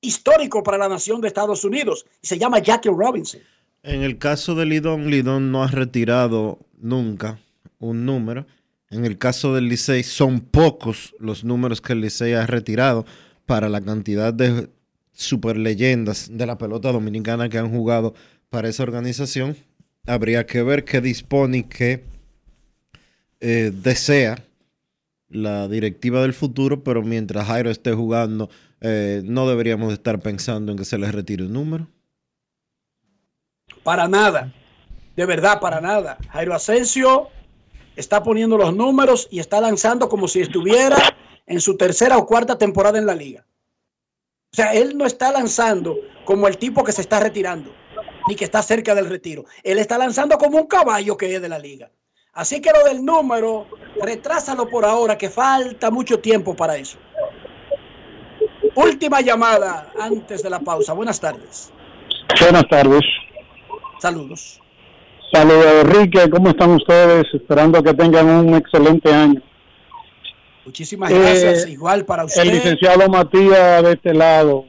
histórico 0.00 0.62
para 0.62 0.78
la 0.78 0.88
nación 0.88 1.20
de 1.20 1.28
Estados 1.28 1.64
Unidos. 1.64 2.06
Y 2.22 2.26
se 2.26 2.38
llama 2.38 2.60
Jackie 2.60 2.90
Robinson. 2.90 3.40
En 3.82 4.02
el 4.02 4.18
caso 4.18 4.54
de 4.54 4.66
Lidón, 4.66 5.10
Lidón 5.10 5.50
no 5.52 5.62
ha 5.62 5.68
retirado 5.68 6.58
nunca 6.78 7.38
un 7.78 8.04
número. 8.06 8.46
En 8.90 9.04
el 9.04 9.18
caso 9.18 9.54
del 9.54 9.68
Licey, 9.68 10.02
son 10.02 10.40
pocos 10.40 11.14
los 11.18 11.44
números 11.44 11.80
que 11.80 11.92
el 11.92 12.00
Licey 12.00 12.34
ha 12.34 12.46
retirado 12.46 13.04
para 13.44 13.68
la 13.68 13.80
cantidad 13.80 14.32
de 14.32 14.68
superleyendas 15.12 16.28
de 16.30 16.46
la 16.46 16.58
pelota 16.58 16.92
dominicana 16.92 17.48
que 17.48 17.58
han 17.58 17.70
jugado 17.70 18.14
para 18.50 18.68
esa 18.68 18.82
organización. 18.82 19.56
Habría 20.06 20.46
que 20.46 20.62
ver 20.62 20.84
qué 20.84 21.00
dispone 21.00 21.58
y 21.58 21.62
qué 21.64 22.04
eh, 23.40 23.72
desea 23.74 24.44
la 25.28 25.66
directiva 25.66 26.22
del 26.22 26.32
futuro, 26.32 26.84
pero 26.84 27.02
mientras 27.02 27.46
Jairo 27.46 27.70
esté 27.70 27.92
jugando, 27.92 28.48
eh, 28.80 29.22
no 29.24 29.48
deberíamos 29.48 29.92
estar 29.92 30.20
pensando 30.20 30.70
en 30.70 30.78
que 30.78 30.84
se 30.84 30.98
le 30.98 31.10
retire 31.10 31.44
un 31.44 31.52
número. 31.52 31.88
Para 33.82 34.06
nada. 34.06 34.52
De 35.16 35.26
verdad, 35.26 35.60
para 35.60 35.80
nada. 35.80 36.18
Jairo 36.30 36.54
Asensio 36.54 37.30
está 37.96 38.22
poniendo 38.22 38.56
los 38.56 38.74
números 38.74 39.26
y 39.30 39.40
está 39.40 39.60
lanzando 39.60 40.08
como 40.08 40.28
si 40.28 40.42
estuviera 40.42 40.96
en 41.46 41.60
su 41.60 41.76
tercera 41.76 42.18
o 42.18 42.26
cuarta 42.26 42.58
temporada 42.58 42.98
en 42.98 43.06
la 43.06 43.14
liga. 43.14 43.44
O 44.52 44.56
sea, 44.56 44.72
él 44.74 44.96
no 44.96 45.06
está 45.06 45.32
lanzando 45.32 45.96
como 46.24 46.48
el 46.48 46.58
tipo 46.58 46.84
que 46.84 46.92
se 46.92 47.00
está 47.00 47.20
retirando, 47.20 47.74
ni 48.28 48.36
que 48.36 48.44
está 48.44 48.62
cerca 48.62 48.94
del 48.94 49.08
retiro. 49.08 49.44
Él 49.62 49.78
está 49.78 49.98
lanzando 49.98 50.38
como 50.38 50.58
un 50.58 50.66
caballo 50.66 51.16
que 51.16 51.34
es 51.34 51.42
de 51.42 51.48
la 51.48 51.58
liga. 51.58 51.90
Así 52.32 52.60
que 52.60 52.70
lo 52.70 52.84
del 52.84 53.04
número, 53.04 53.66
retrásalo 54.00 54.68
por 54.68 54.84
ahora, 54.84 55.16
que 55.16 55.30
falta 55.30 55.90
mucho 55.90 56.20
tiempo 56.20 56.54
para 56.54 56.76
eso. 56.76 56.98
Última 58.74 59.22
llamada 59.22 59.90
antes 59.98 60.42
de 60.42 60.50
la 60.50 60.60
pausa. 60.60 60.92
Buenas 60.92 61.18
tardes. 61.18 61.72
Buenas 62.40 62.68
tardes. 62.68 63.02
Saludos. 64.00 64.60
Saludos, 65.32 65.66
Enrique. 65.82 66.30
¿Cómo 66.30 66.50
están 66.50 66.70
ustedes? 66.70 67.26
Esperando 67.32 67.82
que 67.82 67.94
tengan 67.94 68.28
un 68.28 68.54
excelente 68.54 69.12
año. 69.12 69.42
Muchísimas 70.64 71.10
gracias. 71.10 71.66
Eh, 71.66 71.72
Igual 71.72 72.04
para 72.04 72.24
usted. 72.24 72.42
El 72.42 72.50
licenciado 72.50 73.08
Matías 73.08 73.82
de 73.82 73.92
este 73.92 74.14
lado. 74.14 74.64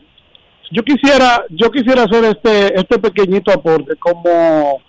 Yo 0.71 0.83
quisiera, 0.83 1.45
yo 1.49 1.71
quisiera 1.71 2.03
hacer 2.03 2.25
este, 2.25 2.79
este 2.79 2.99
pequeñito 2.99 3.51
aporte 3.51 3.95
como 3.95 4.81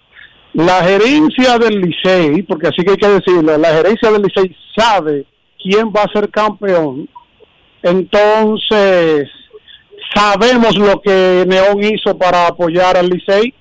la 0.55 0.82
gerencia 0.82 1.57
del 1.59 1.81
Licey, 1.81 2.43
porque 2.43 2.69
así 2.69 2.82
que 2.82 2.90
hay 2.93 2.97
que 2.97 3.09
decirlo, 3.09 3.57
la 3.57 3.74
gerencia 3.74 4.11
del 4.11 4.23
Licey 4.23 4.57
sabe 4.77 5.24
quién 5.62 5.93
va 5.95 6.03
a 6.03 6.12
ser 6.12 6.28
campeón. 6.31 7.09
Entonces, 7.82 9.28
sabemos 10.15 10.77
lo 10.77 11.01
que 11.01 11.45
Neón 11.47 11.82
hizo 11.85 12.16
para 12.19 12.49
apoyar 12.49 12.97
al 12.97 13.09
Licey. 13.09 13.55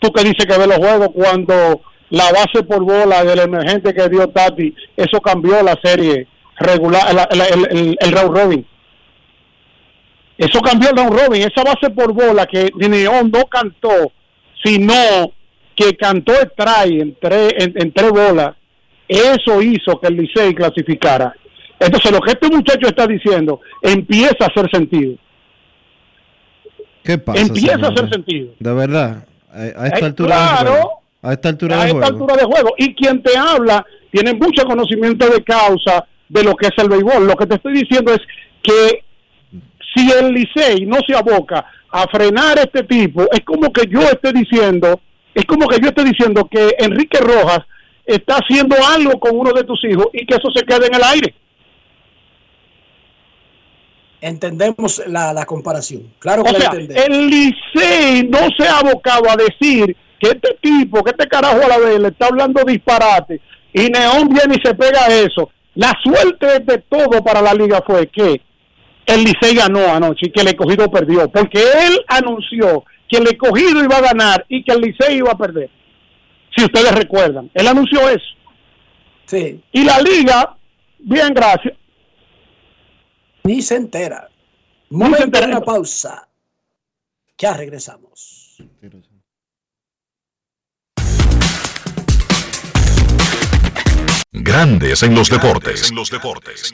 Tú 0.00 0.10
que 0.12 0.22
dices 0.24 0.46
que 0.46 0.58
ve 0.58 0.66
los 0.66 0.78
juegos 0.78 1.08
cuando 1.14 1.82
la 2.10 2.24
base 2.32 2.62
por 2.66 2.82
bola 2.82 3.22
del 3.22 3.38
emergente 3.40 3.94
que 3.94 4.08
dio 4.08 4.26
Tati, 4.28 4.74
eso 4.96 5.20
cambió 5.20 5.62
la 5.62 5.78
serie 5.82 6.26
regular, 6.58 7.14
la- 7.14 7.28
la- 7.30 7.44
el, 7.46 7.68
el, 7.70 7.96
el 8.00 8.12
round 8.12 8.36
robin. 8.36 8.66
Eso 10.38 10.60
cambió 10.60 10.90
el 10.90 10.96
round 10.96 11.12
robin. 11.18 11.42
Esa 11.42 11.62
base 11.62 11.90
por 11.94 12.12
bola 12.12 12.46
que 12.46 12.70
Neón 12.76 13.30
no 13.30 13.44
cantó, 13.44 14.10
sino 14.64 14.94
que 15.76 15.94
cantó 15.96 16.32
el 16.40 16.50
try 16.56 17.00
en 17.00 17.16
tres, 17.20 17.54
en, 17.58 17.72
en 17.76 17.92
tres 17.92 18.10
bolas, 18.10 18.54
eso 19.06 19.60
hizo 19.62 20.00
que 20.00 20.08
el 20.08 20.16
Licey 20.16 20.54
clasificara. 20.54 21.34
Entonces, 21.78 22.10
lo 22.12 22.20
que 22.20 22.32
este 22.32 22.48
muchacho 22.48 22.88
está 22.88 23.06
diciendo 23.06 23.60
empieza 23.82 24.36
a 24.44 24.46
hacer 24.46 24.70
sentido. 24.70 25.14
¿Qué 27.02 27.16
pasa? 27.18 27.40
Empieza 27.40 27.86
a 27.86 27.88
hacer 27.90 28.10
sentido. 28.10 28.52
De 28.58 28.72
verdad, 28.74 29.24
a, 29.52 29.82
a 29.82 29.86
esta 29.86 29.98
Eh, 29.98 30.04
altura 30.04 30.36
claro. 30.36 30.64
del 30.64 30.72
juego. 30.82 31.00
A 31.22 31.32
esta 31.32 31.48
altura 31.50 31.74
a 31.76 31.78
del 31.84 31.86
esta 31.88 32.06
juego. 32.06 32.20
altura 32.24 32.36
de 32.36 32.44
juego. 32.52 32.74
Y 32.78 32.94
quien 32.94 33.22
te 33.22 33.36
habla 33.36 33.84
tiene 34.10 34.34
mucho 34.34 34.64
conocimiento 34.64 35.28
de 35.28 35.42
causa 35.44 36.04
de 36.28 36.42
lo 36.44 36.54
que 36.54 36.66
es 36.68 36.72
el 36.78 36.88
béisbol. 36.88 37.26
Lo 37.26 37.36
que 37.36 37.46
te 37.46 37.56
estoy 37.56 37.72
diciendo 37.74 38.12
es 38.14 38.20
que 38.62 39.04
si 39.94 40.10
el 40.12 40.32
Licey 40.32 40.86
no 40.86 40.98
se 41.06 41.14
aboca 41.16 41.66
a 41.90 42.06
frenar 42.08 42.58
a 42.58 42.62
este 42.62 42.84
tipo, 42.84 43.22
es 43.32 43.40
como 43.44 43.72
que 43.72 43.82
yo 43.88 44.00
esté 44.00 44.32
diciendo, 44.32 45.00
es 45.34 45.44
como 45.44 45.66
que 45.66 45.80
yo 45.80 45.88
esté 45.88 46.04
diciendo 46.04 46.48
que 46.50 46.74
Enrique 46.78 47.18
Rojas 47.18 47.60
está 48.06 48.36
haciendo 48.36 48.76
algo 48.94 49.18
con 49.18 49.36
uno 49.38 49.52
de 49.52 49.64
tus 49.64 49.84
hijos 49.84 50.06
y 50.12 50.24
que 50.26 50.34
eso 50.36 50.48
se 50.54 50.64
quede 50.64 50.86
en 50.86 50.94
el 50.94 51.02
aire. 51.04 51.34
Entendemos 54.20 55.02
la, 55.06 55.32
la 55.32 55.44
comparación. 55.46 56.12
Claro 56.18 56.42
que 56.44 56.50
O 56.50 56.52
la 56.52 56.58
sea, 56.60 56.70
entendemos. 56.70 57.04
el 57.06 57.26
Licey 57.28 58.28
no 58.28 58.38
se 58.58 58.68
ha 58.68 58.78
abocado 58.78 59.30
a 59.30 59.36
decir 59.36 59.96
que 60.18 60.28
este 60.28 60.58
tipo, 60.60 61.02
que 61.02 61.10
este 61.10 61.26
carajo 61.28 61.60
a 61.64 61.68
la 61.68 61.78
vez 61.78 61.98
le 61.98 62.08
está 62.08 62.26
hablando 62.26 62.62
disparate 62.64 63.40
y 63.72 63.88
Neón 63.88 64.28
viene 64.28 64.56
y 64.58 64.66
se 64.66 64.74
pega 64.74 65.04
a 65.06 65.08
eso. 65.14 65.50
La 65.74 65.92
suerte 66.02 66.60
de 66.60 66.78
todo 66.88 67.22
para 67.24 67.40
la 67.40 67.54
liga 67.54 67.82
fue 67.86 68.06
que 68.08 68.42
el 69.06 69.24
Licey 69.24 69.54
ganó 69.54 69.86
anoche 69.94 70.26
y 70.26 70.30
que 70.30 70.42
el 70.42 70.48
escogido 70.48 70.90
perdió, 70.90 71.28
porque 71.30 71.58
él 71.86 71.98
anunció 72.08 72.84
que 73.08 73.18
el 73.18 73.26
escogido 73.28 73.82
iba 73.82 73.96
a 73.96 74.00
ganar 74.02 74.44
y 74.48 74.62
que 74.62 74.72
el 74.72 74.80
Licey 74.82 75.16
iba 75.16 75.32
a 75.32 75.38
perder. 75.38 75.70
Si 76.54 76.64
ustedes 76.64 76.92
recuerdan, 76.94 77.50
él 77.54 77.66
anunció 77.66 78.08
eso. 78.08 78.24
Sí. 79.26 79.60
Y 79.72 79.84
la 79.84 80.00
liga, 80.00 80.56
bien, 80.98 81.32
gracias. 81.32 81.74
Ni 83.50 83.62
se 83.62 83.74
entera. 83.74 84.30
Momento 84.90 85.40
de 85.40 85.46
una 85.46 85.60
pausa. 85.60 86.28
Ya 87.36 87.52
regresamos. 87.54 88.62
Grandes 94.30 95.02
en 95.02 95.16
los 95.16 95.28
deportes. 95.28 95.90
En 95.90 95.96
los 95.96 96.10
deportes. 96.12 96.72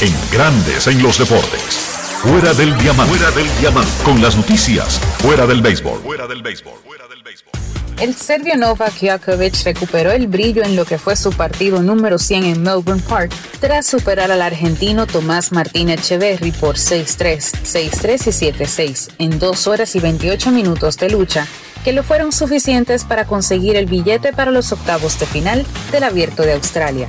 En 0.00 0.14
Grandes 0.30 0.86
en 0.86 1.02
los 1.02 1.18
deportes. 1.18 1.74
Fuera 2.22 2.54
del 2.54 2.78
diamante. 2.78 3.16
Fuera 3.16 3.32
del 3.32 3.58
diamante. 3.58 4.04
Con 4.04 4.22
las 4.22 4.36
noticias. 4.36 5.00
Fuera 5.18 5.44
del 5.44 5.60
béisbol. 5.60 5.98
Fuera 6.02 6.28
del 6.28 6.42
béisbol. 6.44 6.78
El 7.98 8.14
serbio 8.14 8.58
Novak 8.58 9.00
Djokovic 9.00 9.64
recuperó 9.64 10.12
el 10.12 10.26
brillo 10.26 10.62
en 10.62 10.76
lo 10.76 10.84
que 10.84 10.98
fue 10.98 11.16
su 11.16 11.32
partido 11.32 11.82
número 11.82 12.18
100 12.18 12.44
en 12.44 12.62
Melbourne 12.62 13.02
Park 13.08 13.32
tras 13.58 13.86
superar 13.86 14.30
al 14.30 14.42
argentino 14.42 15.06
Tomás 15.06 15.50
Martín 15.50 15.88
Echeverry 15.88 16.52
por 16.52 16.76
6-3, 16.76 17.38
6-3 17.64 18.26
y 18.26 18.52
7-6 18.52 19.08
en 19.18 19.38
2 19.38 19.66
horas 19.66 19.96
y 19.96 20.00
28 20.00 20.50
minutos 20.50 20.98
de 20.98 21.08
lucha, 21.08 21.46
que 21.84 21.94
le 21.94 22.02
fueron 22.02 22.32
suficientes 22.32 23.04
para 23.04 23.24
conseguir 23.24 23.76
el 23.76 23.86
billete 23.86 24.34
para 24.34 24.50
los 24.50 24.72
octavos 24.72 25.18
de 25.18 25.24
final 25.24 25.64
del 25.90 26.04
Abierto 26.04 26.42
de 26.42 26.52
Australia. 26.52 27.08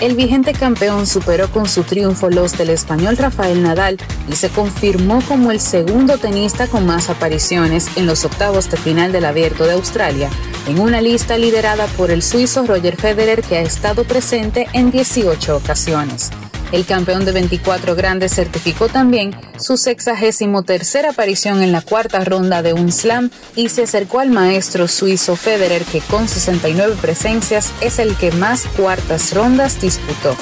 El 0.00 0.16
vigente 0.16 0.52
campeón 0.52 1.06
superó 1.06 1.50
con 1.50 1.68
su 1.68 1.82
triunfo 1.82 2.30
los 2.30 2.56
del 2.56 2.70
español 2.70 3.16
Rafael 3.16 3.62
Nadal 3.62 3.98
y 4.28 4.34
se 4.34 4.48
confirmó 4.48 5.20
como 5.28 5.50
el 5.50 5.60
segundo 5.60 6.18
tenista 6.18 6.66
con 6.66 6.86
más 6.86 7.10
apariciones 7.10 7.88
en 7.96 8.06
los 8.06 8.24
octavos 8.24 8.70
de 8.70 8.76
final 8.76 9.12
del 9.12 9.26
Abierto 9.26 9.64
de 9.64 9.72
Australia, 9.72 10.30
en 10.66 10.80
una 10.80 11.00
lista 11.00 11.36
liderada 11.36 11.86
por 11.86 12.10
el 12.10 12.22
suizo 12.22 12.66
Roger 12.66 12.96
Federer 12.96 13.42
que 13.42 13.58
ha 13.58 13.62
estado 13.62 14.04
presente 14.04 14.66
en 14.72 14.90
18 14.90 15.56
ocasiones. 15.56 16.30
El 16.72 16.86
campeón 16.86 17.24
de 17.24 17.32
24 17.32 17.96
grandes 17.96 18.32
certificó 18.34 18.88
también 18.88 19.34
su 19.58 19.76
sexagésimo 19.76 20.62
tercera 20.62 21.10
aparición 21.10 21.62
en 21.62 21.72
la 21.72 21.82
cuarta 21.82 22.24
ronda 22.24 22.62
de 22.62 22.72
un 22.72 22.92
slam 22.92 23.30
y 23.56 23.70
se 23.70 23.82
acercó 23.82 24.20
al 24.20 24.30
maestro 24.30 24.86
suizo 24.86 25.34
Federer 25.34 25.84
que 25.84 26.00
con 26.00 26.28
69 26.28 26.96
presencias 27.00 27.72
es 27.80 27.98
el 27.98 28.16
que 28.16 28.30
más 28.32 28.66
cuartas 28.76 29.34
rondas 29.34 29.80
disputó. 29.80 30.36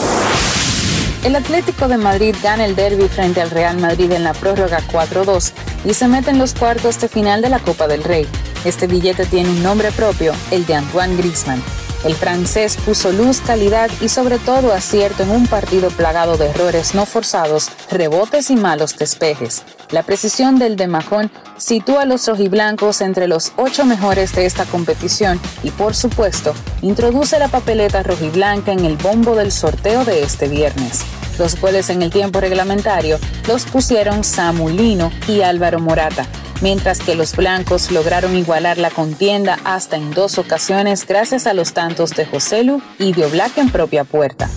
El 1.24 1.34
Atlético 1.34 1.88
de 1.88 1.96
Madrid 1.96 2.34
gana 2.42 2.64
el 2.64 2.76
derby 2.76 3.08
frente 3.08 3.40
al 3.40 3.50
Real 3.50 3.78
Madrid 3.78 4.12
en 4.12 4.22
la 4.22 4.34
prórroga 4.34 4.80
4-2 4.92 5.52
y 5.84 5.94
se 5.94 6.08
mete 6.08 6.30
en 6.30 6.38
los 6.38 6.54
cuartos 6.54 7.00
de 7.00 7.08
final 7.08 7.42
de 7.42 7.48
la 7.48 7.58
Copa 7.58 7.88
del 7.88 8.04
Rey. 8.04 8.26
Este 8.64 8.86
billete 8.86 9.26
tiene 9.26 9.48
un 9.48 9.62
nombre 9.62 9.90
propio, 9.92 10.32
el 10.50 10.64
de 10.66 10.74
Antoine 10.74 11.16
Griezmann. 11.16 11.62
El 12.04 12.14
francés 12.14 12.76
puso 12.76 13.10
luz, 13.10 13.40
calidad 13.40 13.90
y 14.00 14.08
sobre 14.08 14.38
todo 14.38 14.72
acierto 14.72 15.24
en 15.24 15.30
un 15.30 15.46
partido 15.48 15.90
plagado 15.90 16.36
de 16.36 16.46
errores 16.46 16.94
no 16.94 17.06
forzados, 17.06 17.70
rebotes 17.90 18.50
y 18.50 18.56
malos 18.56 18.96
despejes. 18.96 19.62
La 19.90 20.04
precisión 20.04 20.58
del 20.58 20.76
de 20.76 20.86
Majón 20.86 21.30
sitúa 21.56 22.02
a 22.02 22.06
los 22.06 22.28
rojiblancos 22.28 23.00
entre 23.00 23.26
los 23.26 23.52
ocho 23.56 23.84
mejores 23.84 24.34
de 24.34 24.46
esta 24.46 24.64
competición 24.64 25.40
y, 25.64 25.70
por 25.70 25.96
supuesto, 25.96 26.54
introduce 26.82 27.38
la 27.38 27.48
papeleta 27.48 28.04
rojiblanca 28.04 28.70
en 28.70 28.84
el 28.84 28.96
bombo 28.96 29.34
del 29.34 29.50
sorteo 29.50 30.04
de 30.04 30.22
este 30.22 30.46
viernes. 30.48 31.00
Los 31.38 31.60
goles 31.60 31.90
en 31.90 32.02
el 32.02 32.10
tiempo 32.10 32.40
reglamentario 32.40 33.18
los 33.46 33.64
pusieron 33.64 34.24
Samulino 34.24 35.10
y 35.26 35.42
Álvaro 35.42 35.80
Morata, 35.80 36.26
mientras 36.60 37.00
que 37.00 37.14
los 37.14 37.34
blancos 37.36 37.90
lograron 37.90 38.36
igualar 38.36 38.78
la 38.78 38.90
contienda 38.90 39.58
hasta 39.64 39.96
en 39.96 40.10
dos 40.12 40.38
ocasiones 40.38 41.06
gracias 41.06 41.46
a 41.46 41.54
los 41.54 41.72
tantos 41.72 42.10
de 42.10 42.26
Joselu 42.26 42.80
y 42.98 43.12
de 43.12 43.26
Oblak 43.26 43.58
en 43.58 43.70
propia 43.70 44.04
puerta. 44.04 44.48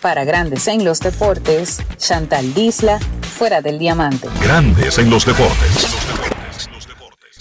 Para 0.00 0.24
Grandes 0.24 0.66
en 0.68 0.84
los 0.84 1.00
Deportes, 1.00 1.78
Chantal 1.96 2.54
Disla, 2.54 2.98
fuera 3.38 3.60
del 3.62 3.78
diamante. 3.78 4.28
Grandes 4.42 4.98
en 4.98 5.10
los 5.10 5.24
deportes. 5.24 6.41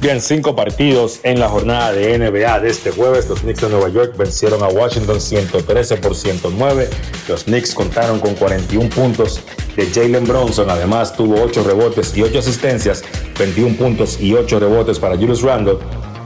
Bien, 0.00 0.20
cinco 0.20 0.54
partidos 0.54 1.18
en 1.24 1.40
la 1.40 1.48
jornada 1.48 1.92
de 1.92 2.16
NBA 2.16 2.60
de 2.60 2.70
este 2.70 2.92
jueves. 2.92 3.28
Los 3.28 3.40
Knicks 3.40 3.62
de 3.62 3.68
Nueva 3.68 3.88
York 3.88 4.16
vencieron 4.16 4.62
a 4.62 4.68
Washington 4.68 5.20
113 5.20 5.96
por 5.96 6.14
109. 6.14 6.88
Los 7.26 7.44
Knicks 7.44 7.74
contaron 7.74 8.20
con 8.20 8.36
41 8.36 8.90
puntos 8.90 9.40
de 9.74 9.86
Jalen 9.86 10.24
Bronson. 10.24 10.70
Además, 10.70 11.16
tuvo 11.16 11.42
8 11.42 11.64
rebotes 11.64 12.16
y 12.16 12.22
8 12.22 12.38
asistencias, 12.38 13.02
21 13.40 13.76
puntos 13.76 14.20
y 14.20 14.34
8 14.34 14.60
rebotes 14.60 15.00
para 15.00 15.16
Julius 15.16 15.42
Randle. 15.42 15.78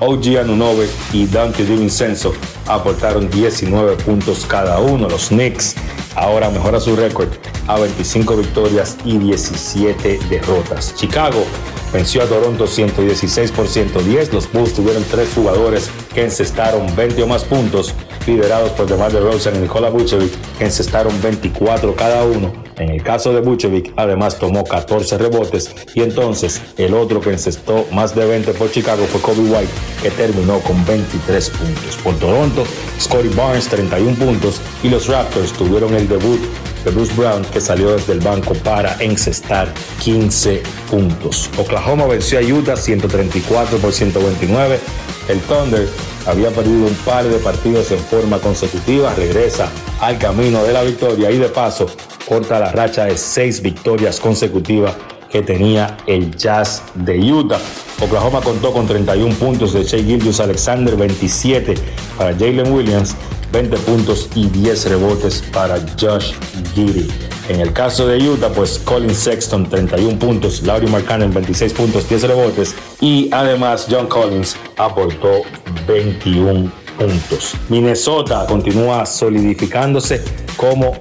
OG 0.03 0.39
Anunobe 0.41 0.89
y 1.13 1.27
Dante 1.27 1.65
DiVincenzo 1.65 2.35
aportaron 2.67 3.31
19 3.31 3.97
puntos 4.03 4.45
cada 4.47 4.81
uno. 4.81 5.09
Los 5.09 5.29
Knicks 5.29 5.77
ahora 6.17 6.51
mejora 6.51 6.81
su 6.81 6.97
récord 6.97 7.29
a 7.69 7.79
25 7.79 8.37
victorias 8.37 8.97
y 9.05 9.19
17 9.19 10.19
derrotas. 10.29 10.95
Chicago 10.97 11.45
venció 11.93 12.23
a 12.23 12.27
Toronto 12.27 12.67
116 12.67 13.53
por 13.53 13.69
110. 13.69 14.33
Los 14.33 14.51
Bulls 14.53 14.75
tuvieron 14.75 15.05
tres 15.05 15.31
jugadores 15.35 15.89
que 16.13 16.25
encestaron 16.25 16.95
20 16.97 17.23
o 17.23 17.27
más 17.29 17.45
puntos, 17.45 17.95
liderados 18.27 18.71
por 18.73 18.87
DeMar 18.87 19.13
DeRozan 19.13 19.57
y 19.57 19.59
Nikola 19.59 19.91
Vucevic, 19.91 20.33
que 20.59 20.65
encestaron 20.65 21.21
24 21.21 21.95
cada 21.95 22.25
uno. 22.25 22.53
En 22.79 22.91
el 22.91 23.03
caso 23.03 23.33
de 23.33 23.41
Vucevic, 23.41 23.93
además 23.97 24.39
tomó 24.39 24.65
14 24.65 25.19
rebotes 25.19 25.75
y 25.95 26.03
entonces 26.03 26.61
el 26.79 26.95
otro 26.95 27.21
que 27.21 27.31
encestó 27.31 27.87
más 27.93 28.15
de 28.15 28.25
20 28.25 28.53
por 28.55 28.71
Chicago 28.71 29.05
fue 29.05 29.21
Kobe 29.21 29.43
White, 29.43 29.73
que 30.03 30.11
terminó 30.11 30.59
con 30.61 30.85
23 30.85 31.51
puntos. 31.51 31.97
Por 32.03 32.15
Toronto, 32.17 32.65
Scotty 33.01 33.29
Barnes 33.29 33.69
31 33.69 34.17
puntos 34.17 34.61
y 34.83 34.89
los 34.89 35.07
Raptors 35.09 35.53
tuvieron 35.53 35.95
el 35.95 36.09
debut 36.09 36.41
de 36.85 36.91
Bruce 36.91 37.13
Brown 37.15 37.45
que 37.53 37.61
salió 37.61 37.93
desde 37.93 38.13
el 38.13 38.21
banco 38.21 38.55
para 38.55 38.97
encestar 39.03 39.73
15 40.01 40.63
puntos. 40.91 41.51
Oklahoma 41.59 42.07
venció 42.07 42.39
a 42.39 42.43
Utah 42.43 42.77
134 42.77 43.79
por 43.79 43.93
129. 43.93 44.81
El 45.29 45.41
Thunder 45.41 45.89
había 46.27 46.51
perdido 46.51 46.87
un 46.87 46.95
par 47.05 47.25
de 47.25 47.39
partidos 47.39 47.91
en 47.91 47.99
forma 47.99 48.39
consecutiva, 48.39 49.15
regresa 49.15 49.69
al 50.01 50.19
camino 50.19 50.63
de 50.65 50.73
la 50.73 50.83
victoria 50.83 51.31
y 51.31 51.39
de 51.39 51.49
paso 51.49 51.87
corta 52.29 52.59
la 52.59 52.73
racha 52.73 53.05
de 53.05 53.19
seis 53.19 53.61
victorias 53.61 54.21
consecutivas 54.21 54.95
que 55.31 55.43
tenía 55.43 55.97
el 56.07 56.37
Jazz 56.37 56.83
de 56.95 57.19
Utah. 57.33 57.61
Oklahoma 58.01 58.41
contó 58.41 58.73
con 58.73 58.87
31 58.87 59.35
puntos 59.37 59.73
de 59.73 59.85
Shea 59.85 60.03
Gildius 60.03 60.41
Alexander, 60.41 60.95
27 60.97 61.75
para 62.19 62.33
Jalen 62.33 62.73
Williams 62.73 63.17
20 63.53 63.77
puntos 63.79 64.29
y 64.35 64.49
10 64.49 64.89
rebotes 64.89 65.45
para 65.53 65.79
Josh 66.01 66.33
Giddy. 66.75 67.09
En 67.49 67.61
el 67.61 67.73
caso 67.73 68.07
de 68.07 68.17
Utah, 68.29 68.49
pues 68.49 68.79
Colin 68.79 69.15
Sexton 69.15 69.69
31 69.69 70.19
puntos, 70.19 70.63
Laurie 70.63 70.89
Markkanen 70.89 71.33
26 71.33 71.73
puntos, 71.75 72.09
10 72.09 72.23
rebotes 72.23 72.75
y 73.01 73.29
además 73.33 73.87
John 73.91 74.07
Collins 74.07 74.57
aportó 74.79 75.43
21 75.87 76.73
puntos. 76.99 77.55
Minnesota 77.69 78.47
continúa 78.49 79.05
solidificándose 79.05 80.23
como 80.57 80.93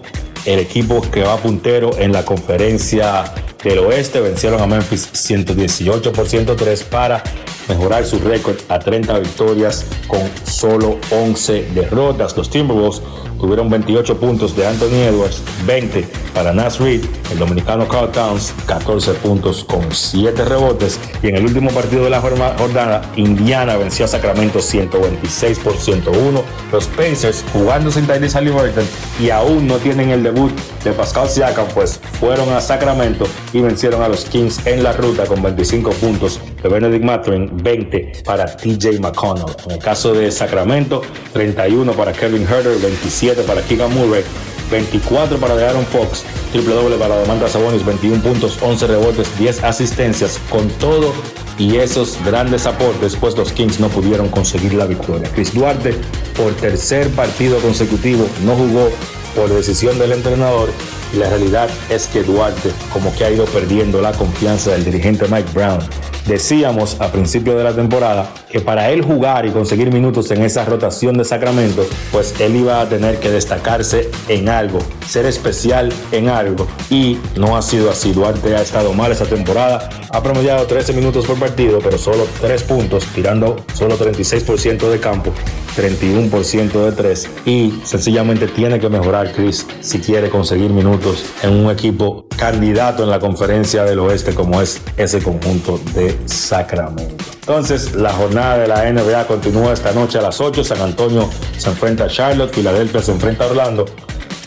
el 0.45 0.59
equipo 0.59 1.01
que 1.11 1.23
va 1.23 1.37
puntero 1.37 1.91
en 1.97 2.11
la 2.11 2.25
conferencia 2.25 3.23
del 3.63 3.79
oeste. 3.79 4.19
Vencieron 4.19 4.61
a 4.61 4.67
Memphis 4.67 5.09
118 5.11 6.11
por 6.11 6.27
103 6.27 6.83
para 6.83 7.23
mejorar 7.67 8.05
su 8.05 8.19
récord 8.19 8.57
a 8.69 8.79
30 8.79 9.19
victorias 9.19 9.85
con 10.07 10.21
solo 10.45 10.99
11 11.11 11.69
derrotas. 11.73 12.35
Los 12.35 12.49
Timberwolves 12.49 13.01
tuvieron 13.39 13.69
28 13.69 14.17
puntos 14.19 14.55
de 14.55 14.67
Anthony 14.67 15.01
Edwards, 15.07 15.41
20 15.65 16.07
para 16.33 16.53
Nas 16.53 16.79
Reed, 16.79 17.03
el 17.31 17.39
dominicano 17.39 17.87
Carl 17.87 18.11
Towns, 18.11 18.53
14 18.67 19.13
puntos 19.15 19.63
con 19.63 19.91
7 19.91 20.45
rebotes. 20.45 20.99
Y 21.23 21.29
en 21.29 21.37
el 21.37 21.45
último 21.45 21.71
partido 21.71 22.03
de 22.03 22.11
la 22.11 22.21
jornada, 22.21 23.01
Indiana 23.15 23.77
venció 23.77 24.05
a 24.05 24.07
Sacramento 24.07 24.61
126 24.61 25.59
por 25.59 25.75
101. 25.75 26.43
Los 26.71 26.85
Pacers, 26.87 27.43
jugando 27.51 27.91
sin 27.91 28.05
Tyrese 28.05 28.37
Halliburton 28.37 28.85
y 29.19 29.31
aún 29.31 29.65
no 29.67 29.77
tienen 29.77 30.11
el 30.11 30.23
debut 30.23 30.51
de 30.83 30.91
Pascal 30.91 31.27
Siakam, 31.27 31.67
pues 31.73 31.99
fueron 32.19 32.49
a 32.49 32.61
Sacramento 32.61 33.25
y 33.53 33.61
vencieron 33.61 34.01
a 34.01 34.07
los 34.07 34.25
Kings 34.25 34.65
en 34.65 34.83
la 34.83 34.93
ruta 34.93 35.25
con 35.25 35.41
25 35.41 35.91
puntos 35.91 36.39
de 36.61 36.69
Benedict 36.69 37.03
Mathurin, 37.03 37.49
20 37.53 38.23
para 38.23 38.45
TJ 38.45 38.99
McConnell. 38.99 39.55
En 39.65 39.71
el 39.71 39.79
caso 39.79 40.13
de 40.13 40.31
Sacramento, 40.31 41.01
31 41.33 41.91
para 41.93 42.13
Kevin 42.13 42.43
Herter, 42.43 42.77
27 42.79 43.43
para 43.43 43.61
Keegan 43.61 43.93
Murray, 43.93 44.23
24 44.71 45.37
para 45.37 45.53
Aaron 45.53 45.85
Fox, 45.85 46.23
triple 46.51 46.73
doble 46.73 46.95
para 46.95 47.19
Domantas 47.19 47.51
Sabonis, 47.51 47.85
21 47.85 48.21
puntos, 48.21 48.57
11 48.61 48.87
rebotes, 48.87 49.37
10 49.37 49.63
asistencias. 49.63 50.39
Con 50.49 50.69
todo 50.69 51.13
y 51.57 51.77
esos 51.77 52.17
grandes 52.25 52.65
aportes, 52.65 53.15
pues 53.15 53.37
los 53.37 53.51
Kings 53.51 53.79
no 53.79 53.89
pudieron 53.89 54.29
conseguir 54.29 54.73
la 54.73 54.85
victoria. 54.85 55.29
Chris 55.33 55.53
Duarte, 55.53 55.93
por 56.35 56.53
tercer 56.53 57.09
partido 57.09 57.59
consecutivo, 57.59 58.25
no 58.45 58.55
jugó 58.55 58.89
por 59.35 59.49
decisión 59.49 59.99
del 59.99 60.13
entrenador 60.13 60.69
la 61.17 61.29
realidad 61.29 61.69
es 61.89 62.07
que 62.07 62.23
Duarte 62.23 62.71
como 62.91 63.13
que 63.15 63.25
ha 63.25 63.31
ido 63.31 63.45
perdiendo 63.45 64.01
la 64.01 64.11
confianza 64.13 64.71
del 64.71 64.85
dirigente 64.85 65.25
Mike 65.29 65.49
Brown. 65.53 65.79
Decíamos 66.25 67.01
a 67.01 67.11
principio 67.11 67.57
de 67.57 67.63
la 67.63 67.73
temporada 67.73 68.31
que 68.49 68.59
para 68.59 68.91
él 68.91 69.01
jugar 69.01 69.45
y 69.45 69.49
conseguir 69.49 69.91
minutos 69.91 70.29
en 70.31 70.43
esa 70.43 70.63
rotación 70.65 71.17
de 71.17 71.25
Sacramento, 71.25 71.85
pues 72.11 72.35
él 72.39 72.55
iba 72.55 72.79
a 72.79 72.87
tener 72.87 73.19
que 73.19 73.31
destacarse 73.31 74.09
en 74.27 74.47
algo, 74.47 74.79
ser 75.07 75.25
especial 75.25 75.91
en 76.11 76.29
algo. 76.29 76.67
Y 76.89 77.17
no 77.35 77.57
ha 77.57 77.61
sido 77.61 77.89
así. 77.89 78.11
Duarte 78.11 78.55
ha 78.55 78.61
estado 78.61 78.93
mal 78.93 79.11
esa 79.11 79.25
temporada, 79.25 79.89
ha 80.11 80.21
promediado 80.21 80.67
13 80.67 80.93
minutos 80.93 81.25
por 81.25 81.39
partido, 81.39 81.79
pero 81.81 81.97
solo 81.97 82.27
3 82.39 82.63
puntos, 82.63 83.05
tirando 83.15 83.65
solo 83.73 83.97
36% 83.97 84.89
de 84.89 84.99
campo, 84.99 85.33
31% 85.75 86.85
de 86.85 86.91
3. 86.91 87.29
Y 87.45 87.81
sencillamente 87.83 88.47
tiene 88.47 88.79
que 88.79 88.89
mejorar 88.89 89.31
Chris 89.33 89.65
si 89.79 89.99
quiere 89.99 90.29
conseguir 90.29 90.69
minutos 90.69 91.00
en 91.41 91.65
un 91.65 91.71
equipo 91.71 92.25
candidato 92.37 93.03
en 93.03 93.09
la 93.09 93.19
conferencia 93.19 93.83
del 93.83 93.99
oeste 93.99 94.35
como 94.35 94.61
es 94.61 94.81
ese 94.97 95.21
conjunto 95.21 95.79
de 95.95 96.19
Sacramento. 96.25 97.23
Entonces, 97.39 97.95
la 97.95 98.13
jornada 98.13 98.59
de 98.59 98.67
la 98.67 98.91
NBA 98.91 99.25
continúa 99.25 99.73
esta 99.73 99.93
noche 99.93 100.19
a 100.19 100.21
las 100.21 100.39
8. 100.39 100.63
San 100.63 100.79
Antonio 100.81 101.27
se 101.57 101.69
enfrenta 101.69 102.03
a 102.05 102.07
Charlotte, 102.07 102.53
Filadelfia 102.53 103.01
se 103.01 103.11
enfrenta 103.11 103.45
a 103.45 103.47
Orlando. 103.47 103.85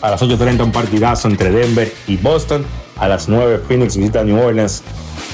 A 0.01 0.11
las 0.11 0.21
8.30 0.21 0.63
un 0.63 0.71
partidazo 0.71 1.27
entre 1.27 1.51
Denver 1.51 1.91
y 2.07 2.15
Boston. 2.17 2.65
A 2.97 3.09
las 3.09 3.27
9 3.27 3.61
Phoenix 3.67 3.97
visita 3.97 4.23
New 4.23 4.39
Orleans. 4.39 4.81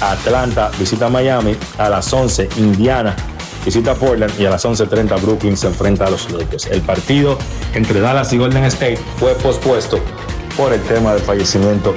Atlanta 0.02 0.72
visita 0.80 1.08
Miami. 1.10 1.56
A 1.78 1.90
las 1.90 2.12
11 2.12 2.50
Indiana 2.58 3.16
visita 3.64 3.94
Portland 3.94 4.34
y 4.40 4.46
a 4.46 4.50
las 4.50 4.66
11.30 4.66 5.22
Brooklyn 5.22 5.56
se 5.56 5.68
enfrenta 5.68 6.08
a 6.08 6.10
los 6.10 6.32
Lakers. 6.32 6.66
El 6.66 6.82
partido 6.82 7.38
entre 7.76 8.00
Dallas 8.00 8.34
y 8.34 8.38
Golden 8.40 8.64
State 8.64 9.00
fue 9.18 9.36
pospuesto 9.36 10.00
por 10.58 10.74
el 10.74 10.82
tema 10.82 11.14
del 11.14 11.22
fallecimiento 11.22 11.96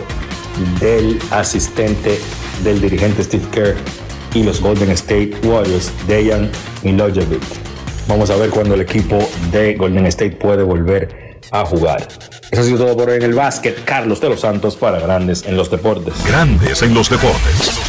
del 0.81 1.19
asistente 1.31 2.21
del 2.63 2.81
dirigente 2.81 3.25
Steve 3.25 3.47
Kerr 3.51 3.77
y 4.35 4.43
los 4.43 4.61
Golden 4.61 4.91
State 4.91 5.33
Warriors, 5.45 5.93
Dejan 6.07 6.51
Milojevic. 6.83 7.43
Vamos 8.09 8.31
a 8.31 8.37
ver 8.37 8.51
cuándo 8.51 8.75
el 8.75 8.83
equipo 8.83 9.19
de 9.51 9.75
Golden 9.75 10.07
State 10.07 10.37
puede 10.37 10.63
volver 10.63 11.41
a 11.51 11.65
jugar. 11.65 12.07
Eso 12.51 12.63
ha 12.63 12.65
sido 12.65 12.79
todo 12.79 12.97
por 12.97 13.11
hoy 13.11 13.17
en 13.17 13.23
el 13.23 13.35
básquet. 13.35 13.85
Carlos 13.85 14.21
de 14.21 14.29
los 14.29 14.41
Santos 14.41 14.77
para 14.77 15.01
Grandes 15.01 15.45
en 15.47 15.57
los 15.57 15.71
Deportes. 15.71 16.15
Grandes 16.27 16.83
en 16.83 16.95
los 16.95 17.09
Deportes. 17.09 17.81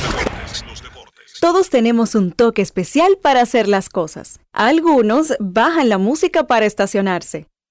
Todos 1.42 1.70
tenemos 1.70 2.16
un 2.16 2.32
toque 2.32 2.62
especial 2.62 3.18
para 3.22 3.42
hacer 3.42 3.68
las 3.68 3.90
cosas. 3.90 4.40
Algunos 4.54 5.36
bajan 5.40 5.90
la 5.90 5.98
música 5.98 6.48
para 6.48 6.66
estacionarse. 6.66 7.46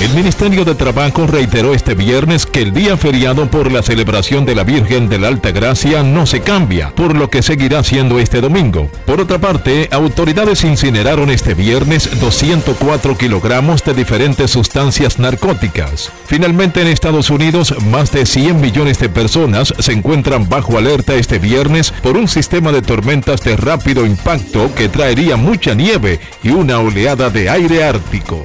El 0.00 0.14
Ministerio 0.14 0.64
de 0.64 0.76
Trabajo 0.76 1.26
reiteró 1.26 1.74
este 1.74 1.96
viernes 1.96 2.46
que 2.46 2.62
el 2.62 2.72
día 2.72 2.96
feriado 2.96 3.50
por 3.50 3.72
la 3.72 3.82
celebración 3.82 4.46
de 4.46 4.54
la 4.54 4.62
Virgen 4.62 5.08
de 5.08 5.18
la 5.18 5.26
Alta 5.26 5.50
Gracia 5.50 6.04
no 6.04 6.24
se 6.24 6.40
cambia, 6.40 6.94
por 6.94 7.16
lo 7.16 7.30
que 7.30 7.42
seguirá 7.42 7.82
siendo 7.82 8.20
este 8.20 8.40
domingo. 8.40 8.88
Por 9.06 9.20
otra 9.20 9.40
parte, 9.40 9.88
autoridades 9.90 10.62
incineraron 10.62 11.30
este 11.30 11.54
viernes 11.54 12.20
204 12.20 13.18
kilogramos 13.18 13.82
de 13.82 13.94
diferentes 13.94 14.52
sustancias 14.52 15.18
narcóticas. 15.18 16.12
Finalmente, 16.26 16.80
en 16.80 16.86
Estados 16.86 17.28
Unidos, 17.28 17.74
más 17.86 18.12
de 18.12 18.24
100 18.24 18.60
millones 18.60 19.00
de 19.00 19.08
personas 19.08 19.74
se 19.80 19.92
encuentran 19.92 20.48
bajo 20.48 20.78
alerta 20.78 21.16
este 21.16 21.40
viernes 21.40 21.90
por 22.04 22.16
un 22.16 22.28
sistema 22.28 22.70
de 22.70 22.82
tormentas 22.82 23.42
de 23.42 23.56
rápido 23.56 24.06
impacto 24.06 24.72
que 24.76 24.88
traería 24.88 25.36
mucha 25.36 25.74
nieve 25.74 26.20
y 26.44 26.50
una 26.50 26.78
oleada 26.78 27.30
de 27.30 27.50
aire 27.50 27.82
ártico. 27.82 28.44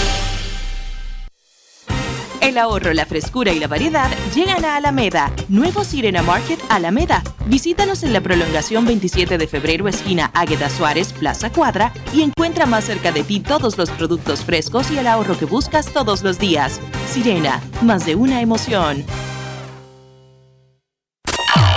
El 2.41 2.57
ahorro, 2.57 2.91
la 2.93 3.05
frescura 3.05 3.53
y 3.53 3.59
la 3.59 3.67
variedad 3.67 4.09
llegan 4.33 4.65
a 4.65 4.75
Alameda. 4.75 5.31
Nuevo 5.47 5.83
Sirena 5.83 6.23
Market 6.23 6.59
Alameda. 6.69 7.23
Visítanos 7.45 8.01
en 8.01 8.13
la 8.13 8.21
prolongación 8.21 8.83
27 8.85 9.37
de 9.37 9.47
febrero, 9.47 9.87
esquina 9.87 10.31
Águeda 10.33 10.69
Suárez, 10.69 11.13
Plaza 11.13 11.51
Cuadra, 11.51 11.93
y 12.13 12.23
encuentra 12.23 12.65
más 12.65 12.85
cerca 12.85 13.11
de 13.11 13.23
ti 13.23 13.41
todos 13.41 13.77
los 13.77 13.91
productos 13.91 14.43
frescos 14.43 14.89
y 14.89 14.97
el 14.97 15.05
ahorro 15.05 15.37
que 15.37 15.45
buscas 15.45 15.93
todos 15.93 16.23
los 16.23 16.39
días. 16.39 16.81
Sirena, 17.07 17.61
más 17.83 18.07
de 18.07 18.15
una 18.15 18.41
emoción. 18.41 19.05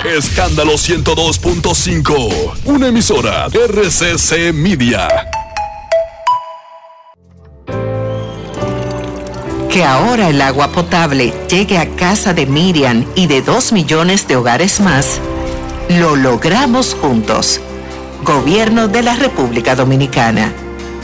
Escándalo 0.03 0.73
102.5. 0.73 2.53
Una 2.65 2.87
emisora 2.87 3.47
RCC 3.47 4.51
Media. 4.51 5.44
Que 9.75 9.83
ahora 9.83 10.29
el 10.29 10.41
agua 10.41 10.71
potable 10.71 11.33
llegue 11.49 11.77
a 11.77 11.89
casa 11.97 12.33
de 12.33 12.45
Miriam 12.45 13.05
y 13.13 13.27
de 13.27 13.41
dos 13.41 13.73
millones 13.73 14.25
de 14.25 14.37
hogares 14.37 14.79
más, 14.79 15.19
lo 15.89 16.15
logramos 16.15 16.95
juntos. 16.95 17.59
Gobierno 18.23 18.87
de 18.87 19.03
la 19.03 19.15
República 19.15 19.75
Dominicana. 19.75 20.53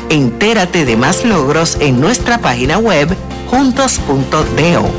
Entérate 0.09 0.85
de 0.85 0.95
más 0.95 1.25
logros 1.25 1.75
en 1.81 1.99
nuestra 1.99 2.37
página 2.37 2.77
web 2.77 3.13
juntos.do. 3.49 4.89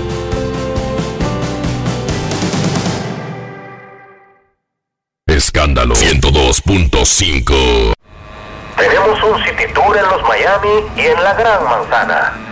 Escándalo 5.29 5.95
102.5. 5.95 7.95
Tenemos 8.77 9.25
un 9.25 9.43
City 9.43 9.65
Tour 9.73 9.97
en 9.97 10.05
los 10.11 10.23
Miami 10.29 10.85
y 10.95 11.07
en 11.07 11.25
la 11.25 11.33
Gran 11.33 11.65
Manzana. 11.65 12.52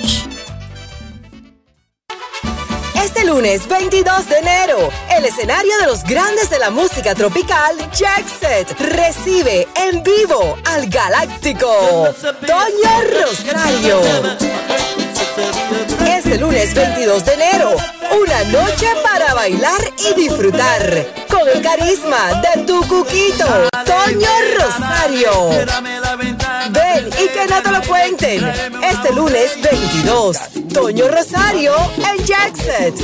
Este 3.21 3.33
lunes 3.33 3.67
22 3.67 4.29
de 4.29 4.37
enero, 4.39 4.89
el 5.15 5.25
escenario 5.25 5.77
de 5.77 5.85
los 5.85 6.03
grandes 6.03 6.49
de 6.49 6.57
la 6.57 6.71
música 6.71 7.13
tropical, 7.13 7.77
Jackset, 7.91 8.71
recibe 8.79 9.67
en 9.75 10.01
vivo 10.01 10.57
al 10.65 10.89
galáctico 10.89 12.15
Toño 12.19 13.21
Rosario. 13.21 14.01
Este 16.07 16.39
lunes 16.39 16.73
22 16.73 17.23
de 17.23 17.33
enero, 17.35 17.75
una 18.19 18.43
noche 18.45 18.87
para 19.03 19.35
bailar 19.35 19.81
y 19.99 20.19
disfrutar 20.19 21.05
con 21.29 21.47
el 21.47 21.61
carisma 21.61 22.41
de 22.41 22.63
tu 22.63 22.81
cuquito, 22.87 23.45
Toño 23.85 24.29
Rosario. 24.57 26.00
Y 27.23 27.27
que 27.27 27.45
no 27.47 27.61
te 27.61 27.71
lo 27.71 27.81
cuenten. 27.83 28.43
Este 28.81 29.13
lunes 29.13 29.51
22, 29.61 30.37
Toño 30.73 31.07
Rosario 31.07 31.75
en 31.97 32.17
Jackset. 32.25 32.95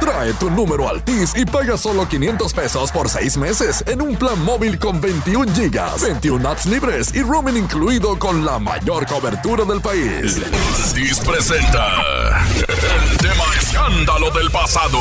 Trae 0.00 0.32
tu 0.34 0.50
número 0.50 0.88
Altis 0.88 1.32
y 1.36 1.44
paga 1.44 1.76
solo 1.76 2.08
500 2.08 2.52
pesos 2.54 2.90
por 2.90 3.08
6 3.08 3.36
meses 3.36 3.84
en 3.86 4.00
un 4.00 4.16
plan 4.16 4.42
móvil 4.44 4.78
con 4.78 5.00
21 5.00 5.52
gigas, 5.54 6.02
21 6.02 6.48
apps 6.48 6.66
libres 6.66 7.14
y 7.14 7.22
roaming 7.22 7.56
incluido 7.56 8.18
con 8.18 8.44
la 8.44 8.58
mayor 8.58 9.06
cobertura 9.06 9.64
del 9.64 9.80
país. 9.80 10.40
Altis 10.84 11.20
presenta 11.20 12.40
el 12.56 13.18
tema 13.18 13.44
escándalo 13.60 14.30
del 14.30 14.50
pasado. 14.50 14.98